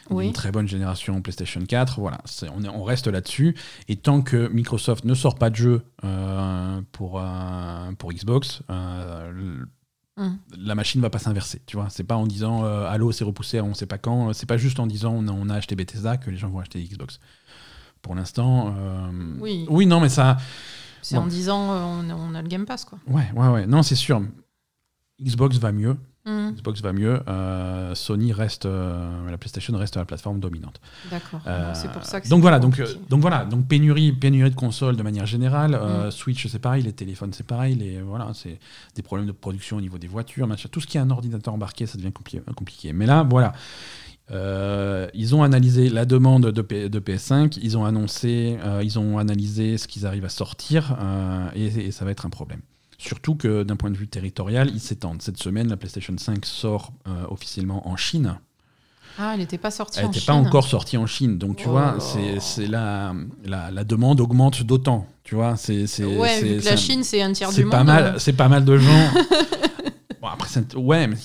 Oui. 0.09 0.27
une 0.27 0.33
très 0.33 0.51
bonne 0.51 0.67
génération 0.67 1.19
PlayStation 1.21 1.61
4. 1.65 1.99
Voilà, 1.99 2.19
on, 2.55 2.63
est- 2.63 2.69
on 2.69 2.83
reste 2.83 3.07
là-dessus. 3.07 3.55
Et 3.87 3.95
tant 3.95 4.21
que 4.21 4.47
Microsoft 4.49 5.05
ne 5.05 5.13
sort 5.15 5.35
pas 5.35 5.49
de 5.49 5.55
jeu 5.55 5.81
euh, 6.03 6.81
pour, 6.91 7.19
euh, 7.19 7.91
pour 7.97 8.11
Xbox, 8.13 8.61
Hum. 10.19 10.37
la 10.57 10.73
machine 10.73 10.99
va 10.99 11.09
pas 11.11 11.19
s'inverser. 11.19 11.61
Tu 11.67 11.77
vois, 11.77 11.89
c'est 11.89 12.03
pas 12.03 12.15
en 12.15 12.25
disant 12.25 12.63
euh, 12.65 12.87
Halo 12.87 13.11
c'est 13.11 13.23
repoussé, 13.23 13.59
à 13.59 13.63
on 13.63 13.73
sait 13.75 13.85
pas 13.85 13.99
quand. 13.99 14.33
C'est 14.33 14.47
pas 14.47 14.57
juste 14.57 14.79
en 14.79 14.87
disant 14.87 15.13
on 15.15 15.27
a, 15.27 15.31
on 15.31 15.47
a 15.49 15.53
acheté 15.55 15.75
Bethesda 15.75 16.17
que 16.17 16.31
les 16.31 16.37
gens 16.37 16.49
vont 16.49 16.59
acheter 16.59 16.83
Xbox. 16.83 17.19
Pour 18.01 18.15
l'instant, 18.15 18.73
euh, 18.77 19.09
Oui. 19.69 19.85
non, 19.85 19.99
mais 19.99 20.09
ça, 20.09 20.37
C'est 21.01 21.15
Bon. 21.17 21.23
en 21.23 21.27
disant 21.27 21.71
euh, 21.71 21.83
on, 21.83 22.09
on 22.09 22.35
a 22.35 22.41
le 22.41 22.47
Game 22.47 22.65
Pass, 22.65 22.83
quoi. 22.85 22.97
ouais, 23.07 23.29
ouais, 23.35 23.47
ouais. 23.49 23.67
Non, 23.67 23.83
c'est 23.83 23.95
sûr. 23.95 24.21
Xbox 25.21 25.57
va 25.57 25.71
mieux. 25.71 25.97
Hum, 26.27 26.53
Xbox 26.55 26.81
va 26.81 26.91
mieux. 26.93 27.21
euh, 27.27 27.95
Sony 27.95 28.33
reste, 28.33 28.65
euh, 28.65 29.29
la 29.31 29.37
PlayStation 29.37 29.75
reste 29.77 29.95
la 29.95 30.03
plateforme 30.05 30.39
dominante. 30.39 30.79
D'accord. 31.09 31.39
Euh, 31.47 31.71
c'est 31.73 31.89
pour 31.91 32.03
ça 32.03 32.19
que 32.21 32.27
donc 32.27 32.41
voilà, 32.41 32.59
donc, 32.59 32.75
voilà, 33.21 33.45
donc 33.45 33.65
pénurie, 33.67 34.11
pénurie 34.11 34.49
de 34.51 34.55
consoles 34.55 34.97
de 34.97 35.03
manière 35.03 35.25
générale. 35.25 35.71
Mm. 36.07 36.11
Switch 36.11 36.45
c'est 36.47 36.59
pareil, 36.59 36.83
les 36.83 36.91
téléphones 36.93 37.31
c'est 37.33 37.47
pareil, 37.47 37.75
les 37.75 38.01
voilà, 38.01 38.29
c'est 38.33 38.59
des 38.95 39.01
problèmes 39.01 39.27
de 39.27 39.31
production 39.31 39.77
au 39.77 39.81
niveau 39.81 39.97
des 39.97 40.07
voitures, 40.07 40.47
machin. 40.47 40.67
Tout 40.71 40.81
ce 40.81 40.87
qui 40.87 40.97
est 40.97 41.01
un 41.01 41.09
ordinateur 41.09 41.53
embarqué, 41.53 41.85
ça 41.85 41.97
devient 41.97 42.09
compli- 42.11 42.41
compliqué. 42.55 42.91
Mais 42.93 43.05
là, 43.05 43.23
voilà. 43.23 43.53
Euh, 44.29 45.07
ils 45.13 45.33
ont 45.35 45.43
analysé 45.43 45.87
la 45.89 46.03
demande 46.03 46.47
de, 46.47 46.61
P- 46.61 46.89
de 46.89 46.99
PS5, 46.99 47.57
ils 47.61 47.77
ont 47.77 47.85
annoncé, 47.85 48.57
euh, 48.65 48.81
ils 48.83 48.99
ont 48.99 49.17
analysé 49.17 49.77
ce 49.77 49.87
qu'ils 49.87 50.05
arrivent 50.05 50.25
à 50.25 50.29
sortir, 50.29 50.97
euh, 51.01 51.47
et, 51.55 51.67
et 51.67 51.91
ça 51.91 52.03
va 52.03 52.11
être 52.11 52.25
un 52.25 52.29
problème. 52.29 52.59
Surtout 52.97 53.35
que 53.35 53.63
d'un 53.63 53.75
point 53.75 53.91
de 53.91 53.97
vue 53.97 54.07
territorial, 54.07 54.69
ils 54.73 54.79
s'étendent. 54.79 55.21
Cette 55.21 55.37
semaine, 55.37 55.67
la 55.69 55.77
PlayStation 55.77 56.15
5 56.17 56.45
sort 56.45 56.91
euh, 57.07 57.25
officiellement 57.29 57.87
en 57.87 57.95
Chine. 57.95 58.39
Ah, 59.19 59.31
elle 59.33 59.39
n'était 59.39 59.57
pas 59.57 59.71
sortie 59.71 59.99
Elle 59.99 60.05
en 60.05 60.07
n'était 60.09 60.19
Chine. 60.19 60.27
pas 60.27 60.33
encore 60.33 60.67
sortie 60.67 60.97
en 60.97 61.05
Chine, 61.07 61.37
donc 61.37 61.57
tu 61.57 61.65
Oh 61.67 61.71
vois, 61.71 61.97
là. 61.97 62.39
c'est 62.39 62.67
la, 62.67 63.13
la, 63.45 63.71
la 63.71 63.83
demande 63.83 64.19
augmente 64.21 64.63
d'autant. 64.63 65.07
Tu 65.23 65.35
vois, 65.35 65.55
c'est 65.57 65.85
Ouais, 66.03 66.41
vu 66.41 66.59
que 66.59 66.65
la 66.65 66.75
Chine, 66.77 67.03
c'est 67.03 67.21
un 67.21 67.31
tiers 67.33 67.51
du 67.51 67.61
monde. 67.63 67.71
pas 67.71 67.83
mal, 67.83 68.03
euh, 68.03 68.19
c'est 68.19 68.33
pas 68.33 68.47
mal 68.47 68.63
de 68.65 68.77
gens. 68.77 69.09
bon 70.21 70.27
après, 70.27 70.49
ouais, 70.75 71.07
mais 71.07 71.15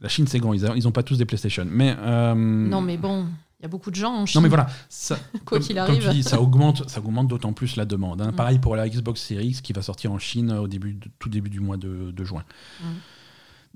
la 0.00 0.08
Chine 0.08 0.26
c'est 0.26 0.38
grand, 0.38 0.52
ils, 0.54 0.64
a- 0.66 0.74
ils 0.76 0.86
ont 0.86 0.92
pas 0.92 1.02
tous 1.02 1.18
des 1.18 1.24
PlayStation, 1.24 1.66
mais 1.68 1.94
euh, 1.98 2.34
Non, 2.34 2.80
mais 2.80 2.96
bon, 2.96 3.26
il 3.58 3.62
y 3.62 3.66
a 3.66 3.68
beaucoup 3.68 3.90
de 3.90 3.96
gens 3.96 4.12
en 4.14 4.26
Chine. 4.26 4.38
non 4.38 4.42
mais 4.42 4.48
voilà, 4.48 4.66
ça, 4.88 5.16
Quoi 5.44 5.58
comme- 5.58 5.60
qu'il 5.60 5.76
comme 5.76 5.84
arrive. 5.84 6.02
tu 6.08 6.10
dis, 6.14 6.22
ça 6.22 6.40
augmente, 6.40 6.88
ça 6.90 7.00
augmente 7.00 7.28
d'autant 7.28 7.52
plus 7.52 7.76
la 7.76 7.84
demande. 7.86 8.20
hein. 8.20 8.30
Mm. 8.32 8.36
Pareil 8.36 8.58
pour 8.58 8.76
la 8.76 8.88
Xbox 8.88 9.20
Series 9.22 9.46
X 9.48 9.60
qui 9.62 9.72
va 9.72 9.82
sortir 9.82 10.12
en 10.12 10.18
Chine 10.18 10.52
au 10.52 10.68
début, 10.68 10.92
de- 10.94 11.08
tout 11.18 11.28
début 11.28 11.48
du 11.50 11.60
mois 11.60 11.76
de, 11.76 12.10
de 12.10 12.24
juin. 12.24 12.44
Mm. 12.80 12.84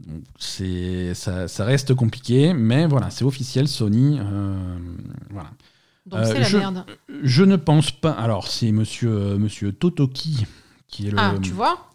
Donc, 0.07 0.23
c'est 0.39 1.13
ça, 1.15 1.47
ça 1.49 1.65
reste 1.65 1.95
compliqué, 1.95 2.55
mais 2.55 2.87
voilà, 2.87 3.11
c'est 3.11 3.25
officiel. 3.25 3.69
Sony, 3.69 4.19
euh, 4.19 4.79
voilà. 5.31 5.51
Donc 6.07 6.21
Euh, 6.21 6.25
c'est 6.25 6.41
la 6.41 6.49
je- 6.49 6.57
merde. 6.59 6.85
Je 7.23 7.45
ne 7.45 7.57
pense 7.57 7.91
pas. 7.91 8.13
Alors, 8.13 8.49
c'est 8.49 8.73
monsieur, 8.73 9.11
euh, 9.13 9.39
monsieur 9.39 9.73
Totoki 9.73 10.47
qui 10.89 11.07
est 11.07 11.11
le. 11.11 11.19
Ah, 11.19 11.35
tu 11.43 11.51
vois 11.53 11.90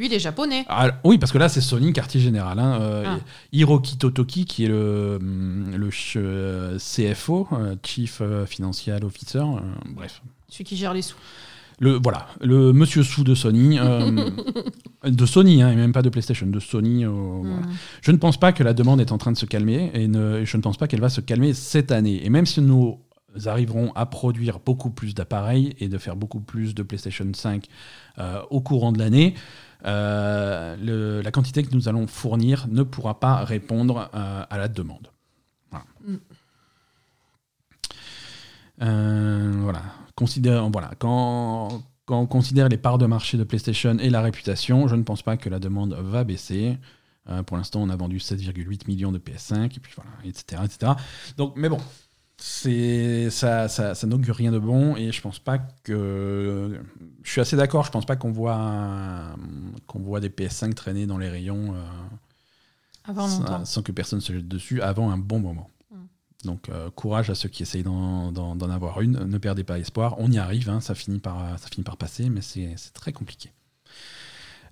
Lui, 0.00 0.06
il 0.06 0.14
est 0.14 0.18
japonais. 0.18 0.64
Ah, 0.70 0.92
oui, 1.04 1.18
parce 1.18 1.30
que 1.30 1.36
là, 1.36 1.50
c'est 1.50 1.60
Sony, 1.60 1.92
quartier 1.92 2.22
général. 2.22 2.58
hein, 2.58 2.80
euh, 2.80 3.04
Ah. 3.06 3.18
Hiroki 3.52 3.98
Totoki, 3.98 4.46
qui 4.46 4.64
est 4.64 4.68
le, 4.68 5.18
hum, 5.20 5.72
le 5.76 5.90
ch- 5.90 6.14
euh, 6.16 6.78
CFO, 6.78 7.46
euh, 7.52 7.76
Chief 7.84 8.22
euh, 8.22 8.46
Financial 8.46 9.04
Officer. 9.04 9.40
euh, 9.40 9.60
bref. 9.94 10.22
Celui 10.48 10.64
qui 10.64 10.76
gère 10.78 10.94
les 10.94 11.02
sous. 11.02 11.16
Le, 11.80 11.98
voilà, 12.02 12.28
le 12.40 12.72
monsieur 12.72 13.02
sous 13.02 13.24
de 13.24 13.34
Sony. 13.34 13.78
euh, 13.78 14.30
de 15.04 15.26
Sony, 15.26 15.62
hein, 15.62 15.70
et 15.70 15.76
même 15.76 15.92
pas 15.92 16.00
de 16.00 16.08
PlayStation, 16.08 16.46
de 16.46 16.60
Sony. 16.60 17.04
voilà. 17.04 17.56
Hmm. 17.56 17.70
Je 18.00 18.10
ne 18.12 18.16
pense 18.16 18.40
pas 18.40 18.52
que 18.52 18.62
la 18.62 18.72
demande 18.72 19.02
est 19.02 19.12
en 19.12 19.18
train 19.18 19.32
de 19.32 19.36
se 19.38 19.44
calmer 19.46 19.90
et 19.92 20.08
ne- 20.08 20.46
je 20.46 20.56
ne 20.56 20.62
pense 20.62 20.78
pas 20.78 20.88
qu'elle 20.88 21.00
va 21.02 21.10
se 21.10 21.20
calmer 21.20 21.52
cette 21.52 21.92
année. 21.92 22.24
Et 22.24 22.30
même 22.30 22.46
si 22.46 22.62
nous 22.62 23.00
arriverons 23.44 23.92
à 23.94 24.06
produire 24.06 24.60
beaucoup 24.64 24.88
plus 24.90 25.14
d'appareils 25.14 25.74
et 25.78 25.88
de 25.88 25.98
faire 25.98 26.16
beaucoup 26.16 26.40
plus 26.40 26.74
de 26.74 26.82
PlayStation 26.82 27.26
5 27.32 27.66
euh, 28.18 28.40
au 28.50 28.60
courant 28.62 28.92
de 28.92 28.98
l'année, 28.98 29.34
le- 29.84 31.20
la 31.22 31.30
quantité 31.30 31.62
que 31.62 31.74
nous 31.74 31.88
allons 31.88 32.06
fournir 32.06 32.66
ne 32.68 32.82
pourra 32.82 33.18
pas 33.20 33.44
répondre 33.44 34.10
euh, 34.14 34.44
à 34.48 34.58
la 34.58 34.68
demande. 34.68 35.08
Voilà. 35.70 35.84
Mm. 36.06 36.16
Euh, 38.82 39.52
voilà. 39.62 39.82
Considère- 40.14 40.68
voilà. 40.70 40.92
Quand, 40.98 41.82
quand 42.06 42.20
on 42.20 42.26
considère 42.26 42.68
les 42.68 42.76
parts 42.78 42.98
de 42.98 43.06
marché 43.06 43.36
de 43.38 43.44
PlayStation 43.44 43.96
et 43.98 44.10
la 44.10 44.20
réputation, 44.22 44.88
je 44.88 44.96
ne 44.96 45.02
pense 45.02 45.22
pas 45.22 45.36
que 45.36 45.48
la 45.48 45.58
demande 45.58 45.94
va 45.94 46.24
baisser. 46.24 46.78
Euh, 47.28 47.42
pour 47.42 47.56
l'instant, 47.56 47.80
on 47.82 47.90
a 47.90 47.96
vendu 47.96 48.18
7,8 48.18 48.86
millions 48.88 49.12
de 49.12 49.18
PS5, 49.18 49.76
et 49.76 49.80
puis 49.80 49.92
voilà, 49.94 50.10
etc., 50.24 50.62
etc. 50.64 50.92
Donc, 51.36 51.52
mais 51.56 51.68
bon, 51.68 51.78
c'est 52.42 53.28
ça, 53.28 53.68
ça, 53.68 53.94
ça 53.94 54.06
n'augure 54.06 54.34
rien 54.34 54.50
de 54.50 54.58
bon 54.58 54.96
et 54.96 55.12
je 55.12 55.20
pense 55.20 55.38
pas 55.38 55.58
que 55.58 56.80
je 57.22 57.30
suis 57.30 57.40
assez 57.40 57.54
d'accord 57.54 57.84
je 57.84 57.90
pense 57.90 58.06
pas 58.06 58.16
qu'on 58.16 58.32
voit 58.32 59.36
qu'on 59.86 60.00
voit 60.00 60.20
des 60.20 60.30
PS5 60.30 60.72
traîner 60.72 61.06
dans 61.06 61.18
les 61.18 61.28
rayons 61.28 61.74
euh, 61.74 61.82
Avant 63.04 63.28
sans, 63.64 63.82
que 63.82 63.92
personne 63.92 64.22
se 64.22 64.32
jette 64.32 64.48
dessus 64.48 64.80
avant 64.80 65.10
un 65.10 65.18
bon 65.18 65.38
moment. 65.38 65.68
Mm. 65.90 65.96
donc 66.44 66.68
euh, 66.70 66.90
courage 66.90 67.28
à 67.28 67.34
ceux 67.34 67.50
qui 67.50 67.62
essayent 67.62 67.82
d'en, 67.82 68.70
avoir 68.70 69.02
une. 69.02 69.24
Ne 69.24 69.38
perdez 69.38 69.64
pas 69.64 69.78
espoir. 69.78 70.14
On 70.18 70.32
y 70.32 70.38
arrive 70.38 70.70
hein, 70.70 70.80
ça 70.80 70.94
finit 70.94 71.18
par 71.18 71.58
ça 71.58 71.68
finit 71.68 71.84
par 71.84 71.98
passer 71.98 72.30
mais 72.30 72.40
c'est 72.40 72.74
très 72.94 73.12
compliqué 73.12 73.52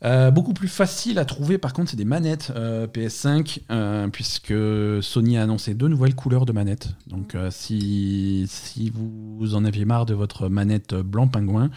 Euh, 0.05 0.31
beaucoup 0.31 0.53
plus 0.53 0.69
facile 0.69 1.19
à 1.19 1.25
trouver 1.25 1.59
par 1.59 1.73
contre 1.73 1.91
c'est 1.91 1.97
des 1.97 2.05
manettes 2.05 2.53
euh, 2.55 2.87
PS5 2.87 3.63
euh, 3.69 4.07
puisque 4.07 4.55
Sony 5.03 5.37
a 5.37 5.43
annoncé 5.43 5.75
deux 5.75 5.89
nouvelles 5.89 6.15
couleurs 6.15 6.47
de 6.47 6.53
manettes. 6.53 6.91
Donc 7.09 7.37
si, 7.51 8.49
vous 8.95 9.55
en 9.55 9.65
aviez 9.65 9.85
marre 9.85 10.07
de 10.07 10.15
votre 10.15 10.49
manette 10.49 10.95
blanc 10.95 11.27
pingouin 11.27 11.71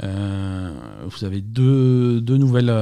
vous 0.00 1.24
avez 1.24 1.40
deux, 1.40 2.20
nouvelles 2.20 2.72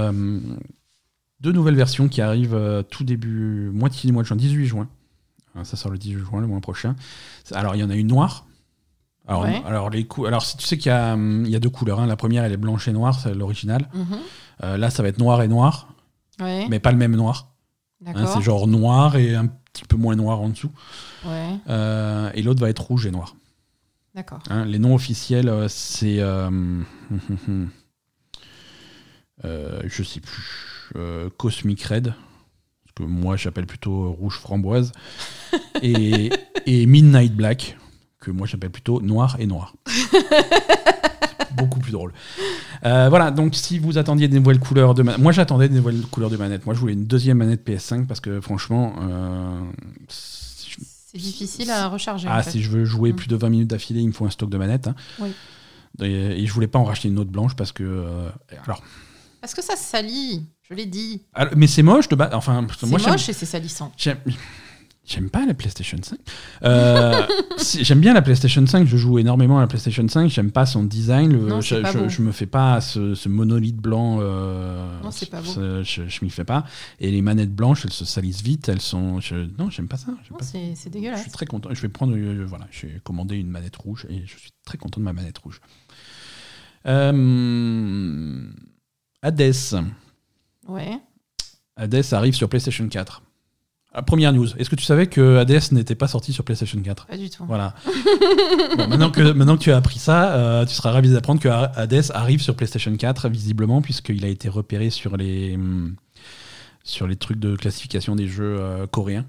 deux 1.41 1.53
nouvelles 1.53 1.77
versions 1.77 2.09
qui 2.09 2.21
arrivent 2.21 2.85
tout 2.91 3.05
début 3.05 3.71
moitié 3.73 4.07
du 4.07 4.13
mois 4.13 4.23
de 4.23 4.29
juin 4.29 4.37
18 4.37 4.67
juin. 4.67 4.89
Ça 5.65 5.77
sort 5.77 5.91
le 5.91 5.99
18 5.99 6.19
juin 6.19 6.41
le 6.43 6.47
mois 6.47 6.61
prochain. 6.61 6.95
Alors 7.53 7.75
il 7.75 7.81
y 7.81 7.85
en 7.85 7.91
a 7.91 7.97
une 7.97 8.09
noire 8.09 8.47
alors, 9.27 9.43
Ouais. 9.43 9.63
alors, 9.67 9.91
les 9.91 10.07
cou- 10.07 10.27
alors 10.27 10.43
si 10.45 10.57
tu 10.57 10.67
sais 10.67 10.79
qu'il 10.79 10.91
y, 10.91 10.95
a, 10.95 11.15
hum, 11.15 11.45
il 11.45 11.51
y 11.51 11.57
a 11.57 11.61
deux 11.61 11.71
couleurs 11.71 12.01
hein. 12.01 12.07
la 12.07 12.17
première 12.17 12.45
elle 12.45 12.53
est 12.53 12.57
blanche 12.57 12.87
et 12.89 12.93
noire 12.93 13.19
c'est 13.19 13.35
l'original 13.35 13.89
Mhm. 13.95 14.19
euh, 14.65 14.77
là, 14.77 14.91
ça 14.91 15.03
va 15.03 15.09
être 15.09 15.19
noir 15.19 15.43
et 15.43 15.49
noir, 15.49 15.89
Ouais, 16.41 16.67
mais 16.69 16.79
pas 16.81 16.93
le 16.93 16.99
même 16.99 17.17
noir. 17.17 17.53
Hein, 18.07 18.27
c'est 18.27 18.43
genre 18.43 18.67
noir 18.69 19.17
et 19.17 19.35
un 19.35 19.47
petit 19.47 19.85
peu 19.85 19.97
moins 19.97 20.15
noir 20.17 20.41
en 20.41 20.51
dessous. 20.51 20.71
Ouais, 21.25 21.57
Euh, 21.69 22.31
et 22.35 22.43
l'autre 22.43 22.61
va 22.61 22.69
être 22.69 22.81
rouge 22.83 23.07
et 23.07 23.11
noir. 23.11 23.35
d'accord. 24.15 24.41
Hein, 24.51 24.65
les 24.67 24.79
noms 24.79 24.95
officiels, 24.95 25.49
euh, 25.49 25.67
c'est. 25.69 26.21
euh, 26.21 26.51
je 29.45 30.03
sais 30.03 30.21
plus. 30.21 30.91
Cosmic 31.37 31.83
Red. 31.83 32.15
Ce 32.87 32.93
que 32.95 33.03
moi, 33.03 33.37
j'appelle 33.37 33.67
plutôt 33.67 34.13
rouge 34.13 34.39
framboise. 34.39 34.93
et, 35.83 36.31
et 36.67 36.87
Midnight 36.87 37.35
Black. 37.35 37.77
Que 38.27 38.33
moi, 38.33 38.45
j'appelle 38.49 38.71
plutôt 38.71 39.01
noir 39.01 39.37
et 39.39 39.47
noir. 39.47 39.73
beaucoup 41.53 41.79
plus 41.79 41.93
drôle. 41.93 42.13
Euh, 42.85 43.09
voilà, 43.09 43.31
donc 43.31 43.55
si 43.55 43.79
vous 43.79 43.99
attendiez 43.99 44.27
des 44.29 44.39
nouvelles 44.41 44.59
couleurs 44.59 44.95
de 44.95 45.03
manette, 45.05 45.21
moi 45.21 45.31
j'attendais 45.33 45.69
des 45.69 45.77
nouvelles 45.77 46.03
couleurs 46.03 46.29
de 46.29 46.37
manette. 46.37 46.67
Moi 46.67 46.75
je 46.75 46.81
voulais 46.81 46.93
une 46.95 47.05
deuxième 47.07 47.39
manette 47.39 47.67
PS5 47.67 48.07
parce 48.07 48.19
que 48.21 48.41
franchement, 48.41 48.95
euh, 49.01 49.61
si 50.09 50.75
C'est 51.13 51.19
difficile 51.19 51.71
à 51.71 51.89
recharger. 51.89 52.27
ah, 52.31 52.41
en 52.41 52.43
fait. 52.43 52.51
si 52.51 52.63
je 52.63 52.69
veux 52.69 52.85
jouer 52.85 53.13
Mm. 53.13 53.17
plus 53.17 53.29
de 53.29 53.37
20 53.37 53.49
minutes 53.49 53.69
d'affilée, 53.69 54.01
il 54.01 54.09
me 54.09 54.13
faut 54.13 54.27
un 54.27 54.31
stock 54.31 54.51
de 54.51 54.59
manettes. 54.59 54.89
hein. 54.89 54.95
Oui. 55.21 55.31
Et, 56.03 56.43
et 56.43 56.47
je 56.47 56.53
voulais 56.53 56.67
pas 56.67 56.79
en 56.81 56.85
racheter 56.85 57.09
une 57.09 57.19
autre 57.21 57.31
blanche 57.31 57.55
parce 57.57 57.71
que. 57.73 57.85
euh, 57.85 58.29
alors, 58.65 58.83
Parce 59.41 59.55
que 59.55 59.63
ça 59.63 59.77
salit, 59.77 60.45
je 60.69 60.75
l'ai 60.75 60.87
dit. 60.87 61.23
alors, 61.33 61.55
mais 61.57 61.69
c'est 61.69 61.83
moche 61.83 62.09
de 62.09 62.17
base. 62.17 62.31
Enfin, 62.35 62.67
C'est 62.79 62.87
moche 62.87 63.29
et 63.29 63.33
c'est 63.33 63.47
salissant. 63.47 63.93
J'aime. 65.07 65.31
Pas 65.31 65.47
la 65.47 65.55
PlayStation 65.55 65.97
5. 66.03 66.19
Euh, 66.65 67.23
si- 67.57 67.85
j'aime 67.85 68.01
bien 68.01 68.13
la 68.15 68.23
PlayStation 68.23 68.67
5, 68.67 68.87
je 68.87 68.97
joue 68.97 69.19
énormément 69.19 69.59
à 69.59 69.61
la 69.61 69.67
PlayStation 69.67 70.07
5, 70.07 70.29
j'aime 70.29 70.51
pas 70.51 70.67
son 70.67 70.85
design, 70.85 71.33
le- 71.33 71.47
Non, 71.49 71.61
je, 71.61 71.75
c'est 71.77 71.83
pas 71.83 71.93
je- 71.93 72.09
je 72.09 72.23
me 72.23 72.33
fais 72.33 72.47
pas 72.47 72.81
ce, 72.81 73.15
ce 73.15 73.29
monolithe 73.29 73.77
blanc. 73.77 74.19
euh, 74.21 75.01
Non, 75.03 75.11
c'est 75.11 75.31
pas 75.31 75.41
beau. 75.41 75.51
ce- 75.51 75.83
Je, 75.83 76.09
je 76.09 76.25
m'y 76.25 76.31
fais 76.31 76.45
pas. 76.45 76.65
Et 77.01 77.11
les 77.11 77.23
manettes 77.23 77.55
blanches, 77.55 77.85
elles 77.85 77.93
se 77.93 78.05
salissent 78.05 78.43
vite, 78.43 78.69
elles 78.69 78.81
sont. 78.81 79.21
non, 79.59 79.71
j'aime 79.71 79.89
pas 79.89 79.97
ça. 79.97 80.09
Non, 80.11 80.37
pas 80.39 80.45
ça. 80.45 80.53
C'est 80.53 80.75
c'est 80.75 80.89
Je 80.89 80.93
dégueulasse. 80.95 81.23
suis 81.23 81.31
très 81.31 81.47
content. 81.47 81.71
Je 81.73 81.81
vais 81.83 81.89
prendre. 81.89 82.15
euh, 82.17 82.45
voilà, 82.47 82.67
j'ai 82.71 83.01
commandé 83.05 83.37
une 83.37 83.49
manette 83.51 83.77
rouge 83.77 84.07
et 84.11 84.23
je 84.27 84.37
suis 84.39 84.51
très 84.65 84.79
content 84.79 85.01
de 85.01 85.05
ma 85.05 85.13
manette 85.13 85.39
rouge. 85.39 85.61
Hades. 89.23 89.55
Ouais. 90.69 90.99
Hades 91.77 92.05
arrive 92.13 92.35
sur 92.35 92.49
PlayStation 92.49 92.89
4. 92.89 93.23
Ah, 93.99 94.03
première 94.03 94.31
news. 94.35 94.47
Est-ce 94.59 94.69
que 94.69 94.77
tu 94.77 94.85
savais 94.85 95.07
que 95.07 95.39
Hades 95.39 95.73
n'était 95.73 95.95
pas 95.95 96.07
sorti 96.07 96.35
sur 96.35 96.45
PlayStation 96.45 96.79
4 96.79 97.07
Pas 97.07 97.17
du 97.17 97.31
tout. 97.31 97.47
Voilà. 97.47 97.75
Bon, 98.77 98.89
maintenant, 98.89 99.11
que, 99.11 99.33
maintenant 99.33 99.57
que 99.57 99.63
tu 99.63 99.73
as 99.73 99.77
appris 99.79 99.99
ça, 99.99 100.35
euh, 100.35 100.67
tu 100.67 100.75
seras 100.75 100.91
ravi 100.91 101.11
d'apprendre 101.11 101.41
que 101.41 101.49
Hades 101.49 102.11
arrive 102.13 102.43
sur 102.43 102.55
PlayStation 102.55 102.95
4, 102.95 103.31
visiblement, 103.31 103.81
puisqu'il 103.81 104.23
a 104.27 104.29
été 104.29 104.51
repéré 104.51 104.91
sur 104.91 105.17
les, 105.17 105.55
hum, 105.55 105.97
sur 106.85 107.07
les 107.07 107.17
trucs 107.17 107.39
de 107.39 107.57
classification 107.57 108.17
des 108.17 108.29
jeux 108.29 108.59
euh, 108.61 108.87
coréens. 108.87 109.25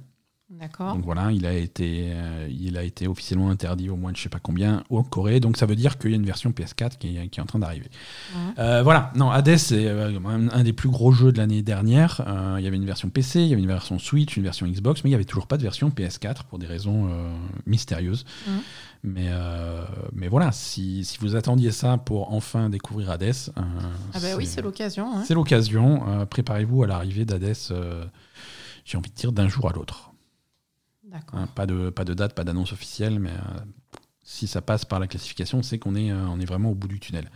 D'accord. 0.50 0.96
Donc 0.96 1.04
voilà, 1.04 1.30
il 1.34 1.46
a 1.46 1.52
été, 1.54 2.08
euh, 2.12 2.48
il 2.50 2.78
a 2.78 2.84
été 2.84 3.06
officiellement 3.06 3.50
interdit 3.50 3.90
au 3.90 3.98
moins 3.98 4.14
de 4.14 4.18
je 4.18 4.22
sais 4.24 4.30
pas 4.30 4.40
combien 4.40 4.82
en 4.90 5.04
Corée. 5.04 5.42
Donc 5.42 5.58
ça 5.58 5.66
veut 5.66 5.76
dire 5.76 5.98
qu'il 5.98 6.12
y 6.12 6.14
a 6.14 6.16
une 6.16 6.26
version 6.26 6.52
PS4 6.52 6.98
qui 6.98 7.18
est, 7.18 7.28
qui 7.28 7.40
est 7.42 7.44
en 7.44 7.46
train 7.46 7.60
d'arriver. 7.60 7.90
Ouais. 8.34 8.54
Euh, 8.60 8.82
voilà, 8.82 9.12
non, 9.16 9.30
Hades 9.30 9.58
c'est 9.58 9.88
euh, 9.88 10.18
un, 10.26 10.48
un 10.48 10.64
des 10.64 10.72
plus 10.72 10.88
gros 10.88 11.12
jeux 11.12 11.34
de 11.34 11.38
l'année 11.38 11.64
dernière. 11.64 12.22
Il 12.58 12.64
y 12.64 12.68
avait 12.68 12.78
une 12.78 12.86
version 12.86 13.10
PC, 13.10 13.42
il 13.42 13.48
y 13.50 13.52
avait 13.54 13.62
une 13.62 13.68
version 13.68 14.00
Switch, 14.00 14.38
une 14.38 14.44
version 14.44 14.66
Xbox, 14.68 15.04
mais 15.04 15.10
il 15.10 15.12
n'y 15.12 15.16
avait 15.16 15.26
toujours 15.26 15.48
pas 15.48 15.58
de 15.58 15.64
version 15.64 15.90
PS4 15.90 16.44
pour 16.50 16.60
des 16.60 16.66
raisons 16.68 17.10
mystérieuses. 17.66 18.24
Mais, 19.04 19.30
mais 20.14 20.30
voilà, 20.30 20.54
si, 20.54 21.04
si 21.04 21.18
vous 21.20 21.36
attendiez 21.36 21.72
ça 21.72 21.98
pour 21.98 22.34
enfin 22.34 22.70
découvrir 22.70 23.12
Hades, 23.12 23.34
Ah 23.58 24.20
bah 24.22 24.28
oui, 24.38 24.46
c'est 24.46 24.62
l'occasion. 24.62 25.12
hein. 25.14 25.24
c'est 25.26 25.34
l'occasion. 25.34 26.04
Euh, 26.08 26.26
Préparez-vous 26.26 26.84
à 26.84 26.88
l'arrivée 26.88 27.26
d'Hades, 27.26 27.54
j'ai 28.86 28.98
envie 28.98 29.10
de 29.10 29.16
dire, 29.16 29.34
d'un 29.34 29.50
jour 29.50 29.70
à 29.70 29.74
l'autre. 29.74 30.07
Hein, 31.34 31.48
pas, 31.56 31.66
de, 31.66 32.14
date, 32.14 32.34
pas 32.34 32.44
d'annonce 32.44 32.74
officielle, 32.74 33.20
mais 33.20 33.30
euh, 33.30 33.60
si 34.24 34.48
ça 34.48 34.62
passe 34.62 34.86
par 34.86 35.00
la 35.00 35.08
classification, 35.08 35.64
c'est 35.64 35.80
qu'on 35.80 35.96
est, 35.96 36.12
euh, 36.12 36.38
est 36.40 36.46
vraiment 36.46 36.72
au 36.72 36.76
bout 36.76 36.88
du 36.88 37.00
tunnel. 37.00 37.30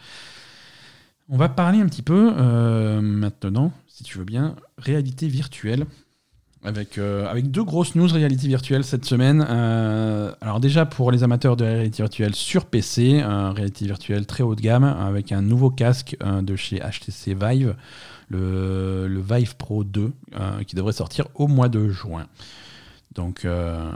On 1.30 1.38
va 1.38 1.48
parler 1.48 1.80
un 1.80 1.86
petit 1.86 2.02
peu 2.02 2.34
euh, 2.36 3.02
maintenant, 3.02 3.72
si 3.88 4.04
tu 4.04 4.18
veux 4.18 4.26
bien, 4.26 4.56
réalité 4.78 5.28
virtuelle. 5.28 5.86
Avec, 6.64 7.00
deux 7.00 7.64
grosses 7.64 7.96
news 7.96 8.06
réalité 8.06 8.48
virtuelle 8.48 8.84
cette 8.84 9.04
semaine. 9.06 9.42
Alors 9.42 10.60
déjà 10.60 10.86
pour 10.86 11.12
les 11.12 11.24
amateurs 11.24 11.58
de 11.58 11.64
réalité 11.64 12.04
virtuelle 12.04 12.36
sur 12.36 12.66
PC, 12.66 13.24
réalité 13.24 13.86
virtuelle 13.86 14.28
très 14.28 14.44
haut 14.44 14.54
de 14.54 14.62
gamme 14.62 14.84
avec 14.84 15.32
un 15.32 15.42
nouveau 15.42 15.72
casque 15.72 16.16
de 16.22 16.56
chez 16.56 16.78
HTC 16.78 17.34
Vive, 17.34 17.76
le, 18.32 19.22
Vive 19.22 19.56
Pro 19.56 19.84
2, 19.84 20.12
euh, 20.34 20.64
qui 20.64 20.76
devrait 20.76 20.94
sortir 20.94 21.28
au 21.36 21.48
mois 21.48 21.70
de 21.70 21.90
juin. 21.90 22.28
Donc, 23.14 23.46
euh, 23.46 23.92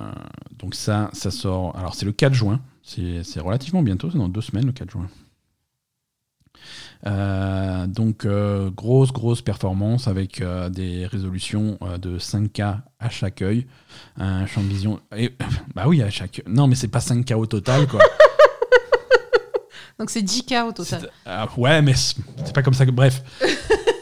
donc 0.60 0.76
ça, 0.76 1.10
ça 1.14 1.32
sort. 1.32 1.78
Alors 1.78 1.96
c'est 1.96 2.06
le 2.06 2.12
4 2.12 2.34
juin. 2.34 2.60
C'est 2.84 3.40
relativement 3.40 3.82
bientôt, 3.82 4.12
c'est 4.12 4.18
dans 4.18 4.30
deux 4.30 4.42
semaines 4.42 4.68
le 4.68 4.72
4 4.72 4.92
juin. 4.92 5.08
Euh, 7.06 7.86
donc 7.86 8.26
euh, 8.26 8.72
grosse 8.72 9.12
grosse 9.12 9.42
performance 9.42 10.08
avec 10.08 10.42
euh, 10.42 10.70
des 10.70 11.06
résolutions 11.06 11.78
de 12.02 12.18
5K 12.18 12.80
à 13.00 13.10
chaque 13.10 13.42
œil, 13.42 13.68
un 14.18 14.46
champ 14.46 14.62
de 14.62 14.68
vision. 14.68 15.00
Et, 15.16 15.34
bah 15.76 15.86
oui 15.88 16.02
à 16.02 16.10
chaque. 16.10 16.42
Non 16.48 16.68
mais 16.68 16.76
c'est 16.76 16.88
pas 16.88 17.00
5K 17.00 17.36
au 17.36 17.46
total 17.46 17.88
quoi. 17.88 18.02
Donc 20.00 20.10
c'est 20.10 20.22
10K 20.22 20.70
au 20.70 20.72
total. 20.72 21.10
Ouais 21.58 21.82
mais 21.82 21.94
c'est 21.96 22.54
pas 22.54 22.64
comme 22.64 22.74
ça 22.74 22.86
que 22.86 22.92
bref. 22.92 23.24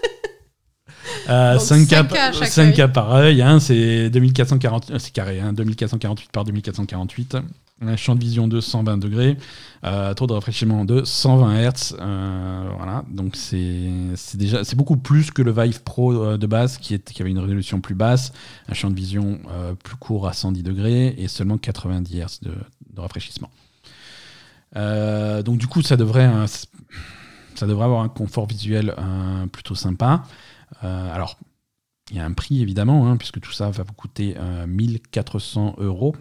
Euh, 1.30 1.54
Donc, 1.54 1.64
5K, 1.64 2.08
5K 2.08 2.18
à 2.18 2.32
chaque 2.32 2.50
5K 2.50 2.82
œil. 2.82 2.92
par 2.92 3.12
œil, 3.14 3.42
hein, 3.42 3.60
c'est 3.60 4.10
2440, 4.10 4.92
euh, 4.92 5.00
c'est 5.00 5.12
carré, 5.12 5.40
hein, 5.40 5.54
2448 5.54 6.32
par 6.32 6.44
2448, 6.44 7.38
un 7.82 7.96
champ 7.96 8.16
de 8.16 8.20
vision 8.20 8.48
de 8.48 8.60
120 8.60 8.98
degrés, 8.98 9.38
euh, 9.86 10.14
taux 10.14 10.28
de 10.28 10.34
rafraîchissement 10.34 10.86
de 10.86 11.04
120 11.04 11.70
Hz, 11.70 11.96
euh, 12.00 12.70
voilà, 12.78 13.04
donc 13.10 13.36
c'est 13.36 13.90
déjà 14.36 14.64
c'est 14.64 14.76
beaucoup 14.76 14.98
plus 14.98 15.32
que 15.32 15.42
le 15.42 15.52
Vive 15.52 15.82
Pro 15.84 16.14
euh, 16.14 16.38
de 16.38 16.48
base 16.48 16.78
qui, 16.78 16.94
est, 16.94 17.12
qui 17.12 17.22
avait 17.22 17.32
une 17.32 17.40
résolution 17.40 17.80
plus 17.82 17.96
basse, 17.96 18.34
un 18.70 18.74
champ 18.74 18.90
de 18.90 18.96
vision 18.96 19.40
euh, 19.52 19.74
plus 19.76 19.96
court 19.96 20.28
à 20.28 20.34
110 20.34 20.64
degrés 20.64 21.16
et 21.18 21.28
seulement 21.28 21.58
90 21.58 22.16
Hz 22.16 22.40
de, 22.42 22.52
de 22.96 23.02
rafraîchissement. 23.02 23.50
Euh, 24.76 25.44
donc 25.44 25.58
du 25.60 25.68
coup 25.68 25.82
ça 25.84 25.96
devrait 25.98 26.26
euh, 26.26 26.48
ça 27.56 27.68
devrait 27.68 27.86
avoir 27.86 28.02
un 28.02 28.10
confort 28.10 28.48
visuel 28.48 28.96
euh, 28.98 29.46
plutôt 29.48 29.76
sympa. 29.76 30.24
Euh, 30.84 31.14
alors, 31.14 31.38
il 32.12 32.18
y 32.18 32.20
a 32.20 32.26
un 32.26 32.34
prix 32.34 32.62
évidemment, 32.62 33.08
hein, 33.08 33.18
puisque 33.18 33.40
tout 33.40 33.52
ça 33.52 33.70
va 33.70 33.84
vous 33.84 33.94
coûter 33.94 34.36
euh, 34.38 34.68
1400 34.68 35.76
euros. 35.78 36.16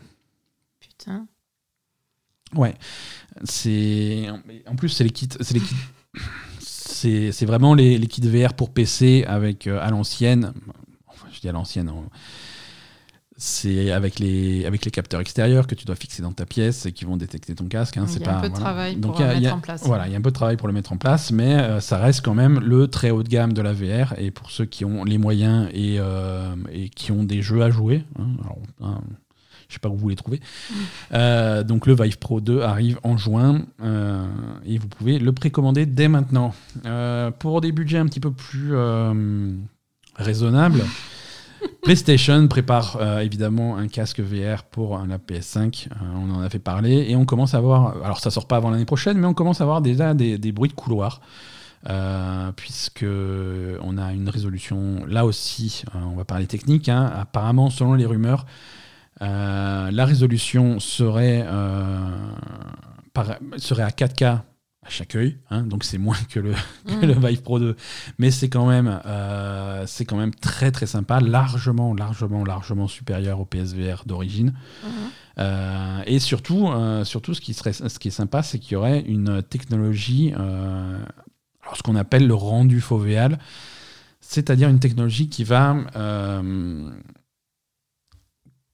Putain. 0.80 1.26
Ouais, 2.54 2.74
c'est 3.44 4.26
en 4.66 4.76
plus 4.76 4.90
c'est 4.90 5.04
les 5.04 5.10
kits, 5.10 5.28
c'est 5.40 5.54
les 5.54 5.60
kits, 5.60 5.74
c'est 6.58 7.32
c'est 7.32 7.46
vraiment 7.46 7.74
les, 7.74 7.96
les 7.96 8.06
kits 8.06 8.20
VR 8.20 8.52
pour 8.52 8.74
PC 8.74 9.24
avec 9.26 9.66
euh, 9.66 9.80
à 9.80 9.90
l'ancienne. 9.90 10.52
Enfin, 11.06 11.28
je 11.32 11.40
dis 11.40 11.48
à 11.48 11.52
l'ancienne. 11.52 11.90
C'est 13.44 13.90
avec 13.90 14.20
les, 14.20 14.64
avec 14.66 14.84
les 14.84 14.92
capteurs 14.92 15.20
extérieurs 15.20 15.66
que 15.66 15.74
tu 15.74 15.84
dois 15.84 15.96
fixer 15.96 16.22
dans 16.22 16.30
ta 16.30 16.46
pièce 16.46 16.86
et 16.86 16.92
qui 16.92 17.04
vont 17.04 17.16
détecter 17.16 17.56
ton 17.56 17.64
casque. 17.66 17.96
hein, 17.96 18.06
Il 18.14 18.20
y 18.22 18.24
a 18.24 18.38
un 18.38 18.40
peu 18.40 18.46
de 18.48 18.52
voilà. 18.54 18.64
travail 18.64 18.96
pour 18.96 19.20
a- 19.20 19.24
le 19.24 19.30
a- 19.30 19.40
mettre 19.40 19.54
en 19.56 19.58
place. 19.58 19.82
Voilà, 19.84 20.06
il 20.06 20.12
y 20.12 20.14
a 20.14 20.18
un 20.18 20.20
peu 20.20 20.30
de 20.30 20.34
travail 20.34 20.56
pour 20.56 20.68
le 20.68 20.74
mettre 20.74 20.92
en 20.92 20.96
place, 20.96 21.32
mais 21.32 21.54
euh, 21.54 21.80
ça 21.80 21.98
reste 21.98 22.20
quand 22.24 22.34
même 22.34 22.60
le 22.60 22.86
très 22.86 23.10
haut 23.10 23.24
de 23.24 23.28
gamme 23.28 23.52
de 23.52 23.60
la 23.60 23.72
VR. 23.72 24.14
Et 24.18 24.30
pour 24.30 24.52
ceux 24.52 24.64
qui 24.64 24.84
ont 24.84 25.02
les 25.02 25.18
moyens 25.18 25.68
et, 25.74 25.96
euh, 25.98 26.54
et 26.70 26.88
qui 26.88 27.10
ont 27.10 27.24
des 27.24 27.42
jeux 27.42 27.62
à 27.62 27.70
jouer, 27.70 28.04
hein, 28.16 28.28
alors, 28.44 28.58
hein, 28.80 29.00
Je 29.68 29.74
sais 29.74 29.80
pas 29.80 29.88
où 29.88 29.96
vous 29.96 30.08
les 30.10 30.14
trouvez. 30.16 30.38
Euh, 31.12 31.64
donc 31.64 31.88
le 31.88 31.94
Vive 31.96 32.18
Pro 32.18 32.40
2 32.40 32.60
arrive 32.60 33.00
en 33.02 33.16
juin 33.16 33.62
euh, 33.82 34.24
et 34.66 34.78
vous 34.78 34.86
pouvez 34.86 35.18
le 35.18 35.32
précommander 35.32 35.84
dès 35.84 36.06
maintenant. 36.06 36.54
Euh, 36.86 37.32
pour 37.32 37.60
des 37.60 37.72
budgets 37.72 37.98
un 37.98 38.06
petit 38.06 38.20
peu 38.20 38.30
plus 38.30 38.72
raisonnables, 40.14 40.84
PlayStation 41.82 42.46
prépare 42.48 43.20
évidemment 43.22 43.76
un 43.76 43.88
casque 43.88 44.20
VR 44.20 44.62
pour 44.62 44.98
la 44.98 45.18
PS5. 45.18 45.88
on 46.14 46.30
en 46.30 46.40
a 46.40 46.48
fait 46.48 46.60
parler 46.60 47.06
et 47.08 47.16
on 47.16 47.24
commence 47.24 47.54
à 47.54 47.60
voir. 47.60 47.96
Alors 48.04 48.20
ça 48.20 48.30
sort 48.30 48.46
pas 48.46 48.56
avant 48.56 48.70
l'année 48.70 48.84
prochaine, 48.84 49.18
mais 49.18 49.26
on 49.26 49.34
commence 49.34 49.60
à 49.60 49.64
voir 49.64 49.82
déjà 49.82 50.14
des, 50.14 50.52
bruits 50.52 50.70
de 50.70 50.74
couloir. 50.74 51.20
puisque 52.54 53.04
on 53.04 53.98
a 53.98 54.12
une 54.12 54.28
résolution 54.28 55.04
là 55.08 55.26
aussi, 55.26 55.84
on 55.94 56.14
va 56.14 56.24
parler 56.24 56.46
technique. 56.46 56.88
Hein. 56.88 57.12
apparemment, 57.14 57.68
selon 57.68 57.94
les 57.94 58.06
rumeurs, 58.06 58.46
euh, 59.22 59.90
la 59.90 60.04
résolution 60.04 60.80
serait, 60.80 61.44
euh, 61.46 62.08
serait 63.58 63.82
à 63.82 63.90
4K 63.90 64.40
à 64.84 64.90
chaque 64.90 65.14
œil, 65.14 65.38
hein, 65.50 65.62
donc 65.62 65.84
c'est 65.84 65.98
moins 65.98 66.16
que 66.28 66.40
le, 66.40 66.54
le, 67.02 67.14
mm. 67.14 67.26
Vive 67.26 67.42
Pro 67.42 67.58
2, 67.60 67.76
mais 68.18 68.30
c'est 68.30 68.48
quand 68.48 68.66
même 68.66 69.00
euh, 69.06 69.84
c'est 69.86 70.04
quand 70.04 70.16
même 70.16 70.34
très 70.34 70.72
très 70.72 70.86
sympa, 70.86 71.20
largement 71.20 71.94
largement 71.94 72.44
largement 72.44 72.88
supérieur 72.88 73.40
au 73.40 73.44
PSVR 73.44 74.04
d'origine. 74.06 74.54
Mm-hmm. 74.84 76.04
et 76.06 76.18
surtout 76.18 76.68
surtout 77.04 77.34
ce 77.34 77.40
qui 77.40 77.54
serait 77.54 77.72
ce 77.72 77.98
qui 77.98 78.08
est 78.08 78.12
sympa, 78.12 78.42
c'est 78.42 78.58
qu'il 78.58 78.72
y 78.72 78.76
aurait 78.76 79.00
une 79.00 79.42
technologie, 79.42 80.32
alors 80.34 81.76
ce 81.76 81.82
qu'on 81.82 81.96
appelle 81.96 82.26
le 82.26 82.34
rendu 82.34 82.80
fovéal, 82.80 83.38
c'est-à-dire 84.20 84.68
une 84.68 84.80
technologie 84.80 85.28
qui 85.28 85.44
va 85.44 85.76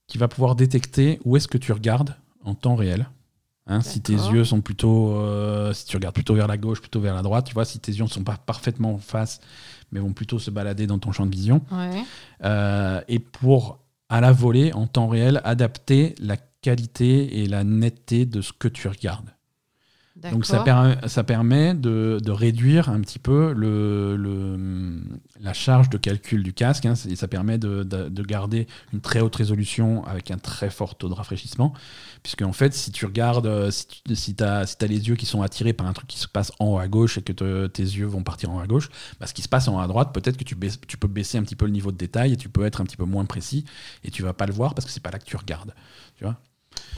qui 0.09 0.19
va 0.19 0.27
pouvoir 0.27 0.57
détecter 0.57 1.21
où 1.25 1.37
est-ce 1.37 1.47
que 1.47 1.59
tu 1.59 1.71
regardes 1.73 2.17
en 2.45 2.55
temps 2.55 2.75
réel. 2.75 3.09
Hein, 3.71 3.83
si 3.83 4.01
tes 4.01 4.15
yeux 4.15 4.45
sont 4.45 4.63
plutôt, 4.63 5.13
euh, 5.13 5.75
si 5.75 5.85
tu 5.85 5.97
regardes 5.97 6.15
plutôt 6.15 6.35
vers 6.35 6.49
la 6.49 6.57
gauche, 6.57 6.81
plutôt 6.81 7.01
vers 7.01 7.15
la 7.15 7.21
droite, 7.21 7.47
tu 7.47 7.55
vois, 7.55 7.67
si 7.67 7.79
tes 7.79 7.93
yeux 7.93 8.05
ne 8.05 8.09
sont 8.09 8.25
pas 8.25 8.39
parfaitement 8.39 8.95
en 8.95 8.99
face, 8.99 9.41
mais 9.93 10.01
vont 10.01 10.15
plutôt 10.15 10.39
se 10.39 10.51
balader 10.51 10.87
dans 10.87 10.99
ton 10.99 11.13
champ 11.13 11.27
de 11.27 11.31
vision. 11.31 11.63
Euh, 12.45 13.01
et 13.09 13.19
pour, 13.19 13.79
à 14.09 14.23
la 14.23 14.33
volée, 14.33 14.73
en 14.73 14.87
temps 14.87 15.09
réel, 15.09 15.43
adapter 15.45 16.15
la 16.19 16.39
qualité 16.63 17.43
et 17.43 17.47
la 17.47 17.63
netteté 17.63 18.25
de 18.25 18.41
ce 18.41 18.53
que 18.53 18.69
tu 18.69 18.89
regardes. 18.89 19.31
Donc 20.23 20.47
ça, 20.47 20.65
ça 21.07 21.25
permet 21.25 21.75
de, 21.75 22.31
réduire 22.31 22.89
un 22.89 23.01
petit 23.01 23.19
peu 23.19 23.53
le, 23.53 25.01
la 25.41 25.53
charge 25.53 25.91
de 25.91 25.99
calcul 25.99 26.43
du 26.43 26.53
casque 26.53 26.87
hein, 26.87 26.95
et 27.09 27.17
ça 27.17 27.29
permet 27.29 27.59
de, 27.59 28.23
garder 28.23 28.67
une 28.93 29.01
très 29.01 29.21
haute 29.21 29.37
résolution 29.37 30.05
avec 30.05 30.31
un 30.31 30.39
très 30.39 30.71
fort 30.71 30.97
taux 30.97 31.09
de 31.09 31.15
rafraîchissement. 31.15 31.73
Puisque 32.23 32.43
en 32.43 32.53
fait, 32.53 32.75
si 32.75 32.91
tu 32.91 33.07
regardes, 33.07 33.47
euh, 33.47 33.71
si 33.71 33.87
tu 33.87 34.17
si 34.17 34.37
as, 34.41 34.67
si 34.67 34.77
as 34.81 34.87
les 34.87 35.09
yeux 35.09 35.15
qui 35.15 35.25
sont 35.25 35.41
attirés 35.43 35.73
par 35.73 35.87
un 35.87 35.93
truc 35.93 36.09
qui 36.09 36.19
se 36.19 36.29
passe 36.29 36.53
en 36.59 36.67
haut 36.67 36.79
à 36.79 36.89
gauche 36.89 37.17
et 37.19 37.23
que 37.23 37.67
tes 37.67 37.83
yeux 37.83 38.07
vont 38.07 38.23
partir 38.23 38.51
en 38.51 38.57
haut 38.57 38.61
à 38.61 38.67
gauche, 38.67 38.91
bah, 39.21 39.27
ce 39.27 39.35
qui 39.35 39.43
se 39.43 39.49
passe 39.49 39.69
en 39.69 39.77
haut 39.77 39.81
à 39.81 39.87
droite, 39.87 40.13
peut-être 40.13 40.37
que 40.37 40.45
tu, 40.45 40.57
tu 40.87 40.97
peux 40.97 41.09
baisser 41.09 41.39
un 41.39 41.43
petit 41.43 41.57
peu 41.57 41.65
le 41.65 41.73
niveau 41.73 41.93
de 41.93 41.97
détail 41.97 42.33
et 42.33 42.37
tu 42.37 42.49
peux 42.49 42.65
être 42.65 42.81
un 42.81 42.85
petit 42.85 42.97
peu 42.97 43.05
moins 43.05 43.25
précis 43.25 43.65
et 44.05 44.11
tu 44.11 44.23
vas 44.23 44.33
pas 44.33 44.47
le 44.47 44.53
voir 44.53 44.75
parce 44.75 44.85
que 44.85 44.91
c'est 44.91 45.03
pas 45.03 45.11
là 45.11 45.19
que 45.19 45.25
tu 45.25 45.37
regardes. 45.37 45.75
Tu 46.17 46.25
vois? 46.25 46.41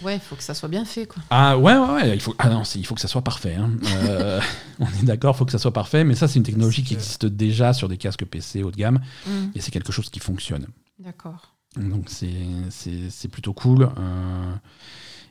Ouais, 0.02 0.16
il 0.16 0.20
faut 0.20 0.36
que 0.36 0.42
ça 0.42 0.54
soit 0.54 0.68
bien 0.68 0.84
fait. 0.84 1.06
Quoi. 1.06 1.22
Ah 1.30 1.58
ouais, 1.58 1.76
ouais, 1.76 1.92
ouais. 1.92 2.14
Il 2.14 2.20
faut, 2.20 2.34
ah 2.38 2.48
non, 2.48 2.62
il 2.74 2.86
faut 2.86 2.94
que 2.94 3.00
ça 3.00 3.08
soit 3.08 3.22
parfait. 3.22 3.54
Hein. 3.54 3.70
Euh, 3.84 4.40
on 4.78 4.86
est 4.86 5.04
d'accord, 5.04 5.34
il 5.34 5.38
faut 5.38 5.44
que 5.44 5.52
ça 5.52 5.58
soit 5.58 5.72
parfait. 5.72 6.04
Mais 6.04 6.14
ça, 6.14 6.28
c'est 6.28 6.38
une 6.38 6.44
technologie 6.44 6.82
qui 6.82 6.94
existe 6.94 7.26
déjà 7.26 7.72
sur 7.72 7.88
des 7.88 7.98
casques 7.98 8.24
PC 8.24 8.62
haut 8.62 8.70
de 8.70 8.76
gamme. 8.76 9.00
Mm. 9.26 9.48
Et 9.54 9.60
c'est 9.60 9.70
quelque 9.70 9.92
chose 9.92 10.08
qui 10.08 10.20
fonctionne. 10.20 10.66
D'accord. 10.98 11.54
Donc 11.76 12.08
c'est 12.08 13.28
plutôt 13.28 13.52
cool. 13.52 13.90
Euh, 13.98 14.54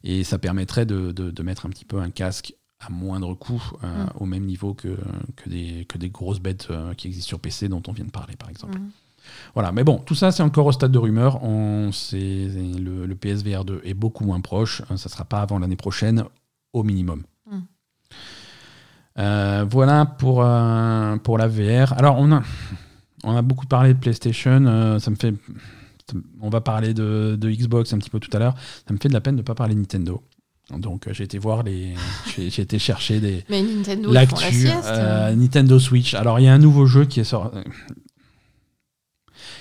et 0.04 0.24
ça 0.24 0.38
permettrait 0.38 0.86
de, 0.86 1.12
de, 1.12 1.44
mettre 1.44 1.66
un 1.66 1.70
petit 1.70 1.86
peu 1.86 2.00
un 2.00 2.10
casque 2.10 2.54
à 2.80 2.90
moindre 2.90 3.34
coût, 3.34 3.62
euh, 3.84 4.06
mm. 4.06 4.10
au 4.20 4.26
même 4.26 4.46
niveau 4.46 4.74
que, 4.74 4.98
que, 5.36 5.50
des, 5.50 5.86
que 5.90 5.98
des 5.98 6.10
grosses 6.10 6.40
bêtes 6.40 6.70
qui 6.96 7.08
existent 7.08 7.28
sur 7.28 7.40
PC 7.40 7.70
dont 7.70 7.84
on 7.88 7.92
vient 7.92 8.06
de 8.06 8.12
parler, 8.12 8.36
par 8.36 8.50
exemple. 8.50 8.78
Mm. 8.78 8.92
Voilà, 9.54 9.72
mais 9.72 9.84
bon, 9.84 9.98
tout 9.98 10.16
ça 10.16 10.32
c'est 10.32 10.44
encore 10.44 10.66
au 10.66 10.72
stade 10.72 10.92
de 10.92 10.98
rumeur. 10.98 11.44
On, 11.44 11.90
le, 12.14 13.06
le, 13.06 13.16
PSVR 13.16 13.66
2 13.66 13.82
est 13.84 13.94
beaucoup 13.94 14.26
moins 14.26 14.42
proche. 14.42 14.82
Hein, 14.90 14.98
ça 14.98 15.10
ne 15.10 15.12
sera 15.12 15.26
pas 15.26 15.42
avant 15.42 15.60
l'année 15.60 15.76
prochaine, 15.76 16.24
au 16.74 16.84
minimum. 16.84 17.24
Hmm. 17.46 17.60
Euh, 19.20 19.66
voilà 19.70 20.06
pour, 20.06 20.44
euh, 20.44 21.18
pour 21.18 21.38
la 21.38 21.48
VR. 21.48 21.94
Alors, 21.98 22.18
on 22.20 22.32
a, 22.32 22.44
on 23.24 23.36
a 23.36 23.42
beaucoup 23.42 23.66
parlé 23.66 23.94
de 23.94 24.00
PlayStation. 24.00 24.66
Euh, 24.66 25.00
ça 25.00 25.12
me 25.12 25.16
fait. 25.16 25.34
On 26.42 26.50
va 26.50 26.62
parler 26.62 26.94
de, 26.94 27.38
de, 27.40 27.52
Xbox 27.52 27.94
un 27.94 28.00
petit 28.00 28.10
peu 28.10 28.20
tout 28.20 28.36
à 28.36 28.40
l'heure. 28.40 28.56
Ça 28.88 28.94
me 28.94 29.00
fait 29.00 29.10
de 29.10 29.14
la 29.14 29.22
peine 29.22 29.36
de 29.36 29.42
ne 29.42 29.46
pas 29.46 29.56
parler 29.56 29.76
de 29.76 29.80
Nintendo. 29.80 30.24
Donc 30.76 31.08
j'ai 31.12 31.24
été 31.24 31.38
voir 31.38 31.64
les, 31.64 31.96
j'ai 32.38 32.62
été 32.62 32.80
chercher 32.80 33.20
des 33.20 33.44
Mais 33.50 33.62
Nintendo 33.62 34.12
l'actu, 34.12 34.68
Nintendo 35.36 35.80
Switch. 35.80 36.14
Alors 36.14 36.40
il 36.40 36.46
y 36.46 36.48
a 36.48 36.54
un 36.54 36.60
nouveau 36.60 36.86
jeu 36.86 37.06
qui 37.06 37.20
est 37.20 37.26
sorti. 37.26 37.58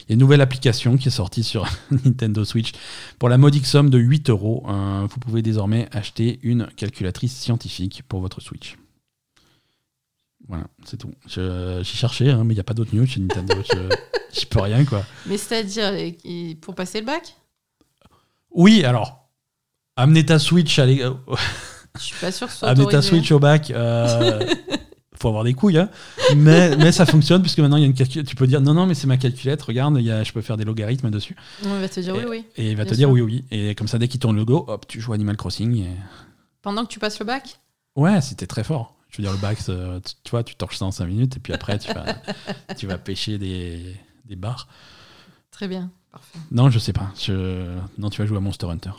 Il 0.03 0.11
y 0.11 0.13
a 0.13 0.15
une 0.15 0.21
nouvelle 0.21 0.41
application 0.41 0.97
qui 0.97 1.09
est 1.09 1.13
sortie 1.13 1.45
sur 1.45 1.67
Nintendo 1.91 2.45
Switch. 2.45 2.73
Pour 3.19 3.29
la 3.29 3.39
modique 3.39 3.67
somme 3.67 3.91
de 3.91 3.99
8 3.99 4.31
euros, 4.31 4.65
euh, 4.69 5.07
vous 5.09 5.21
pouvez 5.21 5.43
désormais 5.43 5.89
acheter 5.93 6.39
une 6.43 6.67
calculatrice 6.77 7.37
scientifique 7.37 8.03
pour 8.09 8.21
votre 8.21 8.41
Switch. 8.41 8.77
Voilà, 10.47 10.65
c'est 10.85 10.97
tout. 10.97 11.13
J'ai 11.27 11.83
cherché, 11.85 12.31
hein, 12.31 12.43
mais 12.45 12.55
il 12.55 12.57
n'y 12.57 12.61
a 12.61 12.65
pas 12.65 12.75
d'autres 12.75 12.95
news 12.95 13.07
chez 13.07 13.21
Nintendo. 13.21 13.55
je, 14.33 14.47
peux 14.51 14.61
rien, 14.61 14.85
quoi. 14.85 15.05
Mais 15.27 15.37
c'est-à-dire, 15.37 15.93
pour 16.61 16.75
passer 16.75 17.01
le 17.01 17.07
bac? 17.07 17.37
Oui, 18.51 18.85
alors, 18.85 19.29
amener 19.97 20.25
ta 20.25 20.39
Switch 20.39 20.79
à 20.79 20.87
Je 20.87 20.95
suis 21.99 22.17
pas 22.19 22.33
sûr 22.33 22.47
que 22.47 22.53
ce 22.53 22.61
soit 22.61 22.69
Amener 22.71 22.87
ta 22.87 23.03
Switch 23.03 23.31
au 23.31 23.39
bac. 23.39 23.71
Euh, 23.71 24.41
faut 25.21 25.29
avoir 25.29 25.45
des 25.45 25.55
couilles, 25.55 25.79
hein. 25.79 25.91
mais, 26.37 26.77
mais 26.79 26.93
ça 26.93 27.07
fonctionne 27.07 27.43
puisque 27.43 27.59
maintenant 27.59 27.77
il 27.77 27.81
y 27.81 27.85
a 27.85 27.87
une 27.87 27.95
calculette. 27.95 28.27
Tu 28.27 28.37
peux 28.37 28.47
dire 28.47 28.61
non, 28.61 28.75
non, 28.75 28.87
mais 28.87 28.95
c'est 28.95 29.07
ma 29.07 29.17
calculette, 29.17 29.63
regarde, 29.63 30.01
y 30.01 30.11
a, 30.11 30.23
je 30.23 30.33
peux 30.33 30.43
faire 30.43 30.57
des 30.57 30.65
logarithmes 30.65 31.11
dessus. 31.11 31.37
il 31.63 31.69
va 31.69 31.89
te 31.89 32.01
dire 32.01 32.15
oui, 32.15 32.25
oui. 32.29 32.45
Et 32.57 32.71
il 32.71 32.77
va 32.77 32.85
te 32.85 32.95
dire 32.95 33.11
oui, 33.11 33.21
oui. 33.21 33.45
Et 33.51 33.75
comme 33.75 33.89
ça, 33.89 33.99
dès 33.99 34.09
qu'il 34.09 34.21
tourne 34.21 34.37
le 34.37 34.45
go, 34.45 34.65
hop, 34.69 34.87
tu 34.87 35.01
joues 35.01 35.13
Animal 35.13 35.37
Crossing. 35.37 35.87
Pendant 36.63 36.85
que 36.85 36.91
tu 36.91 36.99
passes 36.99 37.19
le 37.19 37.27
bac? 37.27 37.59
Ouais, 37.97 38.21
t'es 38.37 38.47
très 38.47 38.65
fort. 38.65 38.95
Je 39.11 39.17
veux 39.17 39.23
dire, 39.23 39.33
le 39.33 39.39
bac, 39.39 39.59
tu 39.59 40.31
vois, 40.31 40.45
tu 40.45 40.55
torches 40.55 40.77
ça 40.77 40.85
en 40.85 40.91
5 40.91 41.07
minutes 41.07 41.37
et 41.37 41.41
puis 41.41 41.53
après, 41.53 41.79
tu 41.79 41.93
vas, 41.93 42.05
tu 42.77 42.87
vas 42.87 42.99
pêcher 42.99 43.39
des, 43.39 43.97
des 44.27 44.37
bars. 44.37 44.69
Très 45.51 45.67
bien, 45.67 45.91
parfait. 46.13 46.39
Non, 46.51 46.71
je 46.71 46.79
sais 46.79 46.93
pas. 46.93 47.13
Je... 47.19 47.77
Non, 47.97 48.11
tu 48.11 48.21
vas 48.21 48.27
jouer 48.27 48.37
à 48.37 48.41
Monster 48.41 48.67
Hunter. 48.67 48.91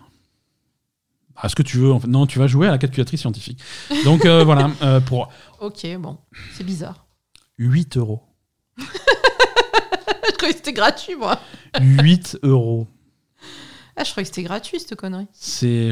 Est-ce 1.43 1.55
que 1.55 1.63
tu 1.63 1.77
veux 1.77 1.93
Non, 2.07 2.25
tu 2.25 2.39
vas 2.39 2.47
jouer 2.47 2.67
à 2.67 2.71
la 2.71 2.77
calculatrice 2.77 3.21
scientifique. 3.21 3.59
Donc 4.03 4.25
euh, 4.25 4.43
voilà, 4.43 4.71
euh, 4.81 4.99
pour. 4.99 5.29
Ok, 5.59 5.85
bon, 5.97 6.17
c'est 6.53 6.63
bizarre. 6.63 7.05
8 7.57 7.97
euros. 7.97 8.23
je 8.77 10.33
croyais 10.37 10.53
que 10.53 10.59
c'était 10.59 10.73
gratuit, 10.73 11.15
moi. 11.15 11.39
8 11.79 12.39
euros. 12.43 12.87
Ah, 13.95 14.03
je 14.03 14.11
croyais 14.11 14.23
que 14.23 14.33
c'était 14.33 14.43
gratuit, 14.47 14.79
cette 14.79 14.95
connerie. 14.95 15.27
C'est. 15.33 15.91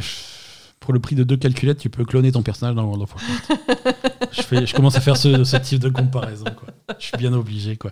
Pour 0.79 0.93
le 0.93 0.99
prix 0.99 1.15
de 1.15 1.23
deux 1.23 1.35
calculettes, 1.35 1.79
tu 1.79 1.89
peux 1.89 2.05
cloner 2.05 2.31
ton 2.31 2.43
personnage 2.43 2.75
dans 2.75 2.83
World 2.83 3.01
of 3.01 3.15
Warcraft. 3.15 4.31
je, 4.31 4.41
fais, 4.43 4.65
je 4.65 4.75
commence 4.75 4.95
à 4.95 5.01
faire 5.01 5.17
ce, 5.17 5.43
ce, 5.43 5.57
type 5.57 5.79
de 5.79 5.89
comparaison. 5.89 6.45
Quoi. 6.45 6.69
Je 6.99 7.05
suis 7.07 7.17
bien 7.17 7.33
obligé. 7.33 7.75
Quoi. 7.75 7.91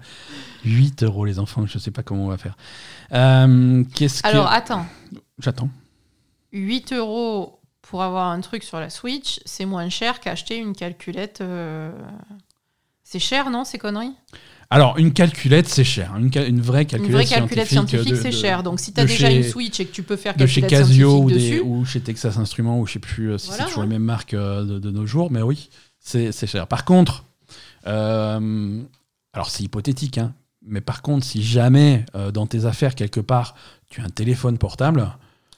8 0.63 1.03
euros, 1.03 1.25
les 1.25 1.39
enfants, 1.39 1.65
je 1.65 1.79
sais 1.79 1.91
pas 1.91 2.03
comment 2.03 2.25
on 2.25 2.29
va 2.29 2.37
faire. 2.37 2.55
Euh, 3.11 3.83
qu'est-ce 3.95 4.25
Alors, 4.25 4.47
attends. 4.47 4.85
J'attends. 5.39 5.69
8 6.55 6.93
euros 6.93 7.59
pour 7.81 8.01
avoir 8.01 8.31
un 8.31 8.41
truc 8.41 8.63
sur 8.63 8.79
la 8.79 8.89
Switch, 8.89 9.39
c'est 9.45 9.65
moins 9.65 9.89
cher 9.89 10.19
qu'acheter 10.19 10.57
une 10.57 10.73
calculette. 10.73 11.39
Euh, 11.41 11.91
c'est 13.03 13.19
cher, 13.19 13.51
non, 13.51 13.63
ces 13.63 13.77
conneries? 13.77 14.13
Alors, 14.71 14.97
une 14.97 15.13
calculette, 15.13 15.67
c'est 15.67 15.83
cher. 15.83 16.15
Une, 16.17 16.31
une, 16.35 16.61
vraie 16.61 16.85
calculette, 16.85 17.09
une 17.09 17.15
vraie 17.15 17.25
calculette 17.25 17.67
scientifique, 17.67 18.15
c'est 18.15 18.31
cher. 18.31 18.63
Donc, 18.63 18.79
si 18.79 18.91
tu 18.93 18.99
as 18.99 19.05
déjà 19.05 19.29
une 19.29 19.43
Switch 19.43 19.79
et 19.79 19.85
que 19.85 19.91
tu 19.91 20.01
peux 20.01 20.15
faire 20.15 20.35
de 20.35 20.47
chez 20.47 20.63
Casio 20.63 21.19
ou, 21.19 21.31
ou, 21.63 21.85
chez 21.85 21.99
Texas 21.99 22.37
Instruments, 22.37 22.79
ou 22.79 22.87
je 22.87 22.93
sais 22.93 22.99
plus 22.99 23.33
euh, 23.33 23.37
si 23.37 23.51
c'est 23.51 23.65
toujours 23.65 23.83
les 23.83 23.89
mêmes 23.89 24.03
marques 24.03 24.33
euh, 24.33 24.79
de, 24.79 24.91
nos 24.91 25.05
jours, 25.05 25.29
mais 25.29 25.43
oui, 25.43 25.69
c'est 25.99 26.47
cher. 26.47 26.65
Par 26.65 26.85
contre, 26.85 27.25
alors 27.85 29.49
c'est 29.49 29.63
hypothétique, 29.63 30.17
hein, 30.17 30.33
mais 30.65 30.81
par 30.81 31.03
contre, 31.03 31.25
si 31.25 31.43
jamais 31.43 32.05
dans 32.33 32.47
tes 32.47 32.65
affaires, 32.65 32.95
quelque 32.95 33.19
part, 33.19 33.53
tu 33.89 34.01
as 34.01 34.05
un 34.05 34.09
téléphone 34.09 34.57
portable, 34.57 35.07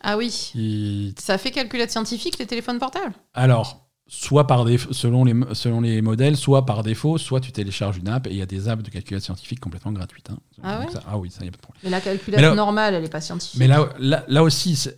ah 0.01 0.17
oui. 0.17 1.13
Ça 1.19 1.37
fait 1.37 1.51
calculette 1.51 1.91
scientifique 1.91 2.37
les 2.39 2.45
téléphones 2.45 2.79
portables? 2.79 3.13
Alors, 3.33 3.87
soit 4.07 4.47
par 4.47 4.63
défaut, 4.65 4.93
selon 4.93 5.25
les, 5.25 5.33
selon 5.53 5.81
les 5.81 6.01
modèles, 6.01 6.37
soit 6.37 6.65
par 6.65 6.83
défaut, 6.83 7.17
soit 7.17 7.41
tu 7.41 7.51
télécharges 7.51 7.97
une 7.97 8.07
app 8.07 8.27
et 8.27 8.31
il 8.31 8.37
y 8.37 8.41
a 8.41 8.45
des 8.45 8.69
apps 8.69 8.83
de 8.83 8.89
calculette 8.89 9.23
scientifique 9.23 9.59
complètement 9.59 9.91
gratuites. 9.91 10.29
Hein. 10.29 10.37
Ah, 10.63 10.81
ah, 11.07 11.17
oui, 11.17 11.29
ça, 11.29 11.43
y 11.43 11.47
a 11.47 11.51
pas 11.51 11.57
de 11.57 11.61
problème. 11.61 11.81
Mais 11.83 11.89
la 11.89 12.01
calculette 12.01 12.55
normale, 12.55 12.93
elle 12.93 13.03
n'est 13.03 13.09
pas 13.09 13.21
scientifique. 13.21 13.59
Mais 13.59 13.67
là, 13.67 13.89
là, 13.99 14.43
aussi, 14.43 14.89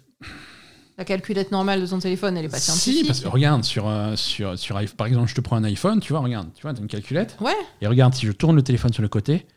La 0.97 1.05
calculette 1.05 1.51
normale 1.51 1.81
de 1.81 1.88
ton 1.88 1.99
téléphone, 1.99 2.35
elle 2.38 2.43
n'est 2.43 2.49
pas 2.49 2.59
scientifique. 2.59 2.97
Si, 2.97 3.05
parce 3.05 3.21
que 3.21 3.27
regarde, 3.30 3.63
sur, 3.63 3.88
euh, 3.88 4.15
sur, 4.15 4.59
sur, 4.59 4.80
par 4.97 5.07
exemple, 5.07 5.30
je 5.30 5.35
te 5.35 5.41
prends 5.41 5.55
un 5.55 5.63
iPhone, 5.63 5.99
tu 6.01 6.13
vois, 6.13 6.21
regarde, 6.21 6.49
tu 6.53 6.61
vois, 6.61 6.71
as 6.71 6.77
une 6.77 6.88
calculette. 6.88 7.38
Ouais. 7.39 7.55
Et 7.81 7.88
regarde, 7.88 8.13
si 8.13 8.26
je 8.26 8.31
tourne 8.31 8.55
le 8.55 8.63
téléphone 8.63 8.93
sur 8.93 9.01
le 9.01 9.07
côté, 9.07 9.47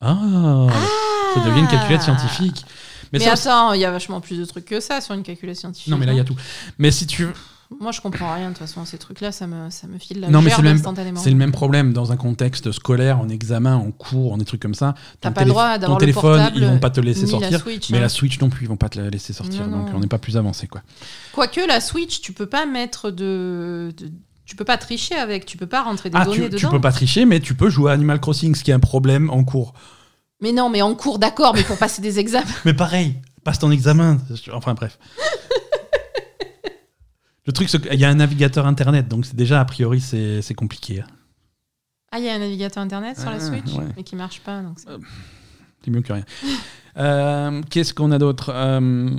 ah, 0.00 0.66
ça 1.34 1.40
devient 1.48 1.60
une 1.60 1.68
calculette 1.68 2.02
scientifique. 2.02 2.66
Mais, 3.18 3.24
ça 3.24 3.32
aussi- 3.34 3.48
attends, 3.48 3.72
il 3.72 3.80
y 3.80 3.84
a 3.84 3.90
vachement 3.90 4.20
plus 4.20 4.38
de 4.38 4.44
trucs 4.44 4.64
que 4.64 4.80
ça 4.80 5.00
sur 5.00 5.14
une 5.14 5.22
calculette 5.22 5.56
scientifique. 5.56 5.90
Non, 5.90 5.96
mais 5.98 6.06
là, 6.06 6.12
il 6.12 6.16
y 6.16 6.18
a 6.18 6.22
hein. 6.22 6.26
tout. 6.26 6.36
Mais 6.78 6.90
si 6.90 7.06
tu 7.06 7.26
Moi, 7.80 7.90
je 7.92 8.00
comprends 8.00 8.32
rien 8.34 8.44
de 8.50 8.54
toute 8.54 8.58
façon. 8.58 8.84
Ces 8.84 8.98
trucs-là, 8.98 9.32
ça 9.32 9.46
me, 9.46 9.70
ça 9.70 9.86
me 9.88 9.98
file 9.98 10.20
la 10.20 10.28
Non, 10.28 10.42
mais 10.42 10.50
c'est 10.50 10.58
le 10.58 10.64
même- 10.68 10.76
instantanément. 10.76 11.18
c'est 11.20 11.30
le 11.30 11.36
même 11.36 11.50
problème 11.50 11.92
dans 11.92 12.12
un 12.12 12.16
contexte 12.16 12.70
scolaire, 12.72 13.18
en 13.18 13.28
examen, 13.28 13.74
en 13.74 13.90
cours, 13.90 14.32
en 14.34 14.36
des 14.38 14.44
trucs 14.44 14.60
comme 14.60 14.74
ça. 14.74 14.94
T'as 15.20 15.30
pas 15.30 15.42
le 15.44 15.48
droit 15.50 15.78
d'avoir 15.78 15.98
Ton 15.98 16.06
le 16.06 16.12
téléphone, 16.12 16.52
ils 16.54 16.64
vont 16.66 16.78
pas 16.78 16.90
te 16.90 17.00
laisser 17.00 17.22
la 17.22 17.26
sortir. 17.26 17.60
Switch, 17.60 17.90
mais 17.90 17.98
hein. 17.98 18.02
la 18.02 18.08
Switch 18.10 18.38
non 18.38 18.50
plus, 18.50 18.66
ils 18.66 18.68
vont 18.68 18.76
pas 18.76 18.90
te 18.90 19.00
la 19.00 19.08
laisser 19.10 19.32
sortir. 19.32 19.66
Non, 19.66 19.78
donc 19.78 19.90
non. 19.90 19.96
on 19.96 20.00
n'est 20.00 20.06
pas 20.06 20.18
plus 20.18 20.36
avancé, 20.36 20.68
quoi. 20.68 20.82
Quoique 21.32 21.66
la 21.66 21.80
Switch, 21.80 22.20
tu 22.20 22.32
peux 22.32 22.46
pas 22.46 22.66
mettre 22.66 23.10
de, 23.10 23.92
de- 23.96 24.10
tu 24.44 24.56
peux 24.56 24.66
pas 24.66 24.76
tricher 24.76 25.14
avec, 25.16 25.46
tu 25.46 25.56
peux 25.56 25.66
pas 25.66 25.82
rentrer 25.82 26.10
des 26.10 26.18
Ah, 26.20 26.26
données 26.26 26.36
tu, 26.36 26.42
dedans. 26.50 26.58
tu 26.58 26.68
peux 26.68 26.80
pas 26.82 26.92
tricher, 26.92 27.24
mais 27.24 27.40
tu 27.40 27.54
peux 27.54 27.70
jouer 27.70 27.90
à 27.90 27.94
Animal 27.94 28.20
Crossing, 28.20 28.54
ce 28.54 28.62
qui 28.62 28.70
est 28.70 28.74
un 28.74 28.78
problème 28.80 29.30
en 29.30 29.42
cours. 29.42 29.72
Mais 30.40 30.52
non, 30.52 30.68
mais 30.70 30.82
en 30.82 30.94
cours, 30.94 31.18
d'accord, 31.18 31.54
mais 31.54 31.62
pour 31.62 31.78
passer 31.78 32.02
des 32.02 32.18
examens. 32.18 32.46
Mais 32.64 32.74
pareil, 32.74 33.16
passe 33.44 33.58
ton 33.58 33.70
examen. 33.70 34.18
Enfin 34.52 34.74
bref. 34.74 34.98
Le 37.46 37.52
truc, 37.52 37.68
c'est 37.68 37.80
qu'il 37.80 38.00
y 38.00 38.04
a 38.04 38.08
un 38.08 38.14
navigateur 38.14 38.66
internet, 38.66 39.06
donc 39.06 39.26
c'est 39.26 39.36
déjà 39.36 39.60
a 39.60 39.64
priori 39.66 40.00
c'est 40.00 40.40
c'est 40.40 40.54
compliqué. 40.54 41.00
hein. 41.02 41.06
Ah, 42.10 42.18
il 42.18 42.24
y 42.24 42.28
a 42.28 42.34
un 42.34 42.38
navigateur 42.38 42.82
internet 42.82 43.18
sur 43.18 43.28
la 43.28 43.36
Ah, 43.36 43.40
Switch, 43.40 43.72
ouais. 43.74 43.84
mais 43.96 44.02
qui 44.02 44.16
marche 44.16 44.40
pas. 44.40 44.62
Donc 44.62 44.78
c'est- 44.78 44.88
C'est 45.84 45.90
mieux 45.90 46.00
que 46.00 46.12
rien. 46.12 46.24
Euh, 46.96 47.60
Qu'est-ce 47.70 47.92
qu'on 47.92 48.12
a 48.12 48.18
d'autre? 48.18 48.50
Euh, 48.54 49.10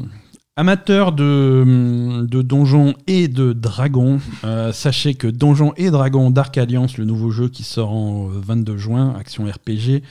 Amateurs 0.56 1.12
de, 1.12 2.26
de 2.26 2.42
donjons 2.42 2.94
et 3.08 3.28
de 3.28 3.52
dragons, 3.52 4.22
euh, 4.46 4.72
sachez 4.72 5.14
que 5.14 5.28
Donjons 5.28 5.74
et 5.76 5.92
Dragons 5.92 6.32
Dark 6.32 6.58
Alliance, 6.58 6.98
le 6.98 7.04
nouveau 7.04 7.30
jeu 7.30 7.50
qui 7.50 7.64
sort 7.64 7.92
en 7.92 8.28
22 8.30 8.78
juin, 8.78 9.14
action 9.20 9.44
RPG. 9.46 10.02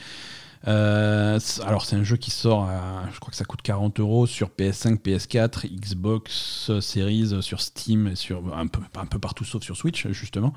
Euh, 0.67 1.39
alors 1.65 1.85
c'est 1.85 1.95
un 1.95 2.03
jeu 2.03 2.17
qui 2.17 2.31
sort, 2.31 2.63
à, 2.63 3.03
je 3.13 3.19
crois 3.19 3.31
que 3.31 3.37
ça 3.37 3.45
coûte 3.45 3.61
40 3.61 3.99
euros 3.99 4.25
sur 4.25 4.49
PS5, 4.49 4.99
PS4, 4.99 5.67
Xbox 5.67 6.69
euh, 6.69 6.81
Series, 6.81 7.33
euh, 7.33 7.41
sur 7.41 7.61
Steam, 7.61 8.07
et 8.07 8.15
sur 8.15 8.55
un 8.55 8.67
peu, 8.67 8.81
un 8.95 9.05
peu 9.05 9.19
partout 9.19 9.43
sauf 9.43 9.63
sur 9.63 9.77
Switch 9.77 10.07
justement. 10.09 10.53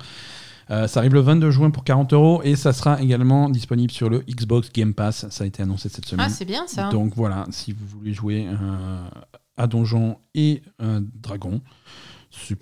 Euh, 0.71 0.87
ça 0.87 0.99
arrive 0.99 1.13
le 1.13 1.21
22 1.21 1.49
juin 1.49 1.71
pour 1.71 1.83
40 1.83 2.13
euros 2.13 2.41
et 2.43 2.55
ça 2.55 2.73
sera 2.73 3.01
également 3.01 3.49
disponible 3.49 3.91
sur 3.91 4.09
le 4.09 4.19
Xbox 4.19 4.71
Game 4.71 4.93
Pass. 4.93 5.27
Ça 5.29 5.43
a 5.43 5.47
été 5.47 5.63
annoncé 5.63 5.89
cette 5.89 6.05
semaine. 6.05 6.27
Ah, 6.27 6.29
c'est 6.29 6.45
bien 6.45 6.67
ça. 6.67 6.89
Donc 6.89 7.13
voilà, 7.15 7.45
si 7.49 7.71
vous 7.71 7.87
voulez 7.87 8.13
jouer 8.13 8.47
euh, 8.47 9.09
à 9.57 9.67
Donjon 9.67 10.17
et 10.35 10.61
Dragon, 10.79 11.61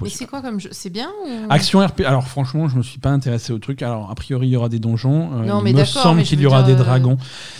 Mais 0.01 0.09
c'est 0.09 0.25
quoi 0.25 0.41
comme 0.41 0.59
jeu? 0.59 0.69
C'est 0.71 0.89
bien 0.89 1.09
ou... 1.25 1.29
Action 1.49 1.79
RP. 1.85 2.01
Alors 2.05 2.27
franchement, 2.27 2.67
je 2.67 2.77
me 2.77 2.83
suis 2.83 2.99
pas 2.99 3.09
intéressé 3.09 3.53
au 3.53 3.59
truc. 3.59 3.81
Alors 3.81 4.09
a 4.11 4.15
priori, 4.15 4.47
il 4.47 4.51
y 4.51 4.55
aura 4.55 4.69
des 4.69 4.79
donjons. 4.79 5.29
Euh, 5.41 5.45
Non, 5.45 5.61
mais 5.61 5.71
il 5.71 5.77
me 5.77 5.85
semble 5.85 6.23
qu'il 6.23 6.39
y 6.41 6.45
aura 6.45 6.63
dire, 6.63 6.75
des 6.75 6.81
euh, 6.81 6.83
dragons. 6.85 7.17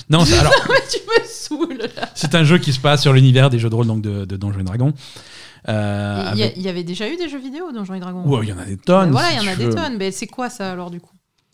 Non, 0.10 0.26
c'est- 0.26 0.38
alors 0.40 0.52
Mais 0.70 0.76
tu 0.92 1.00
me 1.06 1.26
saoules 1.28 1.90
c'est 2.14 2.36
un 2.36 2.44
jeu 2.44 2.58
qui 2.58 2.74
se 2.74 2.80
passe 2.80 3.02
sur 3.02 3.14
l'univers 3.14 3.50
des 3.50 3.60
jeux 3.60 3.70
de 3.70 3.76
rôle 3.76 3.88
donc 3.88 4.02
de, 4.02 4.26
de 4.26 4.38
Donjons 4.38 4.60
et 4.60 4.64
Dragons. 4.64 4.94
Euh, 5.70 6.30
Il 6.34 6.40
y, 6.40 6.44
avec- 6.44 6.66
avait 6.66 6.84
déjà 6.84 7.10
eu 7.10 7.18
des 7.18 7.30
jeux 7.30 7.40
vidéo 7.40 7.72
Donjons 7.72 7.94
et 7.94 8.00
Dragons. 8.00 8.24
Ouais, 8.24 8.40
il 8.44 8.50
y 8.50 8.54
en 8.54 8.58
a 8.58 8.66
des 8.66 8.78
tonnes. 8.78 9.08
Mais 9.08 9.12
voilà, 9.12 9.30
si 9.30 9.36
il 9.36 9.44
y 9.46 9.50
en 9.50 9.52
a 9.52 9.56
des 9.56 9.70
tonnes. 9.70 9.98
Mais 9.98 10.12
c'est 10.12 10.28
quoi 10.28 10.50
ça 10.50 10.72
alors 10.72 10.90
du 10.92 11.00
coup? 11.00 11.12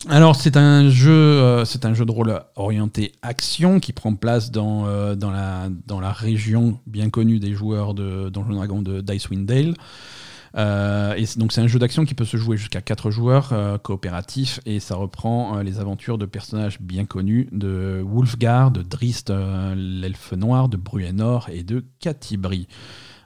Alors 0.08 0.36
c'est 0.36 0.56
un 0.58 0.90
jeu, 0.90 1.10
euh, 1.12 1.64
c'est 1.64 1.86
un 1.86 1.94
jeu 1.94 2.04
de 2.04 2.10
rôle 2.10 2.38
orienté 2.56 3.12
action 3.22 3.80
qui 3.80 3.92
prend 3.92 4.14
place 4.14 4.50
dans, 4.50 4.86
euh, 4.86 5.14
dans, 5.14 5.30
la, 5.30 5.68
dans 5.86 5.98
la 6.00 6.12
région 6.12 6.78
bien 6.86 7.08
connue 7.08 7.38
des 7.38 7.54
joueurs 7.54 7.94
de 7.94 8.28
Donjons 8.28 8.52
et 8.52 8.56
Dragons 8.56 8.82
de 8.82 9.00
Dicewind 9.00 9.46
Dale. 9.46 9.74
Euh, 10.56 11.14
et 11.14 11.24
donc 11.36 11.52
c'est 11.52 11.60
un 11.60 11.66
jeu 11.66 11.80
d'action 11.80 12.04
qui 12.04 12.14
peut 12.14 12.24
se 12.24 12.36
jouer 12.36 12.56
jusqu'à 12.56 12.80
4 12.80 13.10
joueurs 13.10 13.52
euh, 13.52 13.76
coopératifs 13.76 14.60
et 14.66 14.78
ça 14.78 14.94
reprend 14.94 15.58
euh, 15.58 15.62
les 15.64 15.80
aventures 15.80 16.16
de 16.16 16.26
personnages 16.26 16.80
bien 16.80 17.06
connus 17.06 17.48
de 17.50 18.00
Wulfgar, 18.04 18.70
de 18.70 18.82
Drist, 18.82 19.30
euh, 19.30 19.74
l'elfe 19.74 20.32
noir, 20.32 20.68
de 20.68 20.76
Bruenor 20.76 21.48
et 21.50 21.64
de 21.64 21.84
Catibri 21.98 22.68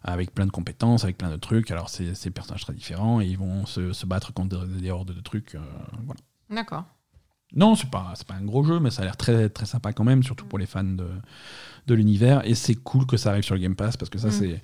avec 0.03 0.33
plein 0.33 0.47
de 0.47 0.51
compétences, 0.51 1.05
avec 1.05 1.19
plein 1.19 1.31
de 1.31 1.37
trucs. 1.37 1.71
Alors 1.71 1.91
c'est 1.91 2.13
des 2.25 2.31
personnages 2.31 2.63
très 2.63 2.73
différents 2.73 3.21
et 3.21 3.27
ils 3.27 3.37
vont 3.37 3.67
se, 3.67 3.93
se 3.93 4.07
battre 4.07 4.33
contre 4.33 4.65
des, 4.65 4.81
des 4.81 4.91
hordes 4.91 5.13
de 5.15 5.21
trucs. 5.21 5.55
voilà. 6.07 6.21
D'accord. 6.51 6.85
Non, 7.55 7.75
c'est 7.75 7.91
pas, 7.91 8.13
pas 8.27 8.35
un 8.35 8.45
gros 8.45 8.63
jeu, 8.63 8.79
mais 8.79 8.91
ça 8.91 9.03
a 9.03 9.05
l'air 9.07 9.17
très, 9.17 9.49
très 9.49 9.65
sympa 9.67 9.93
quand 9.93 10.05
même, 10.05 10.23
surtout 10.23 10.45
pour 10.45 10.59
les 10.59 10.67
fans 10.67 10.85
de, 10.85 11.09
de 11.87 11.95
l'univers. 11.95 12.47
Et 12.47 12.55
c'est 12.55 12.75
cool 12.75 13.07
que 13.07 13.17
ça 13.17 13.31
arrive 13.31 13.43
sur 13.43 13.55
le 13.55 13.61
Game 13.63 13.75
Pass, 13.75 13.97
parce 13.97 14.11
que 14.11 14.19
ça, 14.19 14.29
Mm. 14.29 14.33
c'est. 14.33 14.61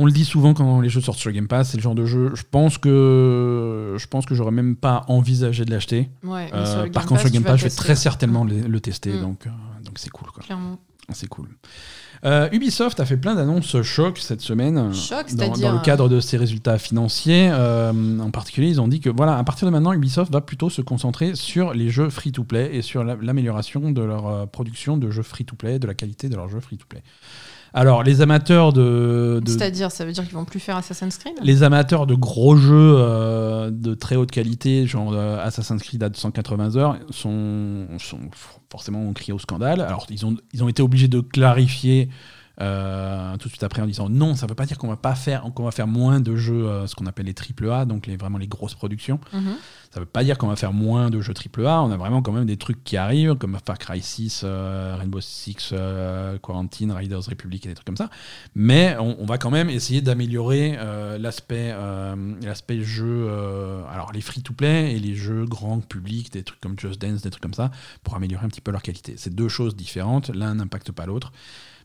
On 0.00 0.06
le 0.06 0.12
dit 0.12 0.24
souvent 0.24 0.54
quand 0.54 0.80
les 0.80 0.88
jeux 0.88 1.00
sortent 1.00 1.18
sur 1.18 1.32
Game 1.32 1.48
Pass, 1.48 1.70
c'est 1.70 1.76
le 1.76 1.82
genre 1.82 1.94
de 1.96 2.06
jeu. 2.06 2.30
Je 2.34 2.44
pense 2.48 2.78
que 2.78 3.96
je 3.98 4.06
pense 4.06 4.26
que 4.26 4.34
j'aurais 4.34 4.52
même 4.52 4.76
pas 4.76 5.04
envisagé 5.08 5.64
de 5.64 5.70
l'acheter. 5.72 6.08
Ouais, 6.22 6.48
Euh, 6.54 6.88
par 6.90 7.04
contre, 7.06 7.20
sur 7.20 7.24
Pass, 7.28 7.32
Game 7.32 7.42
Pass, 7.42 7.58
je 7.60 7.64
vais 7.64 7.70
très 7.70 7.96
certainement 7.96 8.44
le, 8.44 8.60
le 8.60 8.80
tester, 8.80 9.12
Mm. 9.12 9.20
donc 9.20 9.46
euh, 9.46 9.50
donc 9.84 9.98
c'est 9.98 10.10
cool. 10.10 10.28
Quoi. 10.30 10.42
Clairement. 10.44 10.78
C'est 11.10 11.26
cool. 11.28 11.48
Euh, 12.24 12.48
Ubisoft 12.52 13.00
a 13.00 13.06
fait 13.06 13.16
plein 13.16 13.34
d'annonces 13.34 13.80
choc 13.82 14.18
cette 14.18 14.40
semaine. 14.42 14.92
Choc, 14.92 15.32
dans, 15.34 15.48
dans 15.56 15.72
le 15.72 15.78
cadre 15.80 16.08
de 16.08 16.20
ses 16.20 16.36
résultats 16.36 16.76
financiers. 16.76 17.48
Euh, 17.50 18.18
en 18.18 18.30
particulier, 18.30 18.68
ils 18.68 18.80
ont 18.80 18.88
dit 18.88 19.00
que 19.00 19.08
voilà, 19.08 19.38
à 19.38 19.42
partir 19.44 19.66
de 19.66 19.72
maintenant, 19.72 19.92
Ubisoft 19.94 20.30
va 20.32 20.42
plutôt 20.42 20.68
se 20.68 20.82
concentrer 20.82 21.34
sur 21.34 21.72
les 21.72 21.88
jeux 21.90 22.10
free-to-play 22.10 22.74
et 22.76 22.82
sur 22.82 23.04
la- 23.04 23.16
l'amélioration 23.22 23.90
de 23.90 24.02
leur 24.02 24.48
production 24.48 24.96
de 24.98 25.10
jeux 25.10 25.22
free-to-play, 25.22 25.78
de 25.78 25.86
la 25.86 25.94
qualité 25.94 26.28
de 26.28 26.36
leurs 26.36 26.48
jeux 26.50 26.60
free-to-play. 26.60 27.02
Alors, 27.74 28.02
les 28.02 28.20
amateurs 28.22 28.72
de, 28.72 29.40
de- 29.44 29.50
C'est-à-dire, 29.50 29.90
ça 29.90 30.04
veut 30.04 30.12
dire 30.12 30.24
qu'ils 30.24 30.34
vont 30.34 30.44
plus 30.44 30.60
faire 30.60 30.76
Assassin's 30.76 31.16
Creed? 31.18 31.34
Les 31.42 31.62
amateurs 31.62 32.06
de 32.06 32.14
gros 32.14 32.56
jeux 32.56 32.94
euh, 32.96 33.70
de 33.70 33.94
très 33.94 34.16
haute 34.16 34.30
qualité, 34.30 34.86
genre 34.86 35.12
euh, 35.12 35.38
Assassin's 35.44 35.82
Creed 35.82 36.02
à 36.02 36.08
280 36.08 36.76
heures, 36.76 36.96
sont, 37.10 37.86
sont 37.98 38.20
forcément 38.70 39.00
ont 39.02 39.12
crié 39.12 39.32
au 39.32 39.38
scandale. 39.38 39.80
Alors 39.80 40.06
ils 40.10 40.24
ont, 40.26 40.36
ils 40.52 40.64
ont 40.64 40.68
été 40.68 40.82
obligés 40.82 41.08
de 41.08 41.20
clarifier 41.20 42.08
euh, 42.60 43.36
tout 43.36 43.46
de 43.46 43.52
suite 43.52 43.62
après 43.62 43.82
en 43.82 43.86
disant 43.86 44.08
non, 44.08 44.34
ça 44.34 44.46
veut 44.46 44.56
pas 44.56 44.66
dire 44.66 44.78
qu'on 44.78 44.88
va 44.88 44.96
pas 44.96 45.14
faire, 45.14 45.42
qu'on 45.54 45.64
va 45.64 45.70
faire 45.70 45.86
moins 45.86 46.20
de 46.20 46.34
jeux, 46.34 46.66
euh, 46.66 46.86
ce 46.88 46.96
qu'on 46.96 47.06
appelle 47.06 47.26
les 47.26 47.34
triple 47.34 47.70
A, 47.70 47.84
donc 47.84 48.06
les, 48.06 48.16
vraiment 48.16 48.38
les 48.38 48.48
grosses 48.48 48.74
productions. 48.74 49.20
Mhm. 49.32 49.56
Ça 49.92 50.00
veut 50.00 50.06
pas 50.06 50.24
dire 50.24 50.36
qu'on 50.36 50.48
va 50.48 50.56
faire 50.56 50.72
moins 50.72 51.08
de 51.08 51.20
jeux 51.20 51.34
triple 51.34 51.66
A. 51.66 51.82
On 51.82 51.90
a 51.90 51.96
vraiment 51.96 52.20
quand 52.20 52.32
même 52.32 52.46
des 52.46 52.56
trucs 52.56 52.82
qui 52.84 52.96
arrivent, 52.96 53.36
comme 53.36 53.56
Far 53.64 53.78
Cry 53.78 54.02
6, 54.02 54.42
euh, 54.44 54.96
Rainbow 54.98 55.20
Six, 55.20 55.72
Quarantine, 56.42 56.92
Riders 56.92 57.24
Republic 57.24 57.64
et 57.64 57.68
des 57.70 57.74
trucs 57.74 57.86
comme 57.86 57.96
ça. 57.96 58.10
Mais 58.54 58.96
on, 58.98 59.16
on 59.20 59.24
va 59.24 59.38
quand 59.38 59.50
même 59.50 59.70
essayer 59.70 60.02
d'améliorer 60.02 60.76
l'aspect 61.18 61.74
l'aspect 62.42 62.82
jeu, 62.82 63.30
alors 63.90 64.12
les 64.12 64.20
free-to-play 64.20 64.94
et 64.94 64.98
les 64.98 65.14
jeux 65.14 65.46
grand 65.46 65.80
public, 65.80 66.32
des 66.32 66.42
trucs 66.42 66.60
comme 66.60 66.78
Just 66.78 67.00
Dance, 67.00 67.22
des 67.22 67.30
trucs 67.30 67.42
comme 67.42 67.54
ça, 67.54 67.70
pour 68.02 68.14
améliorer 68.14 68.44
un 68.44 68.48
petit 68.48 68.60
peu 68.60 68.72
leur 68.72 68.82
qualité. 68.82 69.14
C'est 69.16 69.34
deux 69.34 69.48
choses 69.48 69.74
différentes. 69.74 70.28
L'un 70.28 70.56
n'impacte 70.56 70.92
pas 70.92 71.06
l'autre. 71.06 71.32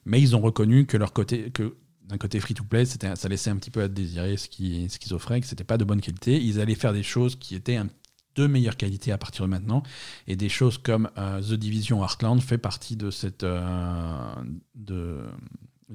Mais 0.06 0.22
ils 0.22 0.36
ont 0.36 0.42
reconnu 0.42 0.86
que 0.86 0.98
leur 0.98 1.14
côté, 1.14 1.50
que 1.52 1.76
d'un 2.08 2.18
côté 2.18 2.40
free-to-play, 2.40 2.86
ça 2.86 3.30
laissait 3.30 3.50
un 3.50 3.56
petit 3.56 3.72
peu 3.72 3.82
à 3.82 3.88
désirer 3.88 4.36
ce 4.38 4.50
qu'ils, 4.50 4.90
ce 4.92 5.00
qu'ils 5.00 5.14
offraient, 5.14 5.40
que 5.42 5.48
c'était 5.48 5.64
pas 5.64 5.78
de 5.78 5.86
bonne 5.86 6.02
qualité. 6.02 6.42
Ils 6.42 6.60
allaient 6.60 6.76
faire 6.76 6.94
des 6.94 7.04
choses 7.04 7.36
qui 7.38 7.56
étaient 7.56 7.78
un- 7.78 7.88
de 8.36 8.48
meilleure 8.48 8.78
qualité 8.78 9.12
à 9.12 9.18
partir 9.18 9.46
de 9.46 9.50
maintenant. 9.52 9.84
Et 10.28 10.36
des 10.36 10.50
choses 10.50 10.78
comme 10.80 11.10
euh, 11.18 11.40
The 11.42 11.54
Division 11.54 12.02
Heartland 12.02 12.42
fait 12.42 12.58
partie 12.58 12.96
de 12.96 13.12
cette, 13.12 13.44
euh, 13.44 14.34
de, 14.76 15.20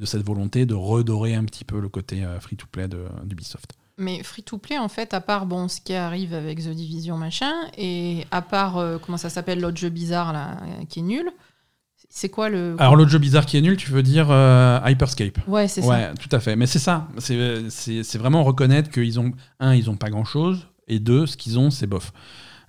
cette 0.05 0.23
volonté 0.25 0.65
de 0.65 0.75
redorer 0.75 1.35
un 1.35 1.45
petit 1.45 1.65
peu 1.65 1.81
le 1.81 1.89
côté 1.89 2.25
euh, 2.25 2.39
free-to-play 2.41 2.89
d'Ubisoft. 3.25 3.73
Mais 4.01 4.23
free-to-play, 4.23 4.79
en 4.79 4.89
fait, 4.89 5.13
à 5.15 5.21
part 5.21 5.47
bon, 5.47 5.67
ce 5.67 5.81
qui 5.81 5.93
arrive 5.93 6.33
avec 6.33 6.61
The 6.61 6.69
Division 6.69 7.17
machin, 7.17 7.53
et 7.77 8.25
à 8.31 8.41
part, 8.43 9.01
comment 9.05 9.19
ça 9.19 9.29
s'appelle, 9.29 9.61
l'autre 9.61 9.77
jeu 9.77 9.89
bizarre 9.89 10.33
là, 10.33 10.61
qui 10.89 11.01
est 11.01 11.03
nul, 11.03 11.29
c'est 12.19 12.29
quoi 12.29 12.49
le. 12.49 12.75
Alors 12.79 12.97
l'autre 12.97 13.11
jeu 13.11 13.19
bizarre 13.19 13.47
qui 13.47 13.57
est 13.57 13.61
nul, 13.61 13.77
tu 13.77 13.93
veux 13.93 14.03
dire 14.03 14.27
euh, 14.29 14.81
Hyperscape 14.85 15.39
Ouais, 15.47 15.69
c'est 15.69 15.85
Ouais, 15.85 16.11
tout 16.15 16.35
à 16.35 16.41
fait. 16.41 16.57
Mais 16.57 16.67
c'est 16.67 16.81
ça. 16.81 17.07
C'est, 17.19 17.71
c'est, 17.71 18.03
c'est 18.03 18.19
vraiment 18.19 18.43
reconnaître 18.43 18.91
qu'ils 18.91 19.21
ont, 19.21 19.33
un, 19.61 19.75
ils 19.75 19.89
ont 19.89 19.95
pas 19.95 20.11
grand-chose, 20.11 20.67
et 20.89 20.99
deux, 20.99 21.27
ce 21.27 21.37
qu'ils 21.37 21.61
ont, 21.61 21.71
c'est 21.71 21.87
bof. 21.87 22.13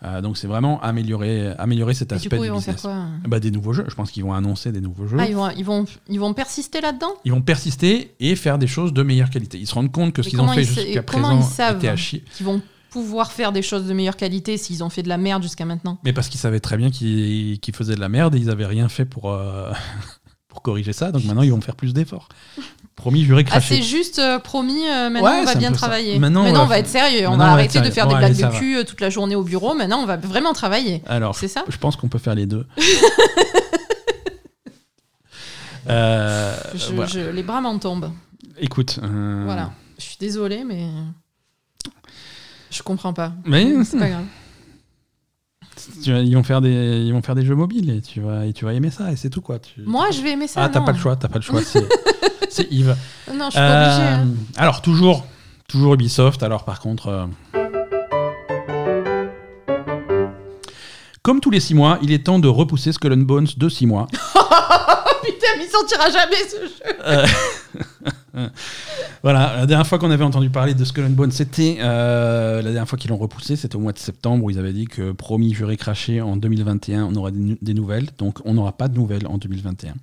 Euh, 0.03 0.21
donc 0.21 0.37
c'est 0.37 0.47
vraiment 0.47 0.79
améliorer, 0.81 1.51
améliorer 1.57 1.95
cet 1.95 2.11
ça. 2.11 2.15
Et 2.15 2.19
du 2.19 2.27
aspect 2.27 2.37
coup, 2.37 2.43
ils 2.43 2.51
vont 2.51 2.61
faire 2.61 2.79
quoi 2.79 3.05
Bah, 3.27 3.39
des 3.39 3.49
nouveaux 3.49 3.73
jeux. 3.73 3.85
Je 3.87 3.95
pense 3.95 4.11
qu'ils 4.11 4.23
vont 4.23 4.33
annoncer 4.33 4.71
des 4.71 4.81
nouveaux 4.81 5.07
jeux. 5.07 5.17
Ah, 5.19 5.25
ils 5.27 5.35
vont, 5.35 5.49
ils, 5.49 5.65
vont, 5.65 5.85
ils 6.07 6.19
vont 6.19 6.33
persister 6.35 6.79
là-dedans? 6.79 7.13
Ils 7.25 7.31
vont 7.31 7.41
persister 7.41 8.13
et 8.19 8.35
faire 8.35 8.59
des 8.59 8.67
choses 8.67 8.93
de 8.93 9.01
meilleure 9.01 9.31
qualité. 9.31 9.57
Ils 9.57 9.67
se 9.67 9.73
rendent 9.73 9.91
compte 9.91 10.13
que 10.13 10.21
ce 10.21 10.29
qu'ils 10.29 10.39
ont 10.39 10.47
fait 10.47 10.61
ils 10.61 10.67
jusqu'à 10.67 11.03
présent 11.03 11.37
ils 11.37 11.43
savent 11.43 11.77
était 11.77 11.89
à 11.89 11.95
chier. 11.95 12.23
Qu'ils 12.35 12.45
vont 12.45 12.61
pouvoir 12.91 13.31
faire 13.31 13.51
des 13.51 13.61
choses 13.61 13.85
de 13.85 13.93
meilleure 13.93 14.17
qualité 14.17 14.57
s'ils 14.57 14.83
ont 14.83 14.89
fait 14.89 15.03
de 15.03 15.09
la 15.09 15.17
merde 15.17 15.43
jusqu'à 15.43 15.65
maintenant 15.65 15.97
Mais 16.03 16.13
parce 16.13 16.29
qu'ils 16.29 16.39
savaient 16.39 16.59
très 16.59 16.77
bien 16.77 16.89
qu'ils 16.89 17.59
faisaient 17.73 17.95
de 17.95 17.99
la 17.99 18.09
merde 18.09 18.35
et 18.35 18.39
ils 18.39 18.47
n'avaient 18.47 18.65
rien 18.65 18.89
fait 18.89 19.05
pour, 19.05 19.31
euh, 19.31 19.71
pour 20.47 20.61
corriger 20.61 20.93
ça. 20.93 21.11
Donc 21.11 21.23
maintenant, 21.25 21.41
ils 21.43 21.51
vont 21.51 21.61
faire 21.61 21.75
plus 21.75 21.93
d'efforts. 21.93 22.29
Promis, 22.95 23.23
juré, 23.23 23.43
Ah, 23.45 23.49
craché. 23.51 23.75
c'est 23.77 23.81
juste 23.81 24.19
euh, 24.19 24.39
promis, 24.39 24.85
euh, 24.89 25.09
maintenant 25.09 25.29
Ouais, 25.31 25.39
on 25.41 25.45
va 25.45 25.55
bien 25.55 25.71
travailler. 25.71 26.19
Maintenant, 26.19 26.43
Maintenant, 26.43 26.63
on 26.63 26.67
va 26.67 26.79
être 26.79 26.87
sérieux. 26.87 27.27
On 27.29 27.37
va 27.37 27.51
arrêter 27.53 27.79
de 27.79 27.89
faire 27.91 28.07
des 28.07 28.15
blagues 28.15 28.35
de 28.35 28.57
cul 28.59 28.83
toute 28.85 28.99
la 28.99 29.09
journée 29.09 29.35
au 29.35 29.43
bureau. 29.43 29.73
Maintenant, 29.73 29.99
on 30.01 30.05
va 30.05 30.17
vraiment 30.17 30.51
travailler. 30.53 31.01
Alors, 31.07 31.35
C'est 31.35 31.47
ça 31.47 31.63
je 31.69 31.77
pense 31.77 31.95
qu'on 31.95 32.09
peut 32.09 32.17
faire 32.19 32.35
les 32.35 32.45
deux. 32.45 32.65
Je- 35.87 36.93
voilà. 36.93 37.05
je- 37.09 37.29
les 37.31 37.43
bras 37.43 37.61
m'en 37.61 37.77
tombent. 37.79 38.11
Écoute. 38.59 38.99
Voilà. 39.01 39.71
Je 39.97 40.03
suis 40.03 40.17
désolée, 40.19 40.63
mais 40.63 40.85
je 42.71 42.81
comprends 42.83 43.13
pas. 43.13 43.33
Mais 43.45 43.83
C'est 43.83 43.97
pas 43.99 44.09
grave. 44.09 44.25
Tu 46.03 46.11
vas- 46.11 46.19
ils, 46.19 46.35
vont 46.35 46.43
faire 46.43 46.59
des, 46.61 47.03
ils 47.05 47.13
vont 47.13 47.21
faire 47.21 47.35
des 47.35 47.45
jeux 47.45 47.55
mobiles 47.55 47.89
et 47.89 48.01
tu 48.01 48.19
vas, 48.19 48.45
et 48.45 48.51
tu 48.53 48.65
vas 48.65 48.73
aimer 48.73 48.91
ça 48.91 49.11
et 49.11 49.15
c'est 49.15 49.29
tout 49.29 49.39
quoi. 49.41 49.59
Tu- 49.59 49.81
Moi, 49.85 50.11
je 50.11 50.21
vais 50.21 50.31
aimer 50.31 50.47
ça. 50.47 50.63
ah, 50.63 50.69
t'as 50.69 50.81
pas 50.81 50.91
le 50.91 50.97
choix, 50.97 51.15
t'as 51.15 51.29
pas 51.29 51.37
le 51.39 51.43
choix. 51.43 51.61
C'est 52.51 52.67
Yves. 52.71 52.95
Non, 53.33 53.45
je 53.45 53.51
suis 53.51 53.59
pas 53.59 53.85
obligée. 53.85 54.01
Euh, 54.09 54.15
hein. 54.15 54.27
alors, 54.57 54.81
toujours, 54.81 55.25
toujours 55.67 55.93
Ubisoft. 55.93 56.41
Alors, 56.43 56.65
par 56.65 56.79
contre. 56.79 57.07
euh, 57.07 57.27
Comme 61.21 61.41
tous 61.41 61.51
les 61.51 61.59
6 61.59 61.75
mois, 61.75 61.99
il 62.01 62.11
est 62.11 62.25
temps 62.25 62.39
de 62.39 62.47
repousser 62.47 62.91
Skull 62.91 63.13
and 63.13 63.17
Bones 63.17 63.47
de 63.55 63.69
6 63.69 63.85
mois. 63.85 64.07
Putain, 64.11 65.47
mais 65.57 65.65
il 65.65 65.69
sortira 65.69 66.09
jamais 66.09 66.37
ce 66.49 66.55
jeu. 66.65 67.23
Voilà, 69.23 69.57
la 69.57 69.65
dernière 69.65 69.85
fois 69.87 69.99
qu'on 69.99 70.11
avait 70.11 70.23
entendu 70.23 70.49
parler 70.49 70.73
de 70.73 70.83
Skull 70.85 71.05
and 71.05 71.09
Bones, 71.09 71.31
c'était 71.31 71.77
euh, 71.79 72.57
la 72.57 72.63
dernière 72.71 72.87
fois 72.87 72.97
qu'ils 72.97 73.09
l'ont 73.09 73.17
repoussé, 73.17 73.55
c'était 73.55 73.75
au 73.75 73.79
mois 73.79 73.91
de 73.91 73.99
septembre 73.99 74.43
où 74.45 74.49
ils 74.49 74.57
avaient 74.59 74.73
dit 74.73 74.85
que 74.85 75.11
promis, 75.11 75.53
juré, 75.53 75.77
craché, 75.77 76.21
en 76.21 76.35
2021, 76.37 77.03
on 77.05 77.15
aura 77.15 77.31
des, 77.31 77.73
nouvelles. 77.73 78.09
Donc, 78.17 78.39
on 78.45 78.53
n'aura 78.53 78.71
pas 78.73 78.87
de 78.87 78.95
nouvelles 78.95 79.27
en 79.27 79.37
2021. 79.37 79.93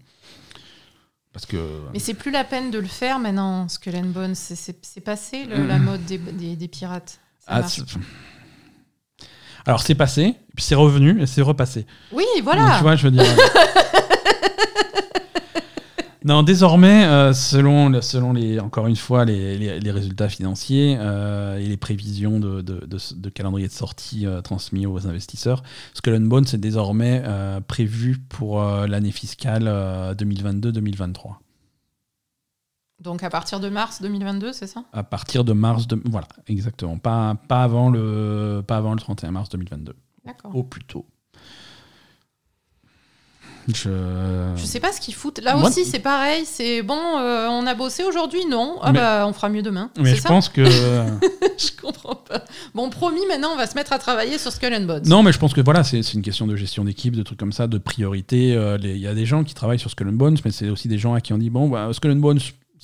Parce 1.33 1.47
que. 1.47 1.57
Mais 1.93 1.99
c'est 1.99 2.15
plus 2.15 2.31
la 2.31 2.45
peine 2.45 2.71
de 2.71 2.79
le 2.79 2.87
faire 2.87 3.19
maintenant, 3.19 3.69
Skull 3.69 3.97
and 3.97 4.07
Bones. 4.07 4.35
C'est- 4.35 5.01
passé 5.01 5.45
le- 5.45 5.67
la 5.67 5.79
mode 5.79 6.05
des, 6.05 6.19
des- 6.19 6.57
des 6.57 6.69
pirates. 6.69 7.19
Ah, 7.47 7.63
alors, 9.67 9.81
c'est 9.83 9.97
passé, 9.97 10.37
puis 10.55 10.65
c'est 10.65 10.77
revenu 10.77 11.21
et 11.21 11.27
c'est 11.27 11.43
repassé. 11.43 11.87
oui, 12.13 12.25
Donc, 12.37 12.45
voilà. 12.45 12.77
tu 12.77 12.83
vois, 12.83 12.95
je 12.95 13.03
veux 13.05 13.11
dire. 13.11 13.25
non, 16.27 16.43
désormais, 16.43 17.05
euh, 17.07 17.33
selon, 17.33 18.03
selon 18.03 18.33
les, 18.33 18.61
encore 18.61 18.87
une 18.89 18.97
fois 18.97 19.25
les, 19.25 19.57
les- 19.57 19.81
les 19.81 19.91
résultats 19.91 20.29
financiers 20.29 20.97
euh, 21.01 21.57
et 21.57 21.67
les 21.67 21.77
prévisions 21.77 22.39
de, 22.41 22.61
de- 22.61 22.85
de- 22.85 23.15
de 23.17 23.29
calendrier 23.31 23.69
de 23.69 23.73
sortie 23.73 24.27
euh, 24.27 24.41
transmis 24.43 24.85
aux 24.87 25.07
investisseurs, 25.07 25.63
Skull 25.95 26.15
and 26.17 26.27
Bones 26.27 26.45
est 26.53 26.59
désormais 26.59 27.23
prévu 27.69 28.19
pour 28.19 28.61
l'année 28.63 29.13
fiscale 29.13 29.65
euh, 29.69 30.15
2022-2023. 30.15 31.37
Donc 33.03 33.23
à 33.23 33.31
partir 33.31 33.61
de 33.61 33.69
mars 33.69 34.01
2022, 34.03 34.53
c'est 34.53 34.67
ça? 34.67 34.85
À 34.93 35.03
partir 35.05 35.45
de 35.45 35.53
mars, 35.53 35.87
de, 35.87 36.01
voilà, 36.07 36.29
exactement. 36.49 36.97
Pas, 36.99 37.35
pas, 37.49 37.63
avant 37.63 37.91
le, 37.91 38.63
pas 38.67 38.79
avant 38.79 38.95
le 38.95 38.99
31 39.01 39.31
mars 39.33 39.49
2022. 39.51 39.95
D'accord. 40.25 40.57
Au 40.57 40.63
plus 40.63 40.83
tôt. 40.85 41.07
Je... 43.75 43.91
Je 44.57 44.65
sais 44.65 44.81
pas 44.81 44.93
ce 44.93 45.01
qu'ils 45.01 45.15
foutent. 45.15 45.41
Là 45.43 45.57
Moi- 45.57 45.69
aussi, 45.69 45.85
c'est 45.85 45.99
pareil. 45.99 46.45
C'est 46.47 46.83
bon, 46.83 46.99
euh, 47.19 47.49
on 47.51 47.67
a 47.67 47.75
bossé 47.75 48.05
aujourd'hui, 48.05 48.47
non 48.49 48.77
Ah 48.83 48.93
Mais- 48.93 48.99
bah, 48.99 49.25
on 49.29 49.33
fera 49.33 49.49
mieux 49.49 49.63
demain. 49.63 49.91
Mais 49.99 50.15
je 50.15 50.21
ça 50.21 50.29
pense 50.29 50.49
que. 50.49 50.65
Je 51.59 51.71
comprends 51.81 52.17
pas. 52.17 52.45
Bon, 52.75 52.91
promis, 52.91 53.21
maintenant, 53.29 53.49
on 53.55 53.57
va 53.57 53.67
se 53.67 53.75
mettre 53.75 53.93
à 53.93 53.99
travailler 53.99 54.37
sur 54.39 54.53
Skull 54.53 54.75
and 54.75 54.83
Bones. 54.85 55.03
Non, 55.07 55.23
mais 55.23 55.33
je 55.33 55.39
pense 55.39 55.55
que 55.55 55.61
voilà, 55.63 55.85
c'est 55.85 56.01
une 56.13 56.23
question 56.23 56.47
de 56.47 56.55
gestion 56.55 56.85
d'équipe, 56.85 57.17
de 57.17 57.23
trucs 57.23 57.39
comme 57.39 57.53
ça, 57.53 57.67
de 57.67 57.79
priorité. 57.79 58.55
Euh, 58.55 58.77
Il 58.83 58.99
y 58.99 59.07
a 59.07 59.15
des 59.15 59.25
gens 59.27 59.43
qui 59.43 59.55
travaillent 59.55 59.79
sur 59.79 59.91
Skull 59.91 60.09
and 60.09 60.13
Bones, 60.13 60.37
mais 60.45 60.51
c'est 60.51 60.69
aussi 60.69 60.87
des 60.89 60.99
gens 60.99 61.15
à 61.15 61.21
qui 61.21 61.33
on 61.33 61.39
dit 61.39 61.49
bon, 61.51 61.69
bah, 61.69 61.89
Skull 61.93 62.11
and 62.13 62.17
Bones, 62.17 62.39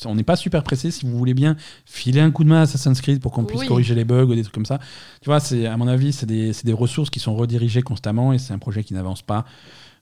on 0.07 0.15
n'est 0.15 0.23
pas 0.23 0.37
super 0.37 0.63
pressé. 0.65 0.91
Si 0.91 1.05
vous 1.05 1.17
voulez 1.19 1.35
bien 1.35 1.57
filer 1.85 2.21
un 2.21 2.31
coup 2.31 2.45
de 2.45 2.49
main 2.49 2.61
à 2.61 2.63
Assassin's 2.63 3.01
Creed 3.03 3.21
pour 3.21 3.31
qu'on 3.31 3.45
puisse 3.45 3.61
Oui. 3.61 3.69
corriger 3.69 3.95
les 3.95 4.05
bugs 4.05 4.25
ou 4.25 4.35
des 4.35 4.43
trucs 4.43 4.55
comme 4.55 4.67
ça. 4.67 4.79
Tu 5.21 5.27
vois, 5.27 5.37
à 5.37 5.77
mon 5.77 5.87
avis, 5.87 6.13
c'est 6.15 6.27
des, 6.27 6.53
c'est 6.55 6.65
des 6.67 6.73
ressources 6.73 7.11
qui 7.11 7.21
sont 7.21 7.35
redirigées 7.37 7.83
constamment 7.83 8.33
et 8.33 8.39
c'est 8.39 8.53
un 8.55 8.59
projet 8.59 8.83
qui 8.85 8.95
n'avance 8.95 9.21
pas. 9.23 9.45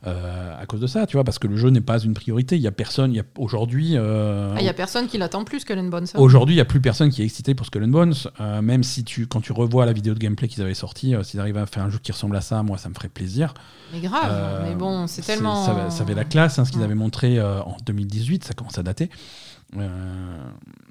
Euh, 0.07 0.59
à 0.59 0.65
cause 0.67 0.81
de 0.81 0.87
ça, 0.87 1.07
tu 1.07 1.17
vois, 1.17 1.25
parce 1.25 1.39
que 1.39 1.47
le 1.47 1.57
jeu 1.57 1.69
n'est 1.69 1.81
pas 1.83 1.99
une 1.99 2.15
priorité. 2.15 2.57
Il 2.57 2.63
y 2.63 2.67
a 2.67 2.73
personne, 2.73 3.13
il 3.13 3.17
y 3.17 3.21
a 3.21 3.25
aujourd'hui, 3.39 3.93
euh, 3.97 4.55
Il 4.59 4.65
y 4.65 4.69
a 4.69 4.73
personne 4.73 5.07
qui 5.09 5.19
l'attend 5.19 5.45
plus, 5.45 5.61
Skull 5.61 5.79
and 5.79 5.85
Bones. 5.89 6.07
hein. 6.15 6.19
Aujourd'hui, 6.19 6.55
il 6.55 6.57
n'y 6.57 6.63
a 6.63 6.65
plus 6.67 6.81
personne 6.81 7.11
qui 7.11 7.21
est 7.21 7.25
excité 7.27 7.55
pour 7.55 7.67
Skull 7.67 7.91
Bones. 7.91 8.15
euh, 8.41 8.63
même 8.63 8.83
si 8.83 9.05
tu, 9.05 9.27
quand 9.27 9.41
tu 9.43 9.53
revois 9.53 9.85
la 9.85 9.93
vidéo 9.93 10.15
de 10.15 10.19
gameplay 10.19 10.49
qu'ils 10.49 10.63
avaient 10.63 10.73
sortie, 10.75 11.15
euh, 11.15 11.23
s'ils 11.23 11.39
arrivent 11.41 11.59
à 11.59 11.67
faire 11.67 11.83
un 11.83 11.91
jeu 11.91 11.99
qui 11.99 12.13
ressemble 12.13 12.37
à 12.37 12.41
ça, 12.41 12.63
moi, 12.63 12.79
ça 12.79 12.89
me 12.89 12.95
ferait 12.95 13.09
plaisir. 13.11 13.53
Mais 13.93 14.01
grave. 14.01 14.63
Mais 14.67 14.75
bon, 14.75 15.07
c'est 15.07 15.23
tellement. 15.23 15.67
Ça, 15.67 15.73
avait- 15.73 15.91
ça 15.91 16.03
avait 16.03 16.15
la 16.15 16.25
classe, 16.25 16.59
hein, 16.59 16.65
ce 16.65 16.71
qu'ils 16.71 16.81
Ouais. 16.81 16.87
avaient 16.87 16.95
montré 16.95 17.41
en 17.43 17.77
2018, 17.85 18.45
ça 18.45 18.55
commence 18.55 18.79
à 18.79 18.83
dater. 18.83 19.11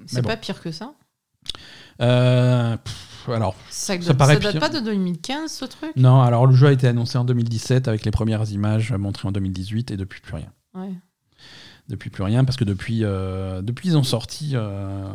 C'est 0.06 0.22
bon. 0.22 0.28
pas 0.28 0.36
pire 0.36 0.60
que 0.60 0.70
ça. 0.70 0.92
pff, 1.98 3.06
alors, 3.28 3.54
Ça, 3.70 3.96
date- 3.96 4.06
Ça 4.06 4.14
paraît 4.14 4.34
ça 4.34 4.40
date 4.40 4.52
pire. 4.52 4.60
pas 4.60 4.68
de 4.68 4.80
2015, 4.80 5.50
ce 5.52 5.64
truc? 5.64 5.90
Non, 5.96 6.20
alors 6.22 6.46
le 6.46 6.54
jeu 6.54 6.68
a 6.68 6.72
été 6.72 6.86
annoncé 6.88 7.18
en 7.18 7.24
2017 7.24 7.88
avec 7.88 8.04
les 8.04 8.10
premières 8.10 8.50
images 8.50 8.92
montrées 8.92 9.28
en 9.28 9.32
2018 9.32 9.90
et 9.90 9.96
depuis 9.96 10.20
plus 10.20 10.34
rien. 10.34 10.52
Ouais. 10.74 10.92
Depuis 11.88 12.10
plus 12.10 12.22
rien, 12.22 12.44
parce 12.44 12.56
que 12.56 12.64
depuis, 12.64 13.00
euh, 13.04 13.62
depuis 13.62 13.88
ils 13.90 13.96
ont 13.98 14.02
sorti. 14.04 14.52
euh, 14.54 15.08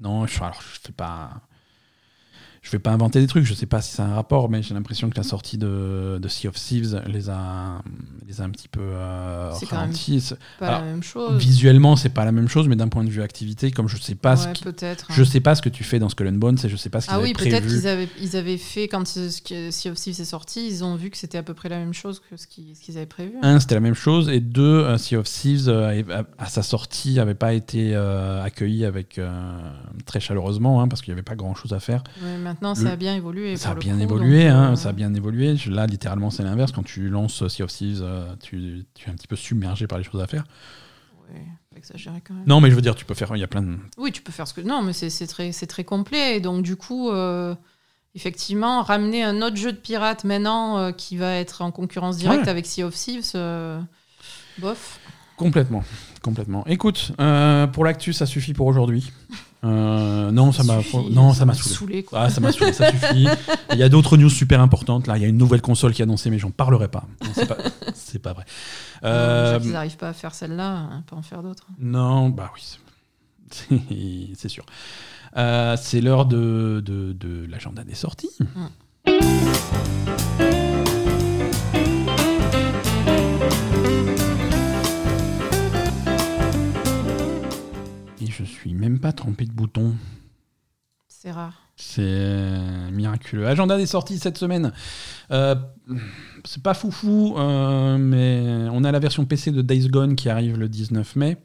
non, 0.00 0.26
je, 0.26 0.38
alors 0.42 0.60
je 0.62 0.80
fais 0.80 0.92
pas. 0.92 1.40
Je 2.64 2.70
vais 2.70 2.78
pas 2.78 2.92
inventer 2.92 3.20
des 3.20 3.26
trucs, 3.26 3.44
je 3.44 3.52
sais 3.52 3.66
pas 3.66 3.82
si 3.82 3.92
c'est 3.94 4.00
un 4.02 4.14
rapport, 4.14 4.48
mais 4.48 4.62
j'ai 4.62 4.72
l'impression 4.72 5.10
que 5.10 5.16
la 5.18 5.22
sortie 5.22 5.58
de, 5.58 6.18
de 6.20 6.28
Sea 6.28 6.48
of 6.48 6.54
Thieves 6.54 6.98
les 7.06 7.28
a, 7.28 7.82
les 8.26 8.40
a 8.40 8.44
un 8.44 8.48
petit 8.50 8.68
peu 8.68 8.80
euh, 8.80 9.52
C'est 9.52 9.66
quand 9.66 9.76
même 9.76 9.80
ralentis. 9.90 10.30
Pas 10.58 10.68
Alors, 10.68 10.80
la 10.80 10.86
même 10.86 11.02
chose. 11.02 11.38
Visuellement, 11.38 11.94
c'est 11.94 12.08
pas 12.08 12.24
la 12.24 12.32
même 12.32 12.48
chose, 12.48 12.66
mais 12.66 12.74
d'un 12.74 12.88
point 12.88 13.04
de 13.04 13.10
vue 13.10 13.20
activité, 13.20 13.70
comme 13.70 13.86
je 13.86 13.98
sais 13.98 14.14
pas, 14.14 14.36
ce 14.36 14.48
qui- 14.54 14.64
je 15.10 15.22
sais 15.24 15.40
pas 15.40 15.54
ce 15.54 15.60
que 15.60 15.68
tu 15.68 15.84
fais 15.84 15.98
dans 15.98 16.08
Skull 16.08 16.26
and 16.28 16.32
Bones 16.38 16.56
et 16.64 16.68
je 16.70 16.76
sais 16.76 16.88
pas 16.88 17.02
ce 17.02 17.06
qu'ils 17.08 17.14
Ah 17.14 17.20
oui, 17.20 17.34
peut-être 17.50 17.66
qu'ils 17.66 17.86
avaient, 17.86 18.08
ils 18.18 18.34
avaient 18.34 18.56
fait, 18.56 18.88
quand 18.88 19.06
ce- 19.06 19.28
ce 19.28 19.42
que 19.42 19.70
Sea 19.70 19.90
of 19.90 19.96
Thieves 19.98 20.18
est 20.18 20.24
sorti, 20.24 20.66
ils 20.66 20.82
ont 20.84 20.96
vu 20.96 21.10
que 21.10 21.18
c'était 21.18 21.36
à 21.36 21.42
peu 21.42 21.52
près 21.52 21.68
la 21.68 21.76
même 21.78 21.92
chose 21.92 22.22
que 22.30 22.38
ce 22.38 22.46
qu'ils 22.46 22.96
avaient 22.96 23.04
prévu. 23.04 23.34
Un, 23.42 23.60
c'était 23.60 23.74
la 23.74 23.80
même 23.82 23.92
chose, 23.94 24.30
et 24.30 24.40
deux, 24.40 24.62
euh, 24.62 24.96
Sea 24.96 25.16
of 25.16 25.28
Thieves, 25.28 25.68
euh, 25.68 26.02
à, 26.38 26.42
à 26.42 26.46
sa 26.46 26.62
sortie, 26.62 27.20
avait 27.20 27.34
pas 27.34 27.52
été 27.52 27.90
euh, 27.94 28.42
accueilli 28.42 28.86
avec 28.86 29.18
euh, 29.18 29.30
très 30.06 30.20
chaleureusement, 30.20 30.80
hein, 30.80 30.88
parce 30.88 31.02
qu'il 31.02 31.10
y 31.10 31.12
avait 31.12 31.22
pas 31.22 31.36
grand 31.36 31.54
chose 31.54 31.74
à 31.74 31.80
faire. 31.80 32.02
Maintenant, 32.54 32.74
Le- 32.74 32.82
ça 32.86 32.92
a 32.92 32.96
bien 32.96 33.14
évolué. 33.14 33.56
Ça 33.56 33.70
a 33.70 33.74
bien 33.74 33.96
coup, 33.96 34.02
évolué, 34.02 34.44
donc, 34.44 34.52
hein, 34.52 34.72
euh, 34.72 34.76
ça 34.76 34.88
a 34.88 34.92
bien 34.92 35.12
évolué. 35.14 35.56
Je- 35.56 35.70
Là, 35.70 35.86
littéralement, 35.86 36.30
c'est 36.30 36.42
l'inverse. 36.42 36.72
Quand 36.72 36.82
tu 36.84 37.08
lances 37.08 37.46
Sea 37.48 37.62
of 37.62 37.70
Thieves, 37.72 38.00
euh, 38.02 38.34
tu, 38.42 38.84
tu 38.94 39.08
es 39.08 39.12
un 39.12 39.16
petit 39.16 39.26
peu 39.26 39.36
submergé 39.36 39.86
par 39.86 39.98
les 39.98 40.04
choses 40.04 40.20
à 40.20 40.26
faire. 40.26 40.44
Ouais, 41.32 41.40
faut 41.70 41.76
exagérer 41.76 42.20
quand 42.26 42.34
même. 42.34 42.44
Non, 42.46 42.60
mais 42.60 42.70
je 42.70 42.74
veux 42.74 42.82
dire, 42.82 42.94
tu 42.94 43.04
peux 43.04 43.14
faire. 43.14 43.34
Il 43.36 43.40
y 43.40 43.44
a 43.44 43.48
plein 43.48 43.62
de. 43.62 43.76
Oui, 43.98 44.12
tu 44.12 44.22
peux 44.22 44.32
faire 44.32 44.46
ce 44.48 44.54
que. 44.54 44.60
Non, 44.60 44.82
mais 44.82 44.92
c'est 44.92 45.26
très, 45.26 45.52
c'est 45.52 45.66
très 45.66 45.84
complet. 45.84 46.36
Et 46.36 46.40
donc, 46.40 46.62
du 46.62 46.76
coup, 46.76 47.10
euh, 47.10 47.54
effectivement, 48.14 48.82
ramener 48.82 49.22
un 49.24 49.42
autre 49.42 49.56
jeu 49.56 49.72
de 49.72 49.76
pirate 49.78 50.24
maintenant 50.24 50.78
euh, 50.78 50.92
qui 50.92 51.16
va 51.16 51.34
être 51.36 51.62
en 51.62 51.70
concurrence 51.70 52.16
directe 52.18 52.44
Ouais. 52.44 52.48
avec 52.48 52.66
Sea 52.66 52.84
of 52.84 52.94
Thieves, 52.94 53.32
euh, 53.34 53.80
bof. 54.58 55.00
Complètement, 55.36 55.82
complètement. 56.22 56.64
Écoute, 56.68 57.10
euh, 57.20 57.66
pour 57.66 57.84
l'actu, 57.84 58.12
ça 58.12 58.24
suffit 58.26 58.52
pour 58.54 58.66
aujourd'hui. 58.68 59.10
Euh, 59.64 60.30
non, 60.30 60.52
ça 60.52 60.62
m'a, 60.62 60.78
non, 61.10 61.32
ça 61.32 61.44
m'a 61.46 61.54
saoulé. 61.54 62.02
quoi. 62.02 62.20
Ah, 62.22 62.30
ça 62.30 62.40
m'a 62.40 62.52
saoulé, 62.52 62.72
ça 62.72 62.90
suffit. 62.90 63.26
Il 63.72 63.78
y 63.78 63.82
a 63.82 63.88
d'autres 63.88 64.16
news 64.16 64.28
super 64.28 64.60
importantes. 64.60 65.06
Là, 65.06 65.16
il 65.16 65.22
y 65.22 65.24
a 65.24 65.28
une 65.28 65.38
nouvelle 65.38 65.62
console 65.62 65.92
qui 65.94 66.02
est 66.02 66.04
annoncée, 66.04 66.28
mais 66.30 66.38
j'en 66.38 66.50
parlerai 66.50 66.88
pas. 66.88 67.04
C'est 67.32 67.46
pas, 67.48 67.56
pas 68.22 68.32
vrai. 68.34 68.44
Euh, 69.04 69.58
Ils 69.62 69.72
n'arrivent 69.72 69.96
pas 69.96 70.08
à 70.10 70.12
faire 70.12 70.34
celle-là, 70.34 70.70
hein, 70.70 71.02
pas 71.08 71.16
en 71.16 71.22
faire 71.22 71.42
d'autres. 71.42 71.66
non, 71.78 72.28
bah 72.28 72.50
oui, 72.54 72.60
c'est- 73.50 74.48
sûr. 74.48 74.64
Euh, 75.36 75.76
c'est 75.80 76.00
l'heure 76.00 76.26
de, 76.26 76.82
de, 76.84 77.12
de 77.12 77.46
l'agenda 77.46 77.84
des 77.84 77.94
sorties. 77.94 78.30
Et 79.06 80.43
je 88.36 88.44
suis 88.44 88.74
même 88.74 88.98
pas 88.98 89.12
trompé 89.12 89.44
de 89.44 89.52
bouton. 89.52 89.94
C'est 91.08 91.30
rare. 91.30 91.68
C'est 91.76 92.02
euh, 92.02 92.90
miraculeux. 92.90 93.46
Agenda 93.46 93.76
des 93.76 93.86
sorties 93.86 94.18
cette 94.18 94.38
semaine. 94.38 94.72
Euh, 95.30 95.54
c'est 96.44 96.62
pas 96.62 96.74
foufou, 96.74 97.36
euh, 97.36 97.96
mais 97.98 98.68
on 98.70 98.84
a 98.84 98.92
la 98.92 98.98
version 98.98 99.24
PC 99.24 99.50
de 99.50 99.62
Days 99.62 99.88
Gone 99.88 100.16
qui 100.16 100.28
arrive 100.28 100.58
le 100.58 100.68
19 100.68 101.16
mai. 101.16 101.36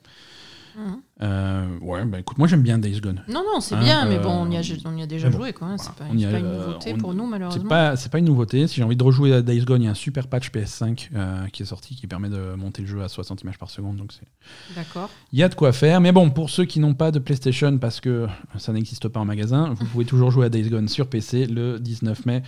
Mhm. 0.76 1.02
Euh, 1.22 1.68
ouais, 1.82 2.06
bah 2.06 2.20
écoute, 2.20 2.38
moi 2.38 2.48
j'aime 2.48 2.62
bien 2.62 2.78
Days 2.78 3.02
Gone. 3.02 3.22
Non, 3.28 3.44
non, 3.44 3.60
c'est 3.60 3.76
Hein, 3.76 3.80
bien, 3.84 4.06
mais 4.06 4.16
euh, 4.18 4.24
bon, 4.24 4.30
on 4.30 4.50
y 4.52 4.56
a, 4.58 4.62
on 4.86 4.96
y 4.96 5.02
a 5.02 5.06
déjà 5.06 5.30
bon, 5.30 5.38
joué, 5.40 5.52
quoi. 5.54 5.68
hein, 5.68 5.76
voilà, 5.76 5.84
c'est 5.84 5.96
pas, 5.96 6.06
a, 6.06 6.32
pas 6.32 6.40
une 6.40 6.46
euh, 6.46 6.66
nouveauté 6.68 6.94
on- 6.94 6.98
pour 6.98 7.14
nous, 7.14 7.24
C'est 7.26 7.30
malheureusement. 7.30 7.68
pas, 7.70 7.96
c'est 7.98 8.10
pas 8.12 8.20
une 8.20 8.26
nouveauté. 8.26 8.68
Si 8.68 8.76
j'ai 8.78 8.84
envie 8.84 8.96
de 8.96 9.04
rejouer 9.04 9.34
à 9.34 9.42
Days 9.42 9.66
Gone, 9.66 9.82
il 9.82 9.86
y 9.86 9.88
a 9.90 9.92
un 9.92 9.96
super 9.96 10.28
patch 10.28 10.50
PS5 10.52 11.10
euh, 11.14 11.46
qui 11.48 11.64
est 11.64 11.66
sorti 11.66 11.96
qui 11.96 12.08
permet 12.08 12.30
de 12.30 12.56
monter 12.56 12.84
le 12.84 12.88
jeu 12.88 13.04
à 13.04 13.10
60 13.10 13.42
images 13.42 13.58
par 13.58 13.70
seconde. 13.70 13.98
Donc 13.98 14.14
c'est 14.14 14.76
D'accord. 14.76 15.10
il 15.34 15.40
y 15.40 15.44
a 15.44 15.50
de 15.50 15.56
quoi 15.56 15.74
faire, 15.74 16.00
mais 16.00 16.14
bon, 16.14 16.30
pour 16.30 16.50
ceux 16.50 16.64
qui 16.64 16.80
n'ont 16.80 16.94
pas 16.94 17.12
de 17.12 17.20
PlayStation 17.20 17.78
parce 17.78 18.00
que 18.00 18.28
ça 18.58 18.72
n'existe 18.72 19.10
pas 19.10 19.20
en 19.20 19.26
magasin, 19.26 19.74
vous 19.78 19.86
pouvez 19.88 20.06
toujours 20.06 20.32
jouer 20.32 20.46
à 20.46 20.50
Days 20.50 20.70
Gone 20.70 20.88
sur 20.88 21.08
PC 21.08 21.48
le 21.48 21.80
19 21.80 22.26
mai. 22.28 22.44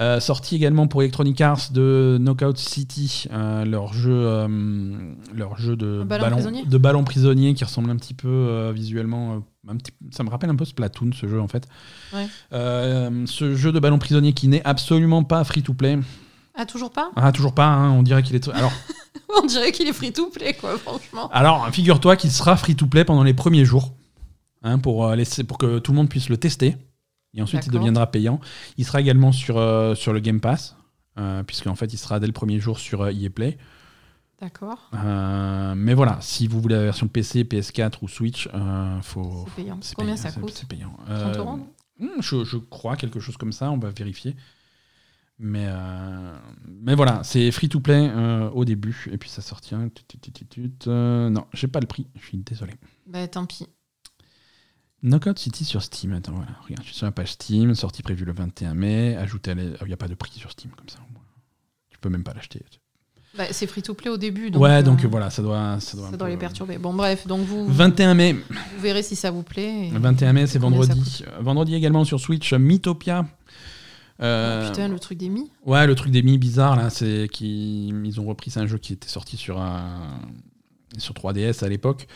Euh, 0.00 0.20
sorti 0.20 0.56
également 0.56 0.86
pour 0.86 1.02
Electronic 1.02 1.40
Arts 1.40 1.70
de 1.72 2.16
Knockout 2.20 2.56
City, 2.56 3.26
euh, 3.30 3.64
leur 3.64 3.92
jeu, 3.92 4.12
euh, 4.12 5.14
leur 5.34 5.58
jeu 5.58 5.76
de 5.76 6.02
Ballon 6.02 6.30
prisonnier 6.30 6.64
de 6.64 6.78
ballon 6.78 7.04
prisonnier 7.04 7.54
qui 7.54 7.64
ressemble 7.64 7.90
un 7.90 7.96
petit 7.96 8.14
peu 8.14 8.70
visuellement, 8.74 9.42
un 9.68 9.76
petit, 9.76 9.92
ça 10.10 10.22
me 10.22 10.30
rappelle 10.30 10.50
un 10.50 10.56
peu 10.56 10.64
Splatoon 10.64 11.10
ce 11.12 11.26
jeu 11.28 11.40
en 11.40 11.48
fait. 11.48 11.66
Ouais. 12.14 12.26
Ce 12.50 13.54
jeu 13.54 13.72
de 13.72 13.78
ballon 13.78 13.98
prisonnier 13.98 14.32
qui 14.32 14.48
n'est 14.48 14.64
absolument 14.64 15.24
pas 15.24 15.44
free 15.44 15.62
to 15.62 15.74
play. 15.74 15.98
Ah, 16.54 16.66
toujours 16.66 16.90
pas? 16.90 17.10
Ah 17.16 17.32
toujours 17.32 17.54
pas, 17.54 17.66
hein, 17.66 17.90
on 17.92 18.02
dirait 18.02 18.22
qu'il 18.22 18.36
est. 18.36 18.48
Alors 18.48 18.72
On 19.42 19.46
dirait 19.46 19.72
qu'il 19.72 19.88
est 19.88 19.94
free 19.94 20.12
to 20.12 20.28
play, 20.28 20.52
quoi, 20.52 20.76
franchement. 20.76 21.30
Alors, 21.32 21.66
figure-toi 21.70 22.16
qu'il 22.16 22.30
sera 22.30 22.54
free-to-play 22.54 23.06
pendant 23.06 23.22
les 23.22 23.32
premiers 23.32 23.64
jours, 23.64 23.94
hein, 24.62 24.78
pour, 24.78 25.08
laisser, 25.12 25.42
pour 25.42 25.56
que 25.56 25.78
tout 25.78 25.92
le 25.92 25.96
monde 25.96 26.10
puisse 26.10 26.28
le 26.28 26.36
tester. 26.36 26.76
Et 27.34 27.42
ensuite, 27.42 27.66
il 27.66 27.72
deviendra 27.72 28.10
payant. 28.10 28.40
Il 28.76 28.84
sera 28.84 29.00
également 29.00 29.32
sur, 29.32 29.56
euh, 29.58 29.94
sur 29.94 30.12
le 30.12 30.20
Game 30.20 30.40
Pass. 30.40 30.76
euh, 31.18 31.42
puisqu'en 31.42 31.74
fait, 31.74 31.92
il 31.92 31.98
sera 31.98 32.20
dès 32.20 32.26
le 32.26 32.32
premier 32.32 32.58
jour 32.58 32.78
sur 32.78 33.06
EA 33.08 33.30
Play. 33.30 33.58
D'accord. 34.40 34.90
Euh, 34.94 35.74
mais 35.76 35.94
voilà, 35.94 36.18
si 36.20 36.46
vous 36.48 36.60
voulez 36.60 36.74
la 36.74 36.82
version 36.84 37.06
PC, 37.06 37.44
PS4 37.44 37.98
ou 38.02 38.08
Switch, 38.08 38.48
euh, 38.52 39.00
faut. 39.02 39.44
C'est 39.48 39.62
payant. 39.62 39.78
Combien 39.96 40.14
payant, 40.14 40.30
ça 40.30 40.32
coûte 40.32 40.52
C'est 40.54 40.66
payant. 40.68 40.92
30 41.06 41.10
Euh, 41.10 41.38
euros 41.38 41.58
hmm, 42.00 42.08
je, 42.20 42.44
je 42.44 42.56
crois 42.56 42.96
quelque 42.96 43.20
chose 43.20 43.36
comme 43.36 43.52
ça, 43.52 43.70
on 43.70 43.78
va 43.78 43.90
vérifier. 43.90 44.34
Mais, 45.38 45.66
euh, 45.68 46.34
mais 46.66 46.94
voilà, 46.94 47.20
c'est 47.24 47.50
free 47.50 47.68
to 47.68 47.80
play 47.80 48.08
euh, 48.08 48.48
au 48.50 48.64
début, 48.64 49.06
et 49.10 49.18
puis 49.18 49.28
ça 49.28 49.42
sortira. 49.42 49.80
Euh, 50.86 51.30
non, 51.30 51.46
j'ai 51.52 51.68
pas 51.68 51.80
le 51.80 51.86
prix, 51.86 52.06
je 52.20 52.26
suis 52.26 52.38
désolé. 52.38 52.74
Bah 53.06 53.26
tant 53.28 53.46
pis. 53.46 53.66
Knockout 55.02 55.38
City 55.38 55.64
sur 55.64 55.82
Steam. 55.82 56.12
Attends, 56.12 56.32
voilà. 56.32 56.52
Regarde, 56.64 56.82
je 56.82 56.88
suis 56.88 56.94
sur 56.96 57.06
la 57.06 57.12
page 57.12 57.32
Steam, 57.32 57.74
sortie 57.74 58.02
prévue 58.02 58.24
le 58.24 58.32
21 58.32 58.74
mai. 58.74 59.16
Ajouté 59.16 59.50
à 59.50 59.54
Il 59.54 59.86
n'y 59.86 59.92
a 59.92 59.96
pas 59.96 60.08
de 60.08 60.14
prix 60.14 60.32
sur 60.38 60.50
Steam 60.50 60.70
comme 60.76 60.88
ça. 60.88 60.98
Tu 61.90 61.98
peux 61.98 62.08
même 62.08 62.22
pas 62.24 62.34
l'acheter. 62.34 62.62
Bah, 63.36 63.44
c'est 63.50 63.66
free 63.66 63.80
to 63.82 63.94
play 63.94 64.10
au 64.10 64.18
début. 64.18 64.50
Donc, 64.50 64.62
ouais, 64.62 64.68
euh, 64.70 64.82
donc 64.82 65.02
voilà, 65.06 65.30
ça 65.30 65.40
doit. 65.42 65.80
Ça 65.80 65.96
doit, 65.96 66.10
ça 66.10 66.16
doit 66.18 66.26
peu- 66.26 66.32
les 66.32 66.38
perturber. 66.38 66.76
Bon, 66.78 66.92
bref, 66.92 67.26
donc 67.26 67.40
vous, 67.46 67.66
21 67.66 68.12
mai. 68.14 68.34
vous 68.34 68.82
verrez 68.82 69.02
si 69.02 69.16
ça 69.16 69.30
vous 69.30 69.42
plaît. 69.42 69.88
et- 69.88 69.90
Le 69.90 69.98
21 69.98 70.32
mai, 70.34 70.46
c'est 70.46 70.58
vendredi. 70.58 71.24
Euh, 71.26 71.40
Vendredi 71.40 71.74
également 71.74 72.04
sur 72.04 72.20
Switch, 72.20 72.52
Mythopia. 72.52 73.26
Euh, 74.20 74.66
Oh, 74.66 74.70
putain, 74.70 74.88
le 74.88 74.98
truc 74.98 75.16
des 75.18 75.30
mi. 75.30 75.50
Ouais, 75.64 75.86
le 75.86 75.94
truc 75.94 76.12
des 76.12 76.22
mi 76.22 76.36
bizarres 76.38 76.76
là, 76.76 76.90
c'est 76.90 77.26
qu'ils 77.32 78.06
ils 78.06 78.20
ont 78.20 78.24
repris 78.26 78.50
c'est 78.50 78.60
un 78.60 78.66
jeu 78.66 78.76
qui 78.78 78.92
était 78.92 79.08
sorti 79.08 79.36
sur 79.38 79.58
un 79.60 80.20
sur 80.98 81.14
3DS 81.14 81.64
à 81.64 81.68
l'époque. 81.68 82.06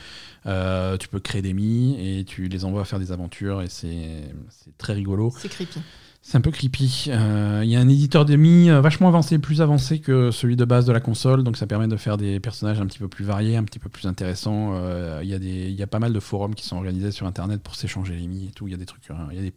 Euh, 0.47 0.97
tu 0.97 1.09
peux 1.09 1.19
créer 1.21 1.43
des 1.43 1.53
mi 1.53 1.97
et 2.01 2.25
tu 2.25 2.49
les 2.49 2.65
envoies 2.65 2.85
faire 2.85 2.99
des 3.01 3.11
aventures 3.13 3.63
et 3.63 3.69
c'est 3.69 4.33
très 4.79 4.93
rigolo. 4.93 5.33
C'est 5.39 5.49
creepy. 5.49 5.81
C'est 6.23 6.37
un 6.37 6.41
peu 6.41 6.51
creepy. 6.51 7.05
Euh, 7.09 7.61
Il 7.65 7.71
y 7.71 7.77
a 7.77 7.81
un 7.81 7.89
éditeur 7.89 8.25
de 8.25 8.35
mi 8.35 8.69
euh, 8.69 8.81
vachement 8.81 9.07
avancé, 9.07 9.39
plus 9.39 9.61
avancé 9.63 10.01
que 10.01 10.33
celui 10.33 10.57
de 10.57 10.65
base 10.65 10.85
de 10.85 10.93
la 10.93 10.99
console, 10.99 11.45
donc 11.45 11.57
ça 11.57 11.69
permet 11.69 11.87
de 11.87 11.97
faire 11.97 12.17
des 12.17 12.41
personnages 12.41 12.81
un 12.81 12.87
petit 12.87 12.99
peu 12.99 13.07
plus 13.07 13.25
variés, 13.25 13.57
un 13.57 13.63
petit 13.63 13.79
peu 13.79 13.89
plus 13.89 14.07
intéressants. 14.07 14.73
Euh, 14.75 15.21
Il 15.23 15.29
y, 15.29 15.35
a 15.35 15.39
des- 15.39 15.71
y 15.71 15.83
a 15.85 15.87
pas 15.87 16.01
mal 16.01 16.13
de 16.13 16.19
forums 16.21 16.55
qui 16.57 16.67
sont 16.67 16.77
organisés 16.77 17.13
sur 17.13 17.27
Internet 17.29 17.63
pour 17.63 17.77
s'échanger 17.77 18.15
les 18.17 18.27
mi 18.27 18.47
et 18.47 18.51
tout. 18.51 18.67
Il 18.67 18.73
y 18.73 18.75
a 18.75 18.77
des 18.77 18.87
trucs, 18.87 19.05
il 19.31 19.37
y 19.37 19.39
a 19.39 19.43
des, 19.43 19.55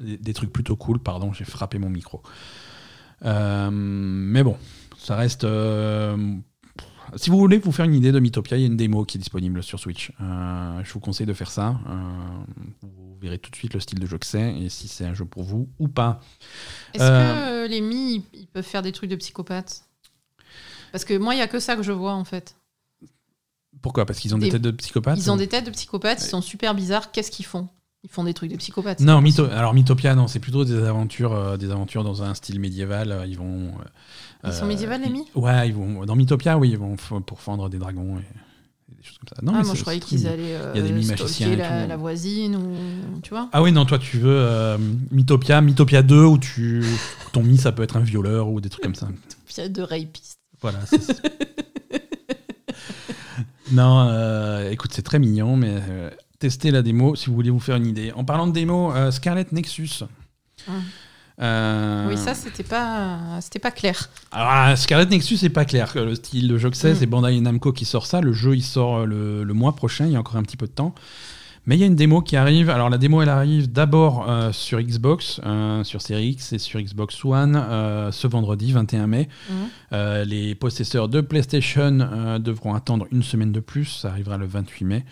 des- 0.00 0.16
des 0.18 0.32
trucs 0.32 0.52
plutôt 0.52 0.76
cool. 0.76 1.00
Pardon, 1.00 1.32
j'ai 1.32 1.44
frappé 1.44 1.78
mon 1.80 1.90
micro. 1.90 2.22
Mais 3.24 4.42
bon, 4.44 4.56
ça 4.98 5.16
reste. 5.16 5.44
Si 7.16 7.30
vous 7.30 7.38
voulez 7.38 7.58
vous 7.58 7.72
faire 7.72 7.84
une 7.84 7.94
idée 7.94 8.12
de 8.12 8.18
Mythopia, 8.18 8.56
il 8.56 8.60
y 8.60 8.64
a 8.64 8.66
une 8.66 8.76
démo 8.76 9.04
qui 9.04 9.18
est 9.18 9.20
disponible 9.20 9.62
sur 9.62 9.78
Switch. 9.80 10.12
Euh, 10.20 10.80
je 10.84 10.92
vous 10.92 11.00
conseille 11.00 11.26
de 11.26 11.32
faire 11.34 11.50
ça. 11.50 11.78
Euh, 11.88 12.44
vous 12.82 13.16
verrez 13.20 13.38
tout 13.38 13.50
de 13.50 13.56
suite 13.56 13.74
le 13.74 13.80
style 13.80 13.98
de 13.98 14.06
jeu 14.06 14.18
que 14.18 14.26
c'est 14.26 14.54
et 14.58 14.68
si 14.68 14.88
c'est 14.88 15.04
un 15.04 15.14
jeu 15.14 15.24
pour 15.24 15.42
vous 15.42 15.68
ou 15.78 15.88
pas. 15.88 16.20
Est-ce 16.94 17.02
Euh, 17.02 17.08
que 17.08 17.64
euh, 17.64 17.68
les 17.68 17.80
mi, 17.80 18.24
ils- 18.34 18.46
peuvent 18.46 18.64
faire 18.64 18.82
des 18.82 18.92
trucs 18.92 19.10
de 19.10 19.16
psychopathes 19.16 19.84
Parce 20.92 21.04
que 21.04 21.16
moi, 21.16 21.34
il 21.34 21.38
y 21.38 21.42
a 21.42 21.48
que 21.48 21.58
ça 21.60 21.76
que 21.76 21.82
je 21.82 21.92
vois 21.92 22.12
en 22.14 22.24
fait. 22.24 22.56
Pourquoi? 23.80 24.04
Parce 24.06 24.18
qu'ils 24.20 24.34
ont 24.34 24.38
des, 24.38 24.46
Des- 24.46 24.52
têtes 24.52 24.62
de 24.62 24.70
psychopathes 24.72 25.18
Ils 25.18 25.30
ont 25.30 25.36
des 25.36 25.48
têtes 25.48 25.64
de 25.66 25.70
psychopathes, 25.70 26.20
ils 26.22 26.28
sont 26.28 26.42
super 26.42 26.74
bizarres. 26.74 27.10
Qu'est-ce 27.10 27.30
qu'ils 27.30 27.46
font? 27.46 27.68
Ils 28.04 28.10
font 28.10 28.24
des 28.24 28.34
trucs 28.34 28.50
de 28.50 28.56
psychopathes. 28.56 29.00
Non, 29.00 29.20
Mytho- 29.22 29.48
alors 29.50 29.74
Mythopia, 29.74 30.14
non, 30.16 30.26
c'est 30.26 30.40
plutôt 30.40 30.64
des 30.64 30.76
aventures, 30.82 31.32
euh, 31.32 31.56
des 31.56 31.70
aventures 31.70 32.02
dans 32.02 32.22
un 32.24 32.34
style 32.34 32.58
médiéval. 32.60 33.24
Ils 33.28 33.38
vont. 33.38 33.68
euh, 33.68 33.84
Ils 34.44 34.52
sont 34.52 34.64
euh, 34.64 34.68
médiévales, 34.68 35.02
les 35.02 35.10
mi? 35.10 35.24
Ouais, 35.34 35.68
ils 35.68 35.74
vont 35.74 36.04
dans 36.04 36.16
Mythopia, 36.16 36.58
oui, 36.58 36.70
ils 36.70 36.78
vont 36.78 36.96
pour 36.96 37.40
fendre 37.40 37.68
des 37.68 37.78
dragons 37.78 38.18
et, 38.18 38.22
et 38.92 38.94
des 38.96 39.02
choses 39.02 39.18
comme 39.18 39.28
ça. 39.28 39.36
Non, 39.42 39.52
ah, 39.54 39.58
mais 39.58 39.66
moi, 39.66 39.74
je 39.74 39.80
croyais 39.82 40.00
qu'ils 40.00 40.26
allaient 40.26 40.56
euh, 40.56 40.72
Il 40.74 40.80
y 40.80 40.84
a 40.84 40.88
des 40.88 41.02
stalker 41.02 41.22
magiciens 41.22 41.56
la, 41.56 41.86
la 41.86 41.96
voisine 41.96 42.56
ou 42.56 43.20
tu 43.20 43.30
vois? 43.30 43.48
Ah 43.52 43.62
oui, 43.62 43.70
non, 43.72 43.84
toi 43.84 43.98
tu 43.98 44.18
veux 44.18 44.36
euh, 44.36 44.78
Mythopia, 45.10 45.60
Mythopia 45.60 46.02
2 46.02 46.24
où 46.24 46.38
tu 46.38 46.84
ton 47.32 47.42
mi 47.42 47.56
ça 47.56 47.72
peut 47.72 47.82
être 47.82 47.96
un 47.96 48.00
violeur 48.00 48.48
ou 48.48 48.60
des 48.60 48.68
trucs 48.68 48.82
comme 48.82 48.94
ça. 48.94 49.08
Puis 49.46 49.54
il 49.58 49.60
y 49.60 49.64
a 49.64 49.68
de 49.68 49.82
rapistes. 49.82 50.38
Voilà. 50.60 50.78
c'est 50.86 51.02
ça. 51.02 51.14
non, 53.72 54.06
euh, 54.08 54.70
écoute, 54.70 54.92
c'est 54.94 55.02
très 55.02 55.18
mignon, 55.18 55.56
mais 55.56 55.74
euh, 55.88 56.10
testez 56.38 56.70
la 56.70 56.82
démo 56.82 57.16
si 57.16 57.26
vous 57.26 57.34
voulez 57.34 57.50
vous 57.50 57.60
faire 57.60 57.76
une 57.76 57.86
idée. 57.86 58.12
En 58.12 58.24
parlant 58.24 58.46
de 58.46 58.52
démo, 58.52 58.92
euh, 58.92 59.10
Scarlet 59.10 59.46
Nexus. 59.52 60.04
Hum. 60.68 60.82
Euh, 61.40 62.06
Oui, 62.08 62.16
ça, 62.16 62.34
c'était 62.34 62.62
pas, 62.62 63.18
c'était 63.40 63.58
pas 63.58 63.70
clair. 63.70 64.10
Alors, 64.30 64.48
ah, 64.50 64.76
Scarlet 64.76 65.06
Nexus, 65.06 65.38
c'est 65.38 65.48
pas 65.48 65.64
clair. 65.64 65.92
Le 65.94 66.14
style 66.14 66.48
de 66.48 66.58
jeu 66.58 66.70
que 66.70 66.76
c'est, 66.76 66.92
Mm. 66.92 66.96
c'est 66.96 67.06
Bandai 67.06 67.40
Namco 67.40 67.72
qui 67.72 67.84
sort 67.84 68.06
ça. 68.06 68.20
Le 68.20 68.32
jeu, 68.32 68.54
il 68.54 68.62
sort 68.62 68.98
euh, 68.98 69.06
le, 69.06 69.44
le 69.44 69.54
mois 69.54 69.74
prochain. 69.74 70.06
Il 70.06 70.12
y 70.12 70.16
a 70.16 70.20
encore 70.20 70.36
un 70.36 70.42
petit 70.42 70.56
peu 70.56 70.66
de 70.66 70.72
temps. 70.72 70.94
Mais 71.64 71.76
il 71.76 71.80
y 71.80 71.84
a 71.84 71.86
une 71.86 71.94
démo 71.94 72.22
qui 72.22 72.36
arrive. 72.36 72.70
Alors, 72.70 72.90
la 72.90 72.98
démo, 72.98 73.22
elle 73.22 73.28
arrive 73.28 73.70
d'abord 73.70 74.28
euh, 74.28 74.50
sur 74.52 74.80
Xbox, 74.82 75.40
euh, 75.46 75.84
sur 75.84 76.02
Series 76.02 76.30
X 76.30 76.52
et 76.52 76.58
sur 76.58 76.80
Xbox 76.80 77.24
One 77.24 77.54
euh, 77.56 78.10
ce 78.10 78.26
vendredi 78.26 78.72
21 78.72 79.06
mai. 79.06 79.28
Euh, 79.92 80.24
les 80.24 80.56
possesseurs 80.56 81.08
de 81.08 81.20
PlayStation 81.20 82.00
euh, 82.00 82.38
devront 82.40 82.74
attendre 82.74 83.06
une 83.12 83.22
semaine 83.22 83.52
de 83.52 83.60
plus. 83.60 83.84
Ça 83.84 84.08
arrivera 84.08 84.38
le 84.38 84.46
28 84.46 84.84
mai. 84.84 85.04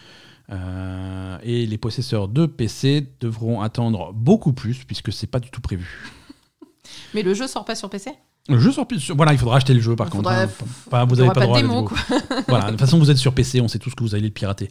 Euh, 0.53 1.39
et 1.43 1.67
les 1.67 1.79
possesseurs 1.79 2.27
de 2.29 2.47
PC 2.47 3.07
devront 3.21 3.61
attendre 3.61 4.13
beaucoup 4.13 4.53
plus 4.53 4.85
puisque 4.85 5.13
c'est 5.13 5.27
pas 5.29 5.39
du 5.41 5.51
tout 5.51 5.61
prévu. 5.61 6.11
Mais 7.15 7.23
le 7.23 7.35
jeu 7.35 7.47
sort 7.47 7.65
pas 7.65 7.77
sur 7.77 7.89
PC 7.89 8.11
Le 8.49 8.59
jeu 8.59 8.73
sort 8.73 8.89
plus. 8.89 9.11
Voilà, 9.13 9.33
il 9.33 9.39
faudra 9.39 9.57
acheter 9.59 9.75
le 9.75 9.81
jeu 9.81 9.95
par 9.95 10.09
Il 10.09 10.11
contre. 10.11 10.29
faudra- 10.29 10.43
hein. 10.43 10.49
Pas- 10.91 11.05
vous 11.05 11.15
il 11.15 11.19
y 11.19 11.21
avez 11.21 11.29
aura 11.29 11.35
pas, 11.35 11.41
le 11.41 11.47
droit 11.47 11.61
de 11.61 11.65
à 11.65 11.69
la 11.69 11.75
démo, 11.75 11.85
quoi. 11.85 11.99
voilà, 12.49 12.65
de 12.67 12.71
toute 12.73 12.81
façon, 12.81 12.99
vous 12.99 13.11
êtes 13.13 13.17
sur 13.17 13.33
PC, 13.33 13.61
on 13.61 13.69
sait 13.69 13.79
tous 13.79 13.95
que 13.95 14.03
vous 14.03 14.15
allez 14.17 14.25
le 14.27 14.31
pirater. 14.33 14.69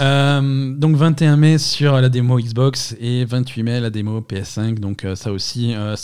Euh, 0.00 0.74
donc 0.76 0.96
21 0.96 1.36
mai 1.36 1.58
sur 1.58 2.00
la 2.00 2.08
démo 2.08 2.38
Xbox 2.40 2.96
et 2.98 3.24
28 3.24 3.62
mai 3.62 3.80
la 3.80 3.90
démo 3.90 4.20
PS5. 4.20 4.80
Donc 4.80 5.04
euh, 5.04 5.14
ça 5.14 5.30
aussi, 5.30 5.74
euh, 5.74 5.94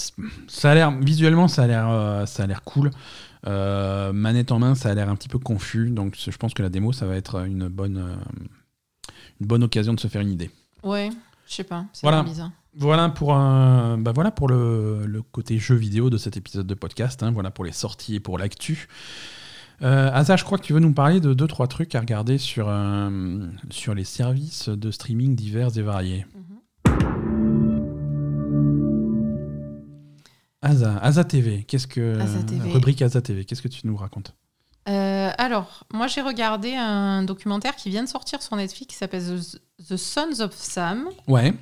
ça 0.47 0.71
a 0.71 0.75
l'air 0.75 0.93
visuellement, 1.01 1.49
ça 1.49 1.65
a 1.65 1.67
l'air, 1.67 2.29
ça 2.29 2.45
a 2.45 2.47
l'air 2.47 2.63
cool. 2.63 2.91
Manette 3.45 4.53
en 4.53 4.61
main, 4.61 4.75
ça 4.77 4.91
a 4.91 4.95
l'air 4.95 5.09
un 5.09 5.17
petit 5.17 5.29
peu 5.29 5.39
confus. 5.39 5.91
Donc 5.91 6.15
je 6.17 6.37
pense 6.37 6.55
que 6.55 6.63
la 6.63 6.69
démo, 6.69 6.93
ça 6.93 7.07
va 7.07 7.17
être 7.17 7.45
une 7.45 7.67
bonne, 7.69 8.05
une 9.41 9.47
bonne 9.47 9.63
occasion 9.65 9.95
de 9.95 10.01
se 10.01 10.09
faire 10.09 10.21
une 10.21 10.31
idée. 10.33 10.51
Ouais, 10.83 11.11
je 11.49 11.55
sais 11.55 11.65
pas. 11.65 11.85
C'est 11.93 12.03
Voilà. 12.03 12.23
bizarre. 12.23 12.51
Voilà 12.77 13.09
pour, 13.09 13.35
un- 13.35 13.99
bah 13.99 14.13
voilà 14.15 14.31
pour 14.31 14.47
le, 14.49 15.05
le 15.07 15.23
côté 15.23 15.59
jeu 15.59 15.75
vidéo 15.75 16.09
de 16.09 16.17
cet 16.17 16.37
épisode 16.37 16.67
de 16.69 16.75
podcast. 16.75 17.23
hein. 17.23 17.33
voilà 17.33 17.51
pour 17.51 17.65
les 17.65 17.73
sorties 17.73 18.15
et 18.15 18.21
pour 18.21 18.39
l'actu. 18.39 18.87
Euh, 19.83 20.11
Asa, 20.13 20.37
je 20.37 20.45
crois 20.45 20.57
que 20.59 20.63
tu 20.65 20.73
veux 20.75 20.79
nous 20.79 20.93
parler 20.93 21.21
de 21.21 21.33
deux 21.35 21.47
trois 21.49 21.67
trucs 21.67 21.95
à 21.95 22.01
regarder 22.01 22.39
sur, 22.39 22.67
euh, 22.69 23.41
sur 23.71 23.95
les 23.95 24.05
services 24.05 24.69
de 24.69 24.91
streaming 24.91 25.35
divers 25.35 25.77
et 25.79 25.83
variés. 25.83 26.27
Asa, 30.63 30.99
Asa 30.99 31.25
TV, 31.25 31.65
qu'est-ce 31.67 31.87
que 31.87 32.19
Asa 32.21 32.43
TV. 32.43 32.71
rubrique 32.71 33.01
Asa 33.03 33.23
TV, 33.23 33.45
qu'est-ce 33.45 33.63
que 33.63 33.69
tu 33.69 33.87
nous 33.87 33.97
racontes? 33.97 34.35
Euh, 34.89 35.31
alors, 35.37 35.85
moi 35.93 36.07
j'ai 36.07 36.23
regardé 36.23 36.75
un 36.75 37.23
documentaire 37.23 37.77
qui 37.77 37.91
vient 37.91 38.03
de 38.03 38.09
sortir 38.09 38.43
sur 38.43 38.57
Netflix 38.57 38.93
qui 38.93 38.97
s'appelle 38.97 39.23
The, 39.23 39.87
The 39.89 39.97
Sons 39.97 40.41
of 40.41 40.55
Sam 40.55 41.09
Ouais, 41.29 41.53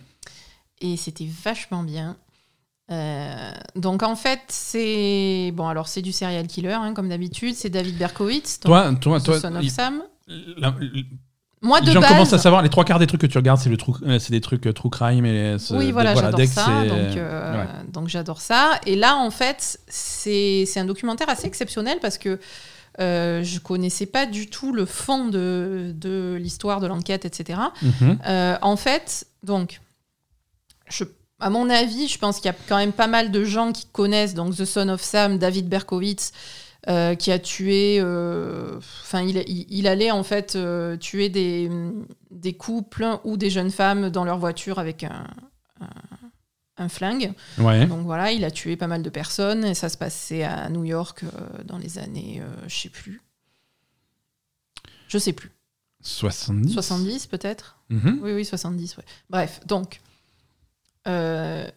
et 0.81 0.97
c'était 0.97 1.29
vachement 1.45 1.83
bien. 1.83 2.17
Euh, 2.91 3.51
donc 3.77 4.03
en 4.03 4.17
fait 4.17 4.41
c'est 4.49 5.53
bon 5.55 5.69
alors 5.69 5.89
c'est 5.89 6.01
du 6.01 6.11
serial 6.11 6.47
killer 6.47 6.73
hein, 6.73 6.95
comme 6.95 7.11
d'habitude 7.11 7.55
c'est 7.55 7.69
David 7.69 7.99
Berkowitz 7.99 8.61
toi, 8.61 8.95
toi, 8.99 9.21
The 9.21 9.25
toi, 9.25 9.41
Son 9.41 9.57
of 9.57 9.63
il- 9.63 9.71
Sam 9.71 10.03
la- 10.57 10.75
moi 11.61 11.81
de 11.81 11.91
gens 11.91 12.01
base 12.01 12.11
commencent 12.11 12.33
à 12.33 12.39
savoir 12.39 12.63
les 12.63 12.69
trois 12.69 12.85
quarts 12.85 12.99
des 12.99 13.07
trucs 13.07 13.21
que 13.21 13.27
tu 13.27 13.37
regardes, 13.37 13.61
c'est 13.61 13.69
le 13.69 13.77
euh, 14.07 14.19
c'est 14.19 14.31
des 14.31 14.41
trucs 14.41 14.73
true 14.75 14.91
crime 14.91 15.27
et 15.27 15.57
Oui, 15.71 15.91
voilà, 15.93 16.15
j'adore 16.15 16.47
ça. 16.47 16.85
Donc, 16.87 17.17
euh, 17.17 17.53
ouais. 17.65 17.67
donc 17.93 18.09
j'adore 18.09 18.41
ça. 18.41 18.81
Et 18.87 18.95
là, 18.95 19.17
en 19.17 19.31
fait, 19.31 19.81
c'est 19.89 20.65
c'est 20.67 20.79
un 20.81 20.85
documentaire 20.85 21.29
assez 21.29 21.47
exceptionnel 21.47 21.99
parce 22.01 22.17
que 22.17 22.39
euh, 23.01 23.43
je 23.45 23.59
connaissais 23.61 24.07
pas 24.07 24.27
du 24.27 24.49
tout 24.51 24.73
le 24.73 24.85
fond 24.87 25.27
de, 25.29 25.93
de 25.95 26.37
l'histoire 26.41 26.81
de 26.81 26.87
l'enquête, 26.87 27.25
etc. 27.25 27.61
Mhm. 27.83 28.19
Euh, 28.27 28.57
en 28.63 28.77
fait, 28.77 29.27
donc, 29.43 29.81
je, 30.91 31.05
à 31.41 31.51
mon 31.51 31.71
avis, 31.71 32.09
je 32.09 32.19
pense 32.19 32.37
qu'il 32.41 32.47
y 32.47 32.55
a 32.55 32.57
quand 32.69 32.77
même 32.79 32.93
pas 32.93 33.07
mal 33.07 33.31
de 33.31 33.45
gens 33.45 33.73
qui 33.73 33.87
connaissent 33.87 34.35
donc 34.35 34.57
The 34.57 34.65
Son 34.65 34.89
of 34.89 35.01
Sam, 35.03 35.39
David 35.39 35.69
Berkowitz, 35.69 36.33
euh, 36.89 37.15
qui 37.15 37.31
a 37.31 37.39
tué. 37.39 37.99
euh, 38.01 38.79
Enfin, 39.03 39.23
il, 39.23 39.37
il- 39.47 39.67
il 39.69 39.87
allait 39.89 40.11
en 40.11 40.23
fait 40.23 40.57
tuer 41.01 41.29
des, 41.29 41.71
des 42.31 42.53
couples 42.55 43.07
ou 43.25 43.37
des 43.37 43.51
jeunes 43.51 43.71
femmes 43.71 44.11
dans 44.11 44.25
leur 44.25 44.39
voiture 44.39 44.79
avec 44.79 45.05
un, 45.05 45.27
un, 45.81 45.87
un 46.79 46.89
flingue. 46.89 47.33
Ouais. 47.59 47.87
Donc 47.87 48.05
voilà, 48.05 48.33
il 48.33 48.45
a 48.45 48.51
tué 48.51 48.77
pas 48.77 48.87
mal 48.87 49.03
de 49.03 49.11
personnes 49.11 49.65
et 49.65 49.75
ça 49.75 49.89
se 49.89 49.97
passait 49.99 50.45
à 50.45 50.69
New 50.71 50.85
York 50.85 51.23
euh, 51.25 51.63
dans 51.65 51.79
les 51.79 51.99
années, 51.99 52.41
euh, 52.41 52.47
je 52.69 52.77
sais 52.77 52.89
plus. 52.89 53.21
Je 55.09 55.19
sais 55.19 55.33
plus. 55.33 55.51
70 56.01 56.73
70 56.73 57.27
peut-être? 57.27 57.79
Mhm. 57.89 58.21
oui, 58.23 58.33
oui, 58.33 58.45
70, 58.45 58.97
ouais. 58.99 59.05
Bref, 59.31 59.61
donc. 59.67 60.01
euh, 61.07 61.69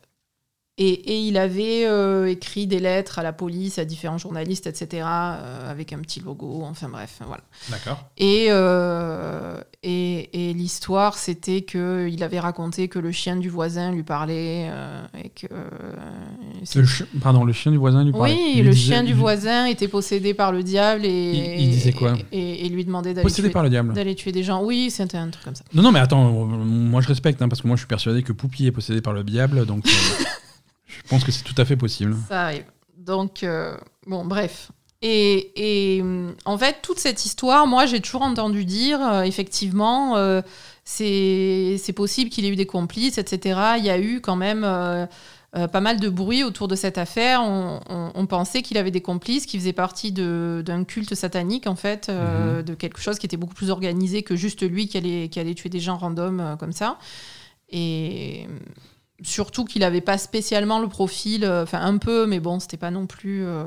Et, 0.78 1.28
il 1.28 1.38
avait 1.38 1.86
euh, 1.86 2.28
écrit 2.28 2.66
des 2.66 2.80
lettres 2.80 3.20
à 3.20 3.24
la 3.24 3.34
police, 3.34 3.78
à 3.78 3.86
différents 3.86 4.18
journalistes, 4.18 4.68
etc., 4.68 5.06
euh, 5.06 5.70
avec 5.70 5.94
un 5.94 6.00
petit 6.00 6.22
logo, 6.22 6.62
enfin 6.64 6.88
bref, 6.90 7.20
voilà. 7.28 7.44
D'accord. 7.70 8.10
Et, 8.18 8.48
euh, 8.50 9.62
et, 9.84 10.54
l'histoire, 10.54 11.18
c'était 11.18 11.62
qu'il 11.62 12.24
avait 12.24 12.40
raconté 12.40 12.88
que 12.88 13.00
le 13.00 13.12
chien 13.12 13.36
du 13.36 13.50
voisin 13.50 13.92
lui 13.92 14.04
parlait. 14.04 14.72
et 15.24 15.30
que, 15.30 15.48
pardon, 17.22 17.44
le 17.44 17.54
chien 17.54 17.72
du 17.72 17.78
voisin 17.78 18.04
lui 18.04 18.14
parlait 18.14 18.34
Oui, 18.34 18.62
le 18.62 18.74
chien 18.74 19.04
du 19.04 19.14
voisin 19.14 19.66
était 19.66 19.90
possédé 19.90 20.34
par 20.34 20.52
le 20.52 20.64
diable 20.64 21.06
et. 21.06 21.58
Il, 21.60 21.70
disait 21.70 21.94
quoi 21.94 22.14
et, 22.32 22.70
lui 22.70 22.86
demandait 22.86 23.14
d'aller 23.14 23.30
tuer, 23.30 23.50
par 23.50 23.64
le 23.64 23.70
diable. 23.70 23.94
d'aller 23.94 24.16
tuer 24.16 24.32
des 24.32 24.44
gens. 24.44 24.64
Oui, 24.64 24.90
c'était 24.90 25.18
un 25.18 25.30
truc 25.30 25.44
comme 25.44 25.56
ça. 25.56 25.66
Non, 25.74 25.84
non, 25.84 25.92
mais 25.92 26.00
attends, 26.00 26.32
moi 26.32 27.02
je 27.02 27.08
respecte, 27.08 27.42
hein, 27.42 27.50
parce 27.50 27.62
que 27.62 27.68
moi 27.68 27.76
je 27.76 27.82
suis 27.82 27.88
persuadé 27.88 28.24
que 28.24 28.32
Poupie 28.32 28.68
est 28.68 28.72
possédé 28.72 29.02
par 29.02 29.14
le 29.14 29.24
diable, 29.24 29.66
donc. 29.66 29.86
Je 31.04 31.10
pense 31.10 31.24
que 31.24 31.32
c'est 31.32 31.44
tout 31.44 31.56
à 31.58 31.66
fait 31.66 31.78
possible. 31.78 32.16
Ça 32.28 32.44
arrive. 32.46 32.66
Donc, 33.02 33.44
euh, 33.44 33.76
bon, 34.06 34.26
bref. 34.26 34.72
Et, 35.04 36.04
en 36.46 36.58
fait, 36.58 36.78
toute 36.84 37.00
cette 37.00 37.26
histoire, 37.26 37.66
moi, 37.66 37.88
j'ai 37.88 38.02
toujours 38.02 38.22
entendu 38.22 38.66
dire, 38.66 39.02
euh, 39.02 39.22
effectivement, 39.24 40.16
euh, 40.16 40.42
c'est 40.86 41.94
possible 41.96 42.30
qu'il 42.30 42.46
ait 42.46 42.50
eu 42.50 42.56
des 42.56 42.68
complices, 42.68 43.18
etc. 43.18 43.60
Il 43.80 43.86
y 43.86 43.90
a 43.90 44.00
eu 44.00 44.22
quand 44.22 44.36
même 44.36 44.62
pas 45.54 45.82
mal 45.82 46.00
de 46.00 46.08
bruit 46.08 46.44
autour 46.44 46.68
de 46.68 46.76
cette 46.76 47.00
affaire. 47.00 47.42
On, 47.44 48.26
pensait 48.28 48.62
qu'il 48.62 48.78
avait 48.78 48.92
des 48.92 49.02
complices, 49.02 49.48
qui 49.48 49.58
faisaient 49.58 49.74
partie 49.74 50.12
d'un 50.12 50.84
culte 50.84 51.16
satanique, 51.16 51.66
en 51.66 51.76
fait, 51.76 52.10
mhm. 52.10 52.62
de 52.62 52.76
quelque 52.76 53.02
chose 53.02 53.18
qui 53.18 53.26
était 53.26 53.38
beaucoup 53.38 53.56
plus 53.56 53.72
organisé 53.72 54.22
que 54.22 54.36
juste 54.36 54.62
lui 54.62 54.88
qui 54.88 54.98
allait, 54.98 55.30
qui 55.30 55.40
allait 55.40 55.56
tuer 55.56 55.70
des 55.70 55.80
gens 55.80 55.98
random 55.98 56.56
comme 56.60 56.74
ça. 56.74 57.00
Et 57.70 58.46
surtout 59.24 59.66
qu'il 59.66 59.82
n'avait 59.82 60.02
pas 60.02 60.18
spécialement 60.18 60.80
le 60.80 60.88
profil, 60.88 61.44
euh, 61.44 61.64
enfin 61.64 61.82
un 61.82 61.98
peu, 61.98 62.26
mais 62.26 62.40
bon, 62.40 62.60
c'était 62.60 62.78
pas 62.78 62.92
non 62.92 63.08
plus 63.08 63.46
euh, 63.46 63.66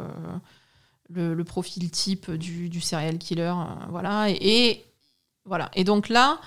le, 1.11 1.45
profil 1.45 1.91
type 1.91 2.31
du, 2.31 2.69
du 2.69 2.81
serial 2.81 3.19
killer, 3.19 3.55
euh, 3.57 3.87
voilà. 3.91 4.27
Et, 4.29 4.85
voilà. 5.45 5.71
Et 5.75 5.85
donc 5.85 6.09
là, 6.09 6.41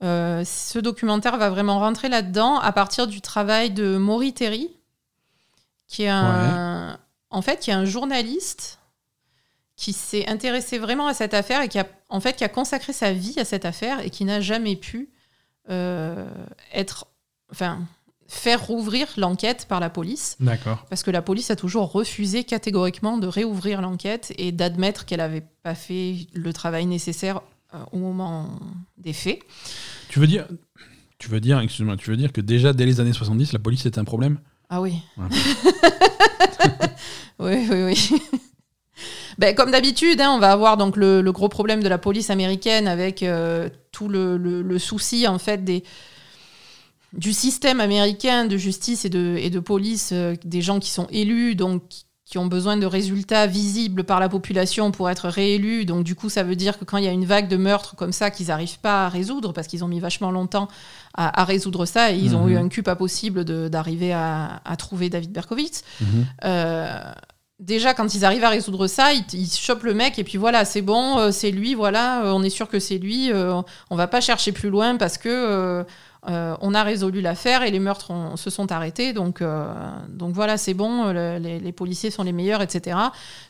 ce 0.00 0.78
documentaire 0.78 1.38
va 1.38 1.48
vraiment 1.48 1.78
rentrer 1.78 2.10
là-dedans 2.10 2.58
à 2.58 2.72
partir 2.72 3.06
du 3.06 3.22
travail 3.22 3.70
de 3.70 3.96
Maury 3.96 4.34
Terry, 4.34 4.70
qui 5.88 6.02
est 6.02 6.10
un, 6.10 6.98
en 7.30 7.40
fait, 7.40 7.60
qui 7.60 7.70
est 7.70 7.74
un 7.74 7.86
journaliste 7.86 8.80
qui 9.76 9.94
s'est 9.94 10.28
intéressé 10.28 10.78
vraiment 10.78 11.06
à 11.06 11.14
cette 11.14 11.32
affaire 11.32 11.62
et 11.62 11.68
qui 11.68 11.78
a, 11.78 11.86
en 12.10 12.20
fait, 12.20 12.36
qui 12.36 12.44
a 12.44 12.50
consacré 12.50 12.92
sa 12.92 13.12
vie 13.14 13.40
à 13.40 13.46
cette 13.46 13.64
affaire 13.64 14.00
et 14.00 14.10
qui 14.10 14.26
n'a 14.26 14.42
jamais 14.42 14.76
pu 14.76 15.08
être, 15.66 17.06
enfin 17.50 17.80
faire 18.26 18.66
rouvrir 18.66 19.06
l'enquête 19.16 19.66
par 19.68 19.80
la 19.80 19.90
police. 19.90 20.36
D'accord. 20.40 20.84
Parce 20.88 21.02
que 21.02 21.10
la 21.10 21.22
police 21.22 21.50
a 21.50 21.56
toujours 21.56 21.92
refusé 21.92 22.44
catégoriquement 22.44 23.18
de 23.18 23.26
réouvrir 23.26 23.80
l'enquête 23.80 24.32
et 24.38 24.52
d'admettre 24.52 25.04
qu'elle 25.04 25.18
n'avait 25.18 25.44
pas 25.62 25.74
fait 25.74 26.26
le 26.32 26.52
travail 26.52 26.86
nécessaire 26.86 27.42
euh, 27.74 27.78
au 27.92 27.98
moment 27.98 28.58
des 28.98 29.12
faits. 29.12 29.40
Tu 30.08 30.18
veux 30.18 30.26
dire, 30.26 30.46
tu 31.18 31.28
veux 31.28 31.40
dire, 31.40 31.58
excuse-moi, 31.60 31.96
tu 31.96 32.10
veux 32.10 32.16
dire 32.16 32.32
que 32.32 32.40
déjà 32.40 32.72
dès 32.72 32.86
les 32.86 33.00
années 33.00 33.12
70, 33.12 33.52
la 33.52 33.58
police 33.58 33.84
était 33.86 33.98
un 33.98 34.04
problème? 34.04 34.38
Ah 34.70 34.80
oui. 34.80 34.94
oui, 37.38 37.66
oui, 37.70 37.82
oui. 37.84 38.10
Ben, 39.38 39.54
comme 39.54 39.72
d'habitude, 39.72 40.20
hein, 40.20 40.30
on 40.30 40.38
va 40.38 40.52
avoir 40.52 40.76
donc 40.76 40.96
le, 40.96 41.22
gros 41.32 41.48
problème 41.48 41.82
de 41.82 41.88
la 41.88 41.98
police 41.98 42.30
américaine 42.30 42.86
avec 42.86 43.22
euh, 43.22 43.68
tout 43.90 44.08
le, 44.08 44.36
le, 44.36 44.78
souci 44.78 45.26
en 45.26 45.38
fait 45.38 45.64
des, 45.64 45.82
du 47.16 47.32
système 47.32 47.80
américain 47.80 48.44
de 48.46 48.56
justice 48.56 49.04
et 49.04 49.08
de, 49.08 49.36
et 49.38 49.50
de 49.50 49.60
police, 49.60 50.10
euh, 50.12 50.34
des 50.44 50.62
gens 50.62 50.80
qui 50.80 50.90
sont 50.90 51.06
élus, 51.10 51.54
donc 51.54 51.82
qui 52.24 52.38
ont 52.38 52.46
besoin 52.46 52.78
de 52.78 52.86
résultats 52.86 53.46
visibles 53.46 54.02
par 54.02 54.18
la 54.18 54.30
population 54.30 54.90
pour 54.90 55.10
être 55.10 55.28
réélus. 55.28 55.84
Donc 55.84 56.04
du 56.04 56.14
coup, 56.14 56.30
ça 56.30 56.42
veut 56.42 56.56
dire 56.56 56.78
que 56.78 56.84
quand 56.84 56.96
il 56.96 57.04
y 57.04 57.08
a 57.08 57.12
une 57.12 57.26
vague 57.26 57.48
de 57.48 57.56
meurtres 57.56 57.96
comme 57.96 58.12
ça 58.12 58.30
qu'ils 58.30 58.46
n'arrivent 58.46 58.78
pas 58.78 59.06
à 59.06 59.08
résoudre, 59.08 59.52
parce 59.52 59.66
qu'ils 59.66 59.84
ont 59.84 59.88
mis 59.88 60.00
vachement 60.00 60.30
longtemps 60.30 60.68
à, 61.16 61.44
résoudre 61.44 61.84
ça, 61.84 62.12
et 62.12 62.16
ils 62.16 62.34
ont 62.34 62.48
eu 62.48 62.54
mhm. 62.54 62.64
un 62.64 62.68
cul 62.68 62.82
pas 62.82 62.96
possible 62.96 63.44
d'arriver 63.44 64.12
à, 64.12 64.60
trouver 64.78 65.10
David 65.10 65.32
Berkowitz. 65.32 65.82
Mhm. 66.00 66.26
Euh, 66.44 66.98
déjà, 67.60 67.92
quand 67.92 68.14
ils 68.14 68.24
arrivent 68.24 68.42
à 68.42 68.48
résoudre 68.48 68.86
ça, 68.86 69.12
ils, 69.12 69.24
ils 69.34 69.50
chopent 69.50 69.84
le 69.84 69.94
mec 69.94 70.18
et 70.18 70.24
puis 70.24 70.38
voilà, 70.38 70.64
c'est 70.64 70.82
bon, 70.82 71.18
euh, 71.18 71.30
c'est 71.30 71.50
lui, 71.50 71.74
voilà, 71.74 72.22
on 72.34 72.42
est 72.42 72.50
sûr 72.50 72.68
que 72.68 72.80
c'est 72.80 72.98
lui, 72.98 73.30
on 73.34 73.96
va 73.96 74.06
pas 74.06 74.22
chercher 74.22 74.50
plus 74.50 74.70
loin 74.70 74.96
parce 74.96 75.18
que 75.18 75.84
euh, 76.28 76.56
on 76.60 76.72
a 76.72 76.82
résolu 76.82 77.20
l'affaire 77.20 77.62
et 77.62 77.70
les 77.70 77.78
meurtres 77.78 78.12
se 78.36 78.48
sont 78.48 78.72
arrêtés. 78.72 79.12
Donc, 79.12 79.42
euh, 79.42 79.72
donc 80.08 80.34
voilà, 80.34 80.56
c'est 80.56 80.74
bon, 80.74 81.10
les, 81.10 81.72
policiers 81.72 82.10
sont 82.10 82.22
les 82.22 82.32
meilleurs, 82.32 82.62
etc. 82.62 82.96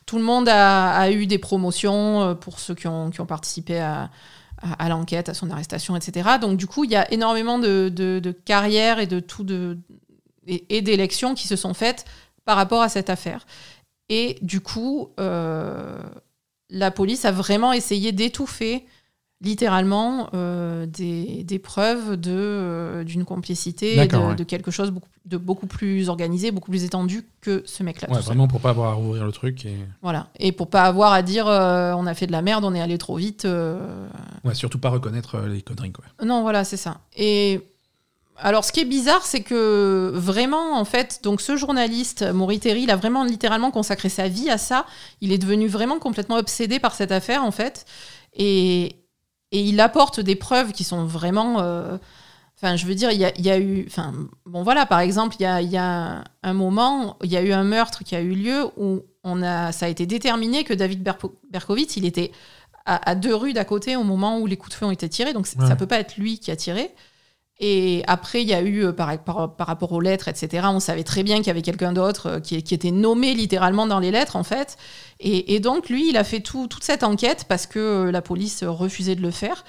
Tout 0.06 0.18
le 0.18 0.24
monde 0.24 0.48
a, 0.48 1.10
eu 1.10 1.26
des 1.26 1.38
promotions 1.38 2.22
euh, 2.22 2.34
pour 2.34 2.58
ceux 2.58 2.74
qui 2.74 2.88
ont, 2.88 3.10
participé 3.28 3.80
à, 3.80 4.10
l'enquête, 4.88 5.28
à 5.28 5.34
son 5.34 5.50
arrestation, 5.50 5.94
etc. 5.94 6.30
Donc 6.40 6.56
du 6.56 6.66
coup, 6.66 6.84
il 6.84 6.90
y 6.90 6.96
a 6.96 7.10
énormément 7.12 7.58
de, 7.58 8.36
carrières 8.44 8.98
et 8.98 9.06
de 9.06 9.20
tout 9.20 9.44
de, 9.44 9.78
et, 10.46 10.82
d'élections 10.82 11.34
qui 11.34 11.46
se 11.46 11.56
sont 11.56 11.74
faites 11.74 12.04
par 12.44 12.56
rapport 12.56 12.82
à 12.82 12.88
cette 12.88 13.08
affaire. 13.08 13.46
Et 14.08 14.38
du 14.42 14.60
coup, 14.60 15.10
la 15.16 16.90
police 16.90 17.24
a 17.24 17.30
vraiment 17.30 17.72
essayé 17.72 18.10
d'étouffer 18.10 18.84
littéralement 19.40 20.30
euh, 20.34 20.86
des, 20.86 21.44
des, 21.44 21.58
preuves 21.58 22.16
de, 22.16 22.30
euh, 22.32 23.04
d'une 23.04 23.24
complicité, 23.24 24.06
de, 24.06 24.34
de, 24.34 24.44
quelque 24.44 24.70
chose 24.70 24.90
beaucoup, 24.90 25.08
de 25.26 25.36
beaucoup 25.36 25.66
plus 25.66 26.08
organisé, 26.08 26.50
beaucoup 26.50 26.70
plus 26.70 26.84
étendu 26.84 27.24
que 27.40 27.62
ce 27.66 27.82
mec-là. 27.82 28.10
Ouais, 28.10 28.20
vraiment 28.20 28.48
pour 28.48 28.60
pas 28.60 28.70
avoir 28.70 28.92
à 28.92 28.94
rouvrir 28.94 29.24
le 29.24 29.32
truc. 29.32 29.66
Et... 29.66 29.76
Voilà, 30.02 30.28
et 30.38 30.52
pour 30.52 30.68
pas 30.68 30.82
avoir 30.82 31.12
à 31.12 31.22
dire 31.22 31.46
euh, 31.46 31.92
on 31.94 32.06
a 32.06 32.14
fait 32.14 32.26
de 32.26 32.32
la 32.32 32.42
merde, 32.42 32.64
on 32.64 32.74
est 32.74 32.80
allé 32.80 32.96
trop 32.96 33.16
vite. 33.16 33.46
Ouais, 34.44 34.54
surtout 34.54 34.78
pas 34.78 34.88
reconnaître 34.90 35.40
les 35.40 35.62
conneries. 35.62 35.92
Quoi. 35.92 36.04
Non, 36.24 36.42
voilà, 36.42 36.64
c'est 36.64 36.78
ça. 36.78 36.98
Et 37.16 37.60
alors, 38.36 38.64
ce 38.64 38.72
qui 38.72 38.80
est 38.80 38.84
bizarre, 38.84 39.24
c'est 39.24 39.42
que 39.42 40.10
vraiment, 40.14 40.78
en 40.78 40.84
fait, 40.84 41.20
donc 41.22 41.40
ce 41.40 41.56
journaliste, 41.56 42.22
Maury 42.32 42.58
Terry, 42.58 42.82
il 42.82 42.90
a 42.90 42.96
vraiment 42.96 43.24
littéralement 43.24 43.70
consacré 43.70 44.08
sa 44.08 44.26
vie 44.26 44.50
à 44.50 44.58
ça. 44.58 44.86
Il 45.20 45.32
est 45.32 45.38
devenu 45.38 45.68
vraiment 45.68 45.98
complètement 45.98 46.36
obsédé 46.36 46.80
par 46.80 46.94
cette 46.94 47.12
affaire, 47.12 47.44
en 47.44 47.52
fait. 47.52 47.86
Et, 48.36 48.96
et 49.54 49.60
il 49.60 49.80
apporte 49.80 50.18
des 50.18 50.34
preuves 50.34 50.72
qui 50.72 50.82
sont 50.82 51.06
vraiment. 51.06 51.60
Euh, 51.60 51.96
enfin, 52.56 52.74
je 52.74 52.86
veux 52.86 52.96
dire, 52.96 53.12
il 53.12 53.20
y 53.20 53.50
a, 53.50 53.58
eu. 53.58 53.84
Enfin, 53.86 54.12
bon, 54.46 54.64
voilà, 54.64 54.84
par 54.84 54.98
exemple, 54.98 55.36
il 55.38 55.42
y 55.42 55.76
a, 55.76 56.24
un 56.42 56.52
moment, 56.52 57.16
il 57.22 57.30
y 57.30 57.36
a 57.36 57.40
eu 57.40 57.52
un 57.52 57.62
meurtre 57.62 58.02
qui 58.02 58.16
a 58.16 58.20
eu 58.20 58.34
lieu 58.34 58.66
où 58.76 59.02
on 59.22 59.42
a, 59.44 59.70
ça 59.70 59.86
a 59.86 59.88
été 59.88 60.06
déterminé 60.06 60.64
que 60.64 60.74
David 60.74 61.08
Berkowitz, 61.50 61.96
il 61.96 62.04
était 62.04 62.32
à, 62.84 63.14
deux 63.14 63.34
rues 63.34 63.52
d'à 63.52 63.64
côté 63.64 63.94
au 63.94 64.02
moment 64.02 64.40
où 64.40 64.46
les 64.46 64.56
coups 64.56 64.72
de 64.72 64.76
feu 64.76 64.86
ont 64.86 64.90
été 64.90 65.08
tirés. 65.08 65.32
Donc, 65.32 65.46
ça 65.46 65.76
peut 65.76 65.86
pas 65.86 66.00
être 66.00 66.16
lui 66.16 66.40
qui 66.40 66.50
a 66.50 66.56
tiré. 66.56 66.90
Et 67.60 68.02
après, 68.08 68.42
il 68.42 68.48
y 68.48 68.54
a 68.54 68.62
eu, 68.62 68.86
euh, 68.86 68.92
par, 68.92 69.16
par, 69.22 69.66
rapport 69.66 69.92
aux 69.92 70.00
lettres, 70.00 70.26
etc., 70.26 70.66
on 70.70 70.80
savait 70.80 71.04
très 71.04 71.22
bien 71.22 71.36
qu'il 71.36 71.46
y 71.46 71.50
avait 71.50 71.62
quelqu'un 71.62 71.92
d'autre 71.92 72.26
euh, 72.26 72.40
qui, 72.40 72.60
qui, 72.64 72.74
était 72.74 72.90
nommé 72.90 73.32
littéralement 73.34 73.86
dans 73.86 74.00
les 74.00 74.10
lettres, 74.10 74.34
en 74.34 74.42
fait. 74.42 74.76
Et, 75.20 75.60
donc, 75.60 75.88
lui, 75.88 76.10
il 76.10 76.16
a 76.16 76.24
fait 76.24 76.40
tout, 76.40 76.66
toute 76.66 76.82
cette 76.82 77.04
enquête 77.04 77.46
parce 77.48 77.66
que 77.66 77.78
euh, 77.78 78.10
la 78.10 78.22
police 78.22 78.64
refusait 78.64 79.14
de 79.14 79.22
le 79.22 79.30
faire. 79.30 79.64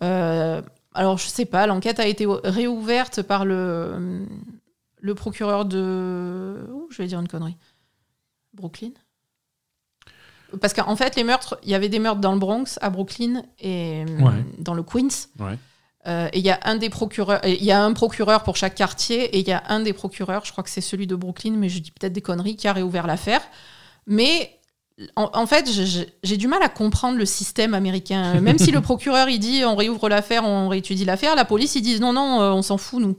alors, 0.00 1.18
je 1.18 1.28
sais 1.28 1.44
pas, 1.44 1.66
l'enquête 1.66 2.00
a 2.00 2.06
été 2.06 2.26
réouverte 2.44 3.22
par 3.22 3.44
le, 3.44 4.26
le 5.00 5.14
procureur 5.14 5.64
de. 5.64 6.66
Ouh, 6.72 6.88
je 6.90 6.98
vais 6.98 7.06
dire 7.06 7.20
une 7.20 7.28
connerie? 7.28 7.56
Brooklyn? 8.52 8.90
Parce 10.60 10.74
qu'en 10.74 10.96
fait, 10.96 11.14
les 11.14 11.24
meurtres, 11.24 11.58
il 11.62 11.70
y 11.70 11.74
avait 11.74 11.88
des 11.88 12.00
meurtres 12.00 12.20
dans 12.20 12.32
le 12.32 12.38
Bronx, 12.38 12.78
à 12.80 12.90
Brooklyn 12.90 13.42
et 13.60 14.04
dans 14.58 14.74
le 14.74 14.82
Queens. 14.82 15.28
Ouais. 15.38 15.58
Euh, 16.06 16.28
et 16.32 16.38
il 16.38 16.44
y 16.44 16.50
a 16.50 16.60
un 16.62 16.76
des 16.76 16.90
procureurs, 16.90 17.40
il 17.44 17.64
y 17.64 17.72
a 17.72 17.82
un 17.82 17.92
procureur 17.92 18.42
pour 18.44 18.56
chaque 18.56 18.74
quartier, 18.74 19.24
et 19.36 19.40
il 19.40 19.48
y 19.48 19.52
a 19.52 19.62
un 19.68 19.80
des 19.80 19.92
procureurs, 19.92 20.44
je 20.44 20.52
crois 20.52 20.64
que 20.64 20.70
c'est 20.70 20.80
celui 20.80 21.06
de 21.06 21.16
Brooklyn, 21.16 21.54
mais 21.56 21.68
je 21.68 21.80
dis 21.80 21.90
peut-être 21.90 22.12
des 22.12 22.20
conneries, 22.20 22.56
qui 22.56 22.68
a 22.68 22.72
réouvert 22.72 23.06
l'affaire. 23.06 23.40
Mais 24.06 24.58
en, 25.16 25.46
fait, 25.46 25.68
j'ai 26.22 26.36
du 26.36 26.48
mal 26.48 26.62
à 26.62 26.68
comprendre 26.68 27.18
le 27.18 27.26
système 27.26 27.74
américain. 27.74 28.34
Même 28.40 28.58
si 28.58 28.70
le 28.70 28.80
procureur 28.80 29.28
il 29.28 29.38
dit 29.38 29.62
on 29.64 29.76
réouvre 29.76 30.08
l'affaire, 30.08 30.44
on 30.44 30.68
réétudie 30.68 31.04
l'affaire, 31.04 31.36
la 31.36 31.44
police 31.44 31.74
ils 31.74 31.82
disent 31.82 32.00
non 32.00 32.12
non, 32.12 32.40
euh, 32.40 32.50
on 32.50 32.62
s'en 32.62 32.78
fout 32.78 33.00
nous. 33.00 33.16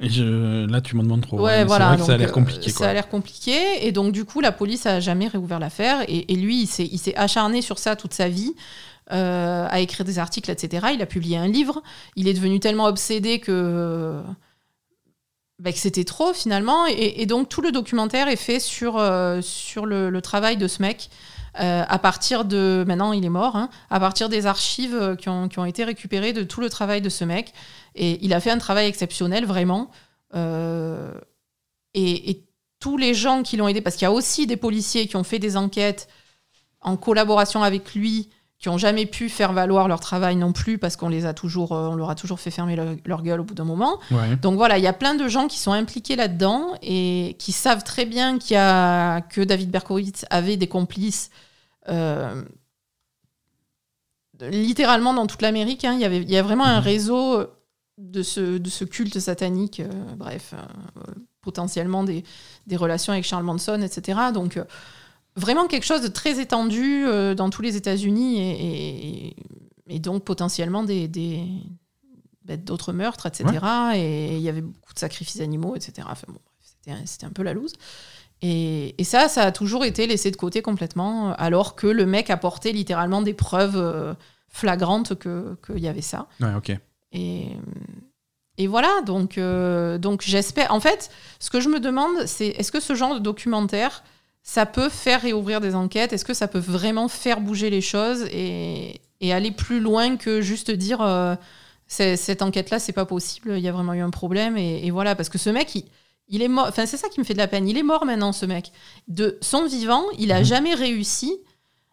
Et 0.00 0.08
je, 0.08 0.64
là, 0.66 0.80
tu 0.80 0.94
m'en 0.94 1.02
demandes 1.02 1.22
trop. 1.22 1.40
Ouais, 1.40 1.64
voilà. 1.64 1.98
ça 1.98 2.12
a 2.12 2.16
l'air 2.16 2.30
compliqué. 2.30 2.70
Ça 2.70 2.88
a 2.88 2.92
l'air 2.92 3.08
compliqué. 3.08 3.58
Et 3.82 3.90
donc, 3.90 4.12
du 4.12 4.24
coup, 4.24 4.40
la 4.40 4.52
police 4.52 4.86
a 4.86 5.00
jamais 5.00 5.26
réouvert 5.26 5.58
l'affaire. 5.58 6.02
Et, 6.06 6.32
et, 6.32 6.36
lui, 6.36 6.62
il 6.62 6.98
s'est 6.98 7.16
acharné 7.16 7.62
sur 7.62 7.80
ça 7.80 7.96
toute 7.96 8.14
sa 8.14 8.28
vie. 8.28 8.54
Euh, 9.10 9.66
à 9.70 9.80
écrire 9.80 10.04
des 10.04 10.18
articles, 10.18 10.50
etc. 10.50 10.88
Il 10.92 11.00
a 11.00 11.06
publié 11.06 11.38
un 11.38 11.48
livre. 11.48 11.82
Il 12.14 12.28
est 12.28 12.34
devenu 12.34 12.60
tellement 12.60 12.84
obsédé 12.84 13.40
que, 13.40 14.20
bah, 15.58 15.70
c'était 15.74 16.04
trop 16.04 16.34
finalement. 16.34 16.84
Et, 16.86 17.24
donc 17.24 17.48
tout 17.48 17.62
le 17.62 17.72
documentaire 17.72 18.28
est 18.28 18.36
fait 18.36 18.60
sur, 18.60 18.98
euh, 18.98 19.40
le, 19.76 20.20
travail 20.20 20.58
de 20.58 20.68
ce 20.68 20.82
mec. 20.82 21.08
Euh, 21.58 21.84
à 21.88 21.98
partir 21.98 22.44
de 22.44 22.84
maintenant 22.86 23.12
il 23.12 23.24
est 23.24 23.30
mort 23.30 23.56
hein, 23.56 23.70
à 23.90 23.98
partir 23.98 24.28
des 24.28 24.46
archives 24.46 25.16
qui 25.18 25.28
ont, 25.28 25.64
été 25.64 25.82
récupérées 25.82 26.34
de 26.34 26.42
tout 26.42 26.60
le 26.60 26.68
travail 26.68 27.00
de 27.00 27.08
ce 27.08 27.24
mec 27.24 27.52
et 27.96 28.22
il 28.24 28.32
a 28.34 28.38
fait 28.38 28.50
un 28.50 28.58
travail 28.58 28.86
exceptionnel 28.86 29.44
vraiment 29.46 29.90
et 31.94 32.42
tous 32.80 32.96
les 32.96 33.14
gens 33.14 33.42
qui 33.42 33.56
l'ont 33.56 33.68
aidé, 33.68 33.80
parce 33.80 33.96
qu'il 33.96 34.04
y 34.04 34.06
a 34.06 34.12
aussi 34.12 34.46
des 34.46 34.56
policiers 34.56 35.08
qui 35.08 35.16
ont 35.16 35.24
fait 35.24 35.38
des 35.38 35.56
enquêtes 35.56 36.08
en 36.80 36.96
collaboration 36.96 37.62
avec 37.62 37.94
lui, 37.94 38.28
qui 38.58 38.68
ont 38.68 38.78
jamais 38.78 39.06
pu 39.06 39.28
faire 39.28 39.52
valoir 39.52 39.86
leur 39.86 40.00
travail 40.00 40.34
non 40.34 40.52
plus 40.52 40.78
parce 40.78 40.96
qu'on 40.96 41.08
les 41.08 41.26
a 41.26 41.32
toujours, 41.34 41.72
euh, 41.72 41.88
on 41.88 41.94
leur 41.94 42.10
a 42.10 42.16
toujours 42.16 42.40
fait 42.40 42.50
fermer 42.50 42.74
leur, 42.74 42.88
leur 43.06 43.22
gueule 43.22 43.40
au 43.40 43.44
bout 43.44 43.54
d'un 43.54 43.64
moment. 43.64 44.00
Ouais. 44.10 44.34
Donc 44.42 44.56
voilà, 44.56 44.78
il 44.78 44.82
y 44.82 44.88
a 44.88 44.92
plein 44.92 45.14
de 45.14 45.28
gens 45.28 45.46
qui 45.46 45.58
sont 45.58 45.70
impliqués 45.72 46.16
là-dedans 46.16 46.74
et 46.82 47.36
qui 47.38 47.52
savent 47.52 47.84
très 47.84 48.04
bien 48.04 48.38
qu'il 48.38 48.54
y 48.54 48.58
a, 48.58 49.20
que 49.20 49.40
David 49.42 49.70
Berkowitz 49.70 50.24
avait 50.30 50.56
des 50.56 50.66
complices. 50.68 51.30
euh, 51.88 52.42
littéralement 54.40 55.14
dans 55.14 55.26
toute 55.26 55.42
l'Amérique, 55.42 55.84
hein, 55.84 55.94
il 55.94 56.00
y 56.00 56.04
avait, 56.04 56.18
il 56.22 56.30
y 56.30 56.36
a 56.36 56.42
vraiment 56.42 56.64
un 56.64 56.78
Mhm. 56.78 56.84
réseau 56.84 57.46
de 57.98 58.22
ce, 58.22 58.58
de 58.58 58.70
ce 58.70 58.84
culte 58.84 59.18
satanique, 59.18 59.80
euh, 59.80 59.88
bref, 60.16 60.54
euh, 60.54 61.12
potentiellement 61.40 62.04
des, 62.04 62.24
des 62.66 62.76
relations 62.76 63.12
avec 63.12 63.24
Charles 63.24 63.42
Manson, 63.44 63.80
etc. 63.82 64.18
Donc 64.32 64.60
vraiment 65.38 65.66
quelque 65.66 65.84
chose 65.86 66.02
de 66.02 66.08
très 66.08 66.40
étendu 66.40 67.04
euh, 67.06 67.34
dans 67.34 67.48
tous 67.50 67.62
les 67.62 67.76
États-Unis 67.76 68.40
et, 68.40 69.28
et- 69.28 69.36
et 69.90 69.98
donc 70.00 70.22
potentiellement 70.24 70.82
des, 70.84 71.08
ben, 72.44 72.56
d'autres 72.62 72.92
meurtres, 72.92 73.26
etc. 73.26 73.44
Et 73.96 74.36
il 74.36 74.42
y 74.42 74.48
avait 74.48 74.60
beaucoup 74.60 74.92
de 74.94 74.98
sacrifices 74.98 75.40
animaux, 75.40 75.74
etc. 75.76 76.06
Enfin 76.10 76.26
bon, 76.28 76.40
bref, 76.44 77.00
c'était, 77.06 77.24
un- 77.26 77.30
peu 77.30 77.42
la 77.42 77.54
loose. 77.54 77.72
Et, 78.42 78.94
et 79.00 79.04
ça, 79.04 79.28
ça 79.28 79.42
a 79.42 79.52
toujours 79.52 79.84
été 79.84 80.06
laissé 80.06 80.30
de 80.30 80.36
côté 80.36 80.62
complètement, 80.62 81.32
alors 81.34 81.74
que 81.74 81.86
le 81.86 82.06
mec 82.06 82.30
apportait 82.30 82.72
littéralement 82.72 83.20
des 83.22 83.34
preuves 83.34 83.76
euh, 83.76 84.14
flagrantes 84.48 85.14
que- 85.18 85.56
qu'il 85.66 85.78
y 85.80 85.88
avait 85.88 86.02
ça. 86.02 86.28
Ouais, 86.40 86.54
ok. 86.54 86.72
Et, 87.12 87.48
et 88.58 88.66
voilà, 88.66 89.00
donc, 89.06 89.38
euh, 89.38 89.98
donc 89.98 90.22
j'espère. 90.22 90.72
En 90.72 90.80
fait, 90.80 91.10
ce 91.40 91.48
que 91.50 91.60
je 91.60 91.68
me 91.68 91.80
demande, 91.80 92.26
c'est 92.26 92.48
est-ce 92.48 92.70
que 92.72 92.80
ce 92.80 92.94
genre 92.94 93.14
de 93.14 93.20
documentaire, 93.20 94.04
ça 94.50 94.64
peut 94.64 94.88
faire 94.88 95.20
réouvrir 95.20 95.60
des 95.60 95.74
enquêtes? 95.74 96.12
Est-ce 96.14 96.24
que 96.24 96.32
ça 96.32 96.48
peut 96.48 96.58
vraiment 96.58 97.08
faire 97.08 97.40
bouger 97.42 97.68
les 97.68 97.82
choses 97.82 98.22
et, 98.32 99.02
et 99.20 99.32
aller 99.34 99.50
plus 99.50 99.78
loin 99.78 100.16
que 100.16 100.40
juste 100.40 100.70
dire 100.70 101.02
euh, 101.02 101.34
cette 101.86 102.40
enquête-là, 102.40 102.78
c'est 102.78 102.94
pas 102.94 103.04
possible, 103.04 103.52
il 103.58 103.62
y 103.62 103.68
a 103.68 103.72
vraiment 103.72 103.92
eu 103.92 104.00
un 104.00 104.08
problème 104.10 104.56
et, 104.56 104.86
et 104.86 104.90
voilà, 104.90 105.14
parce 105.14 105.28
que 105.28 105.36
ce 105.38 105.50
mec, 105.50 105.74
il, 105.74 105.84
il 106.28 106.40
est 106.40 106.48
mort. 106.48 106.66
Enfin, 106.68 106.86
c'est 106.86 106.96
ça 106.96 107.08
qui 107.10 107.20
me 107.20 107.24
fait 107.24 107.34
de 107.34 107.38
la 107.38 107.46
peine. 107.48 107.68
Il 107.68 107.76
est 107.76 107.82
mort 107.82 108.06
maintenant, 108.06 108.32
ce 108.32 108.46
mec. 108.46 108.72
De 109.06 109.38
son 109.42 109.66
vivant, 109.66 110.04
il 110.18 110.32
a 110.32 110.38
Mhm. 110.38 110.44
jamais 110.44 110.74
réussi 110.74 111.36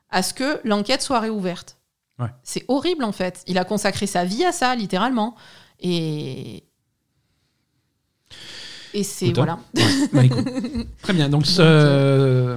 à 0.09 0.23
ce 0.23 0.33
que 0.33 0.61
l'enquête 0.63 1.01
soit 1.01 1.19
réouverte. 1.19 1.77
Ouais. 2.19 2.29
C'est 2.43 2.63
horrible 2.69 3.03
en 3.03 3.11
fait. 3.11 3.43
Il 3.47 3.57
a 3.57 3.65
consacré 3.65 4.07
sa 4.07 4.23
vie 4.23 4.45
à 4.45 4.53
ça, 4.53 4.75
littéralement. 4.75 5.35
Et. 5.81 6.63
Et 8.97 9.03
c'est. 9.03 9.31
Voilà. 9.33 9.59
Ouais. 10.13 10.29
Bah. 10.29 10.35
Très 11.01 11.13
bien. 11.13 11.27
Donc, 11.29 11.45
ce- 11.45 12.55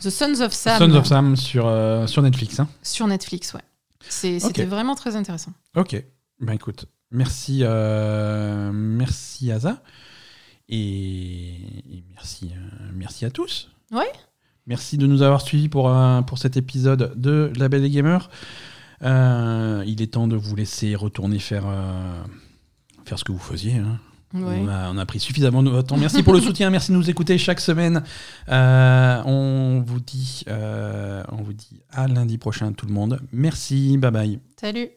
The 0.00 0.10
Sons 0.10 0.40
of 0.40 0.52
Sam. 0.52 0.78
Sons 0.78 0.96
of 0.96 1.06
Sam 1.06 1.36
sur, 1.36 1.66
euh, 1.66 2.06
sur 2.06 2.22
Netflix. 2.22 2.60
hein. 2.60 2.68
Sur 2.82 3.06
Netflix, 3.06 3.54
ouais. 3.54 3.60
C'était 4.08 4.64
vraiment 4.64 4.94
très 4.94 5.16
intéressant. 5.16 5.52
Ok. 5.76 6.02
Ben 6.40 6.52
écoute, 6.54 6.86
merci, 7.12 7.60
euh, 7.62 8.70
merci 8.72 9.50
Asa. 9.52 9.80
Et, 10.68 11.54
et 11.96 12.04
merci, 12.14 12.50
euh, 12.54 12.90
merci 12.94 13.24
à 13.24 13.30
tous. 13.30 13.70
Ouais. 13.92 14.10
Merci 14.66 14.98
de 14.98 15.06
nous 15.06 15.22
avoir 15.22 15.40
suivis 15.40 15.68
pour, 15.68 15.92
pour 16.26 16.38
cet 16.38 16.56
épisode 16.56 17.12
de 17.16 17.52
La 17.56 17.68
Belle 17.68 17.84
et 17.84 17.90
Gamer. 17.90 18.28
Euh, 19.02 19.82
il 19.86 20.02
est 20.02 20.12
temps 20.14 20.26
de 20.28 20.36
vous 20.36 20.54
laisser 20.56 20.94
retourner 20.96 21.38
faire, 21.38 21.64
euh, 21.66 22.22
faire 23.04 23.18
ce 23.18 23.24
que 23.24 23.32
vous 23.32 23.38
faisiez. 23.38 23.76
hein. 23.76 23.98
Ouais. 24.34 24.60
On, 24.62 24.68
a, 24.68 24.90
on 24.90 24.98
a 24.98 25.06
pris 25.06 25.20
suffisamment 25.20 25.62
de 25.62 25.70
votre 25.70 25.88
temps. 25.88 25.96
Merci 25.96 26.22
pour 26.22 26.32
le 26.32 26.40
soutien, 26.48 26.70
merci 26.70 26.90
de 26.90 26.96
nous 26.96 27.10
écouter 27.10 27.38
chaque 27.38 27.60
semaine. 27.60 28.02
Euh, 28.48 29.22
on, 29.24 29.82
vous 29.86 30.00
dit, 30.00 30.44
euh, 30.48 31.22
on 31.30 31.42
vous 31.42 31.52
dit 31.52 31.82
à 31.90 32.08
lundi 32.08 32.38
prochain 32.38 32.72
tout 32.72 32.86
le 32.86 32.92
monde. 32.92 33.20
Merci, 33.32 33.98
bye 33.98 34.10
bye. 34.10 34.38
Salut. 34.60 34.88